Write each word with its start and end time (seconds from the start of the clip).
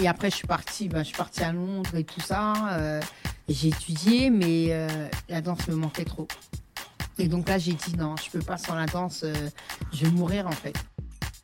Et 0.00 0.06
après, 0.06 0.30
je 0.30 0.36
suis 0.36 0.46
partie, 0.46 0.88
ben, 0.88 1.00
je 1.00 1.08
suis 1.08 1.16
partie 1.16 1.42
à 1.42 1.52
Londres 1.52 1.94
et 1.94 2.04
tout 2.04 2.20
ça. 2.20 2.54
euh, 2.78 3.00
j'ai 3.48 3.68
étudié, 3.68 4.30
mais 4.30 4.68
euh, 4.70 5.08
la 5.28 5.40
danse 5.40 5.66
me 5.68 5.74
manquait 5.74 6.04
trop. 6.04 6.28
Et 7.18 7.26
donc 7.26 7.48
là, 7.48 7.58
j'ai 7.58 7.72
dit 7.72 7.96
non, 7.96 8.14
je 8.22 8.30
peux 8.30 8.44
pas 8.44 8.58
sans 8.58 8.74
la 8.74 8.86
danse, 8.86 9.22
euh, 9.24 9.32
je 9.92 10.04
vais 10.04 10.10
mourir 10.10 10.46
en 10.46 10.52
fait. 10.52 10.74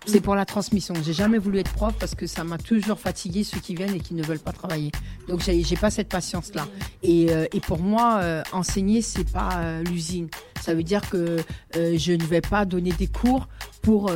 C'est 0.06 0.20
pour 0.20 0.34
la 0.34 0.44
transmission. 0.44 0.92
J'ai 1.02 1.14
jamais 1.14 1.38
voulu 1.38 1.58
être 1.60 1.72
prof 1.72 1.94
parce 1.98 2.14
que 2.14 2.26
ça 2.26 2.44
m'a 2.44 2.58
toujours 2.58 3.00
fatigué 3.00 3.42
ceux 3.42 3.58
qui 3.58 3.74
viennent 3.74 3.94
et 3.94 4.00
qui 4.00 4.12
ne 4.12 4.22
veulent 4.22 4.38
pas 4.38 4.52
travailler. 4.52 4.92
Donc 5.28 5.40
j'ai 5.40 5.76
pas 5.76 5.90
cette 5.90 6.10
patience 6.10 6.54
là. 6.54 6.68
Et, 7.02 7.30
pour 7.66 7.78
moi, 7.78 8.18
euh, 8.20 8.42
enseigner 8.52 9.00
c'est 9.00 9.24
pas 9.24 9.80
l'usine. 9.80 10.28
Ça 10.60 10.74
veut 10.74 10.82
dire 10.82 11.08
que 11.08 11.38
je 11.74 12.12
ne 12.12 12.24
vais 12.24 12.42
pas 12.42 12.66
donner 12.66 12.92
des 12.92 13.06
cours 13.06 13.48
pour 13.80 14.12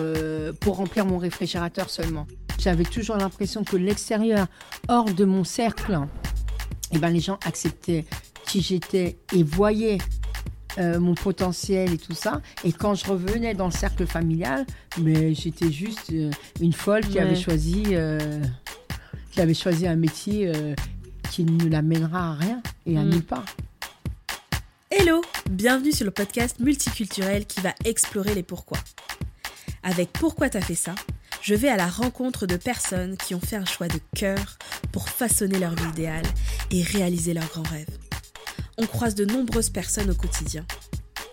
pour 0.60 0.76
remplir 0.76 1.06
mon 1.06 1.16
réfrigérateur 1.16 1.88
seulement. 1.88 2.26
J'avais 2.58 2.84
toujours 2.84 3.16
l'impression 3.16 3.62
que 3.64 3.76
l'extérieur, 3.76 4.46
hors 4.88 5.04
de 5.04 5.24
mon 5.24 5.44
cercle, 5.44 6.00
eh 6.92 6.98
ben 6.98 7.10
les 7.10 7.20
gens 7.20 7.38
acceptaient 7.44 8.04
qui 8.46 8.60
j'étais 8.62 9.16
et 9.34 9.42
voyaient 9.42 9.98
euh, 10.78 10.98
mon 10.98 11.14
potentiel 11.14 11.92
et 11.92 11.98
tout 11.98 12.14
ça. 12.14 12.40
Et 12.64 12.72
quand 12.72 12.94
je 12.94 13.06
revenais 13.06 13.54
dans 13.54 13.66
le 13.66 13.72
cercle 13.72 14.06
familial, 14.06 14.66
mais 15.00 15.34
j'étais 15.34 15.70
juste 15.70 16.10
euh, 16.12 16.30
une 16.60 16.72
folle 16.72 17.02
qui 17.02 17.14
Ouais. 17.14 17.20
avait 17.20 17.36
choisi, 17.40 17.84
euh, 17.92 18.18
qui 19.30 19.40
avait 19.40 19.54
choisi 19.54 19.86
un 19.86 19.96
métier 19.96 20.52
qui 21.30 21.44
ne 21.44 21.68
l'amènera 21.68 22.30
à 22.30 22.34
rien 22.34 22.62
et 22.86 22.96
à 22.98 23.02
Mm. 23.04 23.08
nulle 23.10 23.22
part. 23.24 23.44
Hello, 24.90 25.22
bienvenue 25.50 25.92
sur 25.92 26.06
le 26.06 26.10
podcast 26.10 26.58
multiculturel 26.58 27.46
qui 27.46 27.60
va 27.60 27.72
explorer 27.84 28.34
les 28.34 28.42
pourquoi. 28.42 28.78
Avec 29.84 30.12
Pourquoi 30.12 30.48
t'as 30.50 30.60
fait 30.60 30.74
ça 30.74 30.94
je 31.42 31.54
vais 31.54 31.68
à 31.68 31.76
la 31.76 31.86
rencontre 31.86 32.46
de 32.46 32.56
personnes 32.56 33.16
qui 33.16 33.34
ont 33.34 33.40
fait 33.40 33.56
un 33.56 33.64
choix 33.64 33.88
de 33.88 34.00
cœur 34.16 34.58
pour 34.92 35.08
façonner 35.08 35.58
leur 35.58 35.74
vie 35.74 35.88
idéale 35.88 36.26
et 36.70 36.82
réaliser 36.82 37.34
leurs 37.34 37.48
grands 37.48 37.62
rêves. 37.62 37.98
On 38.76 38.86
croise 38.86 39.14
de 39.14 39.24
nombreuses 39.24 39.70
personnes 39.70 40.10
au 40.10 40.14
quotidien. 40.14 40.64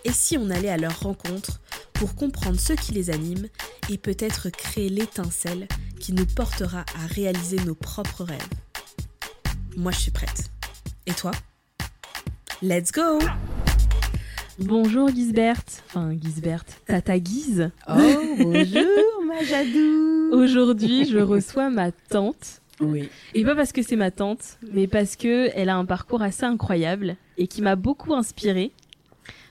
Et 0.04 0.12
si 0.12 0.36
on 0.38 0.50
allait 0.50 0.70
à 0.70 0.76
leur 0.76 1.00
rencontre 1.00 1.60
pour 1.92 2.14
comprendre 2.14 2.60
ce 2.60 2.72
qui 2.72 2.92
les 2.92 3.10
anime 3.10 3.48
et 3.88 3.98
peut-être 3.98 4.50
créer 4.50 4.88
l'étincelle 4.88 5.66
qui 6.00 6.12
nous 6.12 6.26
portera 6.26 6.84
à 7.02 7.06
réaliser 7.06 7.56
nos 7.64 7.74
propres 7.74 8.24
rêves? 8.24 8.48
Moi 9.76 9.92
je 9.92 9.98
suis 9.98 10.10
prête. 10.10 10.50
Et 11.06 11.12
toi? 11.12 11.32
Let's 12.62 12.90
go 12.90 13.18
Bonjour 14.58 15.10
Gisbert. 15.10 15.64
Enfin, 15.86 16.16
Gisbert. 16.18 16.64
Tata 16.86 17.18
Guise. 17.18 17.70
Oh, 17.88 17.92
bonjour, 18.38 19.22
ma 19.26 19.42
Jadou. 19.42 20.30
Aujourd'hui, 20.32 21.04
je 21.04 21.18
reçois 21.18 21.68
ma 21.68 21.92
tante. 21.92 22.62
Oui. 22.80 23.10
Et 23.34 23.44
pas 23.44 23.54
parce 23.54 23.72
que 23.72 23.82
c'est 23.82 23.96
ma 23.96 24.10
tante, 24.10 24.58
mais 24.72 24.86
parce 24.86 25.16
que 25.16 25.50
elle 25.54 25.68
a 25.68 25.76
un 25.76 25.84
parcours 25.84 26.22
assez 26.22 26.44
incroyable 26.44 27.16
et 27.36 27.48
qui 27.48 27.60
m'a 27.60 27.76
beaucoup 27.76 28.14
inspirée 28.14 28.72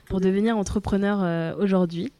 pour 0.06 0.20
devenir 0.20 0.56
entrepreneur 0.56 1.22
euh, 1.22 1.54
aujourd'hui. 1.56 2.12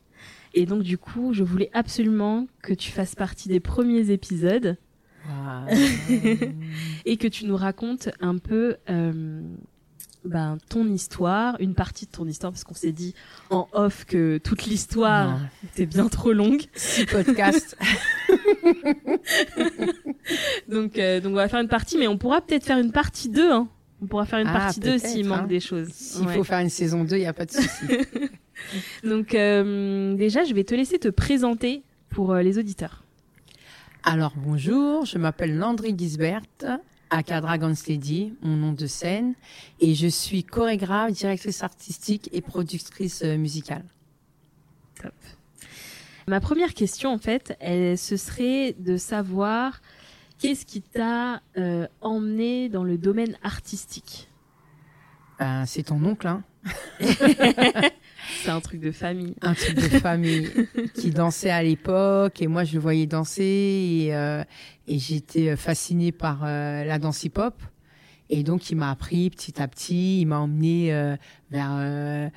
Et 0.55 0.65
donc, 0.65 0.85
du 0.85 0.97
coup, 0.97 1.33
je 1.33 1.43
voulais 1.43 1.71
absolument 1.73 2.47
que 2.63 2.73
tu 2.73 2.93
fasses 2.93 3.17
partie 3.17 3.49
des 3.49 3.61
premiers 3.61 4.13
épisodes 4.13 4.77
et 7.05 7.17
que 7.17 7.27
tu 7.27 7.47
nous 7.47 7.57
racontes 7.57 8.11
un 8.21 8.39
peu 8.39 8.77
euh, 8.89 9.41
ben, 10.27 10.59
ton 10.69 10.87
histoire, 10.89 11.57
une 11.61 11.75
partie 11.75 12.07
de 12.07 12.11
ton 12.11 12.27
histoire, 12.27 12.53
parce 12.53 12.65
qu'on 12.65 12.75
s'est 12.75 12.93
dit 12.93 13.15
en 13.51 13.69
off 13.73 14.05
que 14.05 14.39
toute 14.39 14.65
l'histoire 14.67 15.39
était 15.65 15.87
bien 15.87 16.09
trop 16.09 16.33
longue. 16.33 16.63
Six 16.75 17.07
podcasts. 17.07 17.77
Donc, 20.69 20.99
euh, 20.99 21.21
donc 21.21 21.33
on 21.33 21.37
va 21.37 21.49
faire 21.49 21.61
une 21.61 21.69
partie, 21.69 21.97
mais 21.99 22.09
on 22.09 22.19
pourra 22.19 22.41
peut-être 22.41 22.65
faire 22.65 22.79
une 22.79 22.93
partie 22.93 23.29
2. 23.29 23.51
Hein. 23.53 23.69
On 24.03 24.07
pourra 24.07 24.27
faire 24.27 24.41
une 24.41 24.49
Ah, 24.49 24.53
partie 24.59 24.81
2 24.81 24.99
s'il 24.99 25.27
manque 25.27 25.41
hein. 25.43 25.47
des 25.47 25.61
choses. 25.61 25.89
S'il 25.93 26.27
Ouais. 26.27 26.35
faut 26.35 26.45
faire 26.45 26.59
une 26.61 26.69
saison 26.69 27.05
2, 27.05 27.17
il 27.17 27.21
n'y 27.21 27.27
a 27.27 27.33
pas 27.33 27.47
de 27.47 27.53
souci. 27.53 27.87
Donc 29.05 29.35
euh, 29.35 30.15
déjà, 30.17 30.45
je 30.45 30.53
vais 30.55 30.65
te 30.65 30.75
laisser 30.75 30.99
te 30.99 31.09
présenter 31.09 31.83
pour 32.11 32.33
euh, 32.33 32.43
les 32.43 32.59
auditeurs. 32.59 33.05
Alors 34.03 34.35
bonjour, 34.37 35.05
je 35.05 35.19
m'appelle 35.19 35.57
Landry 35.57 35.95
Gisbert, 35.97 36.43
aka 37.11 37.41
Dragon 37.41 37.75
Steady, 37.75 38.35
mon 38.43 38.57
nom 38.57 38.73
de 38.73 38.87
scène, 38.87 39.35
et 39.81 39.95
je 39.95 40.07
suis 40.07 40.45
chorégraphe, 40.45 41.13
directrice 41.13 41.63
artistique 41.63 42.29
et 42.33 42.41
productrice 42.41 43.23
euh, 43.23 43.37
musicale. 43.37 43.85
Ma 46.29 46.41
première 46.41 46.75
question, 46.75 47.13
en 47.13 47.19
fait, 47.19 47.57
elle, 47.61 47.97
ce 47.97 48.17
serait 48.17 48.75
de 48.79 48.97
savoir 48.97 49.81
qu'est-ce 50.39 50.67
qui 50.67 50.83
t'a 50.83 51.41
euh, 51.57 51.87
emmené 52.01 52.69
dans 52.69 52.83
le 52.83 52.99
domaine 52.99 53.37
artistique? 53.43 54.29
Ben, 55.39 55.67
c'est 55.67 55.85
ton 55.85 56.03
oncle, 56.05 56.27
hein, 56.27 56.43
C'est 58.43 58.51
un 58.51 58.61
truc 58.61 58.81
de 58.81 58.91
famille. 58.91 59.35
un 59.43 59.55
truc 59.55 59.77
de 59.77 59.99
famille 59.99 60.51
qui 60.95 61.11
dansait 61.13 61.51
à 61.51 61.63
l'époque, 61.63 62.43
et 62.43 62.47
moi 62.47 62.65
je 62.65 62.75
le 62.75 62.81
voyais 62.81 63.07
danser, 63.07 63.43
et, 64.07 64.15
euh, 64.15 64.43
et 64.89 64.99
j'étais 64.99 65.57
fascinée 65.57 66.11
par 66.13 66.43
euh, 66.45 66.85
la 66.85 66.99
danse 66.99 67.23
hip-hop. 67.25 67.55
Et 68.29 68.43
donc 68.43 68.71
il 68.71 68.77
m'a 68.77 68.91
appris 68.91 69.31
petit 69.31 69.61
à 69.61 69.69
petit, 69.69 70.21
il 70.21 70.27
m'a 70.27 70.39
emmené 70.39 70.93
euh, 70.93 71.17
vers 71.51 71.71
euh, 71.73 72.29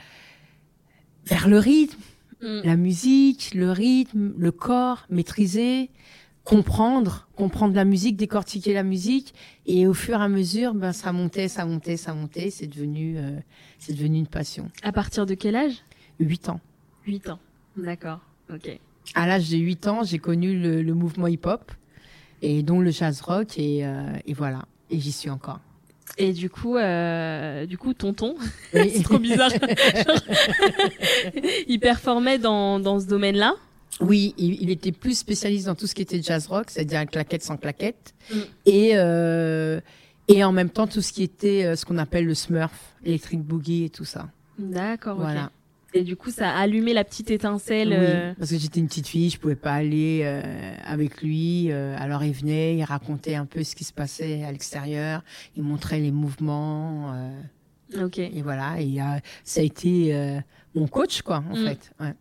vers 1.26 1.48
le 1.48 1.58
rythme. 1.58 2.00
Mm. 2.42 2.62
la 2.64 2.78
musique, 2.78 3.54
le 3.54 3.70
rythme, 3.70 4.32
le 4.38 4.52
corps, 4.54 5.06
maîtriser, 5.09 5.90
comprendre, 6.50 7.28
comprendre 7.36 7.76
la 7.76 7.86
musique, 7.86 8.18
décortiquer 8.18 8.74
la 8.74 8.82
musique, 8.82 9.36
et 9.68 9.86
au 9.86 9.94
fur 9.94 10.20
et 10.20 10.24
à 10.24 10.28
mesure, 10.28 10.74
ben 10.74 10.94
ça 10.94 11.12
montait, 11.12 11.48
ça 11.48 11.64
montait, 11.64 11.96
ça 11.96 12.16
montait, 12.16 12.50
c'est 12.50 12.66
devenu, 12.66 13.18
euh, 13.18 13.38
c'est 13.78 13.94
devenu 13.94 14.18
une 14.18 14.28
passion. 14.28 14.72
À 14.82 14.92
partir 14.92 15.28
de 15.28 15.36
quel 15.36 15.56
âge? 15.56 15.76
Huit 16.20 16.50
ans. 16.50 16.59
8 17.06 17.30
ans. 17.30 17.40
D'accord. 17.78 18.20
Ok. 18.52 18.80
À 19.14 19.28
l'âge 19.28 19.48
de 19.52 19.58
huit 19.58 19.88
ans, 19.88 20.02
j'ai 20.04 20.18
connu 20.18 20.59
le, 20.59 20.82
le 20.82 20.94
mouvement 20.96 21.28
hip-hop 21.28 21.72
et 22.42 22.64
dont 22.64 22.80
le 22.80 22.90
jazz 22.90 23.22
rock, 23.22 23.59
et, 23.59 23.86
euh, 23.86 24.02
et 24.26 24.34
voilà, 24.34 24.66
et 24.90 25.00
j'y 25.00 25.12
suis 25.12 25.30
encore. 25.30 25.59
Et 26.18 26.34
du 26.34 26.50
coup, 26.50 26.78
euh, 26.78 27.68
du 27.68 27.78
coup, 27.78 27.94
tonton, 27.94 28.36
Oui. 28.74 28.92
c'est 28.96 29.04
trop 29.04 29.20
bizarre. 29.20 29.52
il 31.68 31.80
performait 31.80 32.40
dans, 32.40 32.80
dans 32.80 33.00
ce 33.00 33.06
domaine-là? 33.06 33.54
Oui, 34.02 34.34
il, 34.38 34.62
il 34.62 34.70
était 34.70 34.92
plus 34.92 35.18
spécialiste 35.18 35.66
dans 35.66 35.76
tout 35.76 35.88
ce 35.88 35.94
qui 35.96 36.02
était 36.02 36.22
jazz 36.22 36.48
rock, 36.48 36.66
c'est-à-dire 36.70 37.06
claquette 37.08 37.44
sans 37.44 37.58
claquette, 37.58 38.14
Mm. 38.32 38.36
et 38.68 38.92
euh, 38.96 39.82
et 40.28 40.44
en 40.44 40.52
même 40.52 40.70
temps 40.70 40.86
tout 40.88 41.02
ce 41.02 41.12
qui 41.12 41.24
était 41.24 41.66
euh, 41.66 41.76
ce 41.76 41.86
qu'on 41.86 41.98
appelle 41.98 42.26
le 42.26 42.36
Smurf, 42.36 42.96
Electric 43.04 43.42
Boogie 43.42 43.86
et 43.86 43.90
tout 43.90 44.06
ça. 44.06 44.30
D'accord. 44.60 45.18
Voilà. 45.18 45.52
Et 45.96 46.04
du 46.04 46.16
coup, 46.16 46.30
ça 46.30 46.52
a 46.52 46.60
allumé 46.60 46.94
la 46.94 47.04
petite 47.04 47.32
étincelle. 47.32 47.90
Oui, 47.90 47.96
euh, 47.98 48.34
parce 48.38 48.52
que 48.52 48.58
j'étais 48.60 48.80
une 48.80 48.88
petite 48.88 49.08
fille, 49.08 49.32
je 49.32 49.40
pouvais 49.40 49.56
pas 49.56 49.74
aller 49.74 50.22
euh, 50.24 50.42
avec 50.86 51.24
lui. 51.24 51.72
euh, 51.72 51.96
alors 51.98 52.24
il 52.24 52.32
venait, 52.34 52.76
il 52.78 52.84
racontait 52.84 53.34
un 53.34 53.48
peu 53.48 53.64
ce 53.64 53.76
qui 53.76 53.84
se 53.84 53.92
passait 53.94 54.44
à 54.44 54.52
l'extérieur, 54.52 55.24
il 55.58 55.64
montrait 55.64 56.00
les 56.00 56.12
mouvements, 56.12 57.12
euh, 57.96 58.06
Ok. 58.06 58.20
et 58.20 58.42
voilà. 58.44 58.80
Et 58.80 58.98
ça 59.44 59.62
a 59.62 59.64
été 59.64 60.14
euh, 60.14 60.40
mon 60.76 60.88
coach, 60.88 61.24
quoi, 61.24 61.44
en 61.52 61.56
Mm. 61.58 61.66
fait. 61.66 61.92
Ouais. 62.00 62.14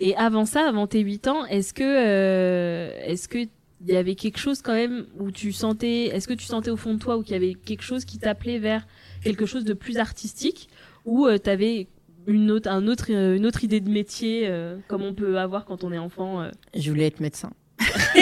Et 0.00 0.16
avant 0.16 0.44
ça, 0.44 0.68
avant 0.68 0.86
tes 0.86 1.00
8 1.00 1.28
ans, 1.28 1.44
est-ce 1.46 1.74
que, 1.74 1.82
euh, 1.84 2.90
est-ce 3.04 3.28
que 3.28 3.38
il 3.86 3.92
y 3.92 3.96
avait 3.96 4.14
quelque 4.14 4.38
chose 4.38 4.62
quand 4.62 4.72
même 4.72 5.04
où 5.18 5.30
tu 5.30 5.52
sentais, 5.52 6.04
est-ce 6.06 6.26
que 6.26 6.32
tu 6.32 6.46
sentais 6.46 6.70
au 6.70 6.76
fond 6.76 6.94
de 6.94 6.98
toi 6.98 7.18
ou 7.18 7.22
qu'il 7.22 7.32
y 7.32 7.36
avait 7.36 7.52
quelque 7.52 7.82
chose 7.82 8.06
qui 8.06 8.18
t'appelait 8.18 8.58
vers 8.58 8.86
quelque 9.22 9.44
chose 9.44 9.64
de 9.64 9.74
plus 9.74 9.98
artistique 9.98 10.70
ou 11.04 11.28
tu 11.42 11.50
avais 11.50 11.88
une 12.26 12.50
autre, 12.50 12.70
un 12.70 12.86
autre, 12.86 13.06
euh, 13.10 13.36
une 13.36 13.46
autre 13.46 13.64
idée 13.64 13.80
de 13.80 13.90
métier 13.90 14.46
euh, 14.46 14.76
comme 14.88 15.02
on 15.02 15.14
peut 15.14 15.38
avoir 15.38 15.64
quand 15.64 15.84
on 15.84 15.92
est 15.92 15.98
enfant 15.98 16.42
euh? 16.42 16.50
Je 16.74 16.90
voulais 16.90 17.06
être 17.06 17.20
médecin. 17.20 17.50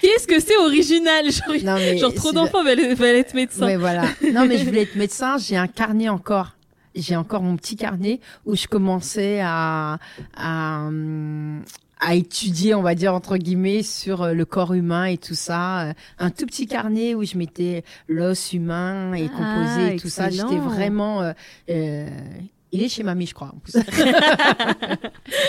Qu'est-ce 0.00 0.26
que 0.26 0.40
c'est 0.40 0.56
original 0.56 1.30
Genre, 1.30 1.56
Non, 1.64 1.96
genre 1.98 2.14
trop 2.14 2.32
d'enfants 2.32 2.64
veulent, 2.64 2.94
veulent 2.94 3.16
être 3.16 3.34
médecins. 3.34 3.66
Ouais, 3.66 3.76
voilà. 3.76 4.04
Non, 4.32 4.46
mais 4.46 4.58
je 4.58 4.64
voulais 4.64 4.82
être 4.82 4.96
médecin. 4.96 5.36
J'ai 5.38 5.56
un 5.56 5.66
carnet 5.66 6.08
encore. 6.08 6.56
J'ai 6.94 7.16
encore 7.16 7.42
mon 7.42 7.56
petit 7.56 7.76
carnet 7.76 8.20
où 8.46 8.56
je 8.56 8.66
commençais 8.66 9.40
à, 9.42 9.98
à, 10.36 10.88
à 12.00 12.14
étudier, 12.14 12.74
on 12.74 12.82
va 12.82 12.94
dire, 12.94 13.14
entre 13.14 13.36
guillemets, 13.36 13.82
sur 13.82 14.22
euh, 14.22 14.32
le 14.32 14.44
corps 14.44 14.74
humain 14.74 15.04
et 15.04 15.18
tout 15.18 15.34
ça. 15.34 15.88
Euh, 15.88 15.92
Un 16.18 16.30
tout 16.30 16.46
petit 16.46 16.66
carnet 16.66 17.14
où 17.14 17.24
je 17.24 17.36
mettais 17.38 17.84
l'os 18.08 18.52
humain 18.52 19.14
et 19.14 19.28
Ah, 19.32 19.36
composé 19.36 19.94
et 19.94 19.98
tout 19.98 20.08
ça. 20.08 20.30
J'étais 20.30 20.56
vraiment... 20.58 21.22
euh, 21.22 21.32
euh, 21.68 22.08
il 22.72 22.82
est 22.82 22.88
chez 22.88 23.02
mamie, 23.02 23.26
je 23.26 23.34
crois, 23.34 23.52
en 23.54 23.58
plus. 23.58 23.74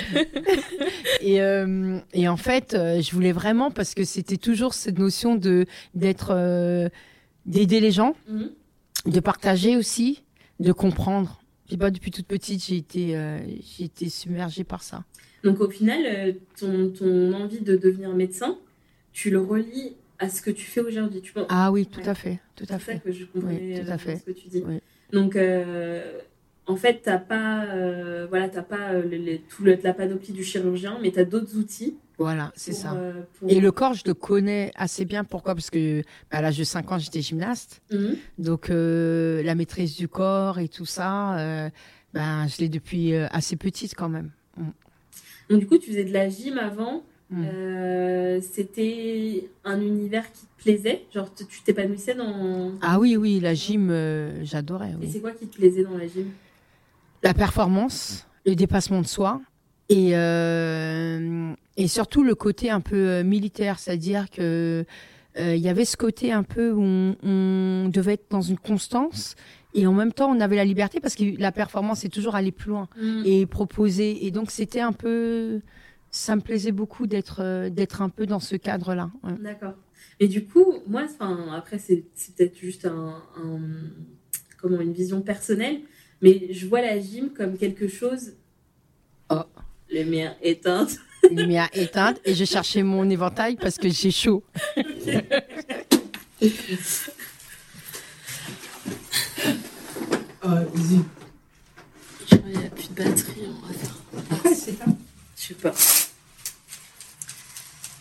et, 1.22 1.42
euh, 1.42 2.00
et 2.14 2.28
en 2.28 2.38
fait, 2.38 2.72
je 2.76 3.12
voulais 3.12 3.32
vraiment, 3.32 3.72
parce 3.72 3.94
que 3.94 4.04
c'était 4.04 4.38
toujours 4.38 4.74
cette 4.74 4.98
notion 5.00 5.36
de 5.36 5.66
d'être... 5.94 6.90
d'aider 7.46 7.80
les 7.80 7.92
gens 7.92 8.16
Mhm. 8.30 8.50
de 9.14 9.20
partager 9.20 9.76
aussi, 9.78 10.24
de 10.62 10.72
comprendre. 10.72 11.42
J'ai 11.70 11.78
pas 11.78 11.92
depuis 11.92 12.12
toute 12.12 12.28
petite, 12.28 12.64
j'ai 12.64 12.78
été, 12.78 13.16
euh, 13.18 13.40
j'ai 13.78 13.86
été 13.86 14.10
submergée 14.10 14.64
par 14.64 14.84
ça. 14.84 15.04
Donc 15.44 15.60
au 15.62 15.70
final, 15.70 16.02
euh, 16.06 16.34
ton, 16.60 16.90
ton 16.90 17.34
envie 17.34 17.62
de 17.62 17.76
devenir 17.78 18.14
médecin, 18.14 18.58
tu 19.14 19.30
le 19.32 19.40
relis 19.40 19.96
à 20.20 20.30
ce 20.30 20.42
que 20.42 20.52
tu 20.52 20.66
fais 20.66 20.82
aujourd'hui. 20.82 21.22
Tu 21.22 21.32
Ah 21.50 21.72
oui, 21.72 21.86
tout 21.88 22.02
Ouais. 22.02 22.10
à 22.10 22.14
fait, 22.16 22.40
tout 22.56 22.66
à 22.66 22.78
C'est 22.78 22.86
ça 22.86 22.94
fait. 22.94 23.00
que 23.00 23.12
je 23.12 23.26
comprenais 23.26 23.76
Oui, 23.80 23.84
tout 23.86 23.90
à 23.92 23.96
euh, 23.96 23.98
fait. 23.98 24.18
ce 24.18 24.24
que 24.24 24.32
tu 24.32 24.48
dis. 24.50 24.64
Oui. 24.68 24.80
Donc, 25.14 25.36
euh, 25.36 26.20
en 26.68 26.76
fait, 26.76 27.02
t'as 27.04 27.18
pas, 27.18 27.66
euh, 27.66 28.28
voilà, 28.30 28.48
t'as 28.50 28.62
pas 28.62 28.94
le- 28.94 29.08
les- 29.18 29.40
tout 29.50 29.64
le- 29.64 29.78
la 29.84 29.94
panoplie 29.94 30.32
du 30.34 30.44
chirurgien, 30.44 31.00
mais 31.02 31.12
t'as 31.12 31.26
d'autres 31.26 31.58
outils. 31.58 31.96
Voilà, 32.22 32.52
c'est 32.56 32.74
ça. 32.74 32.94
euh, 32.94 33.22
pour- 33.40 33.50
Et 33.50 33.60
le 33.60 33.72
corps, 33.72 33.94
je 33.94 34.04
le 34.06 34.14
connais 34.14 34.72
assez 34.76 35.06
bien. 35.06 35.24
Pourquoi? 35.24 35.56
Parce 35.56 35.70
que 35.70 36.02
bah, 36.32 36.38
à 36.38 36.42
l'âge 36.42 36.58
de 36.58 36.64
5 36.64 36.92
ans, 36.92 37.00
j'étais 37.00 37.22
gymnaste. 37.22 37.82
Mhm. 37.92 38.16
Donc, 38.38 38.70
euh, 38.70 39.42
la 39.44 39.56
maîtrise 39.56 39.96
du 39.96 40.08
corps 40.08 40.60
et 40.60 40.68
tout 40.68 40.86
ça, 40.86 41.38
euh, 41.40 41.70
ben, 42.14 42.48
je 42.48 42.58
l'ai 42.60 42.70
depuis 42.70 43.16
assez 43.16 43.56
petite 43.56 43.96
quand 43.96 44.10
même. 44.10 44.32
Donc, 45.50 45.60
du 45.60 45.68
coup, 45.68 45.78
tu 45.78 45.90
faisais 45.90 46.06
de 46.06 46.14
la 46.14 46.30
gym 46.30 46.58
avant. 46.58 47.04
Mm. 47.30 47.46
C'était 48.42 49.50
un 49.64 49.80
univers 49.82 50.32
qui 50.32 50.42
te 50.42 50.64
plaisait? 50.64 51.06
Genre, 51.14 51.34
tu 51.34 51.46
t'épanouissais 51.64 52.14
dans. 52.16 52.72
Ah 52.82 53.00
oui, 53.00 53.16
oui, 53.18 53.40
la 53.40 53.54
gym, 53.54 53.92
j'adorais. 54.44 54.94
Et 55.02 55.08
c'est 55.10 55.20
quoi 55.20 55.32
qui 55.32 55.48
te 55.48 55.56
plaisait 55.56 55.84
dans 55.84 55.98
la 55.98 56.08
gym? 56.08 56.28
La 57.24 57.34
performance, 57.34 58.28
le 58.46 58.56
dépassement 58.56 59.02
de 59.02 59.08
soi 59.08 59.42
et, 59.92 60.16
euh, 60.16 61.54
et 61.78 61.88
surtout 61.88 62.24
le 62.24 62.36
côté 62.36 62.70
un 62.70 62.82
peu 62.82 62.96
euh, 62.96 63.24
militaire, 63.24 63.80
c'est-à-dire 63.80 64.30
que 64.30 64.86
euh, 65.38 65.56
il 65.56 65.62
y 65.62 65.70
avait 65.70 65.86
ce 65.86 65.98
côté 65.98 66.32
un 66.32 66.44
peu 66.44 66.72
où 66.72 66.82
on, 66.82 67.16
on 67.24 67.90
devait 67.90 68.14
être 68.14 68.30
dans 68.30 68.42
une 68.42 68.58
constance 68.58 69.36
et 69.74 69.88
en 69.88 69.94
même 69.94 70.12
temps 70.12 70.30
on 70.36 70.40
avait 70.42 70.58
la 70.58 70.66
liberté 70.66 71.00
parce 71.00 71.16
que 71.16 71.24
la 71.40 71.52
performance 71.54 72.00
c'est 72.00 72.10
toujours 72.10 72.36
aller 72.36 72.52
plus 72.52 72.70
loin 72.70 72.90
Mm. 73.02 73.24
et 73.26 73.46
proposer 73.46 74.26
et 74.26 74.32
donc 74.32 74.52
c'était 74.52 74.82
un 74.82 74.92
peu 74.92 75.62
ça 76.10 76.36
me 76.36 76.42
plaisait 76.42 76.74
beaucoup 76.74 77.08
d'être 77.08 77.70
d'être 77.70 78.02
un 78.02 78.10
peu 78.10 78.26
dans 78.26 78.42
ce 78.42 78.58
cadre-là. 78.58 79.10
ouais. 79.24 79.32
D'accord. 79.42 79.76
Et 80.20 80.28
du 80.28 80.46
coup, 80.46 80.66
moi, 80.88 81.04
enfin, 81.06 81.48
après, 81.56 81.80
c'est 81.80 82.04
c'est 82.16 82.36
peut-être 82.36 82.56
juste 82.58 82.86
un, 82.86 83.16
un- 83.38 83.60
comment, 84.62 84.80
une 84.82 84.94
vision 84.94 85.22
personnelle, 85.22 85.80
mais 86.22 86.54
je 86.54 86.68
vois 86.68 86.82
la 86.82 87.00
gym 87.00 87.30
comme 87.30 87.58
quelque 87.58 87.88
chose. 87.88 88.34
Lumière 89.92 90.36
éteinte. 90.42 90.98
Lumière 91.30 91.70
éteinte 91.74 92.20
et 92.26 92.34
je 92.34 92.46
cherchais 92.46 92.82
mon 92.84 93.10
éventail 93.10 93.56
parce 93.56 93.78
que 93.78 93.90
j'ai 93.90 94.12
chaud. 94.12 94.44
Oh, 100.44 100.48
Il 102.32 102.60
n'y 102.60 102.66
a 102.66 102.70
plus 102.70 102.90
de 102.90 102.94
batterie, 102.96 103.42
on 103.48 103.68
va 103.68 103.74
faire. 103.74 104.54
c'est 104.56 104.78
ça. 104.78 104.86
Je 105.38 105.42
sais 105.44 105.54
pas. 105.56 105.74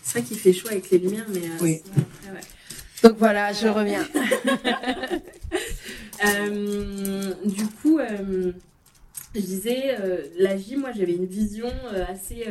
C'est 0.03 0.19
vrai 0.19 0.23
qu'il 0.23 0.37
fait 0.39 0.53
chaud 0.53 0.67
avec 0.69 0.89
les 0.89 0.97
lumières, 0.97 1.25
mais. 1.29 1.39
euh, 1.45 1.57
Oui. 1.61 1.81
sinon, 1.83 2.05
après, 2.23 2.31
ouais. 2.33 2.41
Donc 3.09 3.17
voilà, 3.17 3.53
je 3.53 3.67
reviens. 3.67 4.07
Euh, 6.23 7.33
du 7.45 7.65
coup, 7.65 7.97
euh, 7.97 8.51
je 9.35 9.39
disais, 9.39 9.97
euh, 9.99 10.23
la 10.37 10.57
gym, 10.57 10.81
moi 10.81 10.91
j'avais 10.91 11.13
une 11.13 11.25
vision 11.25 11.71
euh, 11.93 12.05
assez. 12.07 12.45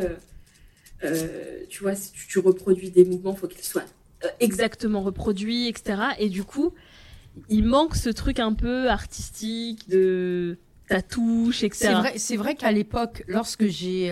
euh, 1.04 1.64
tu 1.68 1.82
vois, 1.82 1.94
si 1.94 2.12
tu, 2.12 2.38
reproduis 2.38 2.90
des 2.90 3.04
mouvements, 3.04 3.34
faut 3.34 3.48
qu'ils 3.48 3.64
soient 3.64 3.84
exactement 4.38 5.00
reproduits, 5.00 5.68
etc. 5.68 6.02
Et 6.18 6.28
du 6.28 6.44
coup, 6.44 6.74
il 7.48 7.64
manque 7.64 7.96
ce 7.96 8.10
truc 8.10 8.38
un 8.38 8.52
peu 8.52 8.90
artistique 8.90 9.88
de 9.88 10.58
ta 10.88 11.00
touche, 11.00 11.62
etc. 11.62 12.00
C'est 12.16 12.36
vrai, 12.36 12.52
vrai 12.52 12.54
qu'à 12.54 12.72
l'époque, 12.72 13.24
lorsque 13.28 13.66
j'ai 13.66 14.10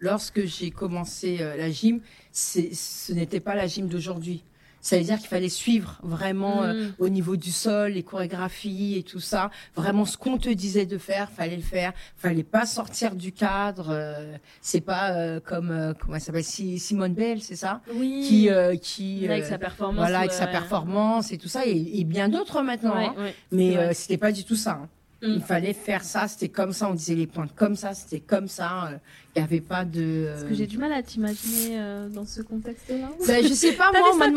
lorsque 0.00 0.44
j'ai 0.44 0.70
commencé 0.70 1.38
la 1.38 1.70
gym, 1.70 2.00
ce 2.32 3.12
n'était 3.12 3.40
pas 3.40 3.54
la 3.54 3.66
gym 3.66 3.88
d'aujourd'hui. 3.88 4.42
Ça 4.86 4.98
veut 4.98 5.02
dire 5.04 5.16
qu'il 5.18 5.28
fallait 5.28 5.48
suivre 5.48 5.98
vraiment 6.02 6.62
euh, 6.62 6.74
Mm. 6.74 6.92
au 6.98 7.08
niveau 7.08 7.36
du 7.36 7.50
sol, 7.50 7.92
les 7.92 8.02
chorégraphies 8.02 8.98
et 8.98 9.02
tout 9.02 9.18
ça. 9.18 9.50
Vraiment, 9.74 10.04
ce 10.04 10.18
qu'on 10.18 10.36
te 10.36 10.50
disait 10.50 10.84
de 10.84 10.98
faire, 10.98 11.30
fallait 11.30 11.56
le 11.56 11.62
faire. 11.62 11.94
Fallait 12.18 12.42
pas 12.42 12.66
sortir 12.66 13.14
du 13.14 13.32
cadre. 13.32 13.86
euh, 13.90 14.36
c'est 14.60 14.82
pas 14.82 15.12
euh, 15.12 15.40
comme 15.40 15.70
euh, 15.70 15.94
comment 15.98 16.16
elle 16.16 16.20
s'appelle 16.20 16.44
Si- 16.44 16.78
Simone 16.78 17.14
Bell, 17.14 17.40
c'est 17.40 17.56
ça? 17.56 17.80
Oui. 17.94 18.26
Qui 18.28 18.50
euh, 18.50 18.76
qui 18.76 19.26
avec 19.26 19.44
euh, 19.44 19.48
sa 19.48 19.56
performance. 19.56 19.96
voilà 19.96 20.18
avec 20.18 20.32
ouais, 20.32 20.36
sa 20.36 20.44
ouais. 20.44 20.50
performance 20.52 21.32
et 21.32 21.38
tout 21.38 21.48
ça 21.48 21.64
et, 21.66 22.00
et 22.00 22.04
bien 22.04 22.28
d'autres 22.28 22.60
maintenant. 22.60 22.94
Ouais, 22.94 23.06
hein. 23.06 23.14
ouais. 23.16 23.34
Mais 23.52 23.78
euh, 23.78 23.92
c'était 23.94 24.18
pas 24.18 24.32
du 24.32 24.44
tout 24.44 24.56
ça. 24.56 24.80
hein. 24.82 24.88
Mm. 25.22 25.32
Il 25.36 25.40
fallait 25.40 25.72
faire 25.72 26.04
ça, 26.04 26.28
c'était 26.28 26.50
comme 26.50 26.74
ça, 26.74 26.90
on 26.90 26.94
disait 26.94 27.14
les 27.14 27.26
pointes 27.26 27.54
comme 27.54 27.76
ça, 27.76 27.94
c'était 27.94 28.20
comme 28.20 28.48
ça. 28.48 28.90
Il 29.34 29.38
n'y 29.38 29.44
avait 29.44 29.62
pas 29.62 29.86
de. 29.86 30.26
Parce 30.30 30.44
que 30.44 30.52
j'ai 30.54 30.66
du 30.66 30.76
mal 30.76 30.92
à 30.92 31.02
t'imaginer 31.02 31.78
euh, 31.80 32.10
dans 32.10 32.26
ce 32.26 32.42
contexte-là. 32.42 33.08
Ben, 33.26 33.42
je 33.42 33.54
sais 33.54 33.72
pas, 33.72 33.90
moi, 33.92 34.02
T'avais 34.18 34.34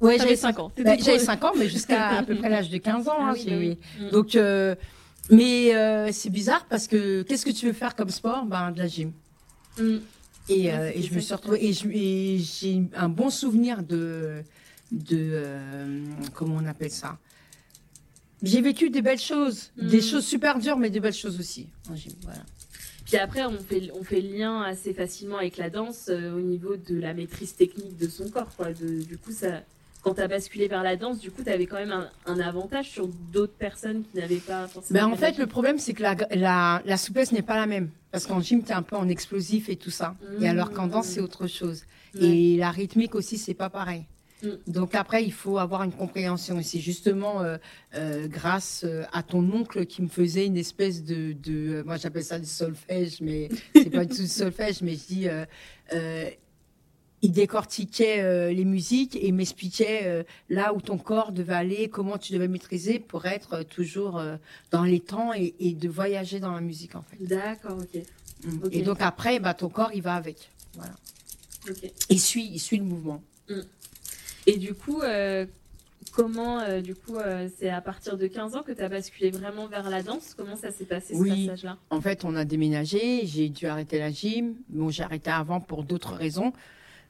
on 0.00 0.06
m'a 0.06 0.18
5 0.18 0.18
demandé- 0.18 0.18
ans. 0.18 0.18
Ouais, 0.18 0.18
T'avais 0.18 0.24
j'avais 0.24 0.36
5 0.36 0.58
ans. 0.58 0.72
ben, 0.76 0.98
j'avais 1.02 1.18
5 1.18 1.44
ans, 1.44 1.52
mais 1.56 1.68
jusqu'à 1.68 2.08
à 2.18 2.22
peu 2.22 2.34
près 2.36 2.48
l'âge 2.48 2.70
de 2.70 2.78
15 2.78 3.08
ans. 3.08 3.14
Ah 3.18 3.30
hein, 3.30 3.34
oui, 3.34 3.44
bah 3.46 3.56
oui. 3.58 3.78
Mm. 4.00 4.10
Donc, 4.10 4.34
euh, 4.36 4.74
mais 5.30 5.74
euh, 5.74 6.10
c'est 6.12 6.30
bizarre 6.30 6.66
parce 6.68 6.86
que 6.86 7.22
qu'est-ce 7.22 7.44
que 7.46 7.50
tu 7.50 7.66
veux 7.66 7.72
faire 7.72 7.94
comme 7.96 8.10
sport? 8.10 8.44
Ben, 8.44 8.70
de 8.72 8.78
la 8.78 8.86
gym. 8.88 9.12
Mm. 9.78 9.96
Et, 10.48 10.72
euh, 10.72 10.92
et 10.94 11.02
je 11.02 11.12
me 11.14 11.18
suis 11.20 11.34
retrouvée, 11.34 11.66
et 11.66 11.72
j'ai 12.38 12.82
un 12.94 13.08
bon 13.08 13.30
souvenir 13.30 13.82
de. 13.82 14.42
de 14.92 15.42
comment 16.34 16.56
on 16.62 16.66
appelle 16.66 16.90
ça? 16.90 17.18
J'ai 18.42 18.60
vécu 18.60 18.90
des 18.90 19.02
belles 19.02 19.18
choses, 19.18 19.70
des 19.76 19.98
Mm. 19.98 20.02
choses 20.02 20.24
super 20.26 20.58
dures, 20.58 20.76
mais 20.76 20.90
des 20.90 21.00
belles 21.00 21.14
choses 21.14 21.40
aussi. 21.40 21.66
en 21.90 21.96
gym, 21.96 22.12
voilà. 22.22 22.40
Puis 23.06 23.16
après, 23.16 23.44
on 23.46 23.58
fait, 23.58 23.90
on 23.94 24.02
fait 24.04 24.20
le 24.20 24.36
lien 24.36 24.62
assez 24.62 24.92
facilement 24.92 25.38
avec 25.38 25.56
la 25.56 25.70
danse 25.70 26.08
euh, 26.08 26.36
au 26.36 26.40
niveau 26.40 26.76
de 26.76 26.98
la 26.98 27.14
maîtrise 27.14 27.54
technique 27.54 27.96
de 27.96 28.08
son 28.08 28.28
corps. 28.28 28.54
Quoi. 28.56 28.72
De- 28.72 29.02
du 29.02 29.16
coup, 29.16 29.30
ça, 29.32 29.62
quand 30.06 30.14
tu 30.14 30.20
as 30.20 30.28
basculé 30.28 30.68
vers 30.68 30.84
la 30.84 30.94
danse, 30.94 31.18
du 31.18 31.32
coup, 31.32 31.42
tu 31.42 31.50
avais 31.50 31.66
quand 31.66 31.78
même 31.78 31.90
un, 31.90 32.08
un 32.26 32.38
avantage 32.38 32.88
sur 32.90 33.08
d'autres 33.08 33.56
personnes 33.58 34.04
qui 34.04 34.18
n'avaient 34.18 34.36
pas 34.36 34.68
forcément. 34.68 35.00
Ben, 35.00 35.06
en 35.12 35.16
fait 35.16 35.36
le 35.36 35.48
problème, 35.48 35.78
c'est 35.78 35.94
que 35.94 36.02
la, 36.02 36.14
la, 36.30 36.80
la 36.84 36.96
souplesse 36.96 37.32
n'est 37.32 37.42
pas 37.42 37.56
la 37.56 37.66
même. 37.66 37.90
Parce 38.12 38.24
qu'en 38.24 38.40
gym, 38.40 38.62
tu 38.62 38.70
es 38.70 38.72
un 38.74 38.82
peu 38.82 38.94
en 38.94 39.08
explosif 39.08 39.68
et 39.68 39.74
tout 39.74 39.90
ça. 39.90 40.14
Et 40.40 40.44
Mm. 40.44 40.50
alors 40.50 40.70
qu'en 40.70 40.86
danse, 40.86 41.06
c'est 41.08 41.20
autre 41.20 41.48
chose. 41.48 41.82
Ouais. 42.14 42.24
Et 42.24 42.56
la 42.56 42.70
rythmique 42.70 43.16
aussi, 43.16 43.36
c'est 43.36 43.54
pas 43.54 43.68
pareil. 43.68 44.04
Mm. 44.44 44.48
Donc 44.68 44.94
après, 44.94 45.24
il 45.24 45.32
faut 45.32 45.58
avoir 45.58 45.82
une 45.82 45.92
compréhension. 45.92 46.60
Et 46.60 46.62
c'est 46.62 46.78
justement 46.78 47.42
euh, 47.42 47.56
euh, 47.96 48.28
grâce 48.28 48.84
euh, 48.84 49.02
à 49.12 49.24
ton 49.24 49.40
oncle 49.50 49.86
qui 49.86 50.02
me 50.02 50.08
faisait 50.08 50.46
une 50.46 50.56
espèce 50.56 51.02
de... 51.02 51.32
de 51.32 51.82
moi, 51.84 51.96
j'appelle 51.96 52.22
ça 52.24 52.38
du 52.38 52.46
solfège, 52.46 53.20
mais 53.22 53.48
c'est 53.74 53.90
pas 53.90 54.04
du 54.04 54.14
tout 54.14 54.22
du 54.22 54.28
solfège, 54.42 54.82
mais 54.82 54.92
je 54.94 55.04
dis... 55.08 55.28
euh, 55.28 56.30
il 57.22 57.32
décortiquait 57.32 58.20
euh, 58.20 58.52
les 58.52 58.64
musiques 58.64 59.16
et 59.20 59.32
m'expliquait 59.32 60.02
euh, 60.04 60.22
là 60.50 60.74
où 60.74 60.80
ton 60.80 60.98
corps 60.98 61.32
devait 61.32 61.54
aller, 61.54 61.88
comment 61.88 62.18
tu 62.18 62.32
devais 62.32 62.48
maîtriser 62.48 62.98
pour 62.98 63.26
être 63.26 63.54
euh, 63.54 63.62
toujours 63.62 64.22
dans 64.70 64.84
les 64.84 65.00
temps 65.00 65.32
et, 65.32 65.54
et 65.58 65.72
de 65.72 65.88
voyager 65.88 66.40
dans 66.40 66.52
la 66.52 66.60
musique 66.60 66.94
en 66.94 67.02
fait. 67.02 67.24
D'accord, 67.24 67.78
ok. 67.78 68.02
Mm. 68.44 68.64
Ok. 68.64 68.68
Et 68.72 68.82
donc 68.82 69.00
après, 69.00 69.40
bah, 69.40 69.54
ton 69.54 69.68
corps 69.68 69.90
il 69.94 70.02
va 70.02 70.14
avec. 70.14 70.50
Voilà. 70.74 70.94
ok. 71.68 71.90
Il 72.10 72.20
suit, 72.20 72.50
il 72.52 72.58
suit 72.58 72.76
le 72.78 72.84
mouvement. 72.84 73.22
Et 74.46 74.58
du 74.58 74.74
coup, 74.74 75.02
comment, 76.12 76.80
du 76.80 76.94
coup, 76.94 77.16
c'est 77.58 77.70
à 77.70 77.80
partir 77.80 78.16
de 78.16 78.26
15 78.26 78.56
ans 78.56 78.62
que 78.62 78.72
tu 78.72 78.82
as 78.82 78.88
basculé 78.88 79.30
vraiment 79.30 79.66
vers 79.66 79.88
la 79.88 80.02
danse? 80.02 80.34
Comment 80.36 80.56
ça 80.56 80.70
s'est 80.70 80.84
passé 80.84 81.14
ce 81.14 81.18
Oui. 81.18 81.46
passage-là? 81.46 81.78
En 81.90 82.00
fait, 82.00 82.24
on 82.24 82.34
a 82.36 82.44
déménagé, 82.44 83.24
j'ai 83.24 83.48
dû 83.48 83.66
arrêter 83.66 83.98
la 83.98 84.10
gym. 84.10 84.54
Bon, 84.68 84.90
j'ai 84.90 85.04
arrêté 85.04 85.30
avant 85.30 85.60
pour 85.60 85.84
d'autres 85.84 86.14
raisons. 86.14 86.52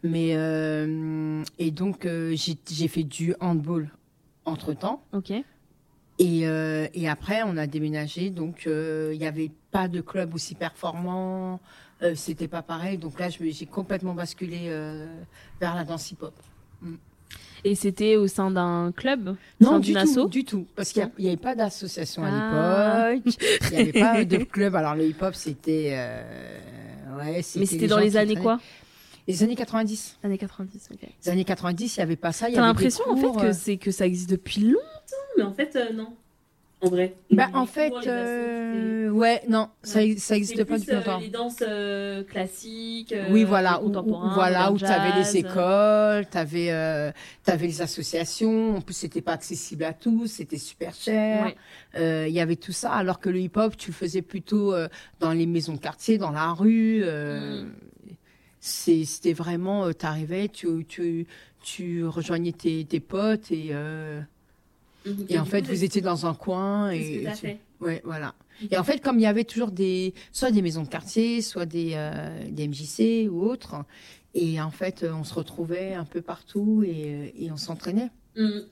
Mais 0.09 0.35
euh, 0.37 1.43
et 1.59 1.71
donc 1.71 2.07
euh, 2.07 2.35
j'ai 2.37 2.89
fait 2.89 3.03
du 3.03 3.35
handball 3.41 3.89
entre 4.45 4.73
temps. 4.75 5.03
Ok. 5.13 5.33
Et, 6.19 6.49
euh, 6.49 6.87
et 6.95 7.09
après, 7.11 7.43
on 7.45 7.59
a 7.59 7.67
déménagé, 7.67 8.31
donc 8.31 8.67
euh, 8.67 9.11
il 9.13 9.19
n'y 9.19 9.27
avait 9.27 9.51
pas 9.71 9.87
de 9.87 10.01
club 10.01 10.35
aussi 10.35 10.55
performant, 10.55 11.61
euh, 12.03 12.15
c'était 12.15 12.49
pas 12.49 12.63
pareil. 12.63 12.97
Donc 12.97 13.21
là, 13.21 13.29
j'ai 13.29 13.67
complètement 13.67 14.15
basculé 14.15 14.61
euh, 14.69 15.07
vers 15.61 15.75
la 15.75 15.85
danse 15.85 16.11
hip-hop. 16.11 16.33
Et 17.65 17.75
c'était 17.75 18.17
au 18.17 18.29
sein 18.29 18.51
d'un 18.51 18.93
club? 18.97 19.37
Non, 19.61 19.79
du 19.79 19.93
tout, 19.93 19.99
asso 19.99 20.29
du 20.31 20.45
tout, 20.45 20.67
parce 20.75 20.93
qu'il 20.93 21.07
n'y 21.19 21.27
avait 21.29 21.37
pas 21.37 21.55
d'association 21.55 22.23
Ah. 22.25 22.29
à 22.29 23.13
l'époque, 23.13 23.35
il 23.73 23.77
n'y 23.77 23.83
avait 23.83 23.93
pas 24.01 24.25
de 24.39 24.45
club. 24.45 24.75
Alors 24.75 24.95
le 24.95 25.05
hip-hop, 25.09 25.35
c'était... 25.35 25.91
euh, 25.93 27.19
ouais, 27.19 27.43
Mais 27.57 27.67
c'était 27.67 27.89
dans 27.89 27.99
les 27.99 28.17
années 28.17 28.37
quoi? 28.37 28.59
Les 29.29 29.43
années 29.43 29.57
90. 29.57 30.19
Années 30.23 30.39
90, 30.39 30.89
ok. 30.93 31.09
Les 31.25 31.31
années 31.31 31.45
90, 31.45 31.97
il 31.97 32.01
n'y 32.01 32.03
avait 32.03 32.17
pas 32.17 32.33
ça. 32.33 32.47
T'as 32.53 32.61
l'impression 32.61 33.05
en 33.09 33.17
fait 33.17 33.41
que 33.41 33.47
euh, 33.47 33.53
c'est 33.53 33.77
que 33.77 33.91
ça 33.91 34.07
existe 34.07 34.31
depuis 34.31 34.61
longtemps, 34.61 34.81
mais 35.37 35.43
en 35.43 35.53
fait 35.53 35.75
euh, 35.77 35.93
non. 35.93 36.15
En 36.83 36.91
vrai. 36.91 37.15
Bah, 37.31 37.49
en 37.55 37.65
fait, 37.65 37.91
euh, 38.07 39.09
ouais, 39.09 39.41
non, 39.49 39.71
ça 39.83 40.01
Ouais. 40.01 40.15
ça 40.19 40.35
c'est 40.45 40.65
pas 40.67 40.79
depuis 40.79 40.91
euh, 40.93 40.97
longtemps. 40.97 41.19
les 41.19 41.31
danses 41.31 41.63
euh, 41.63 42.23
classiques. 42.23 43.13
euh, 43.13 43.29
Oui, 43.31 43.45
voilà, 43.45 43.81
voilà, 44.35 44.71
où 44.71 44.77
tu 44.77 44.85
avais 44.85 45.19
les 45.19 45.39
écoles, 45.39 46.27
tu 46.31 46.37
avais, 46.37 47.13
les 47.67 47.81
associations. 47.81 48.77
En 48.77 48.81
plus, 48.83 48.93
c'était 48.93 49.23
pas 49.23 49.33
accessible 49.33 49.85
à 49.85 49.95
tous, 49.95 50.27
c'était 50.27 50.59
super 50.59 50.93
cher. 50.95 51.47
Ouais. 51.47 51.57
Euh, 51.99 52.27
Il 52.29 52.35
y 52.35 52.41
avait 52.41 52.57
tout 52.57 52.73
ça, 52.73 52.93
alors 52.93 53.21
que 53.21 53.31
le 53.31 53.39
hip-hop, 53.41 53.75
tu 53.79 53.91
le 53.91 53.95
faisais 53.97 54.21
plutôt 54.23 54.75
euh, 54.75 54.87
dans 55.19 55.33
les 55.33 55.47
maisons 55.47 55.73
de 55.73 55.79
quartier, 55.81 56.19
dans 56.19 56.31
la 56.31 56.53
rue. 56.53 57.01
euh, 57.05 57.63
Mm. 57.65 57.71
C'était 58.67 59.33
vraiment, 59.33 59.93
tu 59.93 60.05
arrivais, 60.07 60.49
tu, 60.49 60.85
tu, 60.89 61.27
tu 61.63 62.05
rejoignais 62.05 62.51
tes, 62.53 62.85
tes 62.85 62.99
potes 63.01 63.53
et, 63.53 63.69
euh, 63.71 64.21
et 65.29 65.39
en 65.39 65.45
fait, 65.45 65.63
coup, 65.63 65.69
vous 65.69 65.85
étiez 65.85 66.01
dans 66.01 66.27
un 66.27 66.35
coin. 66.35 66.91
Et, 66.91 67.29
tu- 67.39 67.47
Ouais, 67.81 68.01
voilà. 68.05 68.35
Et 68.71 68.77
en 68.79 68.83
fait, 68.85 69.01
comme 69.03 69.19
il 69.19 69.23
y 69.23 69.27
avait 69.27 69.45
toujours 69.45 69.71
des, 69.71 70.15
soit 70.33 70.51
des 70.51 70.63
maisons 70.63 70.83
de 70.83 70.89
quartier, 70.89 71.43
soit 71.43 71.67
des, 71.67 71.93
euh, 71.95 72.49
des 72.51 72.67
MJC 72.67 73.29
ou 73.31 73.43
autres, 73.43 73.77
et 74.35 74.61
en 74.61 74.71
fait, 74.71 75.03
euh, 75.05 75.13
on 75.13 75.23
se 75.25 75.35
retrouvait 75.35 75.93
un 75.95 76.05
peu 76.05 76.23
partout 76.23 76.83
et, 76.85 77.05
euh, 77.15 77.27
et 77.39 77.53
on 77.53 77.57
s'entraînait. 77.57 78.11
Mhm. 78.37 78.65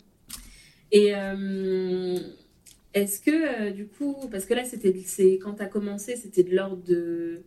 Et 0.91 1.15
euh, 1.15 2.19
est-ce 2.95 3.21
que 3.21 3.31
euh, 3.69 3.71
du 3.71 3.87
coup, 3.87 4.17
parce 4.31 4.45
que 4.47 4.55
là, 4.55 4.65
c'était, 4.65 4.95
c'est 5.07 5.39
quand 5.41 5.55
t'as 5.55 5.67
commencé, 5.67 6.17
c'était 6.17 6.43
de 6.45 6.55
l'ordre 6.57 6.83
de 6.83 7.43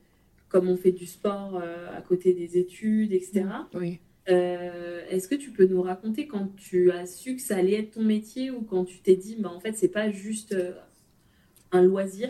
comme 0.58 0.70
on 0.70 0.78
fait 0.78 0.92
du 0.92 1.06
sport 1.06 1.62
euh, 1.62 1.96
à 1.96 2.02
côté 2.02 2.34
des 2.34 2.58
études, 2.58 3.14
etc. 3.14 3.44
Oui. 3.76 4.00
Euh, 4.28 5.04
est-ce 5.12 5.28
que 5.28 5.36
tu 5.36 5.52
peux 5.52 5.68
nous 5.68 5.84
raconter 5.84 6.26
quand 6.26 6.56
tu 6.56 6.90
as 6.92 7.06
su 7.06 7.36
que 7.36 7.42
ça 7.44 7.58
allait 7.58 7.76
être 7.80 7.92
ton 7.92 8.02
métier 8.02 8.50
ou 8.50 8.62
quand 8.62 8.84
tu 8.84 8.98
t'es 8.98 9.16
dit, 9.16 9.36
bah, 9.40 9.52
en 9.56 9.60
fait, 9.60 9.74
c'est 9.78 9.88
pas 9.88 10.10
juste 10.10 10.54
euh, 10.54 10.72
un 11.72 11.84
loisir? 11.84 12.30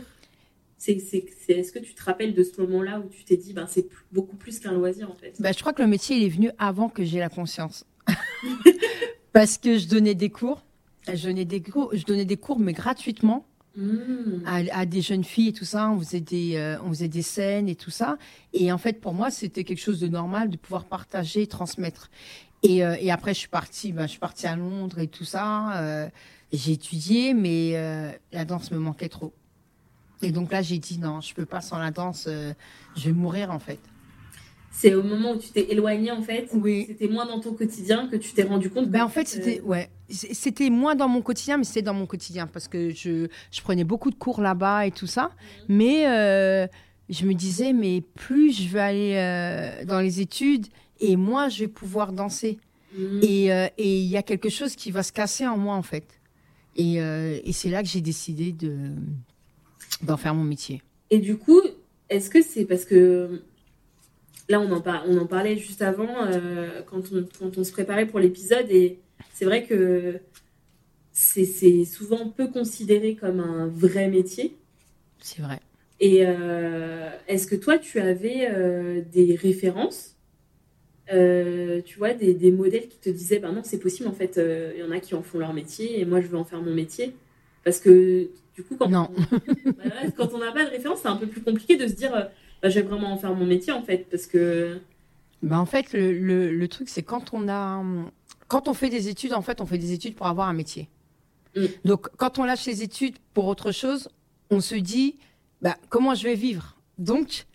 C'est, 0.78 1.00
c'est, 1.00 1.26
c'est- 1.40 1.54
Est-ce 1.54 1.72
que 1.72 1.80
tu 1.80 1.94
te 1.96 2.04
rappelles 2.04 2.34
de 2.34 2.44
ce 2.44 2.60
moment-là 2.62 3.00
où 3.00 3.08
tu 3.08 3.24
t'es 3.24 3.38
dit, 3.38 3.54
bah, 3.54 3.66
c'est 3.70 3.88
beaucoup 4.12 4.36
plus 4.36 4.60
qu'un 4.60 4.74
loisir 4.74 5.10
en 5.10 5.16
fait? 5.16 5.36
Bah, 5.40 5.54
je 5.54 5.60
crois 5.62 5.72
que 5.72 5.82
le 5.82 5.88
métier, 5.88 6.18
il 6.18 6.24
est 6.26 6.30
venu 6.30 6.52
avant 6.60 6.90
que 6.90 7.06
j'ai 7.06 7.20
la 7.20 7.30
conscience. 7.30 7.86
Parce 9.32 9.58
que 9.58 9.78
je 9.78 9.88
donnais 9.88 10.16
des 10.16 10.30
cours. 10.30 10.66
Je 11.12 11.24
donnais 11.24 11.46
des 11.46 11.62
cours, 11.62 11.92
je 11.96 12.04
donnais 12.06 12.26
des 12.26 12.36
cours 12.38 12.60
mais 12.60 12.74
gratuitement. 12.74 13.48
Mhm. 13.78 14.42
à, 14.72 14.86
des 14.88 15.02
jeunes 15.02 15.24
filles 15.24 15.50
et 15.50 15.54
tout 15.54 15.66
ça. 15.66 15.92
On 15.92 16.00
faisait 16.00 16.20
des, 16.20 16.56
euh, 16.56 16.78
on 16.84 16.90
faisait 16.90 17.08
des 17.08 17.22
scènes 17.22 17.70
et 17.70 17.76
tout 17.76 17.92
ça. 17.92 18.18
Et 18.54 18.72
en 18.72 18.78
fait, 18.80 19.00
pour 19.00 19.14
moi, 19.14 19.30
c'était 19.30 19.64
quelque 19.64 19.80
chose 19.80 20.00
de 20.00 20.08
normal 20.08 20.50
de 20.50 20.58
pouvoir 20.58 20.86
partager, 20.86 21.46
transmettre. 21.46 22.10
Et, 22.64 22.84
euh, 22.84 22.96
et 23.00 23.12
après, 23.12 23.36
je 23.36 23.40
suis 23.40 23.48
partie, 23.48 23.94
ben, 23.94 24.04
je 24.04 24.12
suis 24.12 24.20
partie 24.20 24.48
à 24.48 24.56
Londres 24.56 25.00
et 25.00 25.08
tout 25.08 25.26
ça. 25.26 25.78
euh, 25.78 26.10
j'ai 26.52 26.72
étudié, 26.72 27.34
mais 27.34 27.74
la 28.32 28.46
danse 28.46 28.72
me 28.72 28.80
manquait 28.80 29.10
trop. 29.10 29.34
Et 30.22 30.32
donc 30.32 30.52
là, 30.52 30.62
j'ai 30.62 30.80
dit 30.80 30.98
non, 30.98 31.20
je 31.20 31.34
peux 31.34 31.46
pas 31.46 31.60
sans 31.60 31.78
la 31.78 31.92
danse. 31.92 32.28
je 32.28 33.04
vais 33.04 33.12
mourir 33.12 33.52
en 33.52 33.60
fait. 33.60 33.80
C'est 34.72 34.94
au 34.94 35.02
moment 35.02 35.32
où 35.32 35.38
tu 35.38 35.50
t'es 35.50 35.72
éloigné 35.72 36.12
en 36.12 36.22
fait. 36.22 36.50
Oui. 36.54 36.86
C'était 36.88 37.08
moins 37.08 37.26
dans 37.26 37.40
ton 37.40 37.54
quotidien 37.54 38.08
que 38.08 38.16
tu 38.16 38.34
t'es 38.34 38.44
rendu 38.44 38.70
compte. 38.70 38.90
Ben 38.90 39.04
en 39.04 39.10
fait, 39.10 39.22
euh, 39.22 39.26
c'était 39.26 39.62
ouais, 39.62 39.90
C- 40.10 40.34
c'était 40.34 40.70
moins 40.70 40.94
dans 40.96 41.08
mon 41.08 41.22
quotidien, 41.24 41.58
mais 41.58 41.64
c'était 41.64 41.82
dans 41.82 41.96
mon 41.96 42.06
quotidien 42.06 42.46
parce 42.46 42.68
que 42.68 42.92
je, 42.92 43.28
je 43.52 43.62
prenais 43.62 43.84
beaucoup 43.84 44.12
de 44.12 44.16
cours 44.16 44.40
là-bas 44.42 44.86
et 44.86 44.92
tout 44.92 45.08
ça. 45.08 45.32
Mais 45.68 46.08
euh, 46.08 46.68
je 47.10 47.26
me 47.26 47.34
disais, 47.34 47.74
mais 47.74 48.02
plus 48.02 48.52
je 48.52 48.70
vais 48.70 48.80
aller 48.80 49.14
euh, 49.16 49.86
dans 49.86 50.00
les 50.00 50.22
études 50.22 50.68
et 51.00 51.16
moins 51.16 51.50
je 51.50 51.62
vais 51.62 51.68
pouvoir 51.68 52.14
danser. 52.14 52.60
Mhm. 52.96 53.20
Et 53.24 53.52
euh, 53.52 53.68
et 53.80 53.98
il 54.00 54.06
y 54.08 54.18
a 54.18 54.22
quelque 54.22 54.50
chose 54.50 54.76
qui 54.76 54.92
va 54.92 55.02
se 55.02 55.12
casser 55.12 55.48
en 55.48 55.58
moi 55.58 55.76
en 55.76 55.82
fait. 55.84 56.06
Et, 56.76 57.02
euh, 57.02 57.40
et 57.44 57.54
c'est 57.54 57.70
là 57.70 57.82
que 57.82 57.90
j'ai 57.90 58.02
décidé 58.02 58.52
de 58.52 58.92
d'en 60.04 60.18
faire 60.18 60.36
mon 60.36 60.44
métier. 60.44 60.84
Et 61.10 61.18
du 61.18 61.36
coup, 61.38 61.62
est-ce 62.10 62.30
que 62.30 62.44
c'est 62.44 62.66
parce 62.66 62.86
que 62.86 63.42
là, 64.50 64.60
on 64.62 64.72
en, 64.72 64.82
par- 64.82 65.04
on 65.08 65.18
en 65.18 65.26
parlait 65.28 65.58
juste 65.58 65.82
avant 65.82 66.26
euh, 66.28 66.82
quand, 66.84 67.12
on, 67.14 67.26
quand 67.40 67.58
on 67.58 67.64
se 67.64 67.72
préparait 67.72 68.08
pour 68.08 68.20
l'épisode 68.20 68.70
et 68.70 69.00
c'est 69.34 69.46
vrai 69.46 69.66
que 69.66 70.20
c'est 71.12 71.86
souvent 71.86 72.30
peu 72.30 72.48
considéré 72.48 73.16
comme 73.16 73.40
un 73.40 73.68
vrai 73.68 74.10
métier. 74.10 74.56
C'est 75.22 75.42
vrai. 75.42 75.60
Et 76.00 76.26
euh, 76.26 77.10
est-ce 77.28 77.48
que 77.48 77.56
toi, 77.56 77.78
tu 77.80 78.00
avais 78.00 78.48
euh, 78.50 79.02
des 79.12 79.36
références? 79.36 80.16
Tu 81.86 81.98
vois, 81.98 82.14
des, 82.14 82.34
des 82.34 82.52
modèles 82.52 82.88
qui 82.88 82.98
te 82.98 83.10
disaient, 83.10 83.40
ben 83.40 83.52
non, 83.54 83.62
c'est 83.64 83.80
possible, 83.80 84.10
en 84.10 84.14
fait, 84.14 84.40
il 84.76 84.80
y 84.80 84.84
en 84.84 84.92
a 84.92 85.00
qui 85.00 85.16
en 85.16 85.24
font 85.24 85.40
leur 85.40 85.54
métier 85.54 86.00
et 86.00 86.06
moi, 86.06 86.22
je 86.22 86.28
veux 86.28 86.38
en 86.38 86.44
faire 86.46 86.62
mon 86.62 86.74
métier? 86.74 87.14
Parce 87.64 87.80
que, 87.80 88.30
du 88.56 88.64
coup, 88.64 88.76
quand 88.78 88.90
Non. 88.90 89.10
on 89.10 89.14
Bah 89.78 90.28
on 90.34 90.38
n'a 90.40 90.52
pas 90.52 90.66
de 90.66 90.70
référence, 90.72 91.00
c'est 91.02 91.08
un 91.08 91.16
peu 91.18 91.28
plus 91.28 91.42
compliqué 91.42 91.78
de 91.78 91.88
se 91.88 91.94
dire, 91.94 92.30
bah, 92.62 92.70
je 92.70 92.80
vais 92.80 92.86
vraiment 92.88 93.12
en 93.14 93.18
faire 93.18 93.34
mon 93.36 93.46
métier, 93.46 93.74
en 93.74 93.84
fait, 93.84 94.08
parce 94.10 94.28
que... 94.28 94.80
Ben 95.44 95.60
en 95.60 95.66
fait, 95.68 95.94
le, 95.94 96.14
le, 96.18 96.52
le 96.52 96.68
truc, 96.68 96.90
c'est 96.90 97.04
quand 97.04 97.34
on 97.34 97.48
a, 97.48 97.84
quand 98.48 98.68
on 98.68 98.74
fait 98.74 98.90
des 98.90 99.08
études, 99.08 99.34
en 99.34 99.42
fait, 99.44 99.62
on 99.62 99.66
fait 99.68 99.78
des 99.78 99.94
études 99.94 100.16
pour 100.16 100.26
avoir 100.28 100.48
un 100.50 100.54
métier. 100.54 100.90
Mm. 101.56 101.66
Donc, 101.86 102.08
quand 102.18 102.40
on 102.40 102.44
lâche 102.44 102.66
les 102.66 102.82
études 102.82 103.18
pour 103.34 103.46
autre 103.46 103.72
chose, 103.72 104.10
on 104.50 104.62
se 104.62 104.76
dit, 104.76 105.18
bah, 105.62 105.78
comment 105.90 106.16
je 106.16 106.24
vais 106.24 106.34
vivre? 106.36 106.76
Donc, 106.98 107.46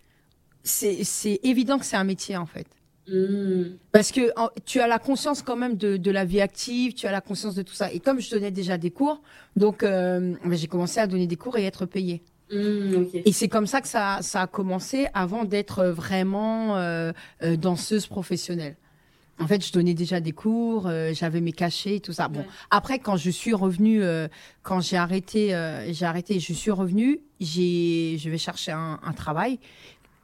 c'est 0.63 1.39
évident 1.43 1.77
que 1.77 1.85
c'est 1.85 1.97
un 1.97 2.05
métier, 2.05 2.37
en 2.37 2.45
fait. 2.45 2.67
hmm, 3.09 3.75
Parce 3.91 4.11
que 4.13 4.31
en- 4.39 4.49
tu 4.65 4.79
as 4.79 4.87
la 4.87 4.99
conscience 4.99 5.41
quand 5.41 5.57
même 5.57 5.75
de, 5.75 5.97
de 5.97 6.11
la 6.11 6.23
vie 6.23 6.39
active, 6.39 6.93
tu 6.93 7.05
as 7.05 7.11
la 7.11 7.19
conscience 7.19 7.55
de 7.55 7.63
tout 7.63 7.73
ça. 7.73 7.91
Et 7.91 7.99
comme 7.99 8.21
je 8.21 8.29
donnais 8.31 8.51
déjà 8.51 8.77
des 8.77 8.91
cours, 8.91 9.21
donc 9.57 9.83
euh, 9.83 10.35
ben, 10.45 10.53
j'ai 10.55 10.67
commencé 10.67 11.01
à 11.01 11.07
donner 11.07 11.27
des 11.27 11.35
cours 11.35 11.57
et 11.57 11.65
être 11.65 11.85
payée. 11.85 12.23
Ok. 12.53 13.21
Et 13.25 13.31
c'est 13.31 13.47
comme 13.47 13.67
ça 13.67 13.81
que 13.81 13.87
ça, 13.87 14.19
ça 14.21 14.41
a 14.41 14.47
commencé 14.47 15.07
avant 15.13 15.45
d'être 15.45 15.85
vraiment 15.85 16.77
euh, 16.77 17.11
euh, 17.43 17.55
danseuse 17.55 18.07
professionnelle. 18.07 18.75
En 19.39 19.47
fait, 19.47 19.65
je 19.65 19.71
donnais 19.73 19.95
déjà 19.95 20.19
des 20.19 20.31
cours, 20.31 20.85
euh, 20.87 21.11
j'avais 21.13 21.41
mes 21.41 21.53
cachets, 21.53 21.99
tout 21.99 22.13
ça. 22.13 22.27
Bon, 22.27 22.41
Ouais. 22.41 22.45
après, 22.69 22.99
quand 22.99 23.17
je 23.17 23.31
suis 23.31 23.53
revenue, 23.53 24.03
euh, 24.03 24.27
quand 24.61 24.79
j'ai 24.79 24.95
arrêté, 24.97 25.47
j'ai 25.89 26.05
arrêté, 26.05 26.39
je 26.39 26.53
suis 26.53 26.71
revenue, 26.71 27.19
j'ai, 27.39 28.17
je 28.19 28.29
vais 28.29 28.37
chercher 28.37 28.71
un, 28.73 28.99
un 29.03 29.13
travail. 29.13 29.59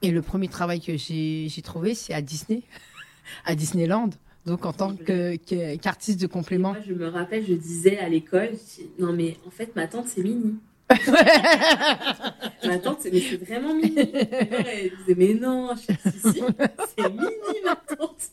Et 0.01 0.12
le 0.12 0.21
premier 0.21 0.48
travail 0.48 0.79
que 0.79 0.95
j'ai, 0.95 1.50
trouvé, 1.63 1.95
c'est 1.95 2.13
à 2.13 2.21
Disney, 2.21 2.62
à 3.45 3.55
Disneyland. 3.55 4.12
Donc, 4.45 4.65
en 4.65 4.71
tant 4.74 4.95
qu'artiste 4.95 6.21
de 6.21 6.27
complément. 6.27 6.71
Moi, 6.71 6.81
je 6.88 6.93
me 6.93 7.07
rappelle, 7.07 7.45
je 7.45 7.53
disais 7.53 7.98
à 8.00 8.07
l'école, 8.07 8.51
non, 9.00 9.12
mais 9.12 9.38
en 9.45 9.50
fait, 9.51 9.75
ma 9.75 9.88
tante, 9.88 10.07
c'est 10.07 10.21
Mini. 10.24 10.55
Ma 12.65 12.77
tante, 12.79 13.00
c'est 13.01 13.13
mais 13.13 13.22
c'est 13.22 13.38
vraiment 13.38 13.74
Mini. 13.75 13.93
Elle 13.98 14.91
disait, 14.98 15.15
mais 15.15 15.34
non, 15.36 15.75
je 15.75 15.93
si, 16.12 16.19
si, 16.19 16.43
c'est 16.98 17.10
Mini, 17.10 17.62
ma 17.63 17.75
tante. 17.75 18.29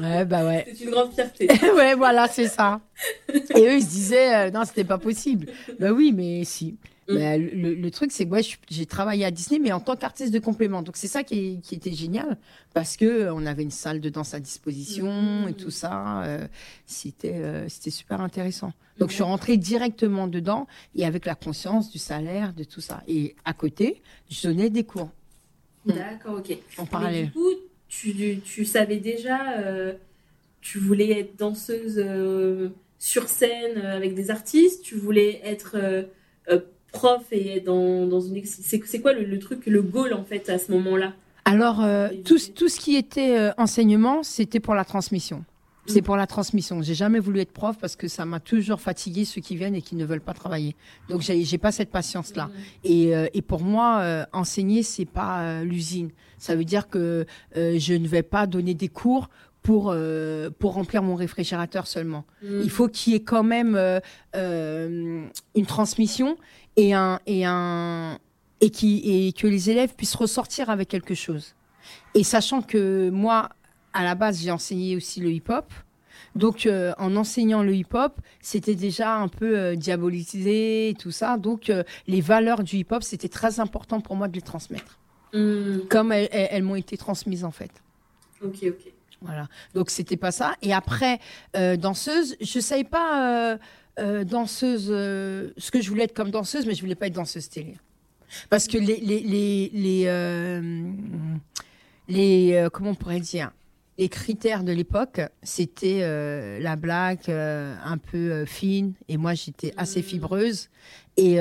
ouais, 0.00 0.24
bah 0.24 0.44
ouais. 0.44 0.66
C'est 0.76 0.84
une 0.84 0.90
grande 0.90 1.12
fierté. 1.12 1.48
ouais, 1.76 1.94
voilà, 1.94 2.26
c'est 2.28 2.48
ça. 2.48 2.80
Et 3.28 3.66
eux, 3.66 3.74
ils 3.76 3.82
se 3.82 3.88
disaient, 3.88 4.34
euh, 4.34 4.50
non, 4.50 4.64
c'était 4.64 4.84
pas 4.84 4.98
possible. 4.98 5.46
Bah 5.78 5.92
oui, 5.92 6.12
mais 6.12 6.44
si. 6.44 6.76
Mm. 7.08 7.14
Bah, 7.14 7.36
le, 7.36 7.74
le 7.74 7.90
truc, 7.90 8.12
c'est 8.12 8.24
que 8.24 8.30
ouais, 8.30 8.40
j'ai 8.70 8.86
travaillé 8.86 9.24
à 9.26 9.30
Disney, 9.30 9.58
mais 9.60 9.72
en 9.72 9.80
tant 9.80 9.94
qu'artiste 9.94 10.32
de 10.32 10.38
complément. 10.38 10.80
Donc, 10.82 10.96
c'est 10.96 11.06
ça 11.08 11.22
qui, 11.22 11.34
est- 11.38 11.60
qui 11.60 11.74
était 11.74 11.92
génial, 11.92 12.38
parce 12.72 12.96
que 12.96 13.04
euh, 13.04 13.34
on 13.34 13.44
avait 13.44 13.62
une 13.62 13.70
salle 13.70 14.00
de 14.00 14.08
danse 14.08 14.32
à 14.34 14.40
disposition 14.40 15.42
Mm. 15.44 15.48
et 15.48 15.52
tout 15.52 15.70
ça. 15.70 16.22
euh, 16.24 16.46
c'était 16.86 17.34
euh, 17.34 17.68
c'était 17.68 17.90
super 17.90 18.20
intéressant. 18.22 18.72
Donc, 18.98 19.10
je 19.10 19.14
suis 19.14 19.22
rentrée 19.24 19.56
directement 19.56 20.28
dedans, 20.28 20.66
et 20.94 21.04
avec 21.04 21.26
la 21.26 21.34
conscience 21.34 21.90
du 21.90 21.98
salaire, 21.98 22.52
de 22.54 22.64
tout 22.64 22.80
ça. 22.80 23.02
Et 23.08 23.34
à 23.44 23.52
côté, 23.52 24.00
je 24.30 24.46
donnais 24.48 24.70
des 24.70 24.84
cours 24.84 25.10
D'accord, 25.84 26.38
ok. 26.38 26.56
en 26.78 26.86
parallèle. 26.86 27.26
du 27.26 27.32
coup, 27.32 27.50
tu, 27.88 28.40
tu 28.40 28.64
savais 28.64 28.96
déjà, 28.98 29.58
euh, 29.58 29.92
tu 30.62 30.78
voulais 30.78 31.10
être 31.20 31.36
danseuse 31.36 32.02
sur 32.98 33.28
scène 33.28 33.76
avec 33.82 34.14
des 34.14 34.30
artistes, 34.30 34.82
tu 34.82 34.94
voulais 34.94 35.40
être 35.44 35.76
prof 36.94 37.22
et 37.30 37.60
dans, 37.60 38.06
dans 38.06 38.20
une... 38.20 38.42
C'est 38.44 39.00
quoi 39.00 39.12
le, 39.12 39.24
le 39.24 39.38
truc, 39.38 39.66
le 39.66 39.82
goal 39.82 40.14
en 40.14 40.24
fait 40.24 40.48
à 40.48 40.58
ce 40.58 40.72
moment-là? 40.72 41.12
Alors, 41.44 41.84
euh, 41.84 42.08
tout, 42.24 42.38
tout 42.54 42.68
ce 42.70 42.80
qui 42.80 42.96
était 42.96 43.36
euh, 43.38 43.52
enseignement, 43.58 44.22
c'était 44.22 44.60
pour 44.60 44.74
la 44.74 44.84
transmission. 44.84 45.44
C'est 45.86 46.00
Mm. 46.00 46.04
pour 46.04 46.16
la 46.16 46.26
transmission. 46.26 46.80
J'ai 46.80 46.94
jamais 46.94 47.18
voulu 47.18 47.40
être 47.40 47.52
prof 47.52 47.76
parce 47.78 47.94
que 47.94 48.08
ça 48.08 48.24
m'a 48.24 48.40
toujours 48.40 48.80
fatigué 48.80 49.26
ceux 49.26 49.42
qui 49.42 49.54
viennent 49.54 49.74
et 49.74 49.82
qui 49.82 49.96
ne 49.96 50.06
veulent 50.06 50.22
pas 50.22 50.32
travailler. 50.32 50.74
Donc 51.10 51.20
j'ai 51.20 51.44
j'ai 51.44 51.58
pas 51.58 51.72
cette 51.72 51.90
patience 51.90 52.34
là. 52.34 52.48
Et, 52.84 53.14
euh, 53.14 53.26
et 53.34 53.42
pour 53.42 53.60
moi, 53.60 53.98
euh, 54.00 54.24
enseigner 54.32 54.82
c'est 54.82 55.04
pas 55.04 55.42
euh, 55.42 55.62
l'usine. 55.62 56.08
Ça 56.38 56.56
veut 56.56 56.64
dire 56.64 56.88
que 56.88 57.26
je 57.54 57.92
ne 57.92 58.08
vais 58.08 58.22
pas 58.22 58.46
donner 58.46 58.72
des 58.72 58.88
cours 58.88 59.28
pour 59.62 59.90
euh, 59.90 60.48
pour 60.58 60.72
remplir 60.74 61.02
mon 61.02 61.16
réfrigérateur 61.16 61.86
seulement. 61.86 62.24
Mm. 62.42 62.60
Il 62.62 62.70
faut 62.70 62.88
qu'il 62.88 63.12
y 63.12 63.16
ait 63.16 63.22
quand 63.32 63.42
même 63.42 63.74
euh, 63.76 64.00
euh, 64.36 65.24
une 65.54 65.66
transmission 65.66 66.36
et 66.76 66.92
un 66.94 67.20
et 67.26 67.44
un 67.44 68.18
et 68.60 68.70
qui 68.70 69.26
et 69.26 69.32
que 69.32 69.46
les 69.46 69.70
élèves 69.70 69.94
puissent 69.94 70.14
ressortir 70.14 70.70
avec 70.70 70.88
quelque 70.88 71.14
chose. 71.14 71.54
Et 72.14 72.24
sachant 72.24 72.62
que 72.62 73.10
moi, 73.10 73.50
à 73.92 74.02
la 74.04 74.14
base, 74.14 74.40
j'ai 74.42 74.50
enseigné 74.50 74.96
aussi 74.96 75.20
le 75.20 75.30
hip-hop. 75.30 75.72
Donc, 76.34 76.66
euh, 76.66 76.92
en 76.98 77.14
enseignant 77.14 77.62
le 77.62 77.74
hip-hop, 77.74 78.18
c'était 78.40 78.74
déjà 78.74 79.14
un 79.16 79.28
peu 79.28 79.56
euh, 79.56 79.76
diabolisé 79.76 80.88
et 80.88 80.94
tout 80.94 81.10
ça. 81.12 81.36
Donc, 81.36 81.70
euh, 81.70 81.84
les 82.08 82.20
valeurs 82.20 82.64
du 82.64 82.76
hip-hop, 82.78 83.02
c'était 83.04 83.28
très 83.28 83.60
important 83.60 84.00
pour 84.00 84.16
moi 84.16 84.26
de 84.26 84.34
les 84.34 84.42
transmettre, 84.42 84.98
Mm. 85.32 85.86
comme 85.88 86.10
elles, 86.12 86.28
elles- 86.32 86.48
elles 86.50 86.62
m'ont 86.62 86.74
été 86.74 86.96
transmises 86.96 87.44
en 87.44 87.50
fait. 87.52 87.70
Ok, 88.42 88.58
ok. 88.64 88.92
Voilà. 89.22 89.48
Donc 89.74 89.90
c'était 89.90 90.16
pas 90.18 90.32
ça. 90.32 90.54
Et 90.60 90.74
après, 90.74 91.18
euh, 91.56 91.76
danseuse, 91.76 92.36
je 92.40 92.60
savais 92.60 92.84
pas 92.84 93.58
euh, 93.98 94.24
danseuse, 94.24 94.88
euh, 94.90 95.50
ce 95.56 95.70
que 95.70 95.80
je 95.80 95.88
voulais 95.88 96.04
être 96.04 96.14
comme 96.14 96.30
danseuse, 96.30 96.66
mais 96.66 96.74
je 96.74 96.80
voulais 96.80 96.94
pas 96.94 97.06
être 97.06 97.14
danseuse 97.14 97.48
télé. 97.48 97.74
Parce 98.50 98.66
que 98.66 98.78
les, 98.78 98.96
les, 98.96 99.20
les, 99.20 99.70
les, 99.72 100.04
euh, 100.06 100.60
les, 102.08 102.68
comment 102.72 102.90
on 102.90 102.94
pourrait 102.94 103.20
dire, 103.20 103.52
les 103.96 104.08
critères 104.08 104.64
de 104.64 104.72
l'époque, 104.72 105.20
c'était 105.44 106.00
euh, 106.02 106.58
la 106.58 106.74
blague 106.74 107.20
euh, 107.28 107.76
un 107.84 107.96
peu 107.96 108.16
euh, 108.32 108.44
fine, 108.46 108.94
et 109.08 109.16
moi 109.16 109.34
j'étais 109.34 109.72
assez 109.76 110.00
Mhm. 110.00 110.04
fibreuse, 110.06 110.68
et, 111.16 111.34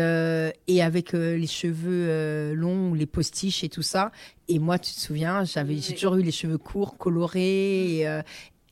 et 0.67 0.83
avec 0.83 1.13
les 1.13 1.47
cheveux 1.47 2.53
longs, 2.53 2.93
les 2.93 3.07
postiches 3.07 3.63
et 3.63 3.69
tout 3.69 3.81
ça. 3.81 4.11
Et 4.47 4.59
moi, 4.59 4.77
tu 4.77 4.93
te 4.93 4.99
souviens, 4.99 5.45
j'avais, 5.45 5.77
j'ai 5.77 5.95
toujours 5.95 6.13
eu 6.17 6.21
les 6.21 6.31
cheveux 6.31 6.59
courts, 6.59 6.95
colorés, 6.95 8.01
et, 8.01 8.21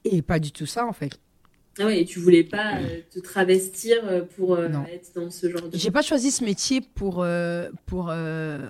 et 0.06 0.22
pas 0.22 0.38
du 0.38 0.52
tout 0.52 0.68
ça 0.68 0.86
en 0.86 0.94
fait. 0.94 1.20
Ah 1.80 1.86
ouais, 1.86 2.02
et 2.02 2.06
tu 2.06 2.20
voulais 2.20 2.44
pas 2.44 2.76
euh, 2.78 3.00
te 3.14 3.20
travestir 3.20 3.98
euh, 4.04 4.24
pour 4.36 4.56
euh, 4.56 4.68
être 4.92 5.14
dans 5.16 5.30
ce 5.30 5.50
genre 5.50 5.70
de. 5.70 5.78
J'ai 5.78 5.92
pas 5.92 6.02
choisi 6.02 6.30
ce 6.32 6.44
métier 6.44 6.82
pour, 6.82 7.24
euh, 7.24 7.70
pour 7.86 8.12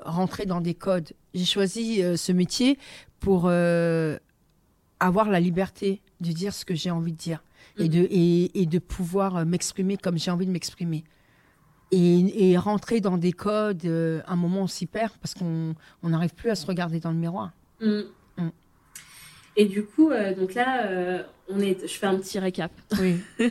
rentrer 0.06 0.46
dans 0.46 0.62
des 0.62 0.76
codes. 0.76 1.10
J'ai 1.34 1.46
choisi 1.46 2.02
ce 2.16 2.32
métier 2.32 2.78
pour 3.20 3.50
avoir 5.00 5.30
la 5.30 5.40
liberté 5.40 6.02
de 6.20 6.32
dire 6.32 6.54
ce 6.54 6.64
que 6.66 6.76
j'ai 6.76 6.92
envie 6.92 7.12
de 7.12 7.18
dire 7.18 7.44
et, 7.78 7.84
Mhm. 7.84 7.90
de, 7.90 8.08
et, 8.12 8.62
et 8.62 8.66
de 8.66 8.80
pouvoir 8.80 9.46
m'exprimer 9.46 9.98
comme 9.98 10.18
j'ai 10.18 10.30
envie 10.32 10.46
de 10.46 10.52
m'exprimer. 10.52 11.04
Et, 11.94 12.52
et 12.52 12.58
rentrer 12.58 13.02
dans 13.02 13.18
des 13.18 13.34
codes, 13.34 13.84
euh, 13.86 14.22
un 14.28 14.36
moment 14.36 14.62
on 14.62 14.68
s'y 14.68 14.86
perd 14.86 15.12
parce 15.22 15.34
qu'on 15.34 15.76
on 16.04 16.10
n'arrive 16.10 16.34
plus 16.34 16.50
à 16.50 16.56
se 16.56 16.66
regarder 16.66 17.00
dans 17.00 17.12
le 17.12 17.18
miroir. 17.18 17.52
Mm. 17.82 18.02
Mm. 18.38 18.50
Et 19.58 19.66
du 19.66 19.84
coup, 19.84 20.12
donc 20.38 20.54
là, 20.54 21.26
on 21.54 21.60
est. 21.60 21.82
Je 21.82 21.94
fais 21.94 22.08
un 22.08 22.18
petit 22.18 22.40
récap. 22.40 22.72
Oui. 23.00 23.16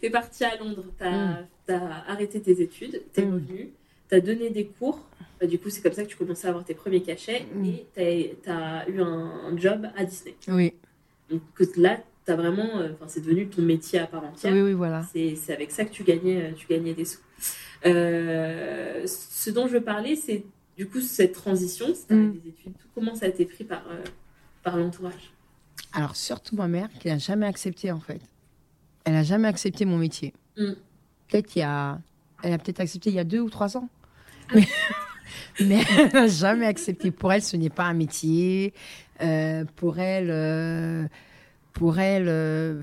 T'es 0.00 0.10
parti 0.10 0.44
à 0.44 0.56
Londres, 0.56 0.84
t'as 0.98 1.10
Mm. 1.10 1.46
as 1.68 2.10
arrêté 2.10 2.40
tes 2.40 2.60
études, 2.62 3.02
t'es 3.12 3.24
Mm. 3.24 3.32
revenu, 3.34 3.70
t'as 4.08 4.20
donné 4.20 4.50
des 4.50 4.66
cours. 4.66 5.06
Bah, 5.40 5.46
du 5.46 5.58
coup, 5.58 5.70
c'est 5.70 5.82
comme 5.82 5.92
ça 5.92 6.02
que 6.04 6.08
tu 6.08 6.16
commençais 6.16 6.46
à 6.46 6.50
avoir 6.50 6.64
tes 6.64 6.74
premiers 6.74 7.02
cachets 7.02 7.46
Mm. 7.54 7.64
et 7.98 8.36
t'as 8.42 8.78
as 8.80 8.88
eu 8.88 9.00
un, 9.00 9.30
un 9.50 9.56
job 9.56 9.86
à 9.96 10.04
Disney. 10.04 10.34
Oui. 10.48 10.72
Donc 11.30 11.42
là, 11.76 12.00
t'as 12.24 12.36
vraiment, 12.36 12.78
euh, 12.78 12.92
enfin, 12.94 13.04
c'est 13.08 13.20
devenu 13.20 13.48
ton 13.48 13.62
métier 13.62 13.98
à 13.98 14.06
part 14.06 14.24
entière. 14.24 14.52
oui, 14.54 14.62
oui, 14.62 14.72
voilà. 14.72 15.04
C'est 15.12 15.52
avec 15.52 15.70
ça 15.70 15.84
que 15.84 15.90
tu 15.92 16.02
gagnais, 16.04 16.42
euh, 16.42 16.52
tu 16.56 16.66
gagnais 16.66 16.94
des 16.94 17.04
sous. 17.04 17.20
Euh, 17.86 19.06
ce 19.06 19.50
dont 19.50 19.66
je 19.68 19.74
veux 19.74 19.82
parler, 19.84 20.16
c'est 20.16 20.44
du 20.76 20.86
coup 20.88 21.00
cette 21.00 21.32
transition, 21.32 21.86
c'est 21.94 22.14
Mm. 22.14 22.32
des 22.32 22.48
études. 22.48 22.72
Tout 22.78 22.88
comment 22.94 23.14
ça 23.14 23.26
a 23.26 23.28
été 23.28 23.44
pris 23.44 23.64
par 23.64 23.82
euh, 23.90 24.02
par 24.62 24.76
l'entourage. 24.76 25.32
Alors 25.92 26.16
surtout 26.16 26.56
ma 26.56 26.68
mère 26.68 26.88
qui 27.00 27.08
n'a 27.08 27.18
jamais 27.18 27.46
accepté 27.46 27.90
en 27.90 28.00
fait. 28.00 28.20
Elle 29.04 29.14
n'a 29.14 29.22
jamais 29.22 29.48
accepté 29.48 29.84
mon 29.84 29.98
métier. 29.98 30.34
Mm. 30.56 30.72
Peut-être 31.28 31.56
il 31.56 31.60
y 31.60 31.62
a, 31.62 31.98
elle 32.42 32.52
a 32.52 32.58
peut-être 32.58 32.80
accepté 32.80 33.10
il 33.10 33.16
y 33.16 33.18
a 33.18 33.24
deux 33.24 33.40
ou 33.40 33.50
trois 33.50 33.76
ans. 33.76 33.88
Ah. 34.50 34.54
Mais, 34.54 34.68
mais 35.60 35.84
elle 35.96 36.12
n'a 36.12 36.26
jamais 36.26 36.66
accepté. 36.66 37.10
Pour 37.10 37.32
elle, 37.32 37.42
ce 37.42 37.56
n'est 37.56 37.70
pas 37.70 37.84
un 37.84 37.94
métier. 37.94 38.72
Euh, 39.20 39.64
pour 39.76 39.98
elle, 39.98 40.30
euh, 40.30 41.06
pour 41.72 41.98
elle, 41.98 42.28
euh, 42.28 42.82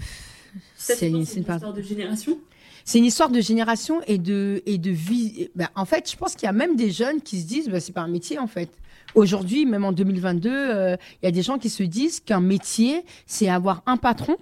c'est 0.75 1.09
une, 1.09 1.17
histoire 1.17 1.73
de 1.73 1.81
génération. 1.81 2.37
c'est 2.83 2.97
une 2.97 3.05
histoire 3.05 3.29
de 3.29 3.39
génération 3.39 4.01
et 4.07 4.17
de, 4.17 4.61
et 4.65 4.77
de 4.77 4.91
vie. 4.91 5.49
Ben, 5.55 5.69
en 5.75 5.85
fait, 5.85 6.11
je 6.11 6.17
pense 6.17 6.35
qu'il 6.35 6.45
y 6.45 6.49
a 6.49 6.53
même 6.53 6.75
des 6.75 6.91
jeunes 6.91 7.21
qui 7.21 7.41
se 7.41 7.47
disent, 7.47 7.69
ben, 7.69 7.79
c'est 7.79 7.93
pas 7.93 8.01
un 8.01 8.09
métier 8.09 8.37
en 8.37 8.47
fait. 8.47 8.69
Aujourd'hui, 9.15 9.65
même 9.65 9.85
en 9.85 9.91
2022, 9.91 10.49
euh, 10.51 10.95
il 11.21 11.25
y 11.25 11.27
a 11.27 11.31
des 11.31 11.41
gens 11.41 11.57
qui 11.57 11.69
se 11.69 11.83
disent 11.83 12.19
qu'un 12.19 12.41
métier, 12.41 13.03
c'est 13.25 13.49
avoir 13.49 13.81
un 13.85 13.97
patron. 13.97 14.37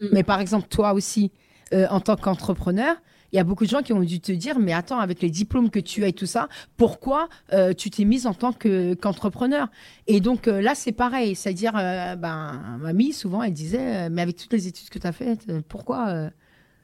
Mm. 0.00 0.06
Mais 0.12 0.22
par 0.22 0.40
exemple, 0.40 0.66
toi 0.68 0.92
aussi, 0.94 1.30
euh, 1.72 1.86
en 1.90 2.00
tant 2.00 2.16
qu'entrepreneur, 2.16 2.96
il 3.32 3.36
y 3.36 3.38
a 3.38 3.44
beaucoup 3.44 3.64
de 3.64 3.68
gens 3.68 3.82
qui 3.82 3.92
ont 3.92 4.00
dû 4.00 4.20
te 4.20 4.32
dire, 4.32 4.58
mais 4.58 4.72
attends, 4.72 4.98
avec 5.00 5.20
les 5.20 5.28
diplômes 5.28 5.68
que 5.68 5.78
tu 5.80 6.02
as 6.02 6.08
et 6.08 6.14
tout 6.14 6.24
ça, 6.24 6.48
pourquoi 6.78 7.28
euh, 7.52 7.74
tu 7.74 7.90
t'es 7.90 8.04
mise 8.06 8.26
en 8.26 8.32
tant 8.32 8.54
que- 8.54 8.94
qu'entrepreneur? 8.94 9.68
Et 10.06 10.20
donc 10.20 10.48
euh, 10.48 10.62
là, 10.62 10.74
c'est 10.74 10.92
pareil. 10.92 11.34
C'est-à-dire, 11.34 11.72
euh, 11.76 12.16
ben, 12.16 12.78
mamie, 12.80 13.12
souvent, 13.12 13.42
elle 13.42 13.52
disait, 13.52 14.06
euh, 14.06 14.08
mais 14.10 14.22
avec 14.22 14.36
toutes 14.36 14.52
les 14.54 14.66
études 14.66 14.88
que 14.88 14.98
tu 14.98 15.06
as 15.06 15.12
faites, 15.12 15.46
euh, 15.50 15.60
pourquoi, 15.68 16.08
euh, 16.08 16.30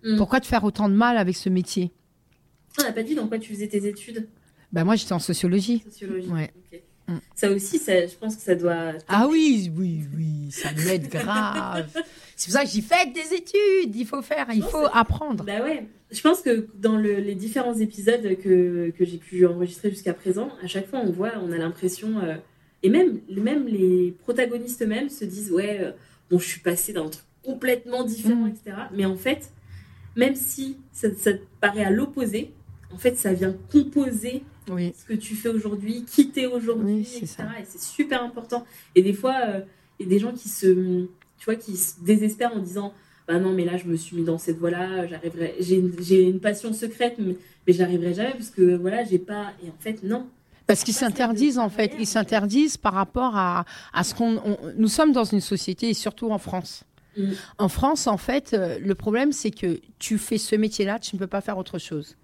Mm. 0.05 0.19
pourquoi 0.19 0.39
te 0.41 0.47
faire 0.47 0.65
autant 0.65 0.91
de 0.91 0.95
mal 0.95 1.17
avec 1.17 1.35
ce 1.35 1.49
métier? 1.49 1.91
On 2.79 2.83
n'a 2.83 2.93
pas 2.93 3.03
dit 3.03 3.15
dans 3.15 3.27
quoi 3.27 3.39
tu 3.39 3.55
faisais 3.55 3.69
tes 3.69 3.89
études? 3.89 4.29
Ben, 4.71 4.85
Moi, 4.85 4.97
j'étais 4.97 5.15
en 5.15 5.19
sociologie. 5.19 5.83
sociologie. 5.83 6.29
Ouais. 6.29 6.53
Ok. 6.71 6.81
Mm. 7.09 7.17
Ça 7.35 7.51
aussi, 7.51 7.79
ça, 7.79 8.07
je 8.07 8.15
pense 8.15 8.37
que 8.37 8.43
ça 8.43 8.55
doit. 8.55 8.93
Ah 9.09 9.27
oui, 9.29 9.71
oui, 9.77 10.05
oui, 10.17 10.51
ça 10.51 10.71
m'aide 10.73 11.09
grave. 11.09 11.87
C'est 12.37 12.47
pour 12.51 12.55
ça 12.61 12.65
que 12.65 12.71
j'y 12.71 12.83
fais 12.83 13.07
des 13.13 13.35
études. 13.37 13.95
Il 13.95 14.07
faut 14.07 14.23
faire, 14.23 14.47
il 14.53 14.63
faut 14.63 14.87
apprendre. 14.93 15.45
Bah 15.45 15.63
ouais. 15.63 15.87
Je 16.11 16.21
pense 16.21 16.41
que 16.41 16.69
dans 16.75 16.97
le- 16.97 17.17
les 17.21 17.35
différents 17.35 17.75
épisodes 17.75 18.23
que, 18.43 18.91
que 18.91 19.05
j'ai 19.05 19.19
pu 19.19 19.47
enregistrer 19.47 19.91
jusqu'à 19.91 20.15
présent, 20.15 20.49
à 20.63 20.67
chaque 20.67 20.89
fois 20.89 21.01
on 21.01 21.11
voit, 21.13 21.33
on 21.43 21.51
a 21.53 21.57
l'impression, 21.59 22.19
euh, 22.21 22.37
et 22.83 22.89
même, 22.89 23.21
même 23.29 23.67
les 23.67 24.13
protagonistes 24.23 24.83
eux-mêmes 24.83 25.09
se 25.11 25.25
disent 25.25 25.51
ouais, 25.53 25.79
euh, 25.81 25.93
bon, 26.31 26.39
je 26.39 26.47
suis 26.47 26.61
passée 26.61 26.93
d'un 26.93 27.09
truc 27.09 27.25
complètement 27.43 28.05
différent, 28.05 28.47
Mm. 28.47 28.49
etc. 28.49 28.77
Mais 28.93 29.05
en 29.05 29.17
fait, 29.17 29.51
même 30.17 30.35
si 30.37 30.79
ça, 30.93 31.09
paraît 31.61 31.85
à 31.85 31.91
l'opposé, 31.91 32.53
en 32.93 32.99
fait, 32.99 33.17
ça 33.17 33.33
vient 33.33 33.55
composer 33.73 34.43
Oui. 34.71 34.95
ce 34.97 35.05
que 35.05 35.15
tu 35.19 35.35
fais 35.35 35.49
aujourd'hui, 35.49 36.05
qui 36.05 36.31
t'es 36.31 36.47
aujourd'hui, 36.47 36.95
Oui, 36.95 37.01
etc. 37.01 37.27
ça. 37.27 37.45
Et 37.61 37.65
c'est 37.65 37.81
super 37.81 38.23
important. 38.23 38.65
Et 38.95 39.03
des 39.03 39.13
fois, 39.13 39.35
il 39.99 40.05
y 40.05 40.09
a 40.09 40.11
des 40.11 40.19
gens 40.19 40.33
qui 40.33 40.49
se, 40.49 40.67
tu 41.39 41.45
vois, 41.45 41.57
qui 41.57 41.77
se 41.77 41.95
désespèrent 42.03 42.55
en 42.55 42.61
disant, 42.61 42.93
bah 43.27 43.39
non, 43.39 43.53
mais 43.53 43.65
là, 43.65 43.77
je 43.77 43.85
me 43.87 43.97
suis 43.97 44.17
mis 44.17 44.25
dans 44.25 44.39
cette 44.39 44.59
voie-là, 44.59 45.07
j'arriverai, 45.07 45.57
j'ai 45.61 45.77
une, 46.23 46.41
passion 46.41 46.73
secrète, 46.73 47.15
mais, 47.19 47.37
mais 47.67 47.73
j'arriverai 47.73 48.15
jamais 48.15 48.33
parce 48.33 48.51
que 48.51 48.77
voilà, 48.77 49.05
j'ai 49.05 49.19
pas. 49.19 49.53
Et 49.65 49.69
en 49.69 49.77
fait, 49.81 50.03
non. 50.03 50.27
Parce 50.67 50.83
qu'ils 50.83 50.95
s'interdisent 50.95 51.59
en 51.59 51.69
fait, 51.69 51.93
ils 51.99 52.07
s'interdisent 52.07 52.77
par 52.79 52.95
rapport 52.95 53.37
à, 53.37 53.65
à 53.93 54.05
ce 54.05 54.15
qu'on. 54.15 54.37
on- 54.45 54.59
nous 54.77 54.89
sommes 54.89 55.13
dans 55.13 55.25
une 55.25 55.41
société 55.41 55.91
et 55.91 55.95
surtout 55.95 56.31
en 56.31 56.39
France. 56.39 56.85
Mm. 57.17 57.33
En 57.59 57.69
France, 57.69 58.07
en 58.07 58.17
fait, 58.17 58.55
euh, 58.55 58.79
le 58.79 58.95
problème 58.95 59.33
c'est 59.33 59.51
que 59.51 59.79
tu 59.99 60.19
fais 60.19 60.39
ce 60.39 60.57
métier-là, 60.57 60.99
tu 60.99 61.17
ne 61.17 61.19
peux 61.21 61.27
pas 61.27 61.41
faire 61.43 61.59
autre 61.59 61.79
chose. 61.79 62.17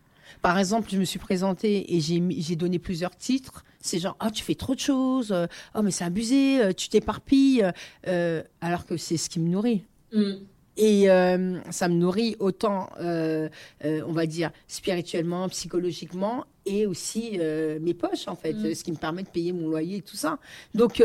Par 0.42 0.58
exemple, 0.58 0.88
je 0.90 0.98
me 0.98 1.04
suis 1.04 1.18
présentée 1.18 1.94
et 1.96 2.00
j'ai 2.00 2.56
donné 2.56 2.78
plusieurs 2.78 3.16
titres. 3.16 3.64
C'est 3.80 3.98
genre, 3.98 4.16
oh, 4.24 4.28
tu 4.32 4.42
fais 4.44 4.54
trop 4.54 4.74
de 4.74 4.80
choses, 4.80 5.32
euh, 5.32 5.46
oh, 5.74 5.82
mais 5.82 5.90
c'est 5.90 6.04
abusé, 6.04 6.60
euh, 6.60 6.72
tu 6.72 6.88
t'éparpilles, 6.90 7.70
euh, 8.06 8.42
alors 8.60 8.84
que 8.84 8.96
c'est 8.98 9.16
ce 9.16 9.30
qui 9.30 9.40
me 9.40 9.48
nourrit. 9.48 9.84
Mm. 10.12 10.32
Et 10.76 11.10
euh, 11.10 11.58
ça 11.70 11.88
me 11.88 11.94
nourrit 11.94 12.36
autant, 12.40 12.90
euh, 13.00 13.48
on 13.82 14.12
va 14.12 14.26
dire, 14.26 14.50
spirituellement, 14.68 15.48
psychologiquement, 15.48 16.44
et 16.66 16.86
aussi 16.86 17.38
mes 17.80 17.94
poches, 17.94 18.28
en 18.28 18.36
fait, 18.36 18.52
Mm. 18.52 18.74
ce 18.74 18.84
qui 18.84 18.92
me 18.92 18.96
permet 18.96 19.22
de 19.22 19.28
payer 19.28 19.52
mon 19.52 19.68
loyer 19.68 19.98
et 19.98 20.02
tout 20.02 20.16
ça. 20.16 20.38
Donc, 20.74 21.02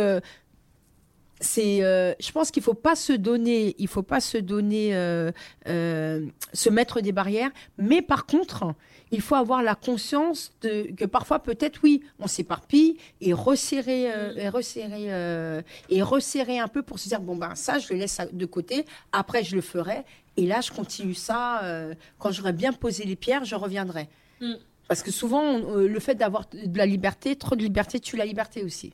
c'est, 1.42 1.84
euh, 1.84 2.14
je 2.20 2.32
pense 2.32 2.52
qu'il 2.52 2.64
faut 2.64 2.74
pas 2.74 2.96
se 2.96 3.14
donner, 3.14 3.76
il 3.78 3.88
faut 3.88 4.04
pas 4.04 4.22
se 4.22 4.38
donner, 4.38 4.96
euh, 4.96 5.32
euh, 5.68 6.26
se 6.54 6.70
mettre 6.70 7.02
des 7.02 7.12
barrières, 7.12 7.52
mais 7.78 8.02
par 8.02 8.26
contre, 8.26 8.74
il 9.12 9.22
faut 9.22 9.36
avoir 9.36 9.62
la 9.64 9.76
conscience 9.76 10.52
de, 10.62 10.90
que 10.96 11.06
parfois, 11.06 11.40
peut-être, 11.40 11.80
oui, 11.84 12.02
on 12.20 12.28
s'éparpille 12.28 12.98
et 13.22 13.34
resserrer, 13.34 14.12
euh, 14.12 14.34
Mm. 14.34 14.38
et 14.40 14.50
resserrer, 14.50 15.06
euh, 15.14 15.62
et 15.90 16.02
resserrer 16.02 16.60
un 16.60 16.68
peu 16.68 16.82
pour 16.82 16.98
se 17.00 17.08
dire 17.08 17.22
bon 17.22 17.36
ben 17.36 17.54
ça, 17.56 17.78
je 17.80 17.94
le 17.94 18.00
laisse 18.00 18.20
de 18.32 18.46
côté. 18.46 18.86
Après, 19.12 19.44
je 19.44 19.56
le 19.56 19.62
ferai. 19.62 20.04
Et 20.38 20.46
là, 20.48 20.60
je 20.62 20.72
continue 20.72 21.14
ça. 21.14 21.64
euh, 21.64 21.94
quand 22.20 22.32
j'aurai 22.32 22.52
bien 22.54 22.74
posé 22.74 23.06
les 23.06 23.16
pierres, 23.16 23.46
je 23.46 23.56
reviendrai. 23.56 24.10
Mm. 24.42 24.54
Parce 24.88 25.02
que 25.02 25.12
souvent, 25.12 25.42
on- 25.42 25.76
le 25.78 26.00
fait 26.00 26.16
d'avoir 26.16 26.46
de 26.52 26.78
la 26.78 26.86
liberté, 26.86 27.36
trop 27.36 27.56
de 27.56 27.62
liberté, 27.62 28.00
tue 28.00 28.18
la 28.18 28.26
liberté 28.26 28.64
aussi. 28.64 28.94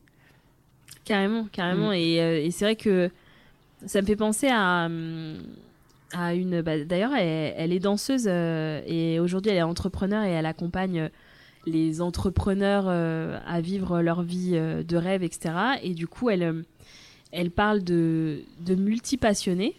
Carrément, 1.03 1.47
carrément. 1.51 1.91
Et, 1.91 2.21
euh, 2.21 2.43
et 2.45 2.51
c'est 2.51 2.65
vrai 2.65 2.75
que 2.75 3.09
ça 3.87 4.01
me 4.01 4.05
fait 4.05 4.15
penser 4.15 4.47
à, 4.51 4.85
hum, 4.85 5.41
à 6.13 6.33
une. 6.35 6.61
bah, 6.61 6.83
D'ailleurs, 6.83 7.13
elle, 7.13 7.53
elle 7.57 7.73
est 7.73 7.79
danseuse 7.79 8.25
euh, 8.27 8.81
et 8.85 9.19
aujourd'hui, 9.19 9.51
elle 9.51 9.57
est 9.57 9.61
entrepreneur 9.63 10.23
et 10.23 10.31
elle 10.31 10.45
accompagne 10.45 11.09
les 11.67 12.01
entrepreneurs 12.01 12.85
euh, 12.87 13.37
à 13.45 13.61
vivre 13.61 14.01
leur 14.01 14.23
vie 14.23 14.51
euh, 14.55 14.83
de 14.83 14.97
rêve, 14.97 15.23
etc. 15.23 15.53
Et 15.83 15.93
du 15.93 16.07
coup, 16.07 16.29
elle, 16.29 16.43
euh, 16.43 16.61
elle 17.31 17.51
parle 17.51 17.83
de, 17.83 18.39
de 18.65 18.75
multipassionnés. 18.75 19.75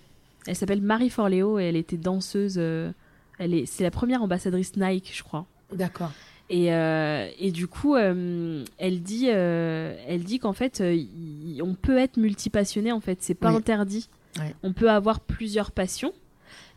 Elle 0.47 0.57
s'appelle 0.57 0.83
Marie 0.83 1.11
Forleo 1.11 1.59
et 1.59 1.65
elle 1.65 1.77
était 1.77 1.97
danseuse. 1.97 2.55
euh, 2.59 2.91
elle 3.39 3.55
est, 3.55 3.67
c'est 3.67 3.83
la 3.83 3.91
première 3.91 4.23
ambassadrice 4.23 4.77
Nike, 4.77 5.11
je 5.15 5.23
crois. 5.23 5.47
D'accord. 5.73 6.13
Et, 6.51 6.73
euh, 6.75 7.29
et 7.39 7.51
du 7.51 7.67
coup, 7.67 7.95
euh, 7.97 8.65
elle 8.79 9.01
dit, 9.03 9.29
euh, 9.31 9.95
elle 10.07 10.23
dit 10.23 10.39
qu'en 10.39 10.53
fait, 10.53 10.81
euh, 10.81 10.95
y- 10.95 11.61
on 11.63 11.75
peut 11.75 11.97
être 11.99 12.17
multipassionné. 12.19 12.93
En 12.93 13.01
fait, 13.01 13.19
c'est 13.23 13.35
pas 13.35 13.51
Oui. 13.51 13.57
interdit. 13.57 14.09
Ouais. 14.39 14.55
On 14.63 14.73
peut 14.73 14.91
avoir 14.91 15.21
plusieurs 15.21 15.71
passions. 15.73 16.13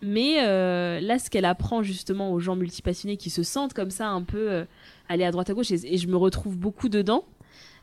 Mais 0.02 0.38
euh, 0.42 1.00
là, 1.02 1.20
ce 1.20 1.30
qu'elle 1.30 1.46
apprend 1.46 1.82
justement 1.84 2.32
aux 2.32 2.40
gens 2.40 2.56
multipassionnés 2.56 3.18
qui 3.18 3.30
se 3.30 3.44
sentent 3.44 3.74
comme 3.74 3.92
ça, 3.92 4.08
un 4.10 4.22
peu 4.24 4.52
euh, 4.52 4.66
aller 5.10 5.24
à 5.24 5.32
droite 5.32 5.50
à 5.50 5.54
gauche, 5.54 5.72
et, 5.72 5.94
et 5.94 5.98
je 5.98 6.08
me 6.08 6.18
retrouve 6.18 6.58
beaucoup 6.58 6.90
dedans, 6.90 7.26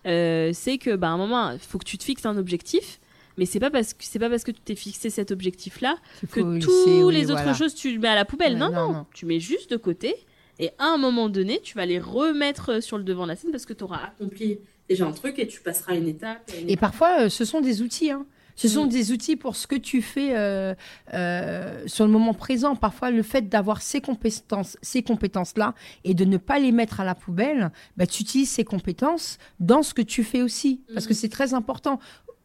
euh, 0.06 0.50
c'est 0.52 0.78
que, 0.78 0.94
bah, 0.96 1.08
à 1.08 1.10
un 1.10 1.16
moment, 1.16 1.50
il 1.52 1.58
faut 1.58 1.78
que 1.78 1.84
tu 1.84 1.98
te 1.98 2.04
fixes 2.04 2.26
un 2.26 2.36
objectif. 2.36 2.98
Mais 3.38 3.46
c'est 3.46 3.60
pas 3.60 3.70
parce 3.70 3.94
que 3.94 4.04
c'est 4.04 4.18
pas 4.18 4.28
parce 4.28 4.44
que 4.44 4.50
tu 4.50 4.60
t'es 4.60 4.74
fixé 4.74 5.08
cet 5.08 5.30
objectif-là 5.30 5.96
que 6.32 6.58
toutes 6.58 7.06
oui, 7.06 7.14
les 7.14 7.30
autres 7.30 7.54
choses 7.56 7.74
tu 7.74 7.90
le 7.94 7.98
mets 7.98 8.08
à 8.08 8.14
la 8.14 8.26
poubelle. 8.26 8.58
Non, 8.58 8.70
non, 8.70 8.88
non, 8.88 8.92
non. 8.92 9.06
tu 9.14 9.24
mets 9.24 9.40
juste 9.40 9.70
de 9.70 9.78
côté 9.78 10.14
et 10.58 10.68
à 10.78 10.88
un 10.88 10.98
moment 10.98 11.30
donné, 11.30 11.58
tu 11.62 11.74
vas 11.74 11.86
les 11.86 11.98
remettre 11.98 12.82
sur 12.82 12.98
le 12.98 13.04
devant 13.04 13.22
de 13.22 13.28
la 13.28 13.36
scène 13.36 13.50
parce 13.50 13.64
que 13.64 13.72
tu 13.72 13.84
auras 13.84 14.00
accompli 14.04 14.58
déjà 14.86 15.06
un 15.06 15.12
truc 15.12 15.38
et 15.38 15.46
tu 15.46 15.62
passeras 15.62 15.96
une 15.96 16.08
étape. 16.08 16.52
une 16.60 16.68
Et 16.68 16.72
étape. 16.72 16.80
parfois, 16.92 17.30
ce 17.30 17.46
sont 17.46 17.62
des 17.62 17.80
outils. 17.80 18.10
hein. 18.10 18.26
Ce 18.56 18.68
sont 18.68 18.86
Mm. 18.86 18.88
des 18.90 19.12
outils 19.12 19.36
pour 19.36 19.56
ce 19.56 19.66
que 19.66 19.76
tu 19.76 20.02
fais 20.02 20.36
euh, 20.36 20.74
euh, 21.14 21.82
sur 21.86 22.04
le 22.06 22.12
moment 22.12 22.34
présent. 22.34 22.76
Parfois, 22.76 23.10
le 23.10 23.22
fait 23.22 23.48
d'avoir 23.48 23.80
ces 23.82 24.00
compétences, 24.00 24.76
ces 24.82 25.02
compétences-là 25.02 25.74
et 26.04 26.14
de 26.14 26.24
ne 26.24 26.36
pas 26.36 26.58
les 26.58 26.72
mettre 26.72 27.00
à 27.00 27.04
la 27.04 27.14
poubelle, 27.14 27.70
bah, 27.96 28.06
tu 28.06 28.22
utilises 28.22 28.50
ces 28.50 28.64
compétences 28.64 29.38
dans 29.60 29.82
ce 29.82 29.94
que 29.94 30.02
tu 30.02 30.22
fais 30.24 30.42
aussi. 30.42 30.82
Parce 30.94 31.06
que 31.06 31.12
Mm. 31.12 31.16
c'est 31.16 31.28
très 31.28 31.54
important. 31.54 31.98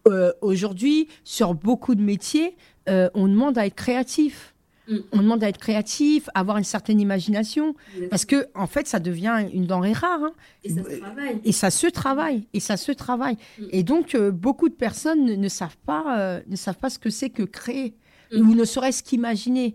Euh, 0.08 0.32
Aujourd'hui, 0.42 1.08
sur 1.24 1.54
beaucoup 1.54 1.94
de 1.96 2.02
métiers, 2.02 2.56
on 2.88 3.28
demande 3.28 3.58
à 3.58 3.66
être 3.66 3.76
créatif. 3.76 4.54
Mm. 4.88 4.96
On 5.12 5.18
demande 5.18 5.44
à 5.44 5.50
être 5.50 5.58
créatif, 5.58 6.30
avoir 6.34 6.58
une 6.58 6.64
certaine 6.64 7.00
imagination. 7.02 7.76
Parce 8.10 8.26
que, 8.26 8.48
en 8.56 8.68
fait, 8.68 8.88
ça 8.88 9.00
devient 9.00 9.46
une 9.54 9.66
denrée 9.66 9.94
rare. 9.94 10.22
hein. 10.24 10.32
Et 10.64 10.70
ça 10.70 10.84
se 10.84 10.98
travaille. 11.00 11.42
Et 11.44 11.52
ça 11.52 11.70
se 11.70 11.88
travaille, 11.88 12.48
et 12.54 12.60
ça 12.60 12.78
se 12.78 12.92
travaille. 12.92 13.38
Mm. 13.60 13.64
Et 13.72 13.84
donc, 13.84 14.16
euh, 14.16 14.32
beaucoup 14.32 14.70
de 14.70 14.74
personnes 14.76 15.26
ne, 15.26 15.36
ne 15.36 15.48
savent 15.50 15.78
pas, 15.86 16.18
euh, 16.20 16.40
ne 16.48 16.56
savent 16.56 16.78
pas 16.78 16.90
ce 16.90 17.00
que 17.00 17.10
c'est 17.10 17.30
que 17.30 17.44
créer, 17.44 17.96
Mm. 18.34 18.50
ou 18.50 18.56
ne 18.56 18.66
serait-ce 18.66 19.04
qu'imaginer, 19.04 19.74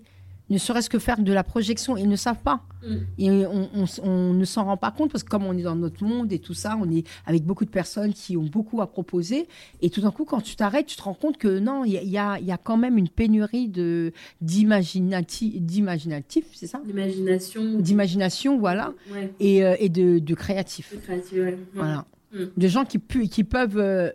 ne 0.53 0.59
serait-ce 0.59 0.89
que 0.91 0.99
faire 0.99 1.19
de 1.21 1.33
la 1.33 1.43
projection. 1.43 1.97
Ils 1.97 2.09
ne 2.09 2.17
savent 2.17 2.43
pas. 2.43 2.61
Mm. 2.87 2.95
Et 3.19 3.31
on, 3.31 3.69
on 3.75 3.85
s- 3.85 4.01
on 4.05 4.33
ne 4.33 4.45
s'en 4.45 4.65
rend 4.65 4.77
pas 4.77 4.91
compte 4.91 5.11
parce 5.11 5.25
que 5.25 5.31
comme 5.31 5.45
on 5.45 5.57
est 5.57 5.63
dans 5.63 5.77
notre 5.77 6.05
monde 6.05 6.33
et 6.33 6.39
tout 6.39 6.55
ça, 6.55 6.77
on 6.81 6.91
est 6.91 7.05
avec 7.27 7.45
beaucoup 7.45 7.65
de 7.65 7.71
personnes 7.71 8.13
qui 8.13 8.37
ont 8.37 8.45
beaucoup 8.45 8.81
à 8.83 8.87
proposer. 8.91 9.49
Et 9.81 9.91
tout 9.91 10.01
d'un 10.01 10.11
coup, 10.11 10.25
quand 10.25 10.41
tu 10.41 10.55
t'arrêtes, 10.57 10.87
tu 10.87 10.97
te 10.97 11.03
rends 11.03 11.15
compte 11.15 11.39
que 11.39 11.59
non, 11.59 11.85
il 11.85 11.93
y, 11.93 11.99
a- 11.99 12.03
il 12.03 12.11
y 12.11 12.19
a, 12.19 12.39
il 12.39 12.47
y 12.47 12.53
a 12.53 12.59
quand 12.59 12.77
même 12.77 12.99
une 12.99 13.09
pénurie 13.09 13.69
de 13.69 14.13
d'imaginati- 14.73 15.61
d'imaginatif, 15.61 16.45
c'est 16.55 16.67
ça? 16.67 16.81
L'imagination. 16.87 17.79
D'imagination, 17.79 18.59
voilà, 18.59 18.93
Ouais. 19.13 19.33
et, 19.41 19.65
euh, 19.65 19.75
et 19.79 19.89
de, 19.89 20.19
de 20.19 20.35
créatif. 20.35 20.89
C'est 20.93 21.03
créatif, 21.03 21.39
ouais. 21.39 21.59
Voilà. 21.75 22.05
Mm. 22.33 22.39
De 22.57 22.69
gens 22.69 22.85
qui, 22.85 22.99
pu- 22.99 23.29
qui 23.29 23.45
peuvent 23.45 23.79
euh, 23.79 24.11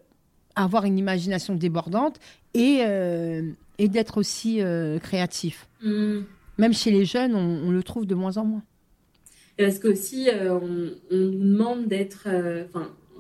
avoir 0.56 0.86
une 0.86 0.98
imagination 0.98 1.56
débordante 1.56 2.20
et, 2.54 2.80
euh, 2.82 3.52
et 3.78 3.88
d'être 3.88 4.18
aussi 4.18 4.62
euh, 4.62 5.00
créatifs. 5.00 5.68
Mm. 5.84 6.20
Même 6.58 6.74
chez 6.74 6.92
les 6.92 7.06
jeunes, 7.06 7.36
on, 7.36 7.68
on 7.68 7.72
le 7.72 7.84
trouve 7.84 8.06
de 8.06 8.16
moins 8.16 8.38
en 8.38 8.46
moins. 8.46 8.64
Et 9.58 9.64
parce 9.64 9.80
que 9.80 9.88
aussi, 9.90 10.30
euh, 10.30 10.60
on, 10.60 10.92
on 11.12 11.18
nous 11.18 11.40
demande 11.40 11.88
d'être. 11.88 12.24
euh, 12.28 12.66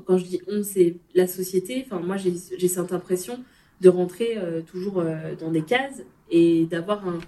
quand 0.05 0.17
je 0.17 0.25
dis 0.25 0.41
on, 0.47 0.63
c'est 0.63 0.97
la 1.15 1.27
société. 1.27 1.83
Enfin, 1.85 1.99
moi, 1.99 2.17
j'ai 2.17 2.35
cette 2.67 2.91
impression 2.91 3.43
de 3.81 3.89
rentrer 3.89 4.37
euh, 4.37 4.61
toujours 4.61 5.03
dans 5.39 5.51
des 5.51 5.63
cases 5.63 6.01
et 6.31 6.65
d'avoir 6.65 7.07
un, 7.07 7.19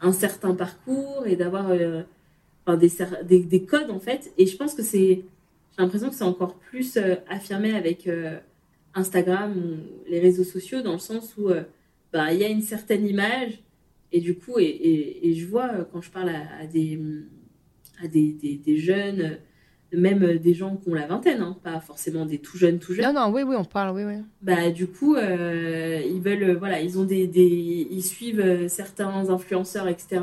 un 0.00 0.12
certain 0.12 0.54
parcours 0.54 1.24
et 1.26 1.36
d'avoir 1.36 1.70
des, 1.72 2.92
des, 3.24 3.40
des 3.40 3.62
codes, 3.64 3.90
en 3.90 4.00
fait. 4.00 4.32
Et 4.38 4.46
je 4.46 4.56
pense 4.56 4.74
que 4.74 4.82
c'est. 4.82 5.24
J'ai 5.74 5.82
l'impression 5.82 6.10
que 6.10 6.14
c'est 6.14 6.24
encore 6.24 6.56
plus 6.56 6.98
affirmé 7.28 7.74
avec 7.74 8.08
Instagram 8.94 9.54
ou 9.56 10.10
les 10.10 10.20
réseaux 10.20 10.44
sociaux, 10.44 10.82
dans 10.82 10.92
le 10.92 10.98
sens 10.98 11.34
où 11.38 11.48
bah, 12.12 12.32
il 12.32 12.40
y 12.40 12.44
a 12.44 12.48
une 12.48 12.62
certaine 12.62 13.06
image. 13.06 13.62
Et 14.12 14.20
du 14.20 14.34
coup, 14.36 14.58
et, 14.58 14.64
et, 14.64 15.28
et 15.28 15.34
je 15.34 15.46
vois 15.46 15.70
euh, 15.72 15.84
quand 15.90 16.02
je 16.02 16.10
parle 16.10 16.28
à, 16.28 16.42
à 16.60 16.66
des 16.66 17.00
à 18.02 18.08
des, 18.08 18.32
des, 18.32 18.56
des 18.56 18.76
jeunes, 18.76 19.20
euh, 19.20 19.98
même 19.98 20.22
euh, 20.22 20.38
des 20.38 20.54
gens 20.54 20.76
qui 20.76 20.90
ont 20.90 20.94
la 20.94 21.06
vingtaine, 21.06 21.40
hein, 21.40 21.56
pas 21.62 21.80
forcément 21.80 22.26
des 22.26 22.38
tout 22.38 22.58
jeunes, 22.58 22.78
tout 22.78 22.92
jeunes. 22.92 23.06
Non, 23.06 23.12
non, 23.12 23.32
oui, 23.34 23.42
oui, 23.42 23.56
on 23.58 23.64
parle, 23.64 23.94
oui, 23.96 24.04
oui. 24.04 24.22
Bah 24.42 24.70
du 24.70 24.86
coup, 24.86 25.14
euh, 25.14 26.02
ils 26.04 26.20
veulent, 26.20 26.56
voilà, 26.56 26.80
ils 26.80 26.98
ont 26.98 27.04
des, 27.04 27.26
des 27.26 27.88
ils 27.90 28.02
suivent 28.02 28.68
certains 28.68 29.30
influenceurs, 29.30 29.88
etc. 29.88 30.20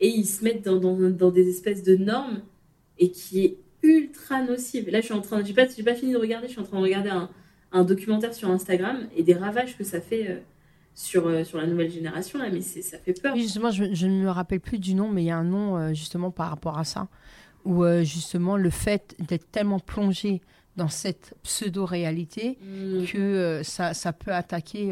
Et 0.00 0.08
ils 0.08 0.24
se 0.26 0.42
mettent 0.44 0.64
dans, 0.64 0.78
dans, 0.78 1.10
dans 1.10 1.30
des 1.30 1.48
espèces 1.48 1.82
de 1.82 1.96
normes 1.96 2.40
et 2.98 3.10
qui 3.10 3.44
est 3.44 3.58
ultra 3.82 4.42
nocive. 4.42 4.88
Là, 4.90 5.00
je 5.00 5.06
suis 5.06 5.14
en 5.14 5.20
train, 5.20 5.44
j'ai 5.44 5.54
pas, 5.54 5.66
j'ai 5.66 5.82
pas 5.82 5.94
fini 5.94 6.12
de 6.12 6.18
regarder, 6.18 6.46
je 6.46 6.52
suis 6.52 6.60
en 6.60 6.64
train 6.64 6.78
de 6.78 6.82
regarder 6.82 7.10
un, 7.10 7.28
un 7.72 7.84
documentaire 7.84 8.34
sur 8.34 8.48
Instagram 8.50 9.08
et 9.16 9.22
des 9.22 9.34
ravages 9.34 9.76
que 9.76 9.84
ça 9.84 10.00
fait 10.00 10.26
euh, 10.28 10.36
sur, 10.94 11.26
euh, 11.26 11.44
sur 11.44 11.58
la 11.58 11.66
nouvelle 11.66 11.90
génération 11.90 12.38
là, 12.38 12.50
mais 12.50 12.60
ça 12.60 12.98
fait 12.98 13.20
peur. 13.20 13.34
Oui, 13.34 13.42
justement, 13.42 13.70
je, 13.70 13.94
je 13.94 14.06
ne 14.06 14.22
me 14.22 14.30
rappelle 14.30 14.60
plus 14.60 14.78
du 14.78 14.94
nom, 14.94 15.08
mais 15.08 15.22
il 15.22 15.26
y 15.26 15.30
a 15.30 15.36
un 15.38 15.44
nom 15.44 15.76
euh, 15.76 15.94
justement 15.94 16.30
par 16.30 16.50
rapport 16.50 16.78
à 16.78 16.84
ça, 16.84 17.08
où 17.64 17.84
euh, 17.84 18.02
justement 18.04 18.56
le 18.56 18.70
fait 18.70 19.14
d'être 19.18 19.50
tellement 19.50 19.78
plongé 19.78 20.40
dans 20.76 20.88
cette 20.88 21.34
pseudo-réalité 21.42 22.58
Mm. 22.62 23.04
que 23.06 23.18
euh, 23.18 23.62
ça, 23.62 23.92
ça 23.94 24.12
peut 24.12 24.32
attaquer 24.32 24.90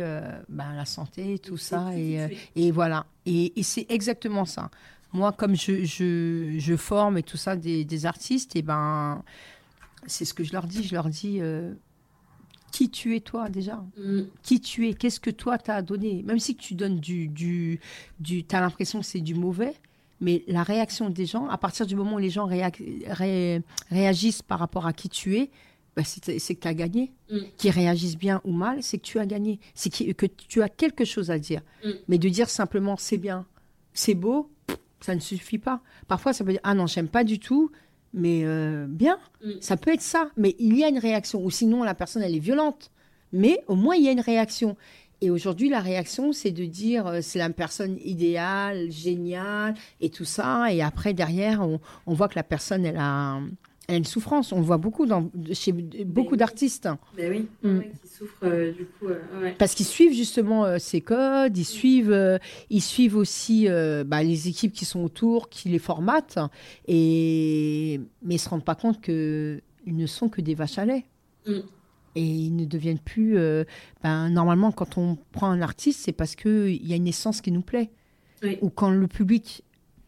ben, 0.48 0.74
la 0.74 0.84
santé, 0.84 1.38
tout 1.38 1.56
ça. 1.56 1.96
Et. 1.96 2.18
Et 2.56 2.70
voilà. 2.70 3.06
Et, 3.26 3.58
et 3.58 3.62
c'est 3.62 3.86
exactement 3.88 4.44
ça. 4.44 4.70
Moi, 5.12 5.32
comme 5.32 5.56
je, 5.56 5.84
je, 5.84 6.56
je 6.58 6.76
forme 6.76 7.16
et 7.18 7.22
tout 7.22 7.36
ça 7.38 7.56
des, 7.56 7.84
des 7.84 8.06
artistes, 8.06 8.56
et 8.56 8.62
ben, 8.62 9.22
c'est 10.06 10.24
ce 10.26 10.34
que 10.34 10.44
je 10.44 10.52
leur 10.52 10.66
dis. 10.66 10.82
Je 10.84 10.94
leur 10.94 11.08
dis 11.08 11.40
qui 12.72 12.90
tu 12.90 13.16
es 13.16 13.20
toi 13.20 13.48
déjà? 13.48 13.82
Mm. 13.96 14.22
Qui 14.42 14.60
tu 14.60 14.88
es? 14.88 14.94
Qu'est-ce 14.94 15.20
que 15.20 15.30
toi 15.30 15.58
t'as 15.58 15.76
à 15.76 15.82
donner? 15.82 16.22
Même 16.22 16.38
si 16.38 16.54
tu 16.56 16.74
donnes 16.74 17.00
du, 17.00 17.28
du, 17.28 17.80
du 18.20 18.44
t'as 18.44 18.60
l'impression 18.60 19.00
que 19.00 19.06
c'est 19.06 19.20
du 19.20 19.34
mauvais, 19.34 19.74
mais 20.20 20.42
la 20.48 20.62
réaction 20.62 21.10
des 21.10 21.26
gens, 21.26 21.48
à 21.48 21.58
partir 21.58 21.86
du 21.86 21.94
moment 21.96 22.16
où 22.16 22.18
les 22.18 22.30
gens 22.30 22.46
ré- 22.46 23.62
réagissent 23.90 24.42
par 24.42 24.58
rapport 24.58 24.86
à 24.86 24.92
qui 24.92 25.08
tu 25.08 25.36
es, 25.36 25.50
ben, 25.96 26.04
c'est 26.04 26.38
c'est 26.38 26.54
que 26.54 26.60
tu 26.60 26.68
as 26.68 26.74
gagné. 26.74 27.12
Mm. 27.30 27.38
Qu'ils 27.56 27.70
réagissent 27.70 28.18
bien 28.18 28.40
ou 28.44 28.52
mal, 28.52 28.82
c'est 28.82 28.98
que 28.98 29.04
tu 29.04 29.18
as 29.18 29.26
gagné. 29.26 29.58
C'est 29.74 29.90
que, 29.90 30.12
que 30.12 30.26
tu 30.26 30.62
as 30.62 30.68
quelque 30.68 31.04
chose 31.04 31.30
à 31.30 31.38
dire. 31.38 31.62
Mm. 31.84 31.90
Mais 32.08 32.18
de 32.18 32.28
dire 32.28 32.48
simplement 32.50 32.96
c'est 32.96 33.18
bien, 33.18 33.46
c'est 33.94 34.14
beau, 34.14 34.50
ça 35.00 35.14
ne 35.14 35.20
suffit 35.20 35.58
pas. 35.58 35.80
Parfois, 36.06 36.32
ça 36.32 36.44
peut 36.44 36.52
dire 36.52 36.60
ah 36.64 36.74
non, 36.74 36.86
j'aime 36.86 37.08
pas 37.08 37.24
du 37.24 37.38
tout, 37.38 37.70
mais 38.14 38.42
euh, 38.44 38.86
bien. 38.88 39.18
Mm. 39.44 39.52
Ça 39.60 39.76
peut 39.76 39.92
être 39.92 40.02
ça, 40.02 40.30
mais 40.36 40.56
il 40.58 40.76
y 40.76 40.84
a 40.84 40.88
une 40.88 40.98
réaction. 40.98 41.44
Ou 41.44 41.50
sinon, 41.50 41.82
la 41.82 41.94
personne, 41.94 42.22
elle 42.22 42.34
est 42.34 42.40
violente. 42.40 42.90
Mais 43.32 43.62
au 43.66 43.74
moins, 43.74 43.96
il 43.96 44.04
y 44.04 44.08
a 44.08 44.12
une 44.12 44.20
réaction. 44.20 44.76
Et 45.20 45.30
aujourd'hui, 45.30 45.68
la 45.68 45.80
réaction, 45.80 46.32
c'est 46.32 46.52
de 46.52 46.64
dire 46.64 47.06
euh, 47.06 47.18
c'est 47.22 47.38
la 47.38 47.50
personne 47.50 47.98
idéale, 48.04 48.90
géniale, 48.90 49.74
et 50.00 50.10
tout 50.10 50.24
ça. 50.24 50.72
Et 50.72 50.82
après, 50.82 51.12
derrière, 51.12 51.60
on, 51.62 51.80
on 52.06 52.14
voit 52.14 52.28
que 52.28 52.36
la 52.36 52.44
personne, 52.44 52.86
elle 52.86 52.98
a, 52.98 53.40
a 53.90 53.96
une 53.96 54.04
souffrance. 54.04 54.52
On 54.52 54.58
le 54.58 54.64
voit 54.64 54.76
beaucoup 54.76 55.06
dans, 55.06 55.30
chez 55.52 55.72
beaucoup 55.72 56.36
d'artistes. 56.36 56.88
Ben 57.16 57.30
oui, 57.32 57.48
Mm. 57.62 57.78
ouais, 57.78 57.90
qui 58.02 58.08
souffrent 58.08 58.44
euh, 58.44 58.72
du 58.72 58.84
coup. 58.84 59.06
euh, 59.06 59.42
ouais. 59.42 59.54
Parce 59.58 59.74
qu'ils 59.74 59.86
suivent 59.86 60.12
justement 60.12 60.64
euh, 60.66 60.76
ces 60.78 61.00
codes, 61.00 61.56
ils 61.56 61.64
suivent, 61.64 62.12
euh, 62.12 62.38
ils 62.68 62.82
suivent 62.82 63.16
aussi 63.16 63.66
euh, 63.68 64.04
bah, 64.04 64.22
les 64.22 64.48
équipes 64.48 64.72
qui 64.74 64.84
sont 64.84 65.00
autour, 65.02 65.48
qui 65.48 65.70
les 65.70 65.78
formatent, 65.78 66.38
et... 66.86 68.00
mais 68.22 68.34
ils 68.34 68.36
ne 68.36 68.38
se 68.38 68.48
rendent 68.48 68.64
pas 68.64 68.74
compte 68.74 69.00
qu'ils 69.00 69.62
ne 69.86 70.06
sont 70.06 70.28
que 70.28 70.40
des 70.42 70.54
vaches 70.54 70.78
à 70.78 70.84
lait. 70.84 71.04
Mm. 71.46 71.52
Et 72.16 72.22
ils 72.24 72.56
ne 72.56 72.64
deviennent 72.66 72.98
plus... 72.98 73.38
euh, 73.38 73.64
ben, 74.02 74.28
normalement, 74.28 74.70
quand 74.72 74.98
on 74.98 75.16
prend 75.32 75.48
un 75.50 75.62
artiste, 75.62 76.00
c'est 76.04 76.12
parce 76.12 76.34
qu'il 76.36 76.86
y 76.86 76.92
a 76.92 76.96
une 76.96 77.08
essence 77.08 77.40
qui 77.40 77.52
nous 77.52 77.62
plaît. 77.62 77.90
Oui. 78.42 78.58
Ou 78.62 78.68
quand 78.70 78.90
le 78.90 79.06
public 79.08 79.62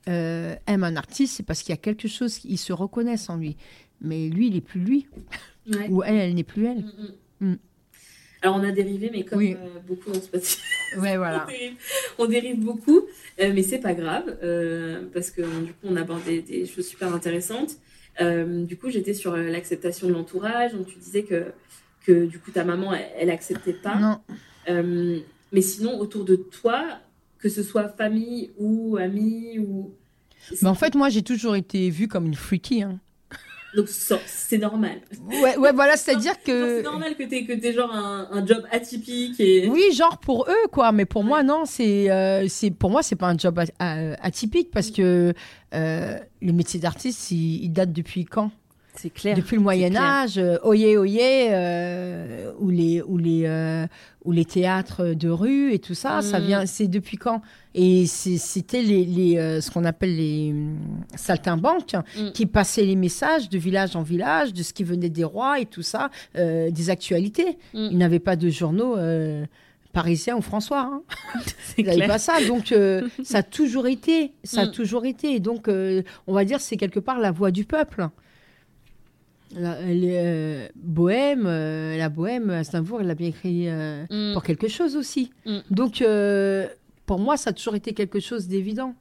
euh, 0.08 0.54
aime 0.66 0.84
un 0.84 0.96
artiste, 0.96 1.36
c'est 1.36 1.42
parce 1.42 1.62
qu'il 1.62 1.70
y 1.70 1.78
a 1.78 1.80
quelque 1.80 2.08
chose, 2.08 2.38
qu'ils 2.38 2.58
se 2.58 2.72
reconnaissent 2.72 3.28
en 3.30 3.36
lui. 3.36 3.56
Mais 4.00 4.28
lui, 4.28 4.46
il 4.48 4.54
n'est 4.54 4.60
plus 4.60 4.80
lui. 4.80 5.06
Ouais. 5.70 5.88
Ou 5.88 6.02
elle, 6.02 6.16
elle 6.16 6.34
n'est 6.34 6.42
plus 6.44 6.66
elle. 6.66 6.78
Mm, 6.78 6.92
mm. 7.40 7.50
Mm. 7.52 7.58
Alors 8.42 8.56
on 8.56 8.64
a 8.64 8.72
dérivé, 8.72 9.10
mais 9.12 9.24
comme 9.24 9.38
Oui. 9.38 9.54
euh, 9.54 9.78
beaucoup 9.86 10.10
dans 10.10 10.20
ce 10.20 10.28
podcast, 10.28 10.58
Ouais, 10.98 11.12
on, 11.14 11.18
voilà. 11.18 11.46
dérive, 11.46 11.72
on 12.18 12.26
dérive 12.26 12.58
beaucoup, 12.58 13.00
euh, 13.40 13.52
mais 13.54 13.62
c'est 13.62 13.78
pas 13.80 13.92
grave 13.92 14.38
euh, 14.42 15.02
parce 15.12 15.30
que 15.30 15.42
du 15.42 15.72
coup 15.74 15.84
on 15.84 15.96
aborde 15.96 16.24
des, 16.24 16.40
des 16.40 16.64
choses 16.66 16.86
super 16.88 17.14
intéressantes. 17.14 17.72
Euh, 18.22 18.64
du 18.64 18.78
coup 18.78 18.88
j'étais 18.88 19.12
sur 19.12 19.36
l'acceptation 19.36 20.08
de 20.08 20.14
l'entourage, 20.14 20.72
donc 20.72 20.86
tu 20.86 20.98
disais 20.98 21.22
que 21.24 21.52
que 22.06 22.24
du 22.24 22.38
coup 22.38 22.50
ta 22.50 22.64
maman 22.64 22.94
elle, 22.94 23.06
elle 23.18 23.30
acceptait 23.30 23.74
pas. 23.74 23.96
Non. 23.96 24.20
Mais 25.52 25.60
sinon 25.62 25.98
autour 25.98 26.24
de 26.24 26.36
toi, 26.36 26.98
que 27.40 27.48
ce 27.48 27.62
soit 27.62 27.88
famille 27.88 28.50
ou 28.58 28.96
amis 28.96 29.58
ou 29.58 29.92
Mais 30.62 30.68
en 30.68 30.74
fait, 30.74 30.94
moi, 30.94 31.08
j'ai 31.08 31.22
toujours 31.22 31.56
été 31.56 31.90
vue 31.90 32.08
comme 32.08 32.26
une 32.26 32.34
freaky. 32.34 32.82
hein. 32.82 32.98
donc 33.76 33.88
c'est 33.88 34.58
normal. 34.58 35.00
Ouais, 35.42 35.56
ouais, 35.56 35.72
voilà, 35.72 35.96
c'est-à-dire 35.96 36.34
que. 36.44 36.78
C'est 36.78 36.82
normal 36.82 37.16
que 37.16 37.22
t'aies 37.24 37.44
que 37.44 37.52
t'aies 37.52 37.72
genre 37.72 37.92
un, 37.92 38.28
un 38.32 38.44
job 38.46 38.64
atypique 38.72 39.38
et 39.40 39.68
Oui, 39.68 39.92
genre 39.94 40.18
pour 40.18 40.46
eux, 40.48 40.68
quoi. 40.72 40.92
Mais 40.92 41.04
pour 41.04 41.22
moi, 41.24 41.42
non, 41.42 41.64
c'est, 41.66 42.10
euh, 42.10 42.46
c'est, 42.48 42.70
pour 42.70 42.90
moi, 42.90 43.02
c'est 43.02 43.16
pas 43.16 43.28
un 43.28 43.38
job 43.38 43.58
a- 43.78 44.14
atypique 44.22 44.70
parce 44.72 44.90
que 44.90 45.32
euh, 45.74 46.18
le 46.42 46.52
métier 46.52 46.80
d'artiste, 46.80 47.30
il, 47.30 47.64
il 47.64 47.72
date 47.72 47.92
depuis 47.92 48.24
quand? 48.24 48.50
C'est 48.96 49.10
clair. 49.10 49.36
Depuis 49.36 49.56
le 49.56 49.62
Moyen. 49.62 49.94
Âge, 49.96 50.36
euh, 50.38 50.58
oyez, 50.62 50.96
oyez, 50.96 51.48
euh, 51.52 52.52
ou 52.58 52.70
les, 52.70 53.02
ou 53.02 53.16
les, 53.18 53.42
euh, 53.46 53.86
ou 54.24 54.32
les 54.32 54.44
théâtres 54.44 55.14
de 55.14 55.28
rue 55.28 55.72
et 55.72 55.78
tout 55.78 55.94
ça, 55.94 56.22
ça 56.22 56.40
Mm. 56.40 56.44
vient, 56.44 56.66
c'est 56.66 56.88
depuis 56.88 57.16
quand? 57.16 57.40
Et 57.74 58.06
c'était 58.06 58.82
les, 58.82 59.04
les 59.04 59.60
ce 59.60 59.70
qu'on 59.70 59.84
appelle 59.84 60.16
les 60.16 60.50
hum, 60.52 60.76
saltimbanques 61.16 61.94
Mm. 62.16 62.30
qui 62.32 62.46
passaient 62.46 62.84
les 62.84 62.96
messages 62.96 63.48
de 63.48 63.58
village 63.58 63.96
en 63.96 64.02
village, 64.02 64.52
de 64.52 64.62
ce 64.62 64.72
qui 64.72 64.84
venait 64.84 65.08
des 65.08 65.24
rois 65.24 65.60
et 65.60 65.66
tout 65.66 65.82
ça, 65.82 66.10
des 66.34 66.90
actualités. 66.90 67.58
Mm. 67.74 67.88
Ils 67.92 67.98
n'avaient 67.98 68.18
pas 68.18 68.36
de 68.36 68.48
journaux. 68.50 68.96
Parisien 69.92 70.36
ou 70.36 70.40
François, 70.40 70.82
hein. 70.82 71.02
C'est 71.64 71.82
Ils 71.82 71.86
n'avaient 71.86 72.06
pas 72.06 72.20
ça, 72.20 72.34
donc 72.46 72.70
euh, 72.70 73.08
ça 73.24 73.38
a 73.38 73.42
toujours 73.42 73.88
été, 73.88 74.30
ça 74.44 74.60
a 74.60 74.66
Mm. 74.66 74.70
toujours 74.70 75.04
été, 75.04 75.34
et 75.34 75.40
donc 75.40 75.66
euh, 75.66 76.02
on 76.28 76.32
va 76.32 76.44
dire 76.44 76.60
c'est 76.60 76.76
quelque 76.76 77.00
part 77.00 77.18
la 77.18 77.32
voix 77.32 77.50
du 77.50 77.64
peuple. 77.64 78.06
La, 79.56 79.80
est, 79.82 79.98
euh, 80.04 80.68
bohème, 80.76 81.44
euh, 81.46 81.96
la 81.96 82.08
bohème, 82.08 82.50
Aznavour, 82.50 83.00
elle 83.00 83.08
l'a 83.08 83.14
bien 83.14 83.28
écrit 83.28 83.68
euh, 83.68 84.04
Mm. 84.10 84.32
pour 84.34 84.42
quelque 84.44 84.68
chose 84.68 84.96
aussi. 84.96 85.32
Mm. 85.46 85.58
Donc, 85.70 86.02
euh, 86.02 86.68
pour 87.06 87.18
moi, 87.18 87.36
ça 87.36 87.50
a 87.50 87.52
toujours 87.52 87.74
été 87.74 87.92
quelque 87.92 88.20
chose 88.20 88.46
d'évident. 88.46 88.94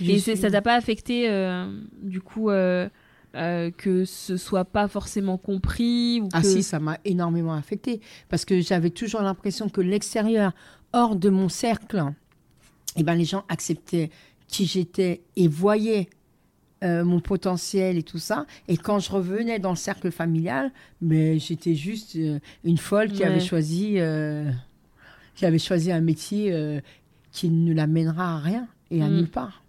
Et 0.00 0.18
suis- 0.18 0.36
ça 0.36 0.50
t'a 0.50 0.60
pas 0.62 0.74
affecté, 0.74 1.30
euh, 1.30 1.66
du 2.02 2.20
coup, 2.20 2.50
euh, 2.50 2.88
euh, 3.34 3.70
que 3.70 4.04
ce 4.04 4.36
soit 4.36 4.64
pas 4.66 4.86
forcément 4.88 5.38
compris 5.38 6.20
ou 6.20 6.28
Ah 6.32 6.42
que... 6.42 6.46
si, 6.46 6.62
ça 6.62 6.78
m'a 6.78 6.98
énormément 7.04 7.54
affecté 7.54 8.00
parce 8.28 8.44
que 8.44 8.60
j'avais 8.60 8.90
toujours 8.90 9.22
l'impression 9.22 9.68
que 9.68 9.80
l'extérieur, 9.80 10.52
hors 10.92 11.16
de 11.16 11.30
mon 11.30 11.48
cercle, 11.48 12.04
eh 12.96 13.02
ben, 13.02 13.14
les 13.14 13.24
gens 13.24 13.44
acceptaient 13.48 14.10
qui 14.48 14.66
j'étais 14.66 15.22
et 15.36 15.48
voyaient 15.48 16.08
euh, 16.84 17.04
mon 17.04 17.18
potentiel 17.20 17.96
et 17.98 18.02
tout 18.02 18.18
ça. 18.18 18.46
Et 18.68 18.76
quand 18.76 18.98
je 19.00 19.10
revenais 19.10 19.58
dans 19.58 19.70
le 19.70 19.76
cercle 19.76 20.10
familial, 20.12 20.70
mais 21.00 21.38
j'étais 21.38 21.74
juste 21.74 22.14
euh, 22.16 22.38
une 22.62 22.78
folle 22.78 23.10
qui 23.10 23.22
Ouais. 23.22 23.28
avait 23.28 23.40
choisi, 23.40 23.94
euh, 23.98 24.50
qui 25.34 25.46
avait 25.46 25.58
choisi 25.58 25.90
un 25.90 26.00
métier 26.00 26.54
qui 27.32 27.48
ne 27.50 27.74
l'amènera 27.74 28.34
à 28.36 28.38
rien 28.38 28.68
et 28.92 29.02
à 29.02 29.08
Mm. 29.08 29.16
nulle 29.16 29.28
part. 29.30 29.63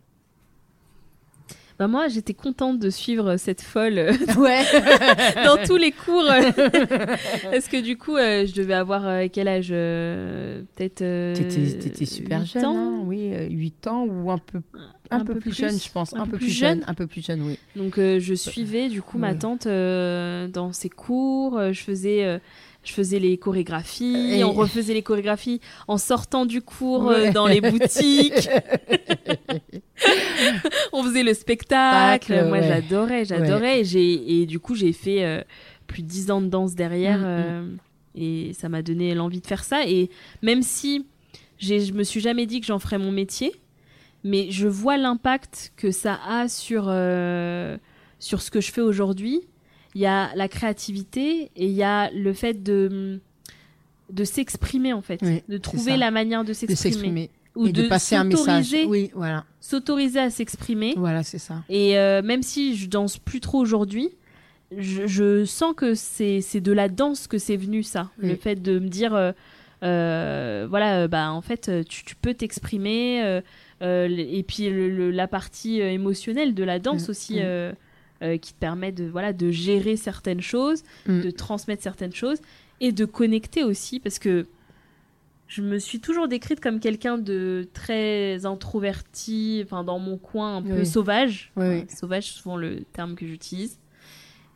Bah 1.78 1.88
moi, 1.88 2.08
j'étais 2.08 2.34
contente 2.34 2.80
de 2.80 2.90
suivre 2.90 3.36
cette 3.36 3.62
folle 3.62 3.98
euh, 3.98 4.12
Ouais. 4.38 4.64
dans 5.46 5.58
tous 5.66 5.76
les 5.76 5.92
cours. 5.92 6.24
Parce 7.52 7.68
que 7.68 7.82
du 7.82 7.98
coup, 7.98 8.16
euh, 8.16 8.46
je 8.46 8.54
devais 8.54 8.74
avoir 8.74 9.06
euh, 9.06 9.28
quel 9.32 9.48
âge 9.48 9.70
euh, 9.72 10.62
Peut-être. 10.76 11.02
euh, 11.02 11.36
T'étais, 11.36 11.78
t'étais 11.78 12.06
super 12.06 12.40
huit 12.42 12.54
jeune, 12.54 12.66
ans 12.66 12.78
hein, 12.78 13.02
oui, 13.06 13.32
euh, 13.34 13.48
8 13.50 13.88
ans 13.88 14.06
ou 14.06 14.32
un 14.32 14.38
peu, 14.38 14.62
un, 15.12 15.26
peu, 15.26 15.36
plus, 15.36 15.54
jeune, 15.56 15.78
je 15.78 15.92
pense, 15.92 16.14
un, 16.16 16.26
peu, 16.26 16.38
plus 16.38 16.50
jeune, 16.50 16.84
un 16.88 16.94
peu 16.94 17.08
plus 17.08 17.26
jeune, 17.26 17.42
oui. 17.42 17.60
Donc 17.76 17.98
euh, 18.00 18.20
je 18.20 18.34
suivais 18.34 18.88
du 18.88 19.02
coup 19.02 19.18
ma 19.18 19.36
tante 19.36 19.66
euh, 19.68 20.48
dans 20.48 20.72
ses 20.72 20.90
cours. 20.90 21.58
euh, 21.58 21.74
je 21.74 21.82
faisais. 21.82 22.24
euh, 22.24 22.40
je 22.86 22.94
faisais 22.94 23.20
les 23.20 23.38
chorégraphies, 23.38 24.34
Et- 24.34 24.44
on 24.44 24.54
refaisait 24.54 24.94
les 24.94 25.02
chorégraphies 25.02 25.60
en 25.88 25.98
sortant 25.98 26.46
du 26.46 26.62
cours 26.62 27.10
euh, 27.10 27.32
dans 27.32 27.48
les 27.48 27.62
boutiques. 27.62 28.50
on 30.94 31.04
faisait 31.04 31.24
le 31.24 31.34
spectacle. 31.34 32.34
Moi, 32.48 32.60
ouais. 32.60 32.68
j'adorais, 32.68 33.26
j'adorais. 33.26 33.82
Et, 33.96 34.46
du 34.46 34.60
coup, 34.60 34.76
j'ai 34.76 34.94
fait 34.94 35.26
euh, 35.26 35.42
plus 35.88 36.04
de 36.04 36.08
10 36.08 36.32
ans 36.32 36.42
de 36.42 36.48
danse 36.48 36.76
derrière. 36.76 37.20
Mm, 37.20 37.22
mm. 37.22 37.26
euh, 37.26 37.76
et 38.16 38.54
ça 38.54 38.70
m'a 38.70 38.82
donné 38.82 39.14
l'envie 39.14 39.42
de 39.42 39.48
faire 39.48 39.64
ça. 39.64 39.86
Et 39.86 40.10
même 40.42 40.62
si 40.62 41.06
je 41.58 41.94
me 41.94 42.04
suis 42.04 42.22
jamais 42.22 42.46
dit 42.46 42.62
que 42.62 42.66
j'en 42.66 42.80
ferais 42.80 42.98
mon 42.98 43.12
métier, 43.12 43.54
mais 44.24 44.50
je 44.52 44.68
vois 44.68 44.98
l'impact 44.98 45.74
que 45.78 45.92
ça 45.92 46.20
a 46.28 46.48
sur, 46.48 46.86
euh, 46.88 47.78
sur 48.20 48.42
ce 48.42 48.52
que 48.52 48.62
je 48.62 48.72
fais 48.72 48.82
aujourd'hui. 48.82 49.42
Il 49.96 50.02
y 50.02 50.06
a 50.06 50.30
la 50.36 50.48
créativité 50.48 51.50
et 51.56 51.66
il 51.66 51.72
y 51.72 51.84
a 51.84 52.12
le 52.12 52.34
fait 52.34 52.62
de 52.62 53.20
de 54.12 54.24
s'exprimer 54.24 54.94
en 54.94 55.02
fait, 55.02 55.20
Oui, 55.24 55.42
de 55.50 55.58
trouver 55.58 55.98
la 55.98 56.12
manière 56.12 56.44
de 56.44 56.50
De 56.50 56.54
s'exprimer 56.54 57.32
ou 57.56 57.66
et 57.68 57.72
de, 57.72 57.88
passer 57.88 58.16
un 58.16 58.24
message. 58.26 58.66
s'autoriser- 58.66 58.86
Oui, 58.86 59.10
voilà, 59.16 59.46
s'autoriser 59.62 60.20
à 60.20 60.30
s'exprimer. 60.30 60.94
voilà, 60.98 61.24
c'est 61.24 61.40
ça. 61.40 61.64
Et 61.70 61.98
euh, 61.98 62.22
même 62.22 62.44
si 62.44 62.76
je 62.76 62.88
danse 62.88 63.18
plus 63.18 63.40
trop 63.40 63.58
aujourd'hui, 63.60 64.10
je, 64.78 65.08
je 65.08 65.46
sens 65.46 65.74
que 65.76 65.96
c'est 65.96 66.42
de 66.62 66.72
la 66.72 66.88
danse 66.90 67.26
que 67.28 67.38
c'est 67.40 67.56
venu 67.58 67.82
ça. 67.82 68.12
Oui. 68.22 68.30
Le 68.30 68.36
fait 68.36 68.62
de 68.62 68.78
me 68.78 68.90
dire, 68.90 69.16
euh, 69.16 69.32
euh, 69.84 70.68
voilà, 70.70 71.08
bah 71.08 71.32
en 71.32 71.42
fait, 71.42 71.72
tu, 71.88 72.04
tu 72.04 72.16
peux 72.16 72.34
t'exprimer. 72.34 73.24
euh, 73.24 73.42
et 73.82 74.44
puis 74.44 74.70
le- 74.70 74.90
le- 74.90 75.12
la 75.12 75.28
partie 75.28 75.80
émotionnelle 75.82 76.54
de 76.54 76.64
la 76.64 76.80
danse 76.80 77.10
aussi. 77.10 77.40
Euh, 78.24 78.38
qui 78.38 78.54
te 78.54 78.60
permet 78.60 78.92
de 78.92 79.06
voilà 79.06 79.34
de 79.34 79.52
gérer 79.52 79.98
certaines 79.98 80.42
choses, 80.42 80.84
Mm. 81.08 81.22
de 81.22 81.30
transmettre 81.32 81.84
certaines 81.84 82.14
choses 82.14 82.40
et 82.82 82.92
de 82.92 83.06
connecter 83.06 83.64
aussi 83.64 84.00
parce 84.00 84.20
que 84.20 84.48
je 85.48 85.62
me 85.62 85.78
suis 85.78 86.00
toujours 86.00 86.28
décrite 86.28 86.60
comme 86.60 86.80
quelqu'un 86.80 87.18
de 87.20 87.68
très 87.74 88.46
introverti, 88.46 89.62
enfin 89.64 89.84
dans 89.84 90.00
mon 90.00 90.18
coin 90.18 90.58
un 90.58 90.62
peu 90.62 90.80
Oui. 90.80 90.86
sauvage. 90.86 91.52
Oui, 91.56 91.66
oui. 91.68 91.78
Enfin, 91.86 91.96
Sauvage, 91.96 92.28
c'est 92.32 92.40
souvent 92.42 92.58
le 92.58 92.82
terme 92.94 93.16
que 93.16 93.26
j'utilise. 93.28 93.78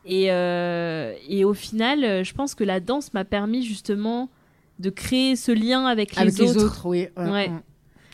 Et, 0.04 0.32
euh, 0.32 1.14
et 1.28 1.44
au 1.44 1.54
final, 1.54 2.04
euh, 2.04 2.24
je 2.24 2.32
pense 2.34 2.54
que 2.54 2.64
la 2.64 2.80
danse 2.80 3.12
m'a 3.14 3.24
permis 3.24 3.62
justement 3.62 4.30
de 4.78 4.90
créer 4.90 5.36
ce 5.36 5.52
lien 5.52 5.84
avec 5.86 6.16
les, 6.16 6.22
Avec 6.22 6.34
autres. 6.40 6.42
les 6.54 6.64
autres, 6.64 6.86
oui. 6.86 7.06
ouais, 7.16 7.24
Ouais. 7.24 7.30
ouais. 7.30 7.50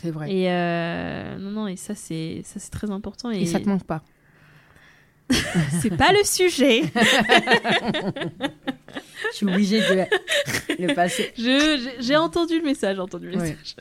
C'est 0.02 0.10
vrai. 0.10 0.30
Et 0.32 0.50
euh, 0.50 1.38
non, 1.38 1.50
non, 1.52 1.66
et 1.68 1.76
ça 1.76 1.94
c'est 1.94 2.42
ça 2.44 2.60
c'est 2.60 2.70
très 2.70 2.90
important. 2.90 3.30
Et, 3.30 3.42
Et 3.42 3.46
ça 3.46 3.58
te 3.60 3.68
manque 3.68 3.84
pas. 3.84 4.02
c'est 5.82 5.96
pas 5.96 6.12
le 6.12 6.24
sujet. 6.24 6.82
Je 9.32 9.36
suis 9.36 9.46
obligée 9.46 9.80
de 9.80 10.86
le 10.86 10.94
passer. 10.94 11.32
J'ai 11.36 12.16
entendu 12.16 12.58
le 12.58 12.64
message, 12.64 12.96
j'ai 12.96 13.02
entendu 13.02 13.28
le 13.30 13.36
message. 13.36 13.76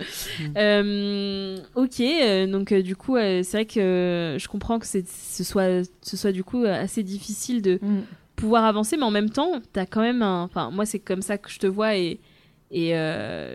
Euh, 0.58 1.58
ok, 1.75 1.99
euh, 1.99 2.47
donc 2.47 2.71
euh, 2.71 2.81
du 2.81 2.95
coup, 2.95 3.17
c'est 3.17 3.51
vrai 3.51 3.65
que 3.65 4.38
je 4.39 4.47
comprends 4.47 4.79
que 4.79 4.88
ce 4.88 5.43
soit, 5.43 5.88
ce 6.01 6.17
soit 6.17 6.31
du 6.31 6.43
coup 6.43 6.63
assez 6.65 7.03
difficile 7.03 7.62
de 7.62 7.79
Mm. 7.81 8.01
pouvoir 8.36 8.65
avancer, 8.65 8.97
mais 8.97 9.03
en 9.03 9.12
même 9.12 9.29
temps, 9.29 9.62
t'as 9.73 9.86
quand 9.86 10.01
même 10.01 10.21
un. 10.21 10.43
Enfin, 10.43 10.71
moi, 10.71 10.86
c'est 10.86 10.99
comme 10.99 11.21
ça 11.21 11.38
que 11.38 11.49
je 11.51 11.60
te 11.60 11.67
vois 11.67 11.95
et, 11.95 12.19
et 12.71 12.89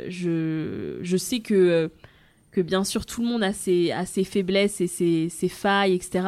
je, 0.09 0.99
je 1.03 1.17
sais 1.17 1.41
que, 1.41 1.91
que 2.53 2.61
bien 2.61 2.85
sûr, 2.85 3.05
tout 3.05 3.23
le 3.23 3.29
monde 3.29 3.43
a 3.43 3.53
ses, 3.53 3.91
a 3.93 4.07
ses 4.07 4.25
faiblesses 4.25 4.81
et 4.81 4.87
ses, 4.87 5.29
ses 5.29 5.49
failles, 5.49 5.95
etc. 5.95 6.21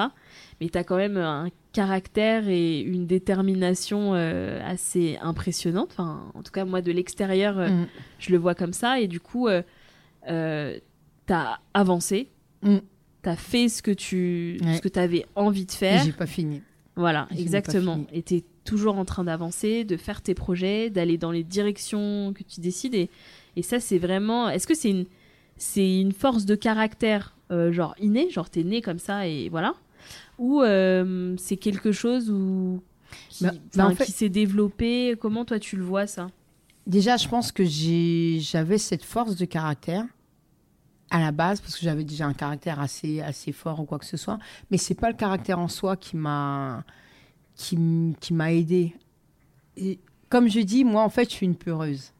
Mais 0.61 0.69
t'as 0.69 0.85
quand 0.85 0.97
même 0.97 1.17
un 1.17 1.49
caractère 1.73 2.49
et 2.49 2.81
une 2.81 3.07
détermination 3.07 4.15
euh, 4.15 4.61
assez 4.65 5.19
impressionnante. 5.23 5.89
Enfin, 5.93 6.31
en 6.35 6.43
tout 6.43 6.53
cas, 6.53 6.65
moi, 6.65 6.83
de 6.83 6.93
l'extérieur, 6.93 7.59
euh, 7.59 7.69
Mm. 7.69 7.87
je 8.19 8.31
le 8.33 8.39
vois 8.39 8.55
comme 8.55 8.73
ça. 8.73 9.01
Et 9.01 9.09
du 9.09 9.21
coup, 9.21 9.49
euh, 9.49 9.63
euh, 10.29 10.79
t'as 11.27 11.59
avancé. 11.75 12.29
Mm. 12.63 12.79
T'as 13.23 13.37
fait 13.37 13.69
ce 13.69 13.83
que 13.83 13.91
tu 13.93 14.59
Ouais. 14.65 14.77
ce 14.77 14.81
que 14.87 14.99
avais 14.99 15.25
envie 15.37 15.65
de 15.67 15.73
faire. 15.73 16.03
J'ai 16.05 16.13
pas 16.13 16.27
fini. 16.27 16.61
Voilà, 16.97 17.27
exactement. 17.39 18.05
Et 18.13 18.23
tu 18.23 18.37
es 18.37 18.45
toujours 18.65 18.99
en 18.99 19.05
train 19.05 19.25
d'avancer, 19.25 19.85
de 19.85 19.97
faire 19.97 20.21
tes 20.23 20.35
projets, 20.35 20.91
d'aller 20.91 21.17
dans 21.19 21.31
les 21.31 21.43
directions 21.45 22.33
que 22.35 22.43
tu 22.43 22.61
décides. 22.61 22.95
Et, 22.95 23.09
et 23.57 23.63
ça, 23.63 23.81
c'est 23.81 23.99
vraiment. 23.99 24.49
Est-ce 24.51 24.67
que 24.67 24.75
c'est 24.75 24.91
une, 24.91 25.07
c'est 25.57 26.01
une 26.01 26.13
force 26.13 26.45
de 26.45 26.55
caractère, 26.55 27.35
genre 27.71 27.95
innée, 28.01 28.29
genre 28.31 28.51
t'es 28.51 28.63
né 28.65 28.81
comme 28.83 28.99
ça 28.99 29.27
et 29.27 29.49
voilà? 29.49 29.75
Ou 30.39 30.61
euh, 30.63 31.35
c'est 31.39 31.57
quelque 31.57 31.93
chose 31.93 32.31
où, 32.31 32.83
qui, 33.29 33.45
Bah, 33.45 33.53
bah, 33.77 33.85
en 33.85 33.87
enfin, 33.89 33.97
fait- 33.97 34.05
qui 34.07 34.13
s'est 34.13 34.29
développé? 34.29 35.15
Comment 35.21 35.45
toi 35.45 35.59
tu 35.59 35.77
le 35.77 35.85
vois 35.85 36.07
ça? 36.07 36.29
Déjà, 36.87 37.17
je 37.17 37.29
pense 37.29 37.53
que 37.53 37.65
j'ai- 37.65 38.39
j'avais 38.41 38.79
cette 38.79 39.05
force 39.05 39.37
de 39.37 39.45
caractère 39.45 40.05
à 41.11 41.21
la 41.21 41.31
base 41.31 41.61
parce 41.61 41.77
que 41.77 41.83
j'avais 41.83 42.05
déjà 42.05 42.27
un 42.27 42.33
caractère 42.33 42.81
assez 42.81 43.21
assez 43.21 43.53
fort 43.53 43.79
ou 43.81 43.85
quoi 43.85 43.99
que 43.99 44.07
ce 44.07 44.17
soit. 44.17 44.39
Mais 44.71 44.79
c'est 44.79 44.95
pas 44.95 45.11
le 45.11 45.17
caractère 45.17 45.59
en 45.59 45.69
soi 45.69 45.97
qui 45.97 46.17
m'a 46.17 46.85
qui, 47.55 47.79
qui 48.19 48.33
m'a 48.35 48.53
aidé. 48.53 48.95
Comme 50.29 50.49
je 50.49 50.61
dis, 50.61 50.85
moi 50.85 51.03
en 51.03 51.09
fait, 51.11 51.25
je 51.31 51.35
suis 51.35 51.47
une 51.47 51.55
peureuse 51.57 52.13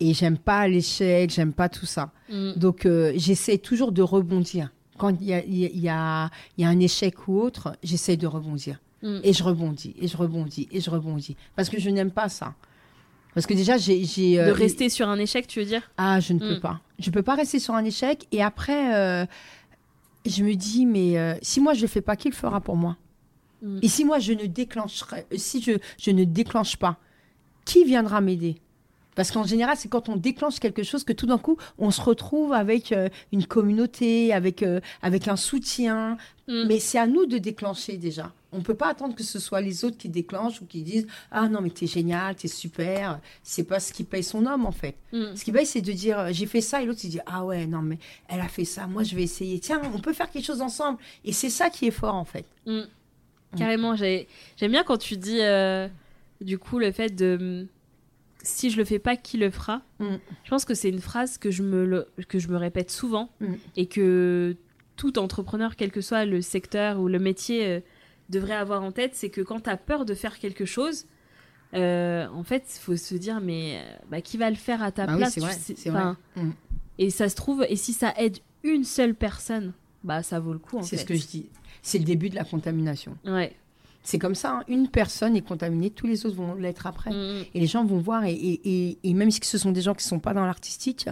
et 0.00 0.14
j'aime 0.14 0.38
pas 0.38 0.66
l'échec, 0.68 1.30
j'aime 1.30 1.52
pas 1.52 1.68
tout 1.68 1.86
ça. 1.86 2.12
Donc, 2.56 2.86
euh, 2.86 3.12
j'essaie 3.16 3.58
toujours 3.58 3.92
de 3.92 4.02
rebondir. 4.02 4.70
Quand 4.98 5.10
il 5.20 5.26
y 5.26 5.32
a, 5.34 5.44
il 5.44 5.56
y, 5.56 5.64
a, 5.66 5.68
il 5.70 5.80
y 5.80 5.88
a- 5.88 6.30
il 6.58 6.62
y 6.62 6.64
a 6.64 6.68
un 6.68 6.78
échec 6.80 7.26
ou 7.28 7.40
autre, 7.40 7.76
j'essaie 7.82 8.16
de 8.16 8.26
rebondir. 8.26 8.80
Mm. 9.02 9.18
Et 9.22 9.32
je 9.32 9.42
rebondis, 9.44 9.94
et 10.00 10.08
je 10.08 10.16
rebondis, 10.16 10.68
et 10.70 10.80
je 10.80 10.88
rebondis. 10.90 11.36
Parce 11.56 11.68
que 11.68 11.78
je 11.80 11.90
n'aime 11.90 12.10
pas 12.10 12.28
ça. 12.28 12.54
Parce 13.34 13.46
que 13.46 13.54
déjà, 13.54 13.76
j'ai... 13.76 14.04
j'ai, 14.04 14.36
De 14.36 14.42
euh, 14.42 14.52
rester 14.52 14.88
sur 14.88 15.08
un 15.08 15.18
échec, 15.18 15.46
tu 15.48 15.58
veux 15.58 15.66
dire? 15.66 15.82
Ah, 15.96 16.20
je 16.20 16.32
ne 16.32 16.38
peux 16.38 16.56
Mm. 16.56 16.60
pas. 16.60 16.80
Je 17.00 17.10
ne 17.10 17.12
peux 17.14 17.22
pas 17.22 17.34
rester 17.34 17.58
sur 17.58 17.74
un 17.74 17.84
échec. 17.84 18.26
Et 18.32 18.42
après, 18.42 18.94
euh, 18.94 19.26
je 20.24 20.44
me 20.44 20.54
dis, 20.54 20.86
mais 20.86 21.18
euh, 21.18 21.34
si 21.42 21.60
moi, 21.60 21.74
je 21.74 21.78
ne 21.80 21.82
le 21.82 21.88
fais 21.88 22.00
pas, 22.00 22.14
qui 22.16 22.28
le 22.28 22.34
fera 22.34 22.60
pour 22.60 22.76
moi? 22.76 22.96
Mm. 23.62 23.80
Et 23.82 23.88
si 23.88 24.04
moi, 24.04 24.20
je 24.20 24.32
ne 24.32 24.46
déclencherai... 24.46 25.26
euh, 25.32 25.36
Si 25.36 25.60
je, 25.60 25.72
je 25.98 26.10
ne 26.12 26.22
déclenche 26.24 26.76
pas, 26.76 26.98
qui 27.64 27.84
viendra 27.84 28.20
m'aider? 28.20 28.56
Parce 29.14 29.30
qu'en 29.30 29.44
général, 29.44 29.76
c'est 29.76 29.88
quand 29.88 30.08
on 30.08 30.16
déclenche 30.16 30.58
quelque 30.58 30.82
chose 30.82 31.04
que 31.04 31.12
tout 31.12 31.26
d'un 31.26 31.38
coup, 31.38 31.56
on 31.78 31.90
se 31.90 32.00
retrouve 32.00 32.52
avec 32.52 32.92
euh, 32.92 33.08
une 33.32 33.46
communauté, 33.46 34.32
avec, 34.32 34.62
euh, 34.62 34.80
avec 35.02 35.28
un 35.28 35.36
soutien. 35.36 36.16
Mm. 36.48 36.64
Mais 36.66 36.78
c'est 36.80 36.98
à 36.98 37.06
nous 37.06 37.26
de 37.26 37.38
déclencher 37.38 37.96
déjà. 37.96 38.32
On 38.52 38.58
ne 38.58 38.62
peut 38.62 38.74
pas 38.74 38.88
attendre 38.88 39.14
que 39.16 39.24
ce 39.24 39.38
soit 39.40 39.60
les 39.60 39.84
autres 39.84 39.96
qui 39.96 40.08
déclenchent 40.08 40.60
ou 40.60 40.66
qui 40.66 40.82
disent 40.82 41.06
Ah 41.32 41.48
non, 41.48 41.60
mais 41.60 41.70
t'es 41.70 41.86
génial, 41.88 42.36
t'es 42.36 42.46
super. 42.48 43.18
C'est 43.42 43.64
pas 43.64 43.80
ce 43.80 43.92
qui 43.92 44.04
paye 44.04 44.22
son 44.22 44.46
homme, 44.46 44.64
en 44.66 44.70
fait. 44.72 44.94
Mm. 45.12 45.34
Ce 45.34 45.44
qui 45.44 45.50
paye, 45.52 45.66
c'est 45.66 45.80
de 45.80 45.92
dire 45.92 46.18
euh, 46.18 46.28
J'ai 46.32 46.46
fait 46.46 46.60
ça, 46.60 46.80
et 46.82 46.86
l'autre, 46.86 47.00
il 47.04 47.10
dit 47.10 47.20
Ah 47.26 47.44
ouais, 47.44 47.66
non, 47.66 47.82
mais 47.82 47.98
elle 48.28 48.40
a 48.40 48.48
fait 48.48 48.64
ça, 48.64 48.86
moi, 48.86 49.02
je 49.02 49.16
vais 49.16 49.22
essayer. 49.24 49.58
Tiens, 49.58 49.80
on 49.94 49.98
peut 49.98 50.12
faire 50.12 50.30
quelque 50.30 50.44
chose 50.44 50.60
ensemble. 50.62 50.98
Et 51.24 51.32
c'est 51.32 51.50
ça 51.50 51.70
qui 51.70 51.86
est 51.86 51.90
fort, 51.90 52.14
en 52.14 52.24
fait. 52.24 52.44
Mm. 52.66 52.82
Carrément, 53.56 53.94
j'ai- 53.96 54.26
j'aime 54.56 54.72
bien 54.72 54.82
quand 54.84 54.98
tu 54.98 55.16
dis 55.16 55.38
euh, 55.40 55.86
du 56.40 56.58
coup 56.58 56.78
le 56.80 56.90
fait 56.90 57.10
de 57.10 57.68
si 58.44 58.70
je 58.70 58.76
le 58.76 58.84
fais 58.84 58.98
pas, 59.00 59.16
qui 59.16 59.36
le 59.38 59.50
fera? 59.50 59.82
Mm. 59.98 60.16
Je 60.44 60.50
pense 60.50 60.64
que 60.64 60.74
c'est 60.74 60.88
une 60.90 61.00
phrase 61.00 61.38
que 61.38 61.50
je 61.50 61.62
me, 61.62 61.84
le- 61.84 62.06
que 62.28 62.38
je 62.38 62.48
me 62.48 62.56
répète 62.56 62.90
souvent 62.90 63.30
Mm. 63.40 63.54
et 63.76 63.86
que 63.86 64.56
tout 64.96 65.18
entrepreneur, 65.18 65.74
quel 65.76 65.90
que 65.90 66.00
soit 66.00 66.24
le 66.24 66.40
secteur 66.40 67.00
ou 67.00 67.08
le 67.08 67.18
métier, 67.18 67.66
euh, 67.66 67.80
devrait 68.30 68.54
avoir 68.54 68.82
en 68.82 68.92
tête, 68.92 69.14
c'est 69.14 69.28
que 69.30 69.40
quand 69.40 69.60
tu 69.62 69.70
as 69.70 69.76
peur 69.76 70.04
de 70.04 70.14
faire 70.14 70.38
quelque 70.38 70.64
chose, 70.64 71.06
euh, 71.74 72.26
en 72.28 72.44
fait, 72.44 72.64
il 72.76 72.80
faut 72.80 72.96
se 72.96 73.14
dire, 73.16 73.40
mais 73.40 73.78
euh, 73.78 73.96
bah, 74.10 74.20
qui 74.20 74.36
va 74.38 74.48
le 74.50 74.56
faire 74.56 74.82
à 74.82 74.92
ta 74.92 75.04
Ah 75.04 75.12
oui, 75.12 75.16
place 75.18 75.38
vrai, 75.38 75.52
sais- 75.52 75.90
vrai. 75.90 76.12
Mm. 76.36 76.50
Et 76.98 77.10
ça 77.10 77.28
se 77.28 77.34
trouve, 77.34 77.66
et 77.68 77.76
si 77.76 77.92
ça 77.92 78.14
aide 78.16 78.38
une 78.62 78.84
seule 78.84 79.14
personne, 79.14 79.72
bah 80.04 80.22
ça 80.22 80.38
vaut 80.38 80.52
le 80.52 80.58
coup 80.58 80.78
C'est 80.82 80.96
ce 80.96 81.04
que 81.04 81.14
je 81.14 81.26
dis. 81.26 81.48
C'est 81.82 81.98
le 81.98 82.04
début 82.04 82.30
de 82.30 82.34
la 82.36 82.44
contamination. 82.44 83.16
Ouais. 83.26 83.52
C'est 84.06 84.18
comme 84.18 84.34
ça, 84.34 84.58
hein. 84.58 84.62
une 84.68 84.88
personne 84.88 85.34
est 85.34 85.40
contaminée, 85.40 85.88
tous 85.90 86.06
les 86.06 86.26
autres 86.26 86.36
vont 86.36 86.54
l'être 86.54 86.86
après. 86.86 87.10
Mm, 87.10 87.44
Et 87.54 87.60
les 87.60 87.66
gens 87.66 87.84
vont 87.86 87.98
voir, 87.98 88.24
et, 88.24 88.32
et, 88.34 88.60
et- 88.90 88.98
et 89.02 89.14
même 89.14 89.30
si 89.30 89.40
ce 89.42 89.56
sont 89.58 89.72
des 89.72 89.80
gens 89.80 89.94
qui 89.94 90.04
ne 90.04 90.08
sont 90.10 90.18
pas 90.20 90.34
dans 90.34 90.44
l'artistique, 90.44 91.08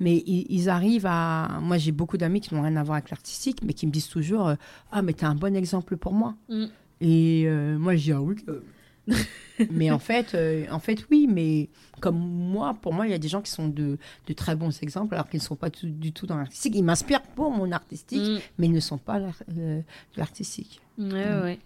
mais 0.00 0.16
ils, 0.26 0.46
ils 0.48 0.68
arrivent 0.70 1.04
à... 1.06 1.58
Moi, 1.60 1.76
j'ai 1.76 1.92
beaucoup 1.92 2.16
d'amis 2.16 2.40
qui 2.40 2.54
n'ont 2.54 2.62
rien 2.62 2.76
à 2.76 2.82
voir 2.82 2.96
avec 2.96 3.10
l'artistique, 3.10 3.58
mais 3.62 3.74
qui 3.74 3.86
me 3.86 3.92
disent 3.92 4.08
toujours 4.08 4.48
euh, 4.48 4.54
Ah, 4.90 5.02
mais 5.02 5.12
tu 5.12 5.20
es 5.20 5.24
un 5.28 5.34
bon 5.34 5.54
exemple 5.54 5.98
pour 5.98 6.14
moi. 6.14 6.34
Mm. 6.48 6.64
Et 7.02 7.44
euh, 7.46 7.78
moi, 7.78 7.94
je 7.96 8.02
dis 8.04 8.12
Ah 8.12 8.22
oui. 8.22 8.36
euh. 8.48 8.62
mais 9.70 9.90
en 9.90 9.98
fait, 9.98 10.34
euh, 10.34 10.64
en 10.70 10.78
fait, 10.78 11.04
oui, 11.10 11.26
mais 11.28 11.68
comme 12.00 12.16
moi, 12.18 12.72
pour 12.80 12.94
moi, 12.94 13.06
il 13.06 13.10
y 13.10 13.14
a 13.14 13.18
des 13.18 13.28
gens 13.28 13.42
qui 13.42 13.50
sont 13.50 13.68
de, 13.68 13.98
de 14.26 14.32
très 14.32 14.56
bons 14.56 14.82
exemples, 14.82 15.12
alors 15.14 15.28
qu'ils 15.28 15.40
ne 15.40 15.44
sont 15.44 15.56
pas 15.56 15.68
tout- 15.68 15.88
du 15.90 16.12
tout 16.12 16.26
dans 16.26 16.36
l'artistique. 16.38 16.74
Ils 16.74 16.84
m'inspirent 16.84 17.20
pour 17.22 17.50
mon 17.50 17.70
artistique, 17.72 18.18
mm. 18.20 18.38
mais 18.58 18.66
ils 18.68 18.72
ne 18.72 18.80
sont 18.80 18.96
pas 18.98 19.20
de 19.20 19.82
l'artistique. 20.16 20.80
Ouais, 20.96 21.10
ouais. 21.42 21.58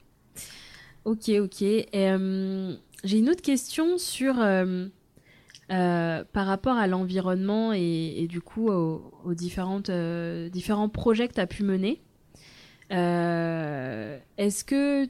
Ok, 1.05 1.29
ok. 1.29 1.63
Euh, 1.63 2.75
J'ai 3.05 3.19
une 3.19 3.29
autre 3.29 3.43
question 3.43 3.99
sur 3.99 4.41
euh, 4.41 4.87
euh, 5.71 6.25
par 6.33 6.47
rapport 6.47 6.77
à 6.77 6.87
l'environnement 6.87 7.73
et, 7.75 8.23
et 8.23 8.27
du 8.27 8.41
coup 8.41 8.69
aux, 8.69 9.13
aux 9.25 9.35
différentes, 9.35 9.91
euh, 9.91 10.49
différents 10.49 10.89
projets 10.89 11.29
que 11.29 11.35
tu 11.35 11.41
as 11.41 11.47
pu 11.47 11.63
mener. 11.63 12.01
Est-ce 12.91 14.65
que 14.65 15.07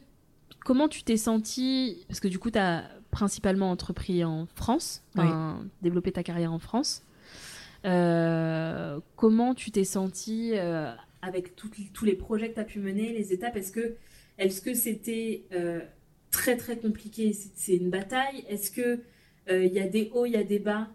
comment 0.64 0.88
tu 0.88 1.02
t'es 1.04 1.16
senti 1.16 2.04
Parce 2.08 2.20
que 2.20 2.28
du 2.28 2.38
coup, 2.38 2.50
tu 2.50 2.58
as 2.58 2.84
principalement 3.10 3.70
entrepris 3.70 4.24
en 4.24 4.46
France, 4.54 5.02
développé 5.82 6.10
ta 6.10 6.22
carrière 6.22 6.52
en 6.52 6.58
France. 6.58 7.02
Comment 7.82 9.54
tu 9.54 9.70
t'es 9.70 9.84
senti 9.84 10.54
avec 11.22 11.54
tous 11.56 12.04
les 12.04 12.14
projets 12.14 12.48
que 12.50 12.54
tu 12.54 12.60
as 12.60 12.64
pu 12.64 12.78
mener, 12.80 13.12
les 13.12 13.32
étapes? 13.32 13.56
Est-ce 13.56 13.72
que 13.72 13.96
est-ce 14.38 14.60
que 14.60 14.74
c'était 14.74 15.42
euh, 15.52 15.80
très 16.30 16.56
très 16.56 16.76
compliqué? 16.76 17.36
C'est 17.54 17.76
une 17.76 17.90
bataille? 17.90 18.44
Est-ce 18.48 18.70
que 18.70 19.00
euh, 19.50 19.64
y 19.64 19.78
a 19.80 19.86
des 19.88 20.10
hauts, 20.14 20.26
il 20.26 20.32
y 20.32 20.36
a 20.36 20.44
des 20.44 20.58
bas? 20.58 20.88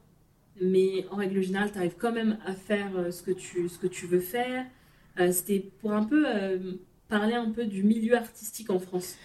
Mais 0.61 1.05
en 1.11 1.15
règle 1.17 1.41
générale, 1.41 1.71
tu 1.71 1.77
arrives 1.77 1.95
quand 1.97 2.11
même 2.11 2.37
à 2.45 2.53
faire 2.53 2.91
euh, 2.97 3.11
ce 3.11 3.23
que 3.23 3.31
tu 3.31 3.69
ce 3.69 3.77
que 3.77 3.87
tu 3.87 4.07
veux 4.07 4.19
faire. 4.19 4.65
C'était 5.31 5.59
pour 5.81 5.91
un 5.91 6.03
peu 6.05 6.25
parler 7.09 7.33
un 7.33 7.51
peu 7.51 7.65
du 7.65 7.83
milieu 7.83 8.15
artistique 8.15 8.69
en 8.69 8.79
France 8.79 9.17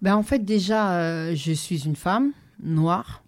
Ben, 0.00 0.14
en 0.14 0.22
fait, 0.22 0.44
déjà, 0.44 1.34
je 1.34 1.50
suis 1.52 1.86
une 1.86 1.96
femme 1.96 2.32
noire. 2.62 3.24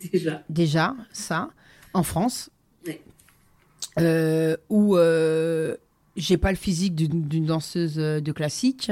déjà. 0.00 0.42
déjà 0.48 0.96
ça 1.12 1.50
en 1.92 2.02
France 2.02 2.48
Ouais. 2.86 3.02
euh, 3.98 4.56
où 4.70 4.96
euh, 4.96 5.76
j'ai 6.16 6.38
pas 6.38 6.50
le 6.50 6.56
physique 6.56 6.94
d'une 6.94 7.44
danseuse 7.44 7.96
de 7.96 8.32
classique 8.32 8.90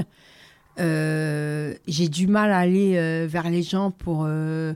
j'ai 0.79 2.09
du 2.09 2.27
mal 2.27 2.51
à 2.51 2.59
aller 2.59 2.97
euh, 2.97 3.27
vers 3.29 3.51
les 3.51 3.63
gens 3.63 3.91
pour 3.91 4.25
euh, 4.27 4.75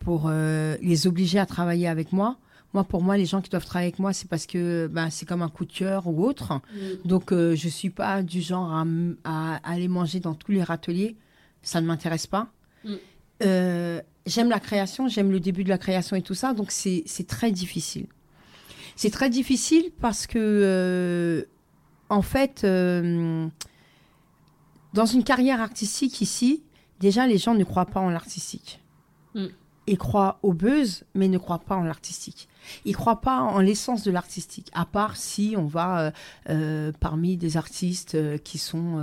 pour 0.00 0.26
euh, 0.26 0.76
les 0.80 1.06
obliger 1.06 1.38
à 1.38 1.46
travailler 1.46 1.88
avec 1.88 2.12
moi. 2.12 2.36
Moi 2.74 2.84
pour 2.84 3.02
moi 3.02 3.16
les 3.16 3.24
gens 3.24 3.40
qui 3.40 3.48
doivent 3.48 3.64
travailler 3.64 3.88
avec 3.88 3.98
moi 3.98 4.12
c'est 4.12 4.28
parce 4.28 4.46
que 4.46 4.88
ben, 4.88 5.10
c'est 5.10 5.26
comme 5.26 5.42
un 5.42 5.48
coup 5.48 5.64
de 5.64 5.72
cœur 5.72 6.06
ou 6.06 6.24
autre. 6.24 6.60
Donc 7.04 7.32
euh, 7.32 7.56
je 7.56 7.68
suis 7.68 7.90
pas 7.90 8.22
du 8.22 8.40
genre 8.42 8.84
à, 9.24 9.56
aller 9.64 9.88
manger 9.88 10.20
dans 10.20 10.34
tous 10.34 10.52
les 10.52 10.62
râteliers. 10.62 11.16
Ça 11.62 11.80
ne 11.80 11.86
m'intéresse 11.86 12.26
pas. 12.26 12.48
Mm. 12.84 12.94
Euh, 13.42 14.00
j'aime 14.26 14.48
la 14.50 14.60
création, 14.60 15.08
j'aime 15.08 15.30
le 15.30 15.40
début 15.40 15.64
de 15.64 15.68
la 15.68 15.78
création 15.78 16.16
et 16.16 16.22
tout 16.22 16.34
ça, 16.34 16.54
donc 16.54 16.70
c'est 16.70 17.02
c'est 17.06 17.26
très 17.26 17.52
difficile. 17.52 18.06
C'est 18.98 19.10
très 19.10 19.30
difficile 19.30 19.92
parce 20.00 20.26
que, 20.26 20.38
euh, 20.40 21.44
en 22.08 22.20
fait, 22.20 22.62
euh, 22.64 23.46
dans 24.98 25.06
une 25.06 25.22
carrière 25.22 25.60
artistique 25.60 26.20
ici, 26.22 26.64
déjà 26.98 27.24
les 27.28 27.38
gens 27.38 27.54
ne 27.54 27.62
croient 27.62 27.86
pas 27.86 28.00
en 28.00 28.10
l'artistique. 28.10 28.80
Mm. 29.36 29.46
Ils 29.86 29.96
croient 29.96 30.40
au 30.42 30.52
buzz, 30.52 31.04
mais 31.14 31.28
ne 31.28 31.38
croient 31.38 31.60
pas 31.60 31.76
en 31.76 31.84
l'artistique. 31.84 32.48
Ils 32.84 32.96
croient 32.96 33.20
pas 33.20 33.42
en 33.42 33.60
l'essence 33.60 34.02
de 34.02 34.10
l'artistique, 34.10 34.68
à 34.72 34.84
part 34.86 35.16
si 35.16 35.54
on 35.56 35.66
va 35.66 36.00
euh, 36.00 36.10
euh, 36.50 36.92
parmi 36.98 37.36
des 37.36 37.56
artistes 37.56 38.16
euh, 38.16 38.38
qui 38.38 38.58
sont 38.58 39.00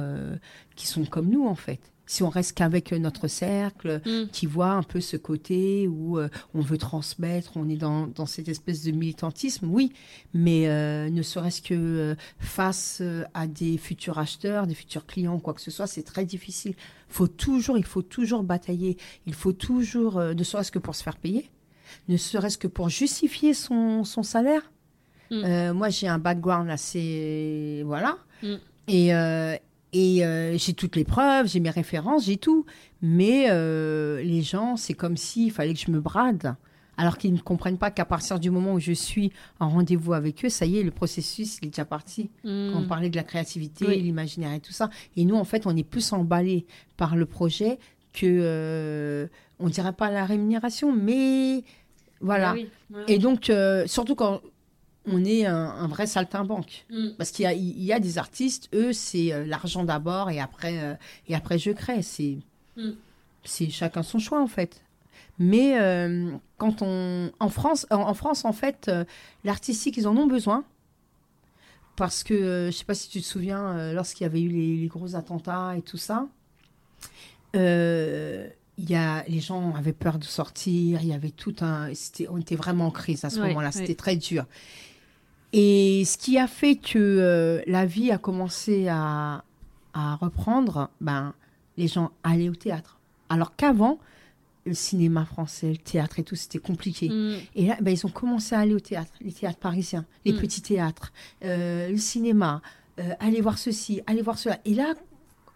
qui 0.76 0.86
sont 0.86 1.06
comme 1.06 1.30
nous 1.30 1.48
en 1.48 1.56
fait. 1.56 1.80
Si 2.08 2.22
on 2.24 2.30
reste 2.30 2.54
qu'avec 2.54 2.92
notre 2.92 3.28
cercle, 3.28 4.02
Mm. 4.06 4.28
qui 4.32 4.46
voit 4.46 4.72
un 4.72 4.84
peu 4.84 5.02
ce 5.02 5.18
côté 5.18 5.88
où 5.88 6.20
euh, 6.20 6.30
on 6.54 6.62
veut 6.62 6.78
transmettre, 6.78 7.54
on 7.56 7.68
est 7.70 7.78
dans, 7.78 8.08
dans 8.08 8.26
cette 8.26 8.48
espèce 8.48 8.84
de 8.84 8.92
militantisme, 8.92 9.68
oui, 9.70 9.92
mais 10.34 10.68
euh, 10.68 11.10
ne 11.10 11.22
serait-ce 11.24 11.62
que 11.62 11.74
euh, 11.74 12.16
face 12.40 13.00
euh, 13.02 13.24
à 13.34 13.48
des 13.48 13.78
futurs 13.78 14.20
acheteurs, 14.20 14.68
des 14.68 14.76
futurs 14.76 15.06
clients, 15.06 15.40
quoi 15.40 15.54
que 15.54 15.62
ce 15.62 15.72
soit, 15.72 15.88
c'est 15.88 16.04
très 16.04 16.26
difficile. 16.26 16.76
Faut 17.10 17.28
toujours, 17.28 17.78
il 17.78 17.86
faut 17.86 18.02
toujours 18.04 18.44
batailler, 18.44 18.98
il 19.26 19.34
faut 19.34 19.54
toujours, 19.54 20.18
euh, 20.18 20.34
ne 20.34 20.44
serait-ce 20.44 20.72
que 20.72 20.80
pour 20.80 20.96
se 20.96 21.04
faire 21.04 21.18
payer, 21.18 21.50
ne 22.08 22.18
serait-ce 22.18 22.58
que 22.58 22.68
pour 22.68 22.90
justifier 22.90 23.54
son, 23.54 24.04
son 24.04 24.22
salaire. 24.24 24.72
Mm. 25.32 25.36
Euh, 25.44 25.74
moi, 25.74 25.90
j'ai 25.90 26.08
un 26.08 26.20
background 26.20 26.70
assez, 26.70 27.82
voilà, 27.86 28.18
Mm. 28.44 28.56
et 28.90 29.16
euh, 29.16 29.56
et 29.98 30.26
euh, 30.26 30.58
j'ai 30.58 30.74
toutes 30.74 30.98
les 30.98 31.06
preuves, 31.06 31.48
j'ai 31.48 31.62
mes 31.62 31.70
références, 31.70 32.26
j'ai 32.26 32.36
tout. 32.36 32.66
Mais 33.02 33.46
euh, 33.50 34.22
les 34.22 34.42
gens, 34.42 34.76
c'est 34.76 34.94
comme 34.94 35.16
s'il 35.16 35.52
fallait 35.54 35.74
que 35.74 35.80
je 35.80 35.90
me 35.90 36.02
brade. 36.02 36.56
Alors 36.98 37.18
qu'ils 37.18 37.34
ne 37.34 37.40
comprennent 37.40 37.78
pas 37.78 37.92
qu'à 37.92 38.04
partir 38.04 38.38
du 38.40 38.50
moment 38.50 38.74
où 38.74 38.80
je 38.80 38.92
suis 38.92 39.32
en 39.62 39.70
rendez-vous 39.70 40.12
avec 40.12 40.44
eux, 40.44 40.50
ça 40.50 40.66
y 40.66 40.80
est, 40.80 40.84
le 40.84 40.92
processus, 40.92 41.60
il 41.62 41.68
est 41.68 41.70
déjà 41.70 41.86
parti. 41.86 42.30
Mm. 42.44 42.72
Quand 42.74 42.80
on 42.80 42.88
parlait 42.88 43.10
de 43.10 43.16
la 43.16 43.24
créativité, 43.24 43.86
Oui. 43.88 44.02
l'imaginaire 44.02 44.52
et 44.52 44.60
tout 44.60 44.74
ça. 44.74 44.90
Et 45.16 45.24
nous, 45.24 45.36
en 45.36 45.46
fait, 45.46 45.66
on 45.66 45.76
est 45.78 45.84
plus 45.84 46.12
emballés 46.12 46.66
par 46.98 47.16
le 47.16 47.26
projet 47.26 47.80
que, 48.12 48.26
euh, 48.26 49.28
on 49.60 49.70
dirait 49.70 49.94
pas 49.94 50.12
la 50.12 50.26
rémunération, 50.26 50.94
mais 50.94 51.64
voilà. 52.20 52.50
Ah 52.50 52.54
oui. 52.54 52.70
Ouais. 52.94 53.04
Et 53.08 53.18
donc, 53.18 53.50
euh, 53.50 53.88
surtout 53.88 54.16
quand 54.16 54.42
on 55.08 55.24
est 55.26 55.46
un, 55.46 55.56
un 55.56 55.88
vrai 55.88 56.08
saltimbanque. 56.08 56.86
Mm. 56.90 57.10
Parce 57.18 57.32
qu'il 57.32 57.44
y 57.44 57.48
a, 57.48 57.54
il 57.54 57.84
y 57.84 57.94
a 57.94 58.00
des 58.00 58.18
artistes, 58.18 58.70
eux, 58.74 58.94
c'est 58.94 59.32
euh, 59.34 59.46
l'argent 59.46 59.84
d'abord 59.84 60.30
et 60.30 60.40
après, 60.40 60.80
euh, 60.80 60.94
et 61.28 61.36
après 61.36 61.58
je 61.60 61.72
crée. 61.72 62.02
C'est, 62.02 62.38
Mm. 62.78 62.92
c'est 63.46 63.70
chacun 63.70 64.04
son 64.04 64.20
choix 64.20 64.42
en 64.42 64.48
fait. 64.48 64.82
Mais 65.40 65.80
euh, 65.80 66.32
quand 66.58 66.82
on, 66.82 67.32
en 67.40 67.50
France, 67.50 67.86
en, 67.90 67.98
en 68.02 68.14
France 68.14 68.44
en 68.46 68.54
fait, 68.54 68.90
l'artistique 69.44 69.98
ils 69.98 70.08
en 70.08 70.16
ont 70.18 70.28
besoin 70.28 70.64
parce 71.96 72.24
que 72.24 72.70
je 72.72 72.76
sais 72.78 72.84
pas 72.86 72.94
si 72.94 73.08
tu 73.10 73.22
te 73.22 73.26
souviens 73.26 73.94
lorsqu'il 73.94 74.24
y 74.24 74.28
avait 74.28 74.42
eu 74.42 74.50
les, 74.50 74.76
les 74.78 74.88
gros 74.88 75.16
attentats 75.16 75.76
et 75.78 75.82
tout 75.82 75.98
ça. 75.98 76.28
il 77.54 78.90
y 78.90 78.96
a, 78.96 79.24
les 79.28 79.40
gens 79.40 79.74
avaient 79.76 79.94
peur 79.94 80.18
de 80.20 80.26
sortir, 80.26 81.02
il 81.02 81.08
y 81.08 81.14
avait 81.14 81.30
tout 81.30 81.56
un. 81.62 81.94
c'était- 81.94 82.28
On 82.30 82.38
était 82.38 82.56
vraiment 82.58 82.88
en 82.88 82.92
crise 82.92 83.24
à 83.24 83.30
ce 83.30 83.40
moment-là, 83.40 83.72
c'était 83.72 83.96
très 83.96 84.16
dur. 84.18 84.46
Et 85.58 86.04
ce 86.06 86.18
qui 86.18 86.38
a 86.38 86.48
fait 86.48 86.76
que 86.76 87.00
euh, 87.00 87.62
la 87.66 87.86
vie 87.86 88.12
a 88.12 88.18
commencé 88.18 88.90
à, 88.90 89.46
à 89.94 90.16
reprendre, 90.18 90.90
ben, 91.00 91.34
les 91.78 91.88
gens 91.88 92.12
allaient 92.24 92.50
au 92.50 92.56
théâtre. 92.56 93.00
Alors 93.30 93.56
qu'avant, 93.56 93.98
le 94.66 94.74
cinéma 94.74 95.24
français, 95.24 95.70
le 95.70 95.78
théâtre 95.78 96.20
et 96.20 96.24
tout, 96.24 96.36
c'était 96.36 96.60
compliqué. 96.60 97.08
Mm. 97.08 97.36
Et 97.56 97.68
là, 97.68 97.78
ben, 97.80 97.92
ils 97.92 98.06
ont 98.06 98.10
commencé 98.10 98.54
à 98.54 98.60
aller 98.60 98.74
au 98.74 98.82
théâtre, 98.82 99.12
les 99.22 99.32
théâtres 99.32 99.60
parisiens, 99.60 100.04
les 100.26 100.34
Mm. 100.34 100.40
petits 100.40 100.62
théâtres, 100.62 101.14
euh, 101.46 101.88
le 101.90 101.98
cinéma, 101.98 102.62
euh, 103.00 103.14
aller 103.22 103.40
voir 103.40 103.58
ceci, 103.58 104.02
aller 104.08 104.22
voir 104.22 104.38
cela. 104.38 104.60
Et 104.66 104.74
là, 104.74 104.94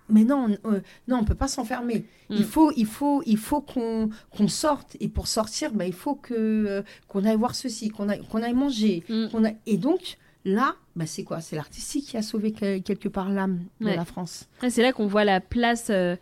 mais 0.09 0.23
non, 0.23 0.47
on- 0.63 0.71
euh, 0.73 0.79
non, 1.07 1.17
on 1.19 1.23
peut 1.23 1.35
pas 1.35 1.47
s'enfermer. 1.47 2.05
Il 2.29 2.41
Mm. 2.41 2.43
faut, 2.43 2.71
il 2.75 2.85
faut, 2.85 3.21
il 3.25 3.37
faut 3.37 3.61
qu'on 3.61 4.09
qu'on 4.35 4.47
sorte. 4.47 4.97
Et 4.99 5.07
pour 5.09 5.27
sortir, 5.27 5.71
ben, 5.73 5.85
il 5.85 5.93
faut 5.93 6.15
que 6.15 6.33
euh, 6.33 6.81
qu'on 7.07 7.25
aille 7.25 7.37
voir 7.37 7.55
ceci, 7.55 7.89
qu'on 7.89 8.09
aille, 8.09 8.21
qu'on 8.29 8.41
aille 8.43 8.53
manger. 8.53 9.03
Mm. 9.09 9.27
Et 9.65 9.77
donc 9.77 10.17
là, 10.45 10.75
ben, 10.95 11.05
c'est 11.05 11.23
quoi? 11.23 11.41
C'est 11.41 11.55
l'artistique 11.55 12.05
qui 12.07 12.17
a 12.17 12.21
sauvé 12.21 12.51
que- 12.51 12.79
quelque 12.79 13.09
part 13.09 13.29
l'âme 13.29 13.59
de 13.81 13.85
Ouais. 13.85 13.95
la 13.95 14.05
France. 14.05 14.47
Ouais, 14.63 14.69
c'est 14.69 14.81
là 14.81 14.91
qu'on 14.93 15.07
voit 15.07 15.23
la 15.25 15.39
place, 15.41 15.87
euh, 15.89 16.15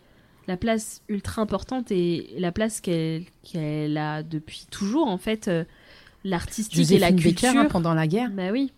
la 0.46 0.56
place 0.56 1.02
ultra 1.08 1.42
importante 1.42 1.90
et 1.90 2.30
la 2.38 2.52
place 2.52 2.80
qu'elle 2.80 3.24
qu'elle 3.42 3.96
a 3.98 4.22
depuis 4.22 4.66
toujours 4.70 5.08
en 5.08 5.18
fait, 5.18 5.48
euh, 5.48 5.64
l'artistique 6.24 6.90
et 6.90 6.98
la 6.98 7.08
Joséphine 7.10 7.20
culture. 7.22 7.48
Hein, 7.56 7.66
pendant 7.66 7.94
la 7.94 8.06
guerre. 8.06 8.30
Bah 8.30 8.50
oui, 8.50 8.72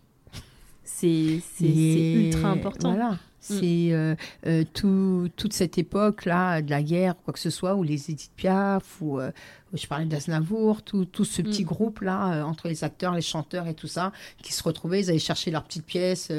c'est 0.85 1.41
c'est- 1.55 1.65
c'est 1.65 1.65
Et 1.67 2.27
ultra 2.29 2.51
important. 2.51 2.91
Voilà. 2.95 3.19
C'est 3.43 3.89
euh, 3.93 4.15
euh, 4.47 4.65
tout- 4.75 5.29
toute 5.37 5.53
cette 5.55 5.79
époque-là 5.79 6.61
de 6.63 6.71
la 6.71 6.83
guerre, 6.83 7.15
quoi 7.25 7.33
que 7.33 7.41
ce 7.41 7.49
soit, 7.51 7.75
ou 7.75 7.83
les 7.83 8.11
Edith 8.11 8.31
Piaf, 8.37 9.01
ou 9.01 9.19
euh, 9.19 9.31
je 9.73 9.87
parlais 9.87 10.05
d'Aznavour, 10.05 10.83
tout, 10.83 11.07
tout 11.07 11.25
ce 11.25 11.41
petit 11.41 11.63
Mm. 11.63 11.67
groupe-là, 11.67 12.45
entre 12.45 12.69
les 12.69 12.85
acteurs, 12.85 13.15
les 13.15 13.23
chanteurs 13.23 13.67
et 13.67 13.75
tout 13.75 13.87
ça, 13.87 14.13
qui 14.43 14.53
se 14.53 14.63
retrouvaient, 14.63 15.01
ils 15.01 15.11
allaient 15.11 15.19
chercher 15.19 15.51
leurs 15.51 15.65
petites 15.65 15.87
pièces, 15.87 16.31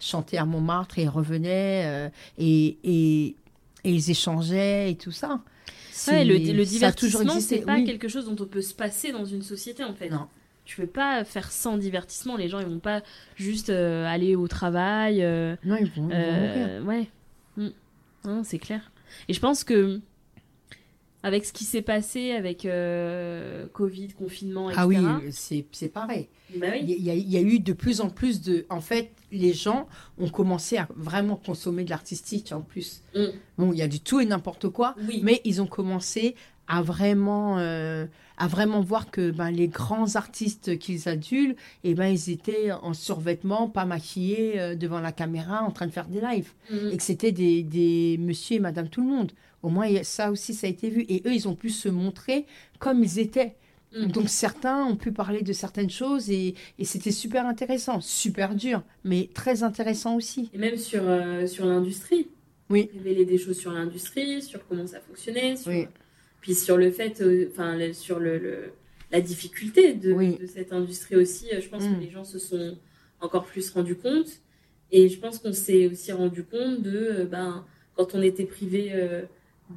chanter 0.00 0.36
à 0.38 0.44
Montmartre 0.44 0.98
et 0.98 1.02
ils 1.02 1.08
revenaient. 1.08 2.10
et, 2.38 2.76
et, 2.82 3.36
et 3.84 3.90
ils 3.92 4.10
échangeaient 4.10 4.90
et 4.90 4.96
tout 4.96 5.12
ça. 5.12 5.40
Ouais, 6.08 6.24
le, 6.24 6.34
le 6.38 6.64
divertissement, 6.64 7.40
c'est 7.40 7.58
pas 7.58 7.74
oui. 7.74 7.84
quelque 7.84 8.08
chose 8.08 8.24
dont 8.26 8.36
on 8.42 8.46
peut 8.48 8.62
se 8.62 8.74
passer 8.74 9.12
dans 9.12 9.24
une 9.24 9.42
société 9.42 9.84
en 9.84 9.94
fait. 9.94 10.10
Non. 10.10 10.26
Tu 10.68 10.76
peux 10.76 10.86
pas 10.86 11.24
faire 11.24 11.50
sans 11.50 11.78
divertissement. 11.78 12.36
Les 12.36 12.50
gens, 12.50 12.58
ils 12.60 12.66
vont 12.66 12.78
pas 12.78 13.00
juste 13.36 13.70
euh, 13.70 14.04
aller 14.06 14.36
au 14.36 14.48
travail. 14.48 15.22
euh, 15.22 15.56
Non, 15.64 15.76
ils 15.76 15.86
vont, 15.86 15.92
ils 15.94 16.00
vont 16.00 16.08
mourir. 16.08 16.20
euh, 16.68 16.82
ouais. 16.82 17.08
Mm. 17.56 17.68
Non, 18.26 18.44
c'est 18.44 18.58
clair. 18.58 18.92
Et 19.28 19.32
je 19.32 19.40
pense 19.40 19.64
que 19.64 19.98
avec 21.22 21.46
ce 21.46 21.54
qui 21.54 21.64
s'est 21.64 21.80
passé 21.82 22.32
avec 22.32 22.66
euh, 22.66 23.66
Covid, 23.72 24.08
confinement, 24.08 24.68
etc. 24.68 24.82
Ah 24.82 24.86
oui, 24.86 24.96
c'est 25.32 25.64
c'est 25.72 25.88
pareil. 25.88 26.28
bah 26.54 26.66
oui. 26.72 26.80
Il 26.82 26.90
y, 26.90 26.92
a- 26.92 26.96
il 26.96 27.04
y 27.04 27.10
a- 27.10 27.14
il 27.14 27.30
y 27.32 27.36
a 27.38 27.40
eu 27.40 27.60
de 27.60 27.72
plus 27.72 28.02
en 28.02 28.10
plus 28.10 28.42
de. 28.42 28.66
En 28.68 28.80
fait, 28.82 29.10
les 29.32 29.54
gens 29.54 29.88
ont 30.18 30.28
commencé 30.28 30.76
à 30.76 30.86
vraiment 30.94 31.36
consommer 31.36 31.84
de 31.84 31.90
l'artistique 31.90 32.52
en 32.52 32.60
plus. 32.60 33.02
Mm. 33.16 33.24
Bon, 33.56 33.72
il 33.72 33.78
y 33.78 33.82
a 33.82 33.88
du 33.88 34.00
tout 34.00 34.20
et 34.20 34.26
n'importe 34.26 34.68
quoi, 34.68 34.94
Oui. 35.08 35.20
mais 35.24 35.40
ils 35.44 35.62
ont 35.62 35.66
commencé 35.66 36.36
à 36.68 36.82
vraiment, 36.82 37.58
euh, 37.58 38.06
à 38.38 38.46
vraiment 38.46 38.80
voir 38.80 39.10
que 39.10 39.30
ben, 39.30 39.50
les 39.50 39.68
grands 39.68 40.16
artistes 40.16 40.78
qu'ils 40.78 41.08
adulent, 41.08 41.56
eh 41.84 41.94
ben, 41.94 42.06
ils 42.06 42.30
étaient 42.30 42.72
en 42.72 42.94
survêtement, 42.94 43.68
pas 43.68 43.84
maquillés 43.84 44.58
euh, 44.60 44.74
devant 44.74 45.00
la 45.00 45.12
caméra, 45.12 45.62
en 45.62 45.70
train 45.70 45.86
de 45.86 45.92
faire 45.92 46.06
des 46.08 46.20
lives. 46.20 46.52
Mm. 46.70 46.90
Et 46.92 46.96
que 46.96 47.02
c'était 47.02 47.32
des, 47.32 47.62
des 47.62 48.16
monsieur 48.18 48.56
et 48.56 48.60
madame 48.60 48.88
tout 48.88 49.02
le 49.02 49.08
monde. 49.08 49.32
Au 49.62 49.68
moins, 49.70 49.88
ça 50.04 50.30
aussi, 50.30 50.54
ça 50.54 50.66
a 50.68 50.70
été 50.70 50.88
vu. 50.88 51.04
Et 51.08 51.22
eux, 51.26 51.34
ils 51.34 51.48
ont 51.48 51.56
pu 51.56 51.70
se 51.70 51.88
montrer 51.88 52.46
comme 52.78 53.02
ils 53.02 53.18
étaient. 53.18 53.56
Mm. 53.96 54.06
Donc 54.08 54.28
certains 54.28 54.84
ont 54.84 54.96
pu 54.96 55.12
parler 55.12 55.42
de 55.42 55.52
certaines 55.52 55.90
choses 55.90 56.30
et, 56.30 56.54
et 56.78 56.84
c'était 56.84 57.10
super 57.10 57.46
intéressant, 57.46 58.00
super 58.00 58.54
dur, 58.54 58.82
mais 59.02 59.30
très 59.34 59.62
intéressant 59.62 60.14
aussi. 60.14 60.50
Et 60.54 60.58
même 60.58 60.76
sur, 60.76 61.02
euh, 61.04 61.46
sur 61.46 61.66
l'industrie. 61.66 62.28
Oui. 62.70 62.90
Révéler 62.92 63.24
des 63.24 63.38
choses 63.38 63.58
sur 63.58 63.72
l'industrie, 63.72 64.42
sur 64.42 64.60
comment 64.68 64.86
ça 64.86 65.00
fonctionnait, 65.00 65.56
sur- 65.56 65.72
Oui. 65.72 65.86
Puis 66.40 66.54
sur 66.54 66.76
le 66.76 66.90
fait, 66.90 67.20
euh, 67.20 67.48
enfin, 67.50 67.76
sur 67.92 68.18
le, 68.18 68.38
le- 68.38 68.72
la 69.10 69.20
difficulté 69.20 69.94
de, 69.94 70.12
Oui. 70.12 70.36
de 70.36 70.46
cette 70.46 70.72
industrie 70.72 71.16
aussi. 71.16 71.46
euh, 71.52 71.60
Je 71.60 71.68
pense 71.68 71.84
Mm. 71.84 71.96
que 71.96 72.00
les 72.00 72.10
gens 72.10 72.24
se 72.24 72.38
sont 72.38 72.76
encore 73.20 73.44
plus 73.44 73.70
rendus 73.70 73.96
compte. 73.96 74.28
Et 74.90 75.08
je 75.08 75.18
pense 75.18 75.38
qu'on 75.38 75.52
s'est 75.52 75.86
aussi 75.86 76.12
rendu 76.12 76.44
compte 76.44 76.82
de, 76.82 76.96
euh, 76.96 77.24
ben, 77.24 77.64
quand 77.96 78.14
on 78.14 78.22
était 78.22 78.44
privé 78.46 78.90
euh, 78.92 79.22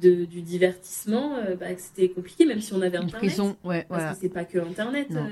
de, 0.00 0.24
du 0.24 0.40
divertissement, 0.42 1.36
euh, 1.36 1.54
bah, 1.56 1.74
que 1.74 1.80
c'était 1.80 2.08
compliqué, 2.08 2.46
même 2.46 2.60
si 2.60 2.72
on 2.72 2.80
avait 2.80 2.96
Internet. 2.96 3.14
prison, 3.16 3.56
ouais, 3.64 3.84
Parce 3.88 4.00
voilà. 4.00 4.14
que 4.14 4.20
c'est 4.20 4.28
pas 4.30 4.44
que 4.44 4.58
Internet. 4.58 5.08
Euh, 5.10 5.28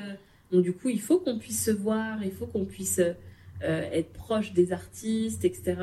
donc 0.52 0.62
du 0.62 0.72
coup, 0.72 0.88
il 0.90 1.00
faut 1.00 1.18
qu'on 1.18 1.38
puisse 1.38 1.64
se 1.64 1.70
voir, 1.70 2.22
il 2.24 2.32
faut 2.32 2.46
qu'on 2.46 2.64
puisse 2.66 3.00
être 3.62 4.12
proche 4.14 4.52
des 4.54 4.72
artistes, 4.72 5.44
etc. 5.44 5.76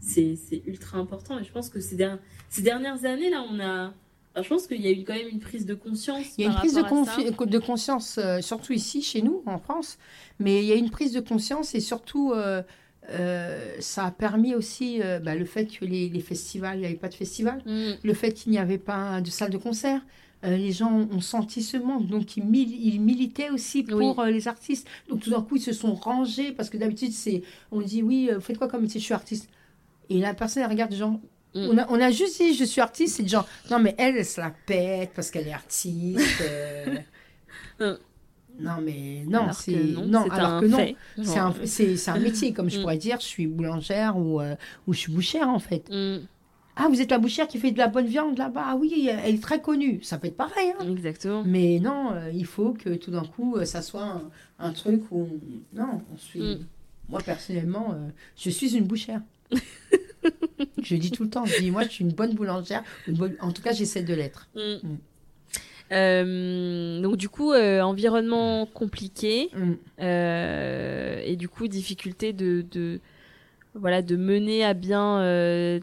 c'est 0.00 0.36
c'est 0.36 0.62
ultra 0.66 0.98
important. 0.98 1.38
Et 1.38 1.44
je 1.44 1.50
pense 1.52 1.68
que 1.70 1.80
ces, 1.80 1.96
der- 1.96 2.18
ces 2.50 2.62
dernières 2.62 3.04
années, 3.04 3.30
là, 3.30 3.44
on 3.50 3.58
a... 3.60 3.94
enfin, 4.32 4.42
je 4.42 4.48
pense 4.48 4.66
qu'il 4.66 4.80
y 4.80 4.86
a 4.88 4.90
eu 4.90 5.04
quand 5.04 5.14
même 5.14 5.28
une 5.28 5.40
prise 5.40 5.64
de 5.66 5.74
conscience. 5.74 6.24
Il 6.38 6.44
y 6.44 6.46
a 6.46 6.50
une 6.50 6.56
prise 6.56 6.74
de, 6.74 6.82
confi- 6.82 7.60
conscience, 7.60 8.18
euh, 8.18 8.40
surtout 8.40 8.72
ici, 8.72 9.02
chez 9.02 9.22
nous, 9.22 9.42
en 9.46 9.58
France, 9.58 9.98
mais 10.38 10.62
il 10.62 10.66
y 10.66 10.72
a 10.72 10.76
une 10.76 10.90
prise 10.90 11.12
de 11.12 11.20
conscience 11.20 11.74
et 11.74 11.80
surtout, 11.80 12.32
euh, 12.32 12.62
euh, 13.10 13.74
ça 13.80 14.06
a 14.06 14.10
permis 14.10 14.54
aussi 14.54 15.00
bah, 15.24 15.34
le 15.34 15.44
fait 15.44 15.66
que 15.66 15.84
les, 15.84 16.08
les 16.08 16.20
festivals, 16.20 16.76
il 16.78 16.80
n'y 16.80 16.86
avait 16.86 16.94
pas 16.94 17.08
de 17.08 17.14
festival, 17.14 17.62
Mm. 17.66 17.92
le 18.02 18.14
fait 18.14 18.32
qu'il 18.32 18.52
n'y 18.52 18.58
avait 18.58 18.78
pas 18.78 19.20
de 19.20 19.30
salle 19.30 19.50
de 19.50 19.58
concert. 19.58 20.00
les 20.44 20.72
gens 20.72 20.92
ont 21.12 21.20
senti 21.20 21.62
ce 21.62 21.76
manque, 21.76 22.06
donc 22.08 22.36
ils, 22.36 22.44
mil- 22.44 22.74
ils 22.84 23.00
militaient 23.00 23.50
aussi 23.50 23.82
pour 23.84 24.18
Oui. 24.18 24.32
les 24.32 24.48
artistes. 24.48 24.88
Donc 25.08 25.20
tout 25.20 25.30
d'un 25.30 25.40
coup, 25.42 25.56
ils 25.56 25.62
se 25.62 25.72
sont 25.72 25.94
rangés 25.94 26.50
parce 26.52 26.68
que 26.70 26.76
d'habitude, 26.78 27.12
c'est 27.12 27.42
on 27.70 27.80
dit 27.80 28.02
oui, 28.02 28.28
vous 28.34 28.40
faites 28.40 28.58
quoi 28.58 28.66
comme 28.68 28.82
métier 28.82 28.98
Je 29.00 29.04
suis 29.04 29.14
artiste? 29.14 29.48
Et 30.10 30.18
la 30.18 30.34
personne 30.34 30.62
elle 30.64 30.70
regarde 30.70 30.92
genre, 30.94 31.18
Mm. 31.54 31.68
on, 31.70 31.78
a, 31.78 31.86
on 31.90 32.00
a 32.00 32.10
juste 32.10 32.40
dit 32.40 32.54
je 32.54 32.64
suis 32.64 32.80
artiste, 32.80 33.16
c'est 33.16 33.28
genre 33.28 33.46
non 33.70 33.78
mais 33.78 33.94
elle, 33.98 34.16
elle 34.16 34.24
se 34.26 34.40
la 34.40 34.52
pète 34.66 35.10
parce 35.14 35.30
qu'elle 35.30 35.48
est 35.48 35.52
artiste. 35.52 36.40
euh. 36.42 36.96
Mm. 37.80 37.98
non 38.60 38.80
mais 38.82 39.24
non, 39.26 39.52
c'est 39.52 39.72
non, 39.74 40.28
alors 40.30 40.50
un 40.52 40.60
que 40.60 40.66
non. 40.66 40.94
C'est 41.22 41.38
un, 41.38 41.54
c'est, 41.64 41.96
c'est 41.96 42.10
un 42.10 42.18
métier, 42.18 42.52
comme 42.52 42.70
je 42.70 42.78
Mm. 42.78 42.82
pourrais 42.82 42.96
dire, 42.98 43.18
je 43.20 43.26
suis 43.26 43.46
boulangère 43.46 44.16
ou, 44.16 44.40
euh, 44.40 44.54
ou 44.86 44.92
je 44.94 44.98
suis 45.00 45.12
bouchère 45.12 45.48
en 45.48 45.58
fait. 45.58 45.90
Ah, 46.74 46.86
vous 46.88 47.02
êtes 47.02 47.10
la 47.10 47.18
bouchère 47.18 47.48
qui 47.48 47.58
fait 47.58 47.70
de 47.70 47.76
la 47.76 47.86
bonne 47.88 48.06
viande 48.06 48.38
là-bas 48.38 48.64
Ah 48.68 48.76
oui, 48.76 49.06
elle 49.10 49.34
est 49.34 49.42
très 49.42 49.60
connue. 49.60 50.02
Ça 50.02 50.16
peut 50.16 50.28
être 50.28 50.38
pareil. 50.38 50.72
hein. 50.80 50.86
Exactement. 50.90 51.42
Mais 51.44 51.78
non, 51.80 52.12
euh, 52.14 52.30
il 52.32 52.46
faut 52.46 52.72
que 52.72 52.94
tout 52.94 53.10
d'un 53.10 53.24
coup, 53.26 53.62
ça 53.66 53.82
soit 53.82 54.04
un, 54.04 54.22
un 54.58 54.72
truc 54.72 55.02
où. 55.10 55.28
Non, 55.74 56.00
on 56.10 56.16
suit. 56.16 56.40
Mm. 56.40 56.66
Moi, 57.10 57.20
personnellement, 57.20 57.90
euh, 57.92 58.08
je 58.38 58.48
suis 58.48 58.74
une 58.74 58.84
bouchère. 58.84 59.20
je 60.82 60.96
dis 60.96 61.10
tout 61.10 61.24
le 61.24 61.30
temps, 61.30 61.44
je 61.44 61.58
dis, 61.60 61.70
moi, 61.70 61.82
je 61.84 61.88
suis 61.88 62.04
une 62.04 62.12
bonne 62.12 62.34
boulangère. 62.34 62.82
une 63.08 63.14
bonne- 63.16 63.36
En 63.40 63.52
tout 63.52 63.62
cas, 63.62 63.72
j'essaie 63.72 64.02
de 64.02 64.14
l'être. 64.14 64.48
Mm. 64.54 64.60
Mm. 64.88 64.96
Euh, 65.92 67.00
donc 67.02 67.16
du 67.16 67.28
coup, 67.28 67.52
euh, 67.52 67.80
environnement 67.82 68.64
compliqué 68.66 69.50
Mm. 69.54 69.72
euh, 70.00 71.20
et 71.24 71.36
du 71.36 71.48
coup 71.48 71.68
difficulté 71.68 72.32
de, 72.32 72.64
de 72.70 73.00
voilà 73.74 74.00
de 74.00 74.16
mener 74.16 74.64
à 74.64 74.72
bien 74.74 75.18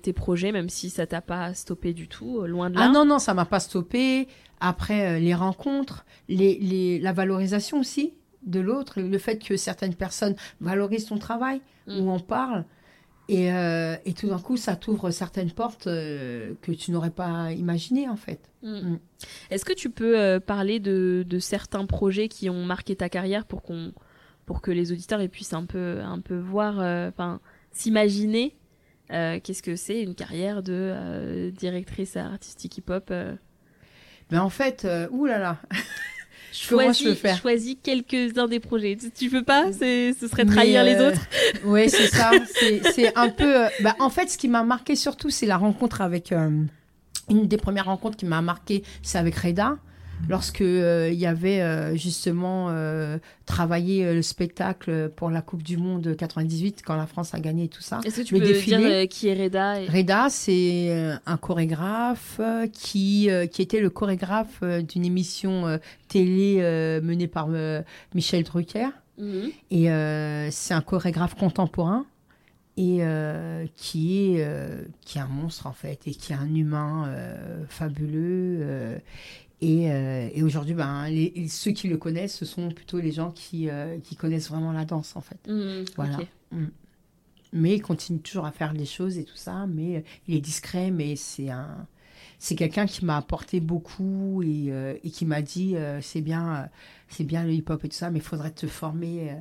tes 0.01 0.13
projets, 0.13 0.51
même 0.51 0.69
si 0.69 0.89
ça 0.89 1.05
t'a 1.07 1.21
pas 1.21 1.53
stoppé 1.53 1.93
du 1.93 2.07
tout, 2.07 2.41
loin 2.45 2.69
de 2.69 2.75
là. 2.75 2.85
Ah 2.85 2.89
non, 2.91 3.05
non, 3.05 3.19
ça 3.19 3.33
m'a 3.33 3.45
pas 3.45 3.59
stoppé. 3.59 4.27
Après, 4.59 5.19
les 5.19 5.33
rencontres, 5.33 6.05
les, 6.27 6.57
les, 6.59 6.99
la 6.99 7.13
valorisation 7.13 7.79
aussi 7.79 8.13
de 8.45 8.59
l'autre, 8.59 8.99
le 9.01 9.17
fait 9.17 9.37
que 9.39 9.57
certaines 9.57 9.95
personnes 9.95 10.35
valorisent 10.61 11.05
ton 11.05 11.17
travail, 11.17 11.61
Mm. 11.87 11.99
où 12.01 12.11
on 12.11 12.19
parle. 12.19 12.65
Et, 13.29 13.53
euh, 13.53 13.95
et 14.05 14.13
tout 14.13 14.27
d'un 14.27 14.39
coup, 14.39 14.57
ça 14.57 14.75
t'ouvre 14.75 15.11
certaines 15.11 15.51
portes 15.51 15.85
euh, 15.85 16.55
que 16.63 16.71
tu 16.71 16.89
n'aurais 16.89 17.11
pas 17.11 17.51
imaginées, 17.51 18.09
en 18.09 18.15
fait. 18.15 18.39
Mm. 18.63 18.93
Mm. 18.93 18.99
Est-ce 19.51 19.65
que 19.65 19.73
tu 19.73 19.91
peux 19.91 20.19
euh, 20.19 20.39
parler 20.39 20.79
de, 20.79 21.23
de 21.27 21.37
certains 21.37 21.85
projets 21.85 22.27
qui 22.27 22.49
ont 22.49 22.65
marqué 22.65 22.95
ta 22.95 23.07
carrière 23.07 23.45
pour 23.45 23.61
qu'on 23.61 23.93
pour 24.47 24.63
que 24.63 24.71
les 24.71 24.91
auditeurs 24.91 25.21
ils 25.21 25.29
puissent 25.29 25.53
un 25.53 25.65
peu 25.65 25.99
un 26.01 26.19
peu 26.21 26.39
voir, 26.39 26.79
enfin 27.07 27.39
s'imaginer 27.71 28.57
qu'est-ce 29.09 29.61
que 29.61 29.75
c'est 29.75 30.01
une 30.01 30.15
carrière 30.15 30.63
de 30.63 31.51
directrice 31.55 32.17
artistique 32.17 32.79
hip-hop. 32.79 33.13
Mais 34.31 34.37
en 34.37 34.49
fait, 34.49 34.85
euh, 34.85 35.07
oulala, 35.09 35.57
Choisis, 36.67 37.03
je 37.03 37.09
peux 37.09 37.15
faire 37.15 37.37
choisis 37.37 37.75
quelques-uns 37.81 38.47
des 38.47 38.59
projets. 38.59 38.97
Tu, 38.99 39.11
tu 39.11 39.29
peux 39.29 39.43
pas? 39.43 39.71
Ce 39.71 40.13
serait 40.29 40.45
trahir 40.45 40.83
les 40.83 40.95
euh, 40.95 41.09
autres? 41.09 41.21
Oui, 41.63 41.89
c'est 41.89 42.07
ça. 42.07 42.31
C'est 42.59 42.81
c'est 42.93 43.17
un 43.17 43.29
peu. 43.29 43.65
euh, 43.65 43.69
bah, 43.81 43.95
en 43.99 44.09
fait, 44.09 44.29
ce 44.29 44.37
qui 44.37 44.47
m'a 44.47 44.63
marqué 44.63 44.95
surtout, 44.95 45.29
c'est 45.29 45.45
la 45.45 45.57
rencontre 45.57 46.01
avec. 46.01 46.31
euh, 46.31 46.49
une 47.29 47.47
des 47.47 47.57
premières 47.57 47.85
rencontres 47.85 48.17
qui 48.17 48.25
m'a 48.25 48.41
marqué, 48.41 48.83
c'est 49.03 49.17
avec 49.19 49.35
Reda. 49.35 49.77
Lorsque 50.27 50.61
euh, 50.61 51.09
il 51.11 51.19
y 51.19 51.25
avait 51.25 51.61
euh, 51.61 51.95
justement 51.95 52.67
euh, 52.69 53.17
travaillé 53.45 54.13
le 54.13 54.21
spectacle 54.21 55.09
pour 55.15 55.29
la 55.29 55.41
Coupe 55.41 55.63
du 55.63 55.77
Monde 55.77 56.15
98 56.15 56.81
quand 56.85 56.95
la 56.95 57.07
France 57.07 57.33
a 57.33 57.39
gagné 57.39 57.65
et 57.65 57.67
tout 57.67 57.81
ça. 57.81 57.99
Est-ce 58.03 58.21
que 58.21 58.25
tu 58.25 58.33
le 58.35 58.41
peux 58.41 58.47
défilé. 58.47 58.77
dire 58.77 59.07
qui 59.09 59.27
est 59.27 59.41
Reda 59.41 59.81
et... 59.81 59.87
Reda, 59.87 60.29
c'est 60.29 61.17
un 61.25 61.37
chorégraphe 61.37 62.41
qui, 62.73 63.29
qui 63.51 63.61
était 63.61 63.79
le 63.79 63.89
chorégraphe 63.89 64.61
d'une 64.63 65.05
émission 65.05 65.79
télé 66.07 66.57
menée 67.01 67.27
par 67.27 67.47
Michel 68.13 68.43
Drucker. 68.43 68.89
Mhm. 69.17 69.51
Et 69.71 69.85
c'est 70.51 70.73
un 70.73 70.81
chorégraphe 70.81 71.35
contemporain 71.35 72.05
et 72.79 72.99
euh, 73.01 73.65
qui, 73.75 74.35
est, 74.35 74.37
euh, 74.39 74.85
qui 75.01 75.17
est 75.17 75.21
un 75.21 75.27
monstre 75.27 75.67
en 75.67 75.73
fait 75.73 76.07
et 76.07 76.11
qui 76.11 76.31
est 76.31 76.37
un 76.37 76.55
humain 76.55 77.09
euh, 77.09 77.65
fabuleux. 77.67 79.01
Euh, 79.61 79.65
et 79.67 79.91
euh, 79.91 80.29
et 80.33 80.43
aujourd'hui, 80.43 80.73
ben, 80.73 81.07
les, 81.09 81.47
ceux 81.49 81.71
qui 81.71 81.87
le 81.87 81.97
connaissent, 81.97 82.35
ce 82.37 82.45
sont 82.45 82.69
plutôt 82.69 82.99
les 82.99 83.11
gens 83.11 83.31
qui, 83.31 83.69
euh, 83.69 83.97
qui 83.99 84.15
connaissent 84.15 84.49
vraiment 84.49 84.71
la 84.71 84.85
danse 84.85 85.15
en 85.15 85.21
fait. 85.21 85.39
Mhm, 85.47 85.85
Voilà. 85.95 86.19
ok. 86.19 86.27
Mais 87.51 87.75
il 87.75 87.81
continue 87.81 88.19
toujours 88.19 88.45
à 88.45 88.51
faire 88.51 88.73
des 88.73 88.85
choses 88.85 89.17
et 89.17 89.23
tout 89.23 89.35
ça. 89.35 89.65
Mais 89.67 89.97
euh, 89.97 90.01
il 90.27 90.35
est 90.35 90.41
discret, 90.41 90.91
mais 90.91 91.15
c'est 91.15 91.49
un. 91.49 91.87
C'est 92.37 92.55
quelqu'un 92.55 92.85
qui 92.85 93.03
m'a 93.03 93.17
apporté 93.17 93.59
beaucoup 93.59 94.41
et, 94.43 94.71
et 95.03 95.09
qui 95.09 95.25
m'a 95.25 95.41
dit 95.41 95.75
c'est 96.01 96.21
bien, 96.21 96.69
c'est 97.09 97.25
bien 97.25 97.43
le 97.43 97.51
hip-hop 97.51 97.83
et 97.83 97.89
tout 97.89 97.95
ça, 97.97 98.11
mais 98.11 98.19
il 98.19 98.23
faudrait 98.23 98.51
te 98.51 98.65
former 98.65 99.35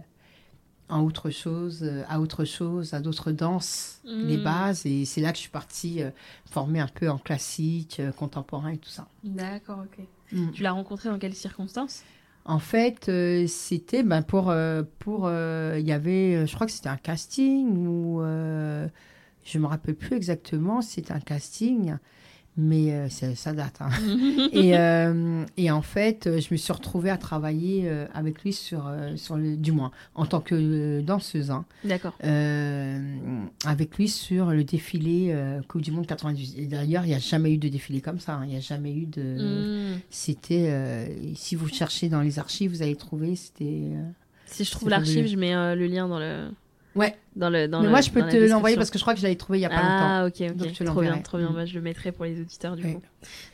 en 0.89 1.03
autre 1.03 1.31
chose, 1.31 1.81
euh, 1.83 2.03
à 2.09 2.21
autre 2.21 2.45
chose, 2.45 2.95
à 2.95 3.01
d'autres 3.01 3.31
danses, 3.33 4.01
Mm. 4.05 4.27
les 4.27 4.37
bases. 4.39 4.87
Et 4.87 5.05
c'est 5.05 5.21
là 5.21 5.31
que 5.33 5.37
je 5.37 5.43
suis 5.43 5.51
partie 5.51 6.03
euh, 6.03 6.11
former 6.51 6.81
un 6.81 6.89
peu 6.89 7.11
en 7.11 7.19
classique, 7.19 7.99
euh, 8.01 8.11
contemporain 8.13 8.71
et 8.71 8.79
tout 8.79 8.89
ça. 8.89 9.07
D'accord, 9.25 9.81
ok. 9.85 10.05
Mm. 10.33 10.51
Tu 10.53 10.63
l'as 10.63 10.73
rencontré 10.73 11.09
dans 11.09 11.19
quelles 11.19 11.35
circonstances? 11.35 12.03
En 12.45 12.59
fait, 12.59 13.09
euh, 13.09 13.47
c'était 13.47 14.03
ben, 14.03 14.23
pour 14.23 14.53
pour 14.99 15.29
il 15.31 15.87
y 15.87 15.93
avait 15.93 16.47
je 16.47 16.55
crois 16.55 16.67
que 16.67 16.73
c'était 16.73 16.89
un 16.89 16.97
casting 16.97 17.87
ou 17.87 18.23
je 18.23 19.59
me 19.59 19.67
rappelle 19.67 19.95
plus 19.95 20.17
exactement, 20.17 20.81
c'était 20.81 21.13
un 21.13 21.21
casting 21.21 21.97
mais 22.61 22.93
euh, 22.93 23.09
ça, 23.09 23.35
ça 23.37 23.53
date 23.53 23.77
hein. 23.81 23.89
et, 24.53 24.77
euh, 24.77 25.45
et 25.57 25.71
en 25.71 25.81
fait, 25.81 26.27
euh, 26.27 26.41
je 26.41 26.49
me 26.51 26.57
suis 26.57 26.73
retrouvée 26.73 27.09
à 27.09 27.17
travailler 27.17 27.89
avec 28.13 28.43
lui 28.43 28.53
sur 28.53 28.91
sur 29.17 29.37
le 29.37 29.57
du 29.57 29.71
moins 29.71 29.93
en 30.17 30.27
tant 30.27 30.41
que 30.41 31.01
danseuse 31.01 31.53
hein. 31.53 31.65
D'accord. 31.85 32.15
Euh, 32.25 32.99
avec 33.65 33.97
lui 33.97 34.09
sur 34.09 34.51
le 34.51 34.65
défilé 34.65 35.35
Coupe 35.69 35.83
du 35.83 35.93
Monde 35.93 36.07
98. 36.07 36.55
Et 36.59 36.67
d'ailleurs, 36.67 37.05
il 37.05 37.09
n'y 37.09 37.15
a 37.15 37.21
jamais 37.21 37.53
eu 37.55 37.59
de 37.59 37.69
défilé 37.69 38.01
comme 38.01 38.19
ça. 38.19 38.35
hein. 38.35 38.43
Il 38.45 38.51
n'y 38.51 38.57
a 38.57 38.61
jamais 38.61 38.93
eu 38.93 39.07
de. 39.07 39.95
Mm. 39.95 40.01
C'était. 40.11 41.09
si 41.37 41.55
vous 41.55 41.69
cherchez 41.69 42.09
dans 42.09 42.21
les 42.23 42.39
archives, 42.41 42.73
vous 42.73 42.83
allez 42.83 42.97
trouver. 42.97 43.37
C'était. 43.37 43.83
Si 44.47 44.65
je 44.65 44.71
trouve 44.73 44.89
l'archive, 44.89 45.27
je 45.29 45.37
mets 45.37 45.55
le 45.77 45.87
lien 45.87 46.09
dans 46.09 46.19
le. 46.19 46.49
Ouais. 46.95 47.17
Dans 47.37 47.51
le. 47.51 47.69
Dans 47.69 47.79
Mais 47.81 47.85
le- 47.87 47.91
moi, 47.91 48.01
je 48.01 48.11
peux 48.11 48.23
te 48.23 48.37
l'envoyer 48.51 48.77
parce 48.77 48.91
que 48.91 48.99
je 48.99 49.05
crois 49.05 49.15
que 49.15 49.21
je 49.21 49.25
l'avais 49.25 49.37
trouvé 49.37 49.59
il 49.59 49.61
n'y 49.61 49.67
a 49.67 49.71
pas 49.71 49.77
longtemps. 49.77 49.89
Ah 49.91 50.25
ok 50.27 50.41
ok 50.51 50.57
Donc, 50.57 50.69
je 50.69 50.75
te 50.79 50.85
trop 50.85 51.01
bien 51.03 51.19
trop 51.19 51.39
bien 51.39 51.51
Mm. 51.51 51.55
Bah, 51.55 51.67
je 51.67 51.75
le 51.75 51.81
mettrai 51.83 52.11
pour 52.13 52.25
les 52.25 52.41
auditeurs 52.41 52.75
du 52.77 52.83
coup 52.83 53.03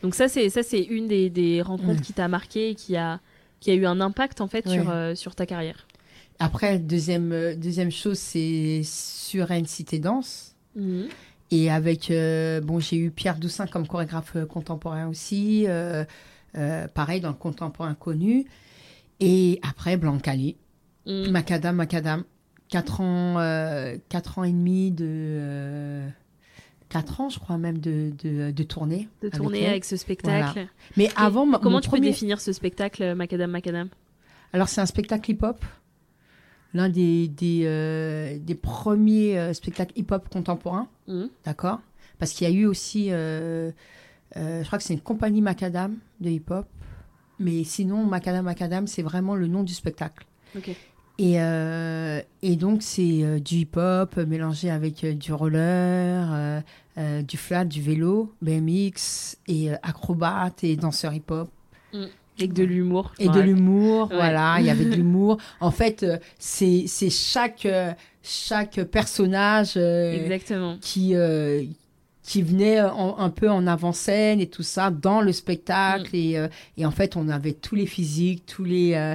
donc 0.02 0.14
ça 0.14 0.28
c'est 0.28 0.48
ça 0.48 0.62
c'est 0.62 0.80
une 0.82 1.08
des, 1.08 1.28
des 1.30 1.60
rencontres 1.60 2.00
Mm. 2.00 2.04
qui 2.04 2.12
t'a 2.14 2.28
marqué 2.28 2.70
et 2.70 2.74
qui 2.74 2.96
a 2.96 3.20
qui 3.60 3.70
a 3.70 3.74
eu 3.74 3.84
un 3.86 4.00
impact 4.00 4.40
en 4.40 4.46
fait 4.48 4.66
sur 4.68 4.88
euh, 4.90 5.14
sur 5.14 5.34
ta 5.34 5.44
carrière 5.46 5.86
Après, 6.38 6.78
deuxième, 6.78 7.32
euh, 7.32 7.54
deuxième 7.54 7.90
chose, 7.90 8.18
c'est 8.18 8.82
sur 8.84 9.50
NCT 9.50 10.00
Danse. 10.00 10.54
Mhm. 10.76 11.06
Et 11.50 11.70
avec, 11.70 12.10
euh, 12.10 12.60
bon, 12.60 12.80
j'ai 12.80 12.96
eu 12.96 13.10
Pierre 13.10 13.36
Doussin 13.38 13.66
comme 13.66 13.86
chorégraphe 13.86 14.36
contemporain 14.48 15.06
aussi, 15.08 15.66
pareil 16.94 17.20
dans 17.20 17.28
le 17.28 17.34
contemporain 17.34 17.94
connu. 17.94 18.46
Et 19.20 19.60
après, 19.68 19.96
Blancali, 19.96 20.56
Mm. 21.06 21.28
Macadam, 21.30 21.76
Macadam, 21.76 22.24
4 22.74 23.00
ans, 23.00 23.38
euh, 23.38 23.96
ans 24.36 24.44
et 24.44 24.50
demi 24.52 24.90
de. 24.90 25.06
euh, 25.08 26.08
4 26.88 27.20
ans, 27.20 27.28
je 27.28 27.38
crois 27.38 27.56
même, 27.56 27.78
de, 27.78 28.12
de, 28.22 28.50
de 28.50 28.62
tournée. 28.64 29.08
de 29.22 29.28
avec 29.28 29.62
elle. 29.62 29.70
avec 29.70 29.84
ce 29.84 29.96
spectacle 29.96 30.66
Mais 30.96 31.08
avant, 31.16 31.48
comment 31.60 31.80
tu 31.80 31.88
peux 31.88 31.96
premier- 31.96 32.08
définir 32.10 32.40
ce 32.40 32.52
spectacle 32.52 33.02
euh, 33.02 33.14
Macadam 33.14 33.50
Macadam? 33.50 33.88
Alors, 34.52 34.68
c'est 34.68 34.80
un 34.80 34.86
spectacle 34.86 35.30
hip-hop. 35.30 35.64
L'un 36.72 36.88
des, 36.88 37.28
des, 37.28 37.62
euh, 37.64 38.38
des 38.40 38.54
premiers 38.56 39.38
euh, 39.38 39.52
spectacles 39.52 39.92
hip-hop 39.96 40.28
contemporains. 40.28 40.88
Mhm. 41.06 41.28
D'accord? 41.44 41.80
Parce 42.18 42.32
qu'il 42.32 42.48
y 42.48 42.50
a 42.50 42.54
eu 42.54 42.66
aussi, 42.66 43.08
je 43.10 43.72
crois 44.64 44.78
que 44.78 44.84
c'est 44.84 44.94
une 44.94 45.00
compagnie 45.00 45.42
Macadam 45.42 45.96
de 46.20 46.30
hip-hop. 46.30 46.66
Mais 47.38 47.62
sinon, 47.64 48.04
Macadam 48.04 48.44
Macadam, 48.44 48.86
c'est 48.88 49.02
vraiment 49.02 49.36
le 49.36 49.46
nom 49.46 49.62
du 49.62 49.74
spectacle. 49.74 50.26
ok 50.56 50.76
Et, 51.18 51.40
euh, 51.40 52.20
et 52.42 52.56
donc, 52.56 52.82
c'est 52.82 53.22
euh, 53.22 53.38
du 53.38 53.56
hip-hop 53.58 54.16
mélangé 54.16 54.68
avec 54.70 55.04
euh, 55.04 55.14
du 55.14 55.32
roller, 55.32 56.28
euh, 56.32 56.60
euh, 56.98 57.22
du 57.22 57.36
flat, 57.36 57.64
du 57.64 57.80
vélo, 57.80 58.32
BMX, 58.42 59.36
et 59.46 59.70
euh, 59.72 59.76
acrobate 59.82 60.64
et 60.64 60.74
danseur 60.76 61.14
hip-hop. 61.14 61.48
avec 62.36 62.52
de 62.52 62.64
l'humour 62.64 63.12
Et 63.20 63.28
de 63.28 63.40
l'humour, 63.40 64.08
Ouais. 64.10 64.16
voilà, 64.16 64.56
il 64.58 64.66
y 64.66 64.70
avait 64.70 64.84
de 64.86 64.94
l'humour. 64.96 65.38
En 65.60 65.70
fait, 65.70 66.02
euh, 66.02 66.18
c'est 66.38 66.84
c'est 66.88 67.10
chaque, 67.10 67.64
euh, 67.66 67.92
chaque 68.24 68.82
personnage 68.82 69.74
euh, 69.76 70.20
exactement 70.20 70.78
qui, 70.80 71.14
euh, 71.14 71.62
qui 72.24 72.42
venait 72.42 72.80
en- 72.80 73.18
un 73.18 73.30
peu 73.30 73.48
en 73.50 73.66
avant-scène 73.66 74.40
et 74.40 74.46
tout 74.48 74.62
ça 74.64 74.90
dans 74.90 75.20
le 75.20 75.30
spectacle. 75.32 76.10
Mm. 76.12 76.16
Et, 76.18 76.38
euh, 76.38 76.48
et 76.78 76.86
en 76.86 76.90
fait, 76.90 77.16
on 77.16 77.28
avait 77.28 77.52
tous 77.52 77.74
les 77.76 77.86
physiques, 77.86 78.44
tous 78.46 78.64
les, 78.64 78.94
euh, 78.94 79.14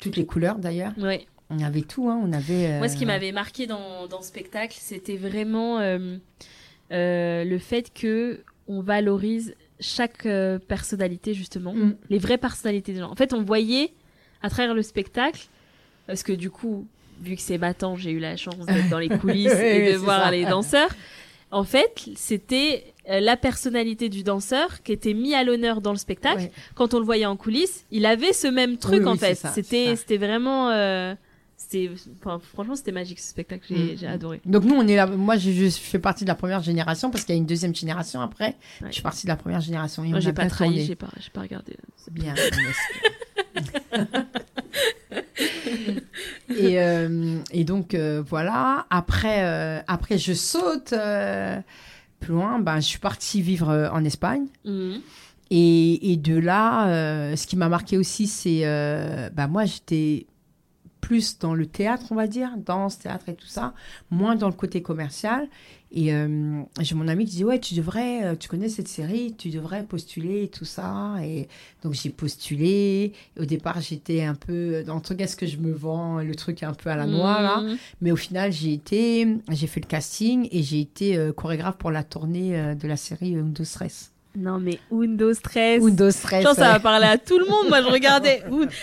toutes 0.00 0.16
les 0.16 0.26
couleurs 0.26 0.56
d'ailleurs. 0.58 0.92
ouais 0.98 1.26
On 1.48 1.60
avait 1.62 1.82
tout, 1.82 2.10
hein. 2.10 2.20
on 2.22 2.32
avait... 2.32 2.76
Moi, 2.78 2.88
ce 2.88 2.96
qui 2.96 3.04
euh, 3.04 3.06
m'avait 3.06 3.32
marqué 3.32 3.66
dans, 3.66 4.06
dans 4.08 4.20
ce 4.20 4.28
spectacle, 4.28 4.76
c'était 4.78 5.16
vraiment 5.16 5.78
euh, 5.78 6.16
euh, 6.92 7.44
le 7.44 7.58
fait 7.58 7.92
que 7.94 8.40
on 8.68 8.80
valorise 8.82 9.54
chaque 9.80 10.26
euh, 10.26 10.58
personnalité, 10.58 11.34
justement, 11.34 11.72
Mm. 11.74 11.96
les 12.10 12.18
vraies 12.18 12.38
personnalités 12.38 12.92
des 12.92 12.98
gens. 13.00 13.10
En 13.10 13.16
fait, 13.16 13.32
on 13.32 13.42
voyait 13.42 13.92
à 14.42 14.50
travers 14.50 14.74
le 14.74 14.82
spectacle, 14.82 15.46
parce 16.06 16.22
que 16.22 16.32
du 16.32 16.50
coup, 16.50 16.86
vu 17.22 17.36
que 17.36 17.42
c'est 17.42 17.58
battant, 17.58 17.94
j'ai 17.96 18.10
eu 18.10 18.18
la 18.18 18.36
chance 18.36 18.66
d'être 18.66 18.88
dans 18.88 18.98
les 18.98 19.08
coulisses 19.18 19.52
et 19.52 19.92
de 19.92 19.96
voir 19.98 20.24
ça. 20.24 20.30
les 20.30 20.44
danseurs. 20.44 20.90
En 21.52 21.64
fait, 21.64 22.08
c'était 22.16 22.94
euh, 23.08 23.18
la 23.20 23.36
personnalité 23.36 24.08
du 24.08 24.22
danseur 24.22 24.82
qui 24.82 24.92
était 24.92 25.14
mis 25.14 25.34
à 25.34 25.42
l'honneur 25.42 25.80
dans 25.80 25.90
le 25.90 25.96
spectacle. 25.98 26.42
ouais. 26.42 26.52
Quand 26.76 26.94
on 26.94 26.98
le 27.00 27.04
voyait 27.04 27.26
en 27.26 27.36
coulisses, 27.36 27.84
il 27.90 28.06
avait 28.06 28.32
ce 28.32 28.46
même 28.46 28.76
truc 28.78 29.00
Oui, 29.00 29.06
en 29.08 29.12
oui, 29.12 29.18
fait. 29.18 29.34
C'était 29.54 29.96
c'était 29.96 30.16
vraiment 30.16 30.70
euh, 30.70 31.14
c'était 31.56 31.90
enfin, 32.20 32.40
franchement 32.52 32.76
c'était 32.76 32.92
magique 32.92 33.18
ce 33.18 33.28
spectacle, 33.30 33.64
j'ai 33.68 33.74
Mm. 33.94 33.96
j'ai 33.98 34.06
adoré. 34.06 34.40
Donc 34.46 34.62
nous, 34.64 34.74
on 34.76 34.86
est 34.86 34.94
là. 34.96 35.06
Moi, 35.06 35.36
je, 35.38 35.50
je 35.50 35.68
fais 35.70 35.98
partie 35.98 36.24
de 36.24 36.28
la 36.28 36.34
première 36.36 36.62
génération 36.62 37.10
parce 37.10 37.24
qu'il 37.24 37.34
y 37.34 37.38
a 37.38 37.40
une 37.40 37.46
deuxième 37.46 37.74
génération 37.74 38.20
après. 38.20 38.56
Ouais. 38.80 38.86
Je 38.88 38.92
suis 38.92 39.02
partie 39.02 39.24
de 39.26 39.30
la 39.30 39.36
première 39.36 39.60
génération. 39.60 40.04
Et 40.04 40.08
Moi 40.10 40.20
j'ai 40.20 40.32
pas 40.32 40.46
trahi, 40.46 40.84
j'ai 40.86 40.94
pas 40.94 41.08
j'ai 41.20 41.30
pas 41.30 41.40
regardé. 41.40 41.76
Bien. 42.12 42.34
et, 46.50 46.80
euh, 46.80 47.38
et 47.50 47.64
donc 47.64 47.94
euh, 47.94 48.22
voilà. 48.26 48.86
Après, 48.90 49.44
euh, 49.44 49.80
après 49.86 50.18
je 50.18 50.32
saute 50.32 50.94
plus 52.20 52.32
loin. 52.32 52.58
Ben, 52.58 52.76
je 52.76 52.86
suis 52.86 52.98
partie 52.98 53.42
vivre 53.42 53.90
en 53.92 54.04
Espagne. 54.04 54.46
Mhm. 54.64 55.00
Et, 55.52 56.12
et 56.12 56.16
de 56.16 56.38
là, 56.38 57.34
ce 57.36 57.46
qui 57.46 57.56
m'a 57.56 57.68
marqué 57.68 57.98
aussi, 57.98 58.28
c'est 58.28 58.62
bah 59.34 59.48
moi 59.48 59.64
j'étais 59.64 60.26
plus 61.00 61.38
dans 61.38 61.54
le 61.54 61.66
théâtre, 61.66 62.06
on 62.10 62.14
va 62.14 62.28
dire, 62.28 62.50
danse, 62.56 62.98
théâtre 62.98 63.28
et 63.30 63.34
tout 63.34 63.46
ça, 63.46 63.74
moins 64.10 64.36
dans 64.36 64.46
le 64.46 64.54
côté 64.54 64.80
commercial. 64.80 65.48
Et 65.92 66.14
euh, 66.14 66.62
j'ai 66.80 66.94
mon 66.94 67.08
ami 67.08 67.24
qui 67.24 67.36
dit 67.36 67.44
ouais, 67.44 67.58
tu 67.58 67.74
devrais, 67.74 68.24
euh, 68.24 68.34
tu 68.36 68.48
connais 68.48 68.68
cette 68.68 68.86
série, 68.86 69.34
tu 69.36 69.50
devrais 69.50 69.82
postuler 69.82 70.44
et 70.44 70.48
tout 70.48 70.64
ça. 70.64 71.16
Et 71.22 71.48
donc 71.82 71.94
j'ai 71.94 72.10
postulé. 72.10 73.12
Au 73.38 73.44
départ, 73.44 73.80
j'étais 73.80 74.22
un 74.22 74.36
peu 74.36 74.84
dans 74.84 74.94
le 74.94 75.00
truc 75.00 75.20
est-ce 75.20 75.36
que 75.36 75.46
je 75.46 75.56
me 75.56 75.72
vends 75.72 76.20
le 76.20 76.34
truc 76.34 76.62
un 76.62 76.74
peu 76.74 76.90
à 76.90 76.96
la 76.96 77.06
noix 77.06 77.42
là. 77.42 77.60
Mhm. 77.60 77.76
Mais 78.00 78.12
au 78.12 78.16
final, 78.16 78.52
j'ai 78.52 78.72
été, 78.72 79.26
j'ai 79.50 79.66
fait 79.66 79.80
le 79.80 79.86
casting 79.86 80.48
et 80.52 80.62
j'ai 80.62 80.80
été 80.80 81.16
euh, 81.16 81.32
chorégraphe 81.32 81.76
pour 81.76 81.90
la 81.90 82.04
tournée 82.04 82.58
euh, 82.58 82.74
de 82.74 82.86
la 82.86 82.96
série 82.96 83.36
Undo 83.36 83.64
Stress. 83.64 84.12
Non 84.36 84.58
mais 84.60 84.78
Undo 84.92 85.34
Stress. 85.34 85.82
Undo 85.82 86.10
Stress. 86.10 86.44
Genre 86.44 86.54
ça 86.54 86.62
ouais. 86.68 86.72
va 86.74 86.80
parler 86.80 87.06
à 87.06 87.18
tout 87.18 87.38
le 87.38 87.46
monde. 87.46 87.68
Moi 87.68 87.82
je 87.82 87.88
regardais 87.92 88.42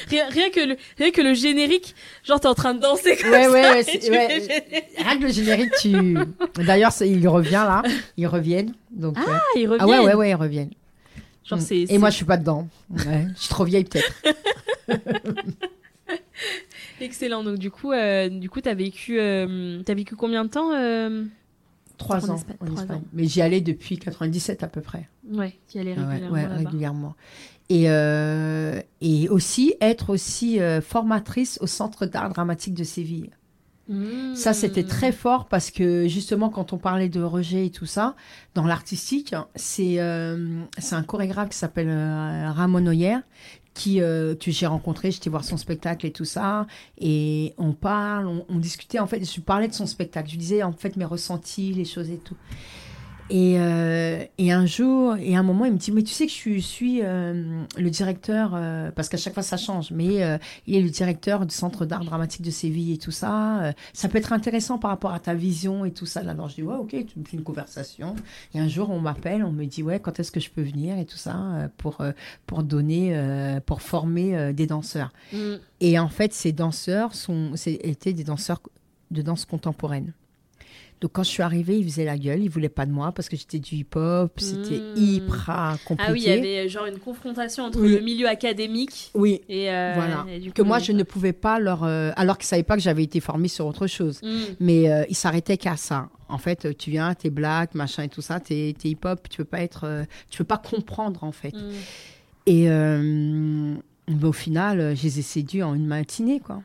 rien, 0.09 0.25
rien 0.29 0.49
que 0.49 0.59
le 0.59 0.77
rien 0.97 1.11
que 1.11 1.21
le 1.21 1.33
générique, 1.33 1.95
genre 2.23 2.39
t'es 2.39 2.47
en 2.47 2.53
train 2.53 2.73
de 2.73 2.79
danser 2.81 3.15
comme 3.15 3.31
Ouais, 3.31 3.43
ça. 3.43 3.51
ouais, 3.51 3.61
ouais, 3.61 3.85
et 4.05 4.09
ouais. 4.11 4.87
Rien 4.97 5.17
que 5.17 5.23
le 5.23 5.31
générique, 5.31 5.71
tu. 5.81 6.17
D'ailleurs, 6.65 6.91
il 7.01 7.27
revient 7.27 7.51
là. 7.51 7.81
Ils 8.17 8.27
reviennent. 8.27 8.73
Donc, 8.91 9.15
Ah, 9.17 9.39
ils 9.55 9.67
reviennent. 9.67 9.79
ah 9.81 9.87
ouais, 9.87 9.99
ouais, 10.05 10.13
ouais, 10.15 10.29
ils 10.31 10.35
reviennent. 10.35 10.71
Genre 11.45 11.61
c'est 11.61 11.85
Et 11.89 11.97
moi, 11.97 12.09
je 12.09 12.15
suis 12.17 12.25
pas 12.25 12.35
dedans. 12.37 12.67
Ouais. 12.89 13.27
Je 13.35 13.39
suis 13.39 13.49
trop 13.49 13.63
vieille 13.63 13.85
peut-être. 13.85 14.11
excellent. 17.01 17.43
Donc 17.43 17.57
du 17.57 17.71
coup 17.71 17.91
euh, 17.91 18.29
du 18.29 18.49
coup 18.49 18.61
t'as 18.61 18.73
vécu 18.73 19.19
euh, 19.19 19.81
t'as 19.85 19.93
vécu 19.93 20.15
combien 20.15 20.43
de 20.45 20.49
temps 20.49 20.71
euh... 20.73 21.23
Trois 21.97 22.25
En 22.25 22.33
ans 22.33 22.35
Espagne, 22.35 22.57
en 22.59 22.65
trois 22.65 22.81
Espagne. 22.81 22.97
ans. 22.97 23.03
Mais 23.13 23.25
j'y 23.25 23.41
allais 23.41 23.61
depuis 23.61 23.97
97 23.97 24.63
à 24.63 24.67
peu 24.67 24.81
près. 24.81 25.09
Ouais, 25.31 25.57
tu 25.67 25.77
y 25.77 25.81
allais 25.81 25.95
ouais, 25.97 26.03
régulièrement 26.05 26.33
ouais, 26.33 26.45
régulièrement. 26.45 27.15
Et, 27.69 27.89
euh, 27.89 28.79
et 29.01 29.27
aussi 29.29 29.73
être 29.81 30.11
aussi 30.11 30.59
euh, 30.61 30.79
formatrice 30.81 31.57
au 31.61 31.67
Centre 31.67 32.05
d'art 32.05 32.29
dramatique 32.29 32.73
de 32.73 32.83
Séville. 32.83 33.31
Mmh. 33.89 34.35
Ça, 34.35 34.53
c'était 34.53 34.83
très 34.83 35.11
fort 35.13 35.47
parce 35.47 35.71
que 35.71 36.07
justement, 36.07 36.49
quand 36.49 36.73
on 36.73 36.77
parlait 36.77 37.07
de 37.09 37.21
rejet 37.21 37.67
et 37.67 37.69
tout 37.69 37.85
ça, 37.85 38.15
dans 38.53 38.65
l'artistique, 38.65 39.33
c'est 39.55 39.99
euh, 39.99 40.61
un 40.91 41.03
chorégraphe 41.03 41.49
qui 41.49 41.57
s'appelle 41.57 41.87
euh, 41.89 42.51
Ramon 42.51 42.85
Oyer, 42.85 43.17
qui, 43.77 44.01
euh, 44.01 44.35
que 44.35 44.51
j'ai 44.51 44.65
rencontré, 44.65 45.11
j'étais 45.11 45.29
voir 45.29 45.43
son 45.43 45.55
spectacle 45.57 46.05
et 46.05 46.11
tout 46.11 46.25
ça, 46.25 46.65
et 46.97 47.53
on 47.57 47.73
parle, 47.73 48.27
on, 48.27 48.45
on 48.49 48.57
discutait, 48.57 48.99
en 48.99 49.07
fait, 49.07 49.23
je 49.23 49.39
parlais 49.39 49.67
de 49.67 49.73
son 49.73 49.85
spectacle, 49.85 50.27
je 50.27 50.33
lui 50.33 50.39
disais 50.39 50.63
en 50.63 50.73
fait 50.73 50.97
mes 50.97 51.05
ressentis, 51.05 51.73
les 51.73 51.85
choses 51.85 52.09
et 52.09 52.17
tout. 52.17 52.35
Et, 53.29 53.55
euh, 53.59 54.23
et 54.37 54.51
un 54.53 54.65
jour, 54.65 55.17
et 55.17 55.35
à 55.35 55.39
un 55.39 55.43
moment, 55.43 55.65
il 55.65 55.73
me 55.73 55.77
dit, 55.77 55.91
mais 55.91 56.01
tu 56.03 56.13
sais 56.13 56.27
que 56.27 56.31
je 56.31 56.59
suis, 56.59 57.01
euh, 57.03 57.63
le 57.77 57.89
directeur, 57.89 58.51
euh, 58.55 58.89
parce 58.91 59.09
qu'à 59.09 59.17
chaque 59.17 59.33
fois 59.33 59.43
ça 59.43 59.57
change, 59.57 59.91
mais 59.91 60.39
il 60.65 60.75
est 60.75 60.81
le 60.81 60.89
directeur 60.89 61.45
du 61.45 61.53
Centre 61.53 61.85
d'art 61.85 62.05
dramatique 62.05 62.41
de 62.41 62.51
Séville 62.51 62.93
et 62.93 62.97
tout 62.97 63.11
ça. 63.11 63.73
ça 63.93 64.07
peut 64.07 64.17
être 64.17 64.31
intéressant 64.31 64.77
par 64.77 64.91
rapport 64.91 65.11
à 65.13 65.19
ta 65.19 65.33
vision 65.33 65.83
et 65.83 65.91
tout 65.91 66.05
ça. 66.05 66.23
Là, 66.23 66.31
alors 66.31 66.47
je 66.49 66.55
dis, 66.55 66.63
ouais, 66.63 66.75
ok, 66.75 66.91
fais 66.91 67.37
une 67.37 67.43
conversation. 67.43 68.15
Et 68.53 68.59
un 68.59 68.67
jour, 68.67 68.89
on 68.89 68.99
m'appelle, 68.99 69.43
on 69.43 69.51
me 69.51 69.65
dit, 69.65 69.83
ouais, 69.83 69.99
quand 69.99 70.19
est-ce 70.19 70.31
que 70.31 70.39
je 70.39 70.49
peux 70.49 70.61
venir 70.63 70.97
et 70.97 71.05
tout 71.05 71.17
ça 71.17 71.69
pour, 71.77 71.97
pour 72.45 72.63
donner, 72.63 73.59
pour 73.65 73.81
former 73.81 74.53
des 74.53 74.67
danseurs. 74.67 75.11
Mmh. 75.33 75.37
Et 75.81 75.99
en 75.99 76.07
fait, 76.09 76.33
ces 76.33 76.53
danseurs 76.53 77.13
sont, 77.13 77.51
c'est- 77.55 77.79
étaient 77.83 78.13
des 78.13 78.23
danseurs 78.23 78.61
de 79.11 79.21
danse 79.21 79.45
contemporaine. 79.45 80.13
Donc 80.99 81.11
quand 81.13 81.21
je 81.23 81.29
suis 81.29 81.43
arrivée, 81.43 81.77
ils 81.77 81.83
faisaient 81.83 82.05
la 82.05 82.17
gueule, 82.17 82.41
ils 82.41 82.49
voulaient 82.49 82.69
pas 82.69 82.87
de 82.87 82.91
moi 82.91 83.11
parce 83.11 83.29
que 83.29 83.37
j'étais 83.37 83.59
du 83.59 83.75
hip-hop, 83.75 84.31
c'était 84.37 84.79
Mm. 84.79 84.97
hyper 84.97 85.77
compliqué. 85.85 86.09
Ah 86.09 86.11
oui, 86.11 86.21
il 86.25 86.29
y 86.29 86.31
avait 86.31 86.65
euh, 86.65 86.67
genre 86.69 86.85
une 86.87 86.97
confrontation 86.97 87.65
entre 87.65 87.79
Oui. 87.79 87.93
le 87.93 87.99
milieu 88.01 88.27
académique 88.27 89.11
Oui, 89.13 89.41
et 89.47 89.69
euh, 89.71 89.91
Voilà. 89.95 90.25
et 90.31 90.39
du 90.39 90.51
que 90.51 90.61
coup, 90.63 90.67
moi 90.67 90.79
je 90.79 90.91
ne 90.93 91.03
pouvais 91.03 91.33
pas 91.33 91.59
leur, 91.59 91.83
euh, 91.83 92.11
alors 92.15 92.37
qu'ils 92.39 92.47
savaient 92.47 92.63
pas 92.63 92.75
que 92.75 92.81
j'avais 92.81 93.03
été 93.03 93.19
formée 93.19 93.47
sur 93.47 93.67
autre 93.67 93.85
chose. 93.85 94.19
Mmh. 94.23 94.29
Mais 94.59 94.89
euh, 94.91 95.03
ils 95.07 95.15
s'arrêtaient 95.15 95.57
qu'à 95.57 95.77
ça. 95.77 96.09
En 96.29 96.39
fait, 96.39 96.65
euh, 96.65 96.73
tu 96.77 96.89
viens, 96.89 97.13
t'es 97.13 97.29
black, 97.29 97.75
machin 97.75 98.03
et 98.03 98.09
tout 98.09 98.21
ça, 98.23 98.39
t'es 98.39 98.69
es 98.69 98.87
hip-hop, 98.89 99.29
tu 99.29 99.37
peux 99.37 99.45
pas 99.45 99.61
être, 99.61 99.81
euh, 99.85 100.03
tu 100.31 100.39
peux 100.39 100.43
pas 100.45 100.57
comprendre 100.57 101.23
en 101.23 101.31
fait. 101.31 101.53
Mmh. 101.53 101.71
Et 102.47 102.71
euh, 102.71 103.75
mais 104.09 104.23
au 104.23 104.31
final, 104.33 104.79
euh, 104.79 104.95
je 104.95 105.03
les 105.03 105.19
ai 105.19 105.21
séduits 105.21 105.63
en 105.63 105.73
une 105.75 105.85
matinée 105.85 106.39
quoi. 106.39 106.61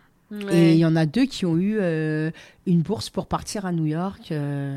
Et 0.50 0.72
il 0.72 0.78
y 0.78 0.84
en 0.86 0.96
a 0.96 1.04
deux 1.06 1.26
qui 1.26 1.44
ont 1.46 1.56
eu 1.56 1.76
euh, 1.80 2.30
une 2.66 2.80
bourse 2.82 3.10
pour 3.10 3.26
partir 3.26 3.66
à 3.66 3.72
New 3.72 3.86
York, 3.86 4.32
euh, 4.32 4.76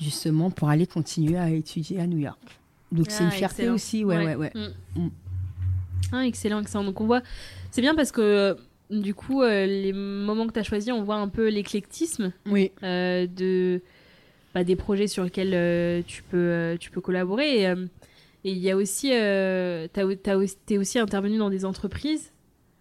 justement 0.00 0.50
pour 0.50 0.68
aller 0.68 0.86
continuer 0.86 1.38
à 1.38 1.50
étudier 1.50 2.00
à 2.00 2.06
New 2.06 2.18
York. 2.18 2.40
Donc 2.92 3.06
c'est 3.10 3.22
Ah, 3.22 3.26
une 3.26 3.30
fierté 3.30 3.62
excellent. 3.62 3.74
aussi, 3.74 4.04
ouais, 4.04 4.24
ouais, 4.24 4.34
ouais. 4.34 4.52
Mm. 4.54 5.00
Mm. 5.02 5.10
Ah, 6.12 6.26
excellent, 6.26 6.60
excellent. 6.60 6.84
Donc 6.84 7.00
on 7.00 7.06
voit, 7.06 7.22
c'est 7.70 7.82
bien 7.82 7.94
parce 7.94 8.10
que 8.10 8.56
du 8.90 9.14
coup, 9.14 9.42
euh, 9.42 9.66
les 9.66 9.92
moments 9.92 10.46
que 10.48 10.52
tu 10.52 10.58
as 10.58 10.64
choisis, 10.64 10.92
on 10.92 11.04
voit 11.04 11.16
un 11.16 11.28
peu 11.28 11.48
l'éclectisme 11.48 12.32
Oui, 12.46 12.72
euh, 12.82 13.28
de 13.28 13.80
bah, 14.54 14.64
des 14.64 14.74
projets 14.74 15.06
sur 15.06 15.22
lesquels 15.22 15.52
euh, 15.54 16.02
tu 16.04 16.24
peux 16.24 16.36
euh, 16.36 16.76
tu 16.76 16.90
peux 16.90 17.00
collaborer. 17.00 17.60
Et 17.60 17.66
euh, 17.68 17.86
il 18.42 18.58
y 18.58 18.70
a 18.70 18.76
aussi, 18.76 19.10
euh, 19.12 19.86
aussi- 20.36 20.56
t'es 20.66 20.78
aussi 20.78 20.98
intervenu 20.98 21.38
dans 21.38 21.50
des 21.50 21.64
entreprises 21.64 22.32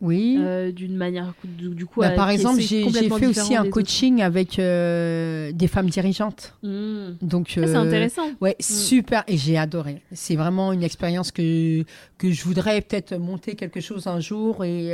oui. 0.01 0.37
euh, 0.39 0.71
d'une 0.71 0.95
manière 0.95 1.33
du, 1.43 1.69
du 1.69 1.85
coup. 1.85 2.01
Bah, 2.01 2.11
par 2.11 2.29
exemple, 2.29 2.59
j'ai 2.61 2.89
fait 2.89 3.25
aussi 3.27 3.55
un 3.55 3.69
coaching 3.69 4.21
avec 4.21 4.59
euh, 4.59 5.51
des 5.51 5.67
femmes 5.67 5.89
dirigeantes. 5.89 6.53
autres. 6.63 6.69
Mm. 6.69 7.17
Donc, 7.21 7.47
Ah, 7.57 7.61
c'est 7.65 7.75
euh, 7.75 7.79
intéressant. 7.79 8.29
Ouais, 8.41 8.55
super. 8.59 9.23
Et 9.27 9.37
j'ai 9.37 9.57
adoré. 9.57 10.01
C'est 10.11 10.35
vraiment 10.35 10.73
une 10.73 10.83
expérience 10.83 11.31
que, 11.31 11.83
que 12.17 12.31
je 12.31 12.43
voudrais 12.43 12.81
peut-être 12.81 13.15
monter 13.17 13.55
quelque 13.55 13.81
chose 13.81 14.07
un 14.07 14.19
jour 14.19 14.63
et 14.63 14.93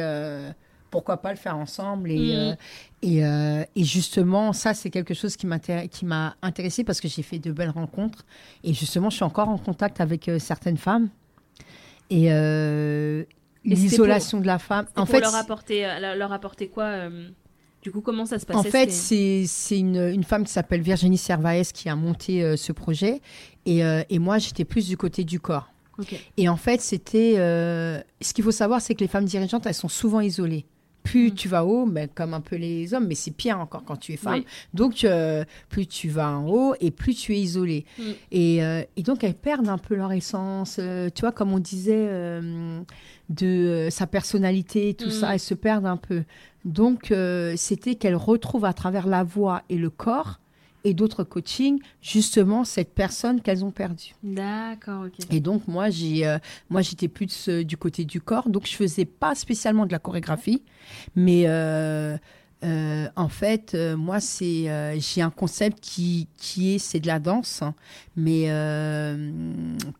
pourquoi 0.95 1.17
pas 1.17 1.31
le 1.31 1.35
faire 1.37 1.57
ensemble. 1.57 2.09
Et, 2.09 2.33
euh, 2.35 2.53
et, 3.01 3.25
euh, 3.25 3.63
et 3.75 3.83
justement, 3.83 4.53
ça, 4.53 4.73
c'est 4.73 4.89
quelque 4.89 5.13
chose 5.13 5.35
qui 5.35 5.45
qui 5.91 6.05
m'a 6.05 6.35
intéressé 6.41 6.85
parce 6.85 7.01
que 7.01 7.09
j'ai 7.09 7.21
fait 7.21 7.37
de 7.37 7.51
belles 7.51 7.69
rencontres. 7.69 8.25
Et 8.63 8.73
justement, 8.73 9.09
je 9.09 9.17
suis 9.17 9.25
encore 9.25 9.49
en 9.49 9.57
contact 9.57 9.99
avec 9.99 10.29
euh, 10.29 10.39
certaines 10.39 10.77
femmes. 10.77 11.09
Et, 12.09 12.29
l'isolation 13.65 14.39
de 14.39 14.45
la 14.47 14.59
femme. 14.59 14.85
En 14.95 15.05
pour 15.05 15.09
fait, 15.15 15.21
leur 15.21 15.35
apporter, 15.35 15.85
euh, 15.85 16.15
leur 16.15 16.31
apporter 16.31 16.67
quoi 16.67 16.85
euh, 16.85 17.29
Du 17.81 17.91
coup, 17.91 18.01
comment 18.01 18.25
ça 18.25 18.39
se 18.39 18.45
passait 18.45 18.59
En 18.59 18.63
fait, 18.63 18.91
c'est 18.91 19.79
une, 19.79 19.97
une 19.97 20.23
femme 20.23 20.43
qui 20.45 20.51
s'appelle 20.53 20.81
Virginie 20.81 21.17
Servaes 21.17 21.71
qui 21.73 21.89
a 21.89 21.95
monté 21.95 22.43
euh, 22.43 22.55
ce 22.55 22.71
projet. 22.71 23.21
Et, 23.65 23.83
euh, 23.83 24.03
et 24.09 24.19
moi, 24.19 24.37
j'étais 24.37 24.65
plus 24.65 24.87
du 24.87 24.97
côté 24.97 25.23
du 25.23 25.39
corps. 25.39 25.69
Et 26.37 26.49
en 26.49 26.57
fait, 26.57 26.81
c'était. 26.81 27.35
ce 27.35 28.33
qu'il 28.33 28.43
faut 28.43 28.51
savoir, 28.51 28.81
c'est 28.81 28.95
que 28.95 28.99
les 29.01 29.07
femmes 29.07 29.25
dirigeantes, 29.25 29.65
elles 29.65 29.73
sont 29.73 29.87
souvent 29.87 30.19
isolées. 30.21 30.65
Plus 31.03 31.27
Mm. 31.29 31.35
tu 31.35 31.47
vas 31.47 31.63
haut, 31.65 31.85
ben, 31.85 32.09
comme 32.13 32.33
un 32.33 32.41
peu 32.41 32.55
les 32.55 32.93
hommes, 32.93 33.05
mais 33.07 33.13
c'est 33.15 33.29
pire 33.31 33.59
encore 33.59 33.83
quand 33.85 33.95
tu 33.95 34.11
es 34.13 34.17
femme. 34.17 34.39
Oui. 34.39 34.45
Donc, 34.73 35.03
euh, 35.03 35.45
plus 35.69 35.85
tu 35.85 36.09
vas 36.09 36.31
en 36.31 36.49
haut 36.49 36.73
et 36.81 36.89
plus 36.89 37.13
tu 37.13 37.33
es 37.35 37.39
isolée. 37.39 37.85
Mm. 37.99 38.03
Et, 38.31 38.63
euh, 38.63 38.81
et 38.97 39.03
donc, 39.03 39.23
elles 39.23 39.35
perdent 39.35 39.69
un 39.69 39.77
peu 39.77 39.93
leur 39.95 40.11
essence. 40.11 40.77
euh, 40.79 41.09
tu 41.13 41.21
vois, 41.21 41.31
comme 41.31 41.53
on 41.53 41.59
disait, 41.59 42.09
de 43.29 43.45
euh, 43.47 43.89
sa 43.89 44.07
personnalité, 44.07 44.93
tout 44.93 45.07
Mm. 45.07 45.11
ça, 45.11 45.33
elles 45.33 45.39
se 45.39 45.53
perdent 45.53 45.85
un 45.87 45.97
peu. 45.97 46.23
Donc, 46.63 47.11
euh, 47.11 47.53
c'était 47.57 47.95
qu'elles 47.95 48.15
retrouvent 48.15 48.65
à 48.65 48.73
travers 48.73 49.07
la 49.07 49.23
voix 49.23 49.63
et 49.69 49.77
le 49.77 49.89
corps 49.89 50.39
et 50.83 50.93
d'autres 50.93 51.23
coachings, 51.23 51.79
justement, 52.01 52.63
cette 52.63 52.93
personne 52.93 53.41
qu'elles 53.41 53.65
ont 53.65 53.71
perdue. 53.71 54.13
D'accord, 54.21 55.05
ok. 55.07 55.25
Et 55.31 55.39
donc 55.39 55.67
moi 55.67 55.89
j'ai 55.89 56.27
euh, 56.27 56.37
moi 56.69 56.83
j'étais 56.83 57.07
plus 57.07 57.49
du 57.49 57.75
côté 57.75 58.05
du 58.05 58.21
corps, 58.21 58.49
donc 58.49 58.67
je 58.67 58.75
faisais 58.75 59.05
pas 59.05 59.33
spécialement 59.33 59.87
de 59.87 59.91
la 59.91 59.97
chorégraphie, 59.97 60.61
mais 61.15 61.45
euh, 61.47 62.17
euh, 62.65 63.07
en 63.15 63.29
fait 63.29 63.73
euh, 63.75 63.95
moi 63.95 64.19
c'est 64.19 64.69
euh, 64.69 64.97
j'ai 64.99 65.21
un 65.21 65.29
concept 65.29 65.79
qui 65.81 66.27
qui 66.37 66.73
est 66.75 66.79
c'est 66.79 66.99
de 66.99 67.07
la 67.07 67.19
danse, 67.19 67.61
hein. 67.61 67.73
mais 68.15 68.49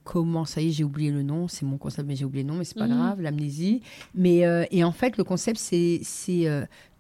comment 0.04 0.46
ça 0.46 0.62
y 0.62 0.70
est 0.70 0.72
j'ai 0.72 0.84
oublié 0.84 1.12
le 1.12 1.24
nom, 1.24 1.48
c'est 1.48 1.66
mon 1.66 1.78
concept 1.78 2.08
mais 2.08 2.16
j'ai 2.16 2.26
oublié 2.26 2.44
le 2.44 2.50
nom 2.52 2.56
mais 2.58 2.64
c'est 2.66 2.78
pas 2.78 2.88
Mhm. 2.88 2.98
grave 2.98 3.22
l'amnésie, 3.22 3.82
mais 4.14 4.44
et 4.72 4.84
en 4.84 4.92
fait 4.92 5.18
le 5.18 5.24
concept 5.24 5.58
c'est 5.60 6.00
c'est 6.04 6.46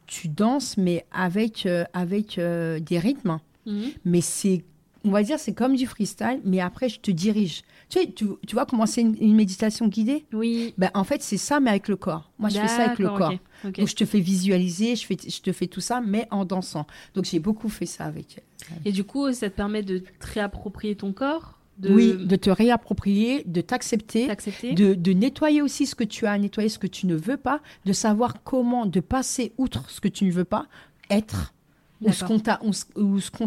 tu 0.07 0.27
danses 0.27 0.77
mais 0.77 1.05
avec 1.11 1.67
avec 1.93 2.35
des 2.39 2.99
rythmes 2.99 3.39
Mhm. 3.67 3.89
mais 4.05 4.21
c'est, 4.21 4.63
on 5.05 5.11
va 5.11 5.23
dire, 5.23 5.39
c'est 5.39 5.53
comme 5.53 5.75
du 5.75 5.85
freestyle, 5.85 6.41
mais 6.43 6.59
après, 6.59 6.89
je 6.89 6.99
te 6.99 7.11
dirige. 7.11 7.61
Tu 7.89 7.99
sais, 7.99 8.07
tu, 8.11 8.25
tu 8.45 8.55
vois 8.55 8.65
comment 8.65 8.85
c'est 8.85 9.01
une, 9.01 9.15
une 9.21 9.35
méditation 9.35 9.87
guidée? 9.87 10.25
Oui. 10.33 10.73
ben, 10.77 10.89
En 10.95 11.03
fait, 11.03 11.21
c'est 11.21 11.37
ça, 11.37 11.59
mais 11.59 11.69
avec 11.69 11.87
le 11.87 11.95
corps. 11.95 12.31
Moi, 12.39 12.49
je 12.49 12.59
fais 12.59 12.67
ça 12.67 12.85
avec 12.85 12.99
le 12.99 13.07
corps. 13.09 13.31
ok, 13.31 13.39
ok. 13.65 13.77
Donc, 13.79 13.87
je 13.87 13.95
te 13.95 14.03
fais 14.05 14.19
visualiser, 14.19 14.95
je, 14.95 15.05
fais, 15.05 15.15
je 15.25 15.41
te 15.41 15.51
fais 15.53 15.67
tout 15.67 15.81
ça, 15.81 16.01
mais 16.05 16.27
en 16.31 16.43
dansant. 16.43 16.87
Donc, 17.13 17.25
j'ai 17.25 17.39
beaucoup 17.39 17.69
fait 17.69 17.85
ça 17.85 18.05
avec 18.05 18.37
elle. 18.37 18.77
Et 18.83 18.91
du 18.91 19.03
coup, 19.03 19.31
ça 19.31 19.49
te 19.49 19.55
permet 19.55 19.83
de 19.83 19.99
te 19.99 20.05
réapproprier 20.33 20.95
ton 20.95 21.13
corps, 21.13 21.59
de 21.77 21.93
Oui, 21.93 22.15
de 22.25 22.35
te 22.35 22.49
réapproprier, 22.49 23.43
de 23.45 23.61
t'accepter. 23.61 24.27
De, 24.73 24.93
de 24.93 25.13
nettoyer 25.13 25.61
aussi 25.61 25.85
ce 25.85 25.93
que 25.93 26.03
tu 26.03 26.25
as 26.25 26.37
nettoyer, 26.37 26.69
ce 26.69 26.79
que 26.79 26.87
tu 26.87 27.05
ne 27.05 27.15
veux 27.15 27.37
pas, 27.37 27.61
de 27.85 27.93
savoir 27.93 28.41
comment, 28.43 28.85
de 28.85 28.99
passer 29.01 29.53
outre 29.57 29.89
ce 29.89 30.01
que 30.01 30.07
tu 30.07 30.25
ne 30.25 30.31
veux 30.31 30.45
pas, 30.45 30.67
être, 31.09 31.53
ou 32.01 32.11
ce 32.11 32.23
qu'on 32.23 32.39
t'a 32.39 32.59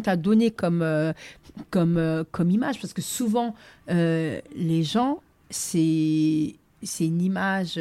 t'a 0.02 0.16
donné 0.16 0.50
comme 0.50 0.82
euh, 0.82 1.12
comme 1.70 1.96
euh, 1.96 2.24
comme 2.30 2.50
image 2.50 2.80
parce 2.80 2.92
que 2.92 3.02
souvent 3.02 3.54
euh, 3.90 4.40
les 4.54 4.82
gens 4.82 5.20
c'est 5.50 6.54
c'est 6.82 7.06
une 7.06 7.20
image 7.22 7.78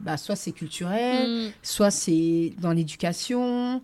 bah, 0.00 0.16
soit 0.16 0.36
c'est 0.36 0.52
culturel 0.52 1.28
Mm. 1.28 1.50
soit 1.62 1.90
c'est 1.90 2.52
dans 2.60 2.72
l'éducation 2.72 3.80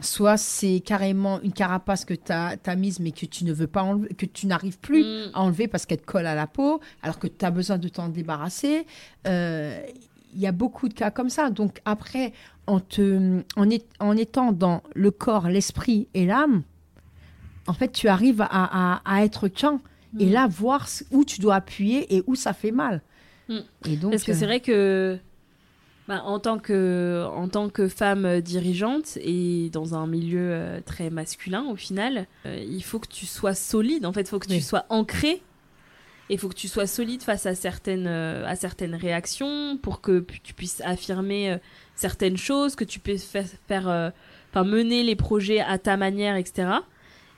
soit 0.00 0.36
c'est 0.36 0.78
carrément 0.78 1.40
une 1.42 1.52
carapace 1.52 2.04
que 2.04 2.14
tu 2.14 2.30
as, 2.32 2.76
mise 2.76 3.00
mais 3.00 3.10
que 3.10 3.26
tu 3.26 3.44
ne 3.44 3.52
veux 3.52 3.66
pas 3.66 3.82
enlever, 3.82 4.14
que 4.14 4.26
tu 4.26 4.46
n'arrives 4.46 4.78
plus 4.78 5.02
Mm. 5.02 5.30
à 5.34 5.40
enlever 5.40 5.66
parce 5.66 5.86
qu'elle 5.86 6.00
te 6.00 6.06
colle 6.06 6.26
à 6.26 6.36
la 6.36 6.46
peau, 6.46 6.80
alors 7.02 7.18
que 7.18 7.26
tu 7.26 7.44
as 7.44 7.50
besoin 7.50 7.76
de 7.76 7.88
t'en 7.88 8.08
débarrasser. 8.08 8.86
Il 10.34 10.40
y 10.40 10.46
a 10.46 10.52
beaucoup 10.52 10.88
de 10.88 10.94
cas 10.94 11.10
comme 11.10 11.30
ça. 11.30 11.50
Donc 11.50 11.80
après, 11.84 12.32
en, 12.70 12.80
te, 12.80 13.42
en, 13.56 13.68
est- 13.70 13.86
en 13.98 14.16
étant 14.16 14.52
dans 14.52 14.82
le 14.94 15.10
corps, 15.10 15.48
l'esprit 15.48 16.08
et 16.14 16.24
l'âme, 16.26 16.62
en 17.66 17.72
fait, 17.72 17.92
tu 17.92 18.08
arrives 18.08 18.40
à, 18.42 18.48
à- 18.50 19.02
à 19.04 19.24
être 19.24 19.48
qu'un. 19.48 19.80
Et 20.18 20.26
Mm. 20.26 20.32
là, 20.32 20.46
voir 20.48 20.88
où 21.12 21.24
tu 21.24 21.40
dois 21.40 21.54
appuyer 21.56 22.16
et 22.16 22.22
où 22.26 22.34
ça 22.34 22.52
fait 22.52 22.72
mal. 22.72 23.00
Mm. 23.48 23.58
Et 23.86 23.96
donc, 23.96 24.10
Parce 24.12 24.24
que 24.24 24.32
euh, 24.32 24.34
c'est 24.34 24.46
vrai 24.46 24.60
que 24.60 25.18
bah, 26.08 26.22
en 26.24 26.40
tant 26.40 26.58
que 26.58 27.24
en 27.32 27.48
tant 27.48 27.68
que 27.68 27.86
femme 27.86 28.24
euh, 28.24 28.40
dirigeante 28.40 29.16
et 29.22 29.70
dans 29.72 29.94
un 29.94 30.08
milieu 30.08 30.40
euh, 30.50 30.80
très 30.84 31.10
masculin 31.10 31.64
au 31.70 31.76
final, 31.76 32.26
euh, 32.46 32.58
il 32.68 32.82
faut 32.82 32.98
que 32.98 33.06
tu 33.08 33.26
sois 33.26 33.54
solide. 33.54 34.04
En 34.04 34.12
fait, 34.12 34.22
il 34.22 34.28
faut 34.28 34.40
que 34.40 34.48
tu 34.48 34.60
sois 34.60 34.86
ancré. 34.88 35.40
Il 36.28 36.38
faut 36.38 36.48
que 36.48 36.54
tu 36.54 36.66
sois 36.68 36.86
solide 36.88 37.22
face 37.22 37.46
à 37.46 37.54
certaines 37.54 38.06
euh, 38.08 38.44
à 38.46 38.56
certaines 38.56 38.94
réactions 38.96 39.78
pour 39.80 40.00
que 40.00 40.24
tu 40.42 40.54
puisses 40.54 40.80
affirmer 40.84 41.52
euh, 41.52 41.58
certaines 42.00 42.36
choses, 42.36 42.74
que 42.74 42.84
tu 42.84 42.98
puisses 42.98 43.24
faire, 43.24 43.46
faire 43.68 43.88
euh, 43.88 44.10
enfin 44.50 44.64
mener 44.64 45.02
les 45.02 45.16
projets 45.16 45.60
à 45.60 45.78
ta 45.78 45.96
manière, 45.96 46.36
etc. 46.36 46.68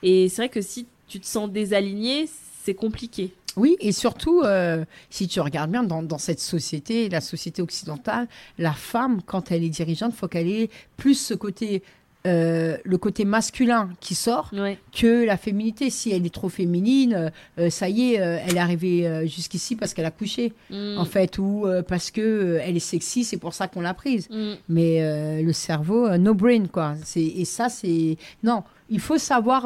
Et 0.01 0.29
c'est 0.29 0.43
vrai 0.43 0.49
que 0.49 0.61
si 0.61 0.87
tu 1.07 1.19
te 1.19 1.25
sens 1.25 1.49
désaligné, 1.51 2.29
c'est 2.63 2.73
compliqué. 2.73 3.33
Oui, 3.55 3.75
et 3.79 3.91
surtout, 3.91 4.41
euh, 4.41 4.83
si 5.09 5.27
tu 5.27 5.39
regardes 5.39 5.69
bien 5.69 5.83
dans, 5.83 6.01
dans 6.01 6.17
cette 6.17 6.39
société, 6.39 7.07
la 7.09 7.21
société 7.21 7.61
occidentale, 7.61 8.27
la 8.57 8.73
femme, 8.73 9.21
quand 9.23 9.51
elle 9.51 9.63
est 9.63 9.69
dirigeante, 9.69 10.13
faut 10.13 10.27
qu'elle 10.27 10.49
ait 10.49 10.69
plus 10.97 11.13
ce 11.13 11.35
côté, 11.35 11.83
euh, 12.25 12.77
le 12.85 12.97
côté 12.97 13.25
masculin 13.25 13.89
qui 13.99 14.15
sort 14.15 14.49
Ouais. 14.53 14.77
que 14.97 15.25
la 15.25 15.35
féminité. 15.37 15.89
Si 15.89 16.11
elle 16.11 16.25
est 16.25 16.33
trop 16.33 16.49
féminine, 16.49 17.31
euh, 17.59 17.69
ça 17.69 17.89
y 17.89 18.13
est, 18.13 18.21
euh, 18.21 18.37
elle 18.47 18.55
est 18.55 18.59
arrivée 18.59 19.05
euh, 19.07 19.25
jusqu'ici 19.27 19.75
parce 19.75 19.93
qu'elle 19.93 20.05
a 20.05 20.11
couché, 20.11 20.53
Mm. 20.69 20.97
en 20.97 21.05
fait, 21.05 21.37
ou 21.37 21.65
euh, 21.67 21.81
parce 21.81 22.11
que 22.11 22.21
euh, 22.21 22.59
elle 22.63 22.77
est 22.77 22.79
sexy, 22.79 23.23
c'est 23.23 23.37
pour 23.37 23.53
ça 23.53 23.67
qu'on 23.67 23.81
l'a 23.81 23.93
prise. 23.93 24.29
Mm. 24.29 24.53
Mais 24.69 25.01
euh, 25.03 25.41
le 25.41 25.51
cerveau, 25.53 26.07
euh, 26.07 26.17
no 26.17 26.33
brain, 26.33 26.65
quoi. 26.71 26.95
Et 27.15 27.45
ça, 27.45 27.67
c'est. 27.69 28.17
Non, 28.43 28.63
il 28.89 28.99
faut 28.99 29.17
savoir. 29.17 29.65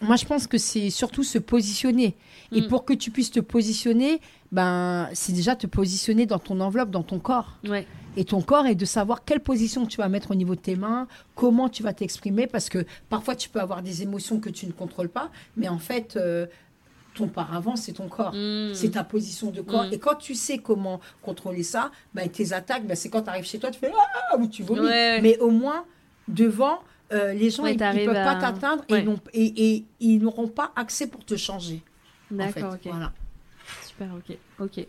Moi, 0.00 0.16
je 0.16 0.24
pense 0.24 0.46
que 0.46 0.58
c'est 0.58 0.90
surtout 0.90 1.22
se 1.22 1.38
positionner. 1.38 2.16
Et 2.52 2.62
Mm. 2.62 2.68
pour 2.68 2.84
que 2.84 2.92
tu 2.94 3.10
puisses 3.10 3.30
te 3.30 3.40
positionner, 3.40 4.20
ben, 4.50 5.08
c'est 5.12 5.32
déjà 5.32 5.54
te 5.56 5.66
positionner 5.66 6.26
dans 6.26 6.38
ton 6.38 6.60
enveloppe, 6.60 6.90
dans 6.90 7.02
ton 7.02 7.18
corps. 7.18 7.58
Ouais. 7.68 7.86
Et 8.16 8.24
ton 8.24 8.40
corps 8.42 8.66
est 8.66 8.74
de 8.74 8.84
savoir 8.84 9.24
quelle 9.24 9.40
position 9.40 9.86
tu 9.86 9.98
vas 9.98 10.08
mettre 10.08 10.32
au 10.32 10.34
niveau 10.34 10.54
de 10.56 10.60
tes 10.60 10.74
mains, 10.74 11.06
comment 11.36 11.68
tu 11.68 11.82
vas 11.84 11.92
t'exprimer, 11.92 12.46
parce 12.48 12.68
que 12.68 12.84
parfois 13.08 13.36
tu 13.36 13.48
peux 13.48 13.60
avoir 13.60 13.82
des 13.82 14.02
émotions 14.02 14.40
que 14.40 14.48
tu 14.50 14.66
ne 14.66 14.72
contrôles 14.72 15.10
pas, 15.10 15.30
mais 15.56 15.68
en 15.68 15.78
fait, 15.78 16.16
euh, 16.16 16.46
ton 17.14 17.28
paravent, 17.28 17.76
c'est 17.76 17.92
ton 17.92 18.08
corps. 18.08 18.32
Mm. 18.34 18.74
C'est 18.74 18.90
ta 18.92 19.04
position 19.04 19.50
de 19.50 19.60
corps. 19.60 19.84
Mm. 19.86 19.92
Et 19.92 19.98
quand 19.98 20.16
tu 20.16 20.34
sais 20.34 20.58
comment 20.58 21.00
contrôler 21.22 21.62
ça, 21.62 21.92
ben, 22.14 22.28
tes 22.28 22.52
attaques, 22.52 22.86
ben, 22.86 22.96
c'est 22.96 23.10
quand 23.10 23.22
tu 23.22 23.28
arrives 23.30 23.44
chez 23.46 23.58
toi, 23.60 23.70
tu 23.70 23.78
fais 23.78 23.92
Ah 24.32 24.36
ou 24.38 24.46
tu 24.48 24.62
vomis. 24.64 24.80
Ouais. 24.80 25.20
Mais 25.20 25.38
au 25.38 25.50
moins, 25.50 25.84
devant, 26.26 26.80
euh, 27.12 27.32
les 27.32 27.50
gens, 27.50 27.62
Ouais, 27.64 27.74
ils 27.74 27.78
ne 27.80 28.04
peuvent 28.06 28.16
à- 28.16 28.34
pas 28.34 28.40
t'atteindre 28.40 28.84
Ouais. 28.90 29.00
et, 29.00 29.02
n'ont- 29.02 29.20
et, 29.32 29.74
et 29.74 29.84
ils 30.00 30.18
n'auront 30.18 30.48
pas 30.48 30.72
accès 30.76 31.06
pour 31.06 31.24
te 31.24 31.36
changer. 31.36 31.82
en 32.32 32.38
fait. 32.48 32.60
D'accord, 32.60 32.74
ok. 32.74 32.80
Voilà. 32.92 33.12
Super, 33.86 34.08
ok, 34.16 34.36
ok. 34.60 34.86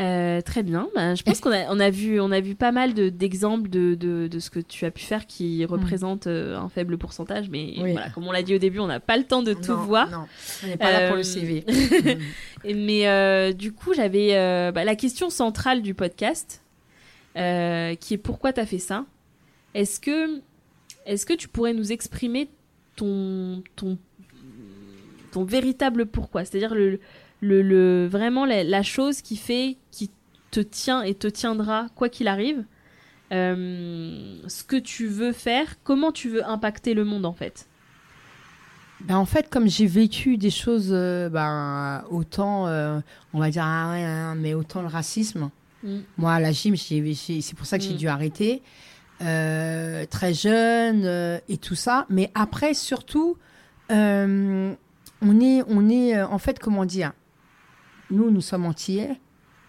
Euh, 0.00 0.40
très 0.40 0.62
bien. 0.62 0.88
Bah, 0.94 1.14
je 1.14 1.22
pense 1.22 1.38
qu'on 1.40 1.52
a, 1.52 1.66
on 1.68 1.78
a 1.78 1.90
vu, 1.90 2.18
on 2.18 2.32
a 2.32 2.40
vu 2.40 2.54
pas 2.54 2.72
mal 2.72 2.94
de- 2.94 3.10
d'exemples 3.10 3.68
de, 3.68 3.94
de, 3.94 4.26
de 4.26 4.38
ce 4.38 4.48
que 4.48 4.58
tu 4.58 4.86
as 4.86 4.90
pu 4.90 5.02
faire 5.04 5.26
qui 5.26 5.64
représentent 5.66 6.28
euh, 6.28 6.56
un 6.56 6.70
faible 6.70 6.96
pourcentage, 6.96 7.50
mais 7.50 7.74
Oui. 7.76 7.92
voilà, 7.92 8.08
comme 8.08 8.26
on 8.26 8.32
l'a 8.32 8.42
dit 8.42 8.54
au 8.54 8.58
début, 8.58 8.78
on 8.78 8.86
n'a 8.86 9.00
pas 9.00 9.18
le 9.18 9.24
temps 9.24 9.42
de 9.42 9.52
tout 9.52 9.72
Non, 9.72 9.82
voir. 9.82 10.08
Non, 10.10 10.24
on 10.64 10.66
n'est 10.66 10.78
pas 10.78 10.92
là 10.92 11.06
pour 11.08 11.14
Euh, 11.16 11.18
le 11.18 11.22
CV. 11.24 11.64
Et- 12.64 12.72
Mais 12.74 13.06
euh, 13.06 13.52
du 13.52 13.72
coup, 13.72 13.92
j'avais 13.92 14.34
euh, 14.34 14.72
bah, 14.72 14.84
la 14.84 14.96
question 14.96 15.28
centrale 15.28 15.82
du 15.82 15.92
podcast, 15.92 16.62
euh, 17.36 17.94
qui 17.96 18.14
est 18.14 18.18
pourquoi 18.18 18.54
t'as 18.54 18.64
fait 18.66 18.78
ça? 18.78 19.04
Est-ce 19.74 20.00
que, 20.00 20.40
est-ce 21.06 21.26
que 21.26 21.34
tu 21.34 21.48
pourrais 21.48 21.72
nous 21.72 21.92
exprimer 21.92 22.48
ton, 22.96 23.62
ton, 23.76 23.98
ton 25.32 25.44
véritable 25.44 26.06
pourquoi? 26.06 26.44
C'est-à-dire 26.44 26.74
le, 26.74 27.00
le, 27.40 27.62
le, 27.62 28.06
vraiment 28.06 28.44
la, 28.46 28.82
chose 28.82 29.22
qui 29.22 29.36
fait, 29.36 29.76
qui 29.90 30.10
te 30.50 30.60
tient 30.60 31.02
et 31.02 31.14
te 31.14 31.26
tiendra 31.26 31.88
quoi 31.94 32.08
qu'il 32.08 32.28
arrive. 32.28 32.64
Euh, 33.32 34.36
ce 34.46 34.62
que 34.62 34.76
tu 34.76 35.06
veux 35.06 35.32
faire, 35.32 35.82
comment 35.84 36.12
tu 36.12 36.28
veux 36.28 36.44
impacter 36.46 36.92
le 36.94 37.04
monde 37.04 37.24
en 37.24 37.32
fait? 37.32 37.66
Ben 39.00 39.16
en 39.16 39.24
fait, 39.24 39.48
comme 39.48 39.68
j'ai 39.68 39.86
vécu 39.86 40.36
des 40.36 40.50
choses, 40.50 40.90
euh, 40.92 41.28
ben, 41.28 42.04
autant, 42.10 42.68
euh, 42.68 43.00
on 43.32 43.40
va 43.40 43.50
dire, 43.50 43.64
ah 43.64 43.94
hein, 43.94 44.34
mais 44.36 44.54
autant 44.54 44.80
le 44.82 44.88
racisme. 44.88 45.50
Mm. 45.82 45.98
Moi, 46.18 46.32
à 46.32 46.40
la 46.40 46.52
gym, 46.52 46.76
c'est 46.76 47.54
pour 47.56 47.66
ça 47.66 47.78
que 47.78 47.84
j'ai 47.84 47.94
mm. 47.94 47.96
dû 47.96 48.08
arrêter. 48.08 48.62
Euh, 49.22 50.04
très 50.06 50.34
jeune 50.34 51.40
et 51.48 51.56
tout 51.56 51.74
ça. 51.74 52.06
Mais 52.08 52.30
après, 52.34 52.74
surtout, 52.74 53.36
on 53.88 54.76
est, 55.40 55.62
on 55.68 55.88
est, 55.88 56.20
en 56.22 56.38
fait, 56.38 56.58
comment 56.58 56.84
dire? 56.84 57.12
Nous, 58.10 58.30
nous 58.30 58.40
sommes 58.40 58.66
antillais, 58.66 59.20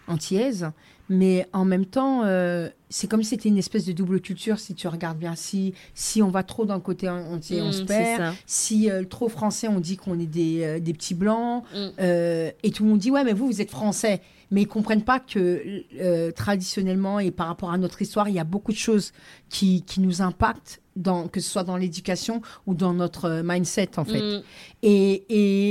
antillaises. 0.08 0.70
Mais 1.08 1.46
en 1.52 1.64
même 1.64 1.84
temps, 1.84 2.22
euh, 2.24 2.68
c'est 2.88 3.08
comme 3.08 3.22
si 3.22 3.30
c'était 3.30 3.48
une 3.48 3.58
espèce 3.58 3.84
de 3.84 3.92
double 3.92 4.20
culture, 4.20 4.58
si 4.58 4.74
tu 4.74 4.88
regardes 4.88 5.18
bien. 5.18 5.34
Si, 5.34 5.74
si 5.94 6.22
on 6.22 6.30
va 6.30 6.42
trop 6.42 6.64
d'un 6.64 6.80
côté, 6.80 7.08
on, 7.08 7.34
on, 7.34 7.40
se 7.42 7.82
mmh, 7.82 7.86
perd. 7.86 8.34
Si 8.46 8.90
euh, 8.90 9.04
trop 9.04 9.28
français, 9.28 9.68
on 9.68 9.80
dit 9.80 9.96
qu'on 9.96 10.18
est 10.18 10.26
des, 10.26 10.64
euh, 10.64 10.80
des, 10.80 10.94
petits 10.94 11.14
blancs. 11.14 11.64
Mmh. 11.74 12.00
et 12.00 12.70
tout 12.70 12.84
le 12.84 12.90
monde 12.90 12.98
dit, 12.98 13.10
ouais, 13.10 13.24
mais 13.24 13.32
vous, 13.32 13.46
vous 13.46 13.60
êtes 13.60 13.70
français. 13.70 14.22
Mais 14.50 14.62
ils 14.62 14.68
comprennent 14.68 15.02
pas 15.02 15.20
que 15.20 16.30
traditionnellement 16.32 17.18
et 17.18 17.30
par 17.30 17.48
rapport 17.48 17.72
à 17.72 17.78
notre 17.78 18.00
histoire, 18.02 18.28
il 18.28 18.34
y 18.34 18.38
a 18.38 18.44
beaucoup 18.44 18.72
de 18.72 18.76
choses 18.76 19.12
qui, 19.48 19.82
qui 19.82 20.00
nous 20.00 20.22
impactent, 20.22 20.80
dans, 20.96 21.26
que 21.26 21.40
ce 21.40 21.50
soit 21.50 21.64
dans 21.64 21.76
l'éducation 21.76 22.40
ou 22.66 22.74
dans 22.74 22.92
notre 22.92 23.42
mindset, 23.44 23.98
en 23.98 24.04
fait. 24.04 24.20
Mmh. 24.20 24.42
Et, 24.82 25.24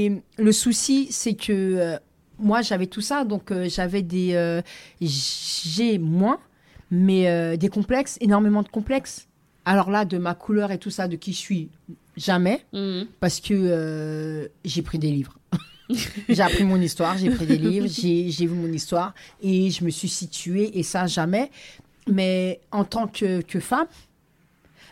et, 0.05 0.21
le 0.37 0.51
souci, 0.51 1.07
c'est 1.11 1.35
que 1.35 1.97
moi, 2.39 2.61
j'avais 2.61 2.87
tout 2.87 3.01
ça, 3.01 3.23
donc 3.23 3.51
euh, 3.51 3.67
j'avais 3.69 4.01
des. 4.01 4.33
Euh, 4.33 4.61
j'ai 5.01 5.97
moins, 5.97 6.39
mais 6.91 7.27
euh, 7.27 7.55
des 7.55 7.69
complexes, 7.69 8.17
énormément 8.21 8.63
de 8.63 8.69
complexes. 8.69 9.27
Alors 9.65 9.89
là, 9.89 10.05
de 10.05 10.17
ma 10.17 10.33
couleur 10.33 10.71
et 10.71 10.77
tout 10.77 10.89
ça, 10.89 11.07
de 11.07 11.15
qui 11.15 11.31
je 11.31 11.37
suis, 11.37 11.69
jamais, 12.17 12.65
mhm. 12.73 13.07
parce 13.19 13.39
que 13.39 14.49
j'ai 14.65 14.81
pris 14.81 14.99
des 14.99 15.09
livres. 15.09 15.37
j'ai 16.29 16.41
appris 16.41 16.65
mon 16.65 16.81
histoire, 16.81 17.17
j'ai 17.17 17.29
pris 17.29 17.45
des 17.45 17.57
livres, 17.57 17.87
j'ai 17.89 18.45
vu 18.45 18.53
mon 18.53 18.71
histoire 18.71 19.13
et 19.41 19.69
je 19.69 19.85
me 19.85 19.89
suis 19.89 20.09
située, 20.09 20.77
et 20.77 20.83
ça, 20.83 21.07
jamais. 21.07 21.49
Mais 22.09 22.59
en 22.71 22.83
tant 22.83 23.07
que, 23.07 23.41
que 23.41 23.61
femme, 23.61 23.87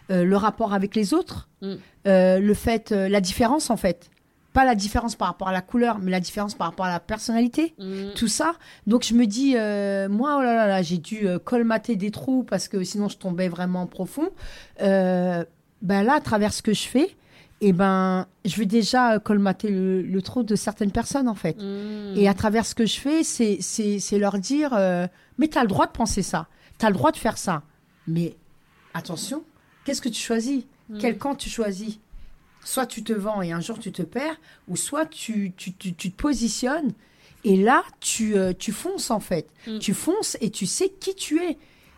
le 0.08 0.36
rapport 0.36 0.74
avec 0.74 0.96
les 0.96 1.14
autres, 1.14 1.50
mm. 1.62 1.76
le 2.06 2.54
fait, 2.54 2.92
la 2.92 3.20
différence 3.20 3.70
en 3.70 3.78
fait 3.78 4.10
pas 4.54 4.66
la 4.66 4.76
différence 4.76 5.16
par 5.16 5.30
rapport 5.30 5.48
à 5.48 5.52
la 5.52 5.62
couleur, 5.62 6.00
mais 6.00 6.12
la 6.12 6.20
différence 6.20 6.56
par 6.56 6.68
rapport 6.68 6.86
à 6.86 6.92
la 6.92 7.00
personnalité, 7.00 7.74
mm. 7.78 8.14
tout 8.16 8.28
ça. 8.28 8.54
Donc 8.88 9.04
je 9.04 9.14
me 9.14 9.26
dis, 9.26 9.54
euh, 9.56 10.10
moi, 10.10 10.38
oh 10.38 10.42
là 10.42 10.68
là, 10.68 10.82
j'ai 10.82 10.98
dû 10.98 11.28
euh, 11.28 11.40
colmater 11.40 11.96
des 11.96 12.12
trous 12.12 12.44
parce 12.44 12.68
que 12.68 12.84
sinon 12.84 13.08
je 13.08 13.18
tombais 13.18 13.48
vraiment 13.48 13.88
profond. 13.88 14.30
Euh, 14.82 15.46
ben 15.82 16.04
là, 16.04 16.16
à 16.16 16.22
travers 16.22 16.54
ce 16.54 16.62
que 16.62 16.74
je 16.74 16.88
fais, 16.88 17.16
et 17.64 17.68
eh 17.68 17.74
ben, 17.74 18.26
je 18.44 18.56
vais 18.58 18.66
déjà 18.66 19.20
colmater 19.20 19.70
le, 19.70 20.22
trou 20.24 20.42
de 20.42 20.56
certaines 20.56 20.92
personnes 20.92 21.30
en 21.30 21.36
fait. 21.36 21.62
Mm. 21.62 22.18
Et 22.18 22.28
à 22.28 22.34
travers 22.34 22.66
ce 22.66 22.76
que 22.76 22.86
je 22.86 23.00
fais, 23.00 23.24
c'est 23.24 24.18
leur 24.18 24.38
dire, 24.40 24.72
mais 25.38 25.48
tu 25.48 25.58
as 25.58 25.62
le 25.62 25.68
droit 25.68 25.86
de 25.86 25.92
penser 25.92 26.24
ça, 26.24 26.48
tu 26.78 26.86
as 26.86 26.90
le 26.90 26.96
droit 26.96 27.12
de 27.12 27.18
faire 27.18 27.38
ça. 27.38 27.64
Mais 28.08 28.36
attention, 28.94 29.44
qu'est-ce 29.86 30.02
que 30.02 30.10
tu 30.10 30.22
choisis? 30.22 30.64
Mm. 30.90 30.98
Quel 31.00 31.18
camp 31.18 31.36
tu 31.36 31.50
choisis? 31.50 32.00
Soit 32.64 32.86
tu 32.86 33.04
te 33.04 33.14
vends 33.14 33.42
et 33.42 33.52
un 33.52 33.60
jour 33.60 33.80
tu 33.80 33.92
te 33.92 34.04
perds, 34.04 34.40
ou 34.68 34.76
soit 34.76 35.06
tu, 35.06 35.54
tu, 35.58 35.74
tu, 35.74 35.94
te 35.94 36.08
positionnes 36.10 36.94
et 37.44 37.58
là 37.58 37.84
tu, 38.00 38.36
euh, 38.36 38.54
tu 38.58 38.72
fonces 38.72 39.10
en 39.10 39.20
fait. 39.20 39.48
Mm. 39.68 39.80
Tu 39.80 39.94
fonces 39.94 40.38
et 40.42 40.52
tu 40.52 40.66
sais 40.66 40.90
qui 40.90 41.16
tu 41.16 41.42
es. 41.42 41.58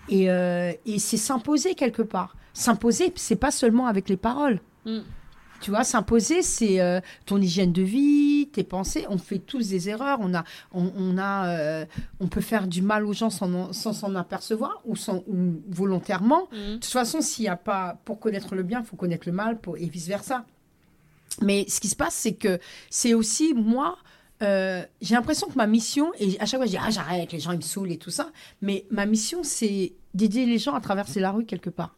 Et, 0.09 0.30
euh, 0.30 0.72
et 0.86 0.99
c'est 0.99 1.18
s'imposer 1.18 1.76
quelque 1.76 2.01
part. 2.01 2.36
S'imposer, 2.53 3.11
c'est 3.16 3.36
pas 3.36 3.51
seulement 3.51 3.88
avec 3.88 4.09
les 4.09 4.18
paroles. 4.18 4.59
Mm. 4.86 4.99
Tu 5.59 5.70
vois, 5.70 5.86
s'imposer, 5.86 6.41
c'est 6.41 6.82
euh, 6.82 6.99
ton 7.26 7.39
hygiène 7.39 7.72
de 7.72 7.82
vie, 7.82 8.49
tes 8.51 8.66
pensées. 8.66 9.05
On 9.09 9.18
fait 9.18 9.39
tous 9.39 9.70
des 9.70 9.88
erreurs. 9.88 10.20
On 10.22 10.34
a, 10.34 10.43
on, 10.74 10.91
on 10.97 11.18
a, 11.18 11.86
on 12.20 12.28
peut 12.28 12.41
faire 12.41 12.68
du 12.68 12.82
mal 12.82 13.05
aux 13.05 13.14
gens 13.14 13.30
sans 13.30 13.72
s'en 13.72 14.16
apercevoir 14.16 14.82
ou, 14.84 14.97
sans, 14.97 15.24
ou 15.28 15.61
volontairement. 15.70 16.49
Mm. 16.51 16.55
De 16.55 16.74
toute 16.76 16.86
façon, 16.86 17.22
s'il 17.22 17.47
a 17.47 17.55
pas, 17.55 17.97
pour 18.03 18.20
connaître 18.20 18.55
le 18.55 18.64
bien, 18.64 18.82
il 18.82 18.86
faut 18.86 18.97
connaître 18.97 19.28
le 19.28 19.34
mal 19.34 19.59
pour, 19.59 19.78
et 19.78 19.86
vice 19.86 20.07
versa. 20.07 20.45
Mais 21.41 21.65
ce 21.67 21.79
qui 21.79 21.88
se 21.88 21.95
passe, 21.95 22.15
c'est 22.15 22.34
que 22.34 22.59
c'est 22.89 23.13
aussi 23.13 23.53
moi. 23.53 23.97
Euh, 24.41 24.84
j'ai 25.01 25.15
l'impression 25.15 25.47
que 25.47 25.55
ma 25.55 25.67
mission, 25.67 26.11
et 26.19 26.39
à 26.39 26.45
chaque 26.45 26.59
fois 26.59 26.65
je 26.65 26.71
dis 26.71 26.77
ah 26.79 26.89
j'arrête, 26.89 27.31
les 27.31 27.39
gens 27.39 27.51
ils 27.51 27.57
me 27.57 27.61
saoulent 27.61 27.91
et 27.91 27.97
tout 27.97 28.09
ça, 28.09 28.29
mais 28.61 28.86
ma 28.91 29.05
mission 29.05 29.41
c'est 29.43 29.93
d'aider 30.13 30.45
les 30.45 30.57
gens 30.57 30.73
à 30.73 30.81
traverser 30.81 31.19
la 31.19 31.31
rue 31.31 31.45
quelque 31.45 31.69
part. 31.69 31.95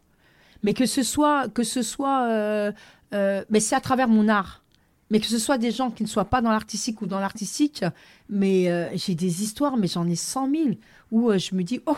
Mais 0.61 0.73
que 0.73 0.85
ce 0.85 1.01
soit, 1.01 1.47
que 1.49 1.63
ce 1.63 1.81
soit, 1.81 2.27
euh, 2.29 2.71
euh, 3.13 3.43
mais 3.49 3.59
c'est 3.59 3.75
à 3.75 3.81
travers 3.81 4.07
mon 4.07 4.27
art. 4.27 4.63
Mais 5.11 5.19
que 5.19 5.27
ce 5.27 5.37
soit 5.37 5.59
des 5.59 5.69
gens 5.71 5.91
qui 5.91 6.01
ne 6.01 6.07
soient 6.07 6.25
pas 6.25 6.41
dans 6.41 6.51
l'artistique 6.51 7.01
ou 7.01 7.05
dans 7.05 7.19
l'artistique, 7.19 7.85
mais 8.27 8.89
j'ai 8.97 9.13
des 9.13 9.43
histoires, 9.43 9.77
mais 9.77 9.87
j'en 9.87 10.07
ai 10.07 10.15
cent 10.15 10.47
mille, 10.47 10.79
où 11.11 11.31
je 11.37 11.53
me 11.53 11.61
dis, 11.61 11.79
oh, 11.85 11.97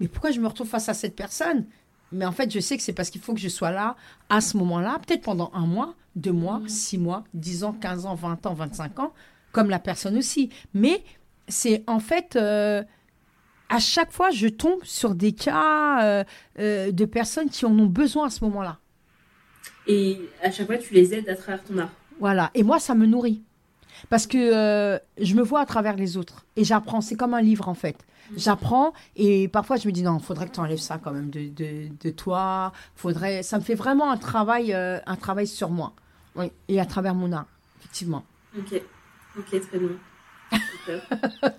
mais 0.00 0.08
pourquoi 0.08 0.32
je 0.32 0.40
me 0.40 0.48
retrouve 0.48 0.68
face 0.68 0.88
à 0.88 0.94
cette 0.94 1.14
personne? 1.14 1.66
Mais 2.12 2.24
en 2.24 2.32
fait, 2.32 2.52
je 2.52 2.58
sais 2.58 2.76
que 2.76 2.82
c'est 2.82 2.92
parce 2.92 3.10
qu'il 3.10 3.20
faut 3.20 3.34
que 3.34 3.40
je 3.40 3.48
sois 3.48 3.70
là 3.70 3.96
à 4.28 4.40
ce 4.40 4.56
moment-là, 4.56 4.98
peut-être 5.06 5.22
pendant 5.22 5.50
un 5.54 5.66
mois, 5.66 5.94
deux 6.16 6.32
mois, 6.32 6.58
mm. 6.58 6.68
six 6.68 6.98
mois, 6.98 7.24
dix 7.34 7.64
ans, 7.64 7.72
quinze 7.72 8.06
ans, 8.06 8.14
vingt 8.14 8.44
ans, 8.46 8.54
vingt-cinq 8.54 8.98
ans, 8.98 9.12
comme 9.52 9.70
la 9.70 9.78
personne 9.78 10.16
aussi. 10.18 10.50
Mais 10.74 11.04
c'est 11.48 11.84
en 11.86 12.00
fait, 12.00 12.36
euh, 12.36 12.82
à 13.68 13.78
chaque 13.78 14.10
fois, 14.10 14.30
je 14.30 14.48
tombe 14.48 14.82
sur 14.82 15.14
des 15.14 15.32
cas 15.32 16.02
euh, 16.02 16.24
euh, 16.58 16.90
de 16.90 17.04
personnes 17.04 17.48
qui 17.48 17.64
en 17.64 17.78
ont 17.78 17.86
besoin 17.86 18.26
à 18.26 18.30
ce 18.30 18.44
moment-là. 18.44 18.78
Et 19.86 20.20
à 20.42 20.50
chaque 20.50 20.66
fois, 20.66 20.78
tu 20.78 20.94
les 20.94 21.14
aides 21.14 21.28
à 21.28 21.36
travers 21.36 21.62
ton 21.62 21.78
art. 21.78 21.90
Voilà. 22.18 22.50
Et 22.54 22.62
moi, 22.62 22.78
ça 22.78 22.94
me 22.94 23.06
nourrit. 23.06 23.42
Parce 24.08 24.26
que 24.26 25.00
je 25.18 25.34
me 25.34 25.42
vois 25.42 25.60
à 25.60 25.66
travers 25.66 25.96
les 25.96 26.16
autres. 26.16 26.46
Et 26.56 26.64
j'apprends. 26.64 27.00
C'est 27.00 27.16
comme 27.16 27.34
un 27.34 27.40
livre, 27.42 27.68
en 27.68 27.74
fait. 27.74 27.96
J'apprends 28.36 28.92
et 29.16 29.48
parfois 29.48 29.76
je 29.76 29.86
me 29.88 29.92
dis 29.92 30.02
non, 30.02 30.18
il 30.18 30.24
faudrait 30.24 30.46
que 30.46 30.54
tu 30.54 30.60
enlèves 30.60 30.78
ça 30.78 30.98
quand 31.02 31.12
même 31.12 31.30
de, 31.30 31.48
de, 31.48 31.88
de, 32.00 32.10
toi. 32.10 32.72
Faudrait, 32.96 33.42
ça 33.42 33.58
me 33.58 33.62
fait 33.62 33.74
vraiment 33.74 34.10
un 34.10 34.16
travail, 34.16 34.72
un 34.72 35.16
travail 35.16 35.46
sur 35.46 35.70
moi. 35.70 35.94
Oui, 36.36 36.52
et 36.68 36.80
à 36.80 36.84
travers 36.84 37.14
mon 37.14 37.32
art, 37.32 37.46
effectivement. 37.80 38.24
Ok, 38.56 38.80
ok, 39.36 39.60
très 39.60 39.78
bien. 39.78 39.88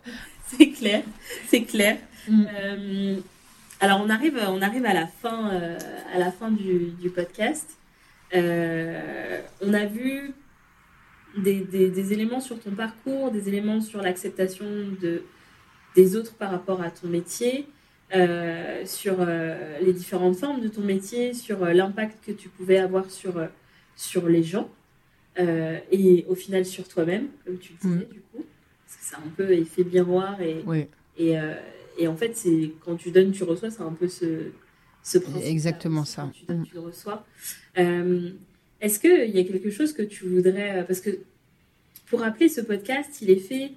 c'est 0.48 0.70
clair, 0.72 1.04
c'est 1.48 1.64
clair. 1.64 1.98
Mm. 2.28 2.46
Euh, 2.54 3.16
alors 3.80 4.02
on 4.02 4.10
arrive, 4.10 4.40
on 4.48 4.62
arrive 4.62 4.86
à 4.86 4.94
la 4.94 5.08
fin, 5.08 5.52
euh, 5.52 5.78
à 6.14 6.20
la 6.20 6.32
fin 6.32 6.52
du, 6.52 6.92
du 7.00 7.10
podcast. 7.10 7.78
Euh, 8.34 9.42
on 9.62 9.74
a 9.74 9.86
vu 9.86 10.34
des, 11.38 11.62
des, 11.62 11.90
des, 11.90 12.14
éléments 12.14 12.40
sur 12.40 12.60
ton 12.60 12.72
parcours, 12.72 13.32
des 13.32 13.48
éléments 13.50 13.82
sur 13.82 14.02
l'acceptation 14.02 14.66
de, 15.02 15.24
des 15.96 16.16
autres 16.16 16.34
par 16.36 16.52
rapport 16.52 16.82
à 16.82 16.92
ton 16.92 17.08
métier, 17.08 17.68
sur 18.86 19.26
les 19.82 19.94
différentes 19.94 20.36
formes 20.36 20.62
de 20.62 20.68
ton 20.68 20.82
métier, 20.82 21.34
sur 21.34 21.66
l'impact 21.66 22.26
que 22.26 22.32
tu 22.32 22.50
pouvais 22.50 22.78
avoir 22.78 23.10
sur 23.10 23.34
sur 23.96 24.28
les 24.28 24.44
gens 24.44 24.70
euh, 25.40 25.80
et 25.92 26.26
au 26.28 26.36
final 26.36 26.66
sur 26.66 26.88
toi-même, 26.88 27.28
comme 27.46 27.58
tu 27.58 27.74
le 27.74 27.90
disais, 27.90 28.06
mm. 28.06 28.14
du 28.14 28.22
coup. 28.22 28.46
Parce 28.86 28.98
que 28.98 29.06
c'est 29.06 29.16
un 29.16 29.32
peu 29.36 29.52
effet 29.54 29.84
miroir 29.84 30.42
et, 30.42 30.64
et, 31.18 31.40
euh, 31.40 31.54
et, 31.98 32.08
en 32.08 32.16
fait, 32.18 32.36
c'est 32.36 32.74
quand 32.84 32.98
tu 32.98 33.12
donnes, 33.12 33.32
tu 33.32 33.44
reçois, 33.44 33.72
c'est 33.72 33.84
un 33.84 33.94
peu 33.94 34.10
ce, 34.10 34.52
ce 35.04 35.18
principe. 35.20 35.46
Exactement 35.46 36.04
ça. 36.04 36.24
Quand 36.24 36.32
tu 36.32 36.46
donnes, 36.46 36.62
mm. 36.62 36.66
tu 36.66 36.78
reçois. 36.80 37.26
Euh, 37.78 38.32
est-ce 38.82 39.00
qu'il 39.00 39.36
y 39.36 39.40
a 39.40 39.44
quelque 39.44 39.70
chose 39.70 39.94
que 39.94 40.02
tu 40.02 40.28
voudrais. 40.28 40.86
Parce 40.86 41.00
que 41.00 41.12
pour 42.08 42.20
rappeler 42.22 42.50
ce 42.50 42.60
podcast, 42.60 43.22
il 43.22 43.30
est 43.30 43.40
fait 43.40 43.72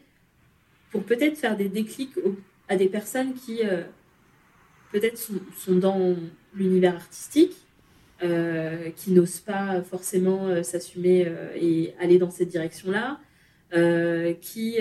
pour 0.94 1.02
peut-être 1.02 1.36
faire 1.36 1.56
des 1.56 1.68
déclics 1.68 2.14
à 2.68 2.76
des 2.76 2.88
personnes 2.88 3.34
qui 3.34 3.62
peut-être 4.92 5.18
sont, 5.18 5.34
sont 5.58 5.74
dans 5.74 6.14
l'univers 6.54 6.94
artistique 6.94 7.56
euh, 8.22 8.90
qui 8.96 9.10
n'osent 9.10 9.40
pas 9.40 9.82
forcément 9.82 10.46
euh, 10.46 10.62
s'assumer 10.62 11.24
euh, 11.26 11.52
et 11.56 11.94
aller 12.00 12.18
dans 12.18 12.30
cette 12.30 12.48
direction-là, 12.48 13.18
qui 14.40 14.76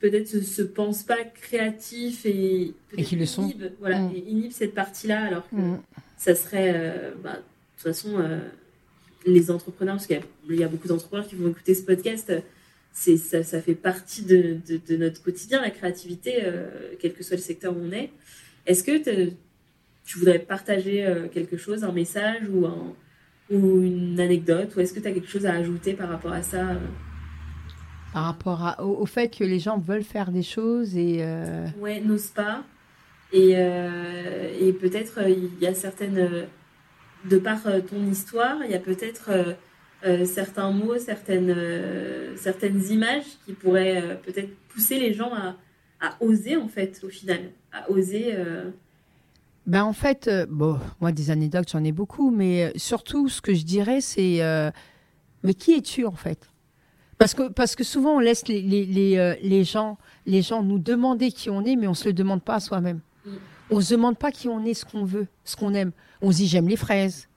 peut-être 0.00 0.26
se, 0.26 0.40
se 0.40 0.62
pensent 0.62 1.04
pas 1.04 1.22
créatifs 1.22 2.26
et, 2.26 2.74
et 2.96 3.04
qui 3.04 3.14
le 3.14 3.26
sont. 3.26 3.44
Inhibent, 3.44 3.72
voilà, 3.78 4.00
mm. 4.00 4.12
et 4.16 4.18
inhibent 4.28 4.52
cette 4.52 4.74
partie-là, 4.74 5.22
alors 5.22 5.48
que 5.48 5.54
mm. 5.54 5.80
ça 6.16 6.34
serait, 6.34 7.12
bah, 7.22 7.34
de 7.34 7.38
toute 7.76 7.82
façon, 7.82 8.18
les 9.24 9.52
entrepreneurs, 9.52 9.94
parce 9.94 10.08
qu'il 10.08 10.20
y, 10.48 10.64
a 10.64 10.68
beaucoup 10.68 10.88
d'entrepreneurs 10.88 11.28
qui 11.28 11.36
vont 11.36 11.48
écouter 11.48 11.74
ce 11.74 11.82
podcast, 11.82 12.32
c'est 12.92 13.16
ça, 13.16 13.42
ça, 13.42 13.60
fait 13.60 13.74
partie 13.74 14.22
de, 14.22 14.58
de, 14.68 14.80
de, 14.88 14.96
notre 14.96 15.22
quotidien, 15.22 15.60
la 15.60 15.70
créativité, 15.70 16.42
quel 16.98 17.12
que 17.14 17.22
soit 17.22 17.36
le 17.36 17.42
secteur 17.42 17.76
où 17.76 17.80
on 17.80 17.92
est. 17.92 18.10
Est-ce 18.66 18.84
que 18.84 19.30
tu 20.04 20.18
voudrais 20.18 20.40
partager 20.40 21.06
quelque 21.32 21.56
chose, 21.56 21.84
un 21.84 21.92
message 21.92 22.42
ou, 22.50 22.66
ou 23.54 23.80
une 23.82 24.18
anecdote 24.18 24.74
Ou 24.76 24.80
est-ce 24.80 24.92
que 24.92 25.00
tu 25.00 25.06
as 25.06 25.12
quelque 25.12 25.28
chose 25.28 25.46
à 25.46 25.54
ajouter 25.54 25.94
par 25.94 26.08
rapport 26.08 26.32
à 26.32 26.42
ça 26.42 26.66
Par 28.12 28.24
rapport 28.24 28.76
au, 28.80 29.06
fait 29.06 29.28
que 29.28 29.44
les 29.44 29.60
gens 29.60 29.78
veulent 29.78 30.04
faire 30.04 30.30
des 30.30 30.42
choses 30.42 30.96
et. 30.96 31.24
Ouais, 31.78 32.00
n'osent 32.00 32.26
pas. 32.26 32.64
Et, 33.32 33.52
et 33.52 34.72
peut-être 34.72 35.20
il 35.28 35.58
y 35.60 35.66
a 35.66 35.74
certaines. 35.74 36.46
de 37.24 37.38
par 37.38 37.62
ton 37.62 38.04
histoire, 38.10 38.58
il 38.64 38.70
y 38.72 38.74
a 38.74 38.80
peut-être 38.80 39.30
euh, 40.04 40.24
certains 40.24 40.70
mots, 40.70 40.98
certaines, 40.98 41.50
euh, 41.50 42.34
certaines 42.36 42.82
images 42.90 43.24
qui 43.44 43.52
pourraient 43.52 44.02
euh, 44.02 44.14
peut-être 44.14 44.48
pousser 44.68 44.98
les 44.98 45.12
gens 45.12 45.32
à, 45.34 45.56
à, 46.00 46.16
oser, 46.20 46.56
en 46.56 46.68
fait, 46.68 47.00
au 47.04 47.08
final, 47.08 47.50
à 47.72 47.90
oser. 47.90 48.34
Ben, 49.66 49.84
en 49.84 49.92
fait, 49.92 50.30
bon, 50.48 50.78
moi, 51.00 51.12
des 51.12 51.30
anecdotes, 51.30 51.70
j'en 51.70 51.84
ai 51.84 51.92
beaucoup, 51.92 52.30
mais 52.30 52.72
surtout, 52.76 53.28
ce 53.28 53.42
que 53.42 53.52
je 53.52 53.64
dirais, 53.64 54.00
c'est 54.00 54.40
mais 55.42 55.54
qui 55.54 55.72
es-tu, 55.72 56.04
en 56.04 56.12
fait? 56.12 56.50
Parce 57.16 57.34
que, 57.34 57.48
parce 57.48 57.74
que 57.74 57.84
souvent, 57.84 58.16
on 58.16 58.18
laisse 58.18 58.46
les, 58.48 58.62
les, 58.62 58.84
les, 58.86 59.38
les, 59.42 59.64
gens, 59.64 59.98
les 60.26 60.42
gens 60.42 60.62
nous 60.62 60.78
demander 60.78 61.32
qui 61.32 61.50
on 61.50 61.64
est, 61.64 61.76
mais 61.76 61.86
on 61.86 61.90
ne 61.90 61.96
se 61.96 62.06
le 62.06 62.12
demande 62.14 62.42
pas 62.42 62.54
à 62.54 62.60
soi-même. 62.60 63.00
Mm. 63.24 63.30
On 63.70 63.76
ne 63.76 63.80
se 63.80 63.94
demande 63.94 64.18
pas 64.18 64.30
qui 64.32 64.48
on 64.48 64.64
est, 64.64 64.74
ce 64.74 64.84
qu'on 64.84 65.04
veut, 65.04 65.26
ce 65.44 65.56
qu'on 65.56 65.72
aime. 65.74 65.92
On 66.22 66.30
se 66.30 66.38
dit, 66.38 66.46
j'aime 66.46 66.68
les 66.68 66.76
fraises, 66.76 67.29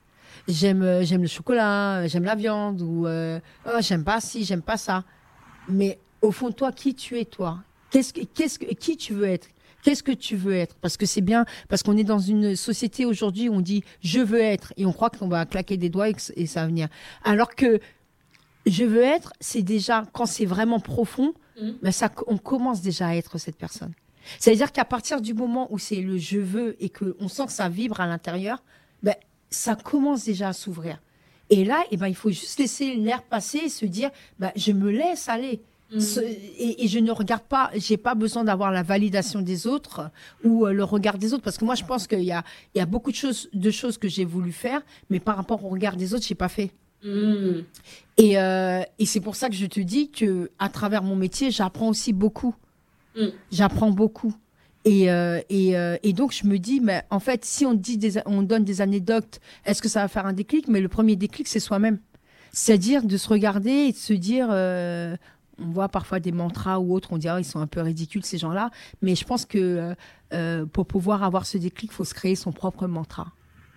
j'aime 0.48 0.82
euh, 0.82 1.04
j'aime 1.04 1.22
le 1.22 1.28
chocolat, 1.28 2.00
euh, 2.00 2.08
j'aime 2.08 2.24
la 2.24 2.34
viande 2.34 2.82
ou 2.82 3.06
euh, 3.06 3.40
oh, 3.66 3.78
j'aime 3.80 4.04
pas 4.04 4.20
ci, 4.20 4.44
j'aime 4.44 4.62
pas 4.62 4.76
ça. 4.76 5.04
Mais 5.68 5.98
au 6.22 6.30
fond 6.30 6.50
de 6.50 6.54
toi, 6.54 6.72
qui 6.72 6.94
tu 6.94 7.18
es 7.18 7.24
toi? 7.24 7.58
Qu'est-ce 7.90 8.12
que 8.12 8.20
qu'est-ce 8.20 8.58
que 8.58 8.72
qui 8.74 8.96
tu 8.96 9.14
veux 9.14 9.28
être? 9.28 9.48
Qu'est-ce 9.82 10.02
que 10.02 10.12
tu 10.12 10.36
veux 10.36 10.54
être? 10.54 10.76
Parce 10.76 10.96
que 10.96 11.04
c'est 11.04 11.20
bien, 11.20 11.44
parce 11.68 11.82
qu'on 11.82 11.96
est 11.96 12.04
dans 12.04 12.18
une 12.18 12.56
société 12.56 13.04
aujourd'hui 13.04 13.48
où 13.48 13.54
on 13.54 13.60
dit 13.60 13.84
je 14.02 14.20
veux 14.20 14.40
être 14.40 14.72
et 14.76 14.86
on 14.86 14.92
croit 14.92 15.10
qu'on 15.10 15.28
va 15.28 15.44
claquer 15.44 15.76
des 15.76 15.90
doigts 15.90 16.08
et, 16.08 16.46
ça 16.46 16.62
va 16.62 16.66
venir. 16.66 16.88
Alors 17.22 17.54
que 17.54 17.80
je 18.66 18.84
veux 18.84 19.02
être, 19.02 19.34
c'est 19.40 19.62
déjà 19.62 20.04
quand 20.12 20.26
c'est 20.26 20.46
vraiment 20.46 20.80
profond, 20.80 21.34
mmh. 21.60 21.70
ben 21.82 21.92
ça, 21.92 22.10
on 22.26 22.38
commence 22.38 22.80
déjà 22.80 23.08
à 23.08 23.14
être 23.14 23.36
cette 23.36 23.56
personne. 23.56 23.92
C'est-à-dire 24.38 24.72
qu'à 24.72 24.86
partir 24.86 25.20
du 25.20 25.34
moment 25.34 25.68
où 25.70 25.78
c'est 25.78 26.00
le 26.00 26.16
je 26.16 26.38
veux 26.38 26.82
et 26.82 26.88
qu'on 26.88 27.28
sent 27.28 27.46
que 27.46 27.52
ça 27.52 27.68
vibre 27.68 28.00
à 28.00 28.06
l'intérieur, 28.06 28.62
ça 29.54 29.76
commence 29.76 30.24
déjà 30.24 30.48
à 30.48 30.52
s'ouvrir. 30.52 30.98
Et 31.50 31.64
là, 31.64 31.84
eh 31.90 31.96
ben, 31.96 32.08
il 32.08 32.14
faut 32.14 32.30
juste 32.30 32.58
laisser 32.58 32.94
l'air 32.96 33.22
passer 33.22 33.58
et 33.58 33.68
se 33.68 33.86
dire, 33.86 34.10
bah, 34.38 34.52
je 34.56 34.72
me 34.72 34.90
laisse 34.90 35.28
aller. 35.28 35.60
Mm. 35.92 35.98
et, 36.58 36.88
je 36.88 36.98
ne 36.98 37.12
regarde 37.12 37.42
pas, 37.42 37.70
j'ai 37.76 37.98
pas 37.98 38.14
besoin 38.14 38.42
d'avoir 38.42 38.72
la 38.72 38.82
validation 38.82 39.42
des 39.42 39.66
autres 39.66 40.10
ou 40.42 40.66
euh, 40.66 40.72
le 40.72 40.82
regard 40.82 41.18
des 41.18 41.34
autres, 41.34 41.44
parce 41.44 41.58
que 41.58 41.64
moi 41.64 41.74
je 41.74 41.84
pense 41.84 42.06
qu'il 42.06 42.22
y 42.22 42.32
a, 42.32 42.42
il 42.74 42.78
y 42.78 42.80
a 42.80 42.86
beaucoup 42.86 43.10
de 43.10 43.16
choses, 43.16 43.48
de 43.52 43.70
choses 43.70 43.98
que 43.98 44.08
j'ai 44.08 44.24
voulu 44.24 44.50
faire, 44.50 44.80
mais 45.10 45.20
par 45.20 45.36
rapport 45.36 45.62
au 45.64 45.68
regard 45.68 45.96
des 45.96 46.14
autres, 46.14 46.24
j'ai 46.26 46.34
pas 46.34 46.48
fait. 46.48 46.70
Mm. 47.04 47.60
Et, 48.16 48.38
euh, 48.38 48.82
et 48.98 49.06
c'est 49.06 49.20
pour 49.20 49.36
ça 49.36 49.48
que 49.48 49.54
je 49.54 49.66
te 49.66 49.78
dis 49.78 50.10
que 50.10 50.50
à 50.58 50.68
travers 50.70 51.02
mon 51.02 51.16
métier, 51.16 51.50
j'apprends 51.50 51.90
aussi 51.90 52.12
beaucoup. 52.12 52.54
Mm. 53.16 53.26
J'apprends 53.52 53.90
beaucoup. 53.90 54.34
Et, 54.84 55.10
euh, 55.10 55.40
et, 55.48 55.76
euh, 55.76 55.96
et, 56.02 56.12
donc, 56.12 56.32
je 56.32 56.46
me 56.46 56.58
dis, 56.58 56.80
mais 56.80 57.04
en 57.10 57.20
fait, 57.20 57.44
si 57.44 57.64
on, 57.64 57.74
dit 57.74 57.96
des, 57.96 58.20
on 58.26 58.42
donne 58.42 58.64
des 58.64 58.80
anecdotes, 58.80 59.40
est-ce 59.64 59.80
que 59.80 59.88
ça 59.88 60.02
va 60.02 60.08
faire 60.08 60.26
un 60.26 60.34
déclic? 60.34 60.68
Mais 60.68 60.80
le 60.80 60.88
premier 60.88 61.16
déclic, 61.16 61.48
c'est 61.48 61.60
soi-même. 61.60 61.98
C'est-à-dire 62.52 63.02
de 63.02 63.16
se 63.16 63.28
regarder 63.28 63.70
et 63.70 63.92
de 63.92 63.96
se 63.96 64.12
dire, 64.12 64.48
euh, 64.50 65.16
on 65.58 65.70
voit 65.70 65.88
parfois 65.88 66.20
des 66.20 66.32
mantras 66.32 66.78
ou 66.80 66.94
autres, 66.94 67.12
on 67.12 67.18
dit, 67.18 67.28
ah, 67.28 67.40
ils 67.40 67.44
sont 67.44 67.60
un 67.60 67.66
peu 67.66 67.80
ridicules, 67.80 68.24
ces 68.24 68.38
gens-là. 68.38 68.70
Mais 69.00 69.14
je 69.14 69.24
pense 69.24 69.46
que 69.46 69.94
pour 70.72 70.86
pouvoir 70.86 71.22
avoir 71.22 71.46
ce 71.46 71.58
déclic, 71.58 71.90
il 71.90 71.94
faut 71.94 72.04
se 72.04 72.14
créer 72.14 72.36
son 72.36 72.52
propre 72.52 72.86
mantra. 72.86 73.32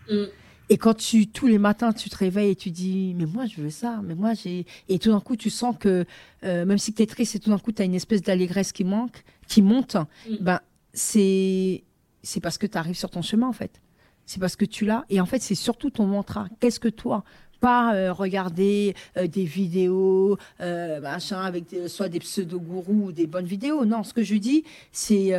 Mm. 0.09 0.23
Et 0.69 0.77
quand 0.77 0.95
tu, 0.95 1.27
tous 1.27 1.47
les 1.47 1.59
matins, 1.59 1.93
tu 1.93 2.09
te 2.09 2.17
réveilles 2.17 2.51
et 2.51 2.55
tu 2.55 2.71
dis, 2.71 3.13
mais 3.15 3.25
moi, 3.25 3.45
je 3.45 3.61
veux 3.61 3.69
ça, 3.69 4.01
mais 4.03 4.15
moi, 4.15 4.33
j'ai. 4.33 4.65
Et 4.89 4.99
tout 4.99 5.11
d'un 5.11 5.21
coup, 5.21 5.37
tu 5.37 5.49
sens 5.49 5.73
que, 5.79 6.05
même 6.43 6.77
si 6.77 6.93
tu 6.93 7.01
es 7.03 7.05
triste 7.05 7.35
et 7.35 7.39
tout 7.39 7.49
d'un 7.49 7.59
coup, 7.59 7.71
tu 7.71 7.81
as 7.81 7.85
une 7.85 7.95
espèce 7.95 8.21
d'allégresse 8.21 8.73
qui 8.73 8.83
manque, 8.83 9.23
qui 9.47 9.61
monte, 9.61 9.95
mm. 9.95 10.35
ben, 10.41 10.59
c'est 10.97 11.83
c'est 12.23 12.39
parce 12.41 12.57
que 12.57 12.65
tu 12.65 12.77
arrives 12.77 12.97
sur 12.97 13.09
ton 13.09 13.21
chemin 13.21 13.47
en 13.47 13.53
fait. 13.53 13.81
C'est 14.25 14.39
parce 14.39 14.55
que 14.57 14.65
tu 14.65 14.83
l'as. 14.83 15.05
Et 15.09 15.21
en 15.21 15.25
fait 15.25 15.41
c'est 15.41 15.55
surtout 15.55 15.91
ton 15.91 16.07
mantra. 16.07 16.47
Qu'est-ce 16.59 16.79
que 16.79 16.89
toi? 16.89 17.23
Pas 17.59 17.95
euh, 17.95 18.11
regarder 18.11 18.95
euh, 19.15 19.27
des 19.27 19.45
vidéos 19.45 20.37
euh, 20.59 20.99
machin 20.99 21.41
avec 21.41 21.75
soit 21.87 22.09
des 22.09 22.19
pseudo 22.19 22.59
gourous 22.59 23.05
ou 23.05 23.11
des 23.11 23.27
bonnes 23.27 23.45
vidéos. 23.45 23.85
Non, 23.85 24.03
ce 24.03 24.13
que 24.13 24.23
je 24.23 24.35
dis 24.35 24.63
c'est 24.91 25.33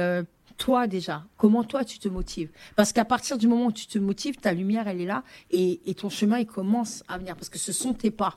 toi 0.57 0.87
déjà, 0.89 1.25
comment 1.37 1.63
toi 1.63 1.85
tu 1.85 1.99
te 1.99 2.09
motives? 2.09 2.51
Parce 2.75 2.93
qu'à 2.93 3.05
partir 3.05 3.39
du 3.39 3.47
moment 3.47 3.67
où 3.67 3.73
tu 3.73 3.87
te 3.87 3.99
motives, 3.99 4.37
ta 4.37 4.53
lumière 4.53 4.89
elle 4.89 5.01
est 5.01 5.07
là 5.07 5.23
et, 5.51 5.81
et 5.87 5.95
ton 5.95 6.09
chemin 6.09 6.39
il 6.39 6.47
commence 6.47 7.03
à 7.09 7.19
venir. 7.19 7.35
Parce 7.35 7.49
que 7.49 7.59
ce 7.59 7.73
sont 7.73 7.95
tes 7.95 8.11
pas, 8.13 8.37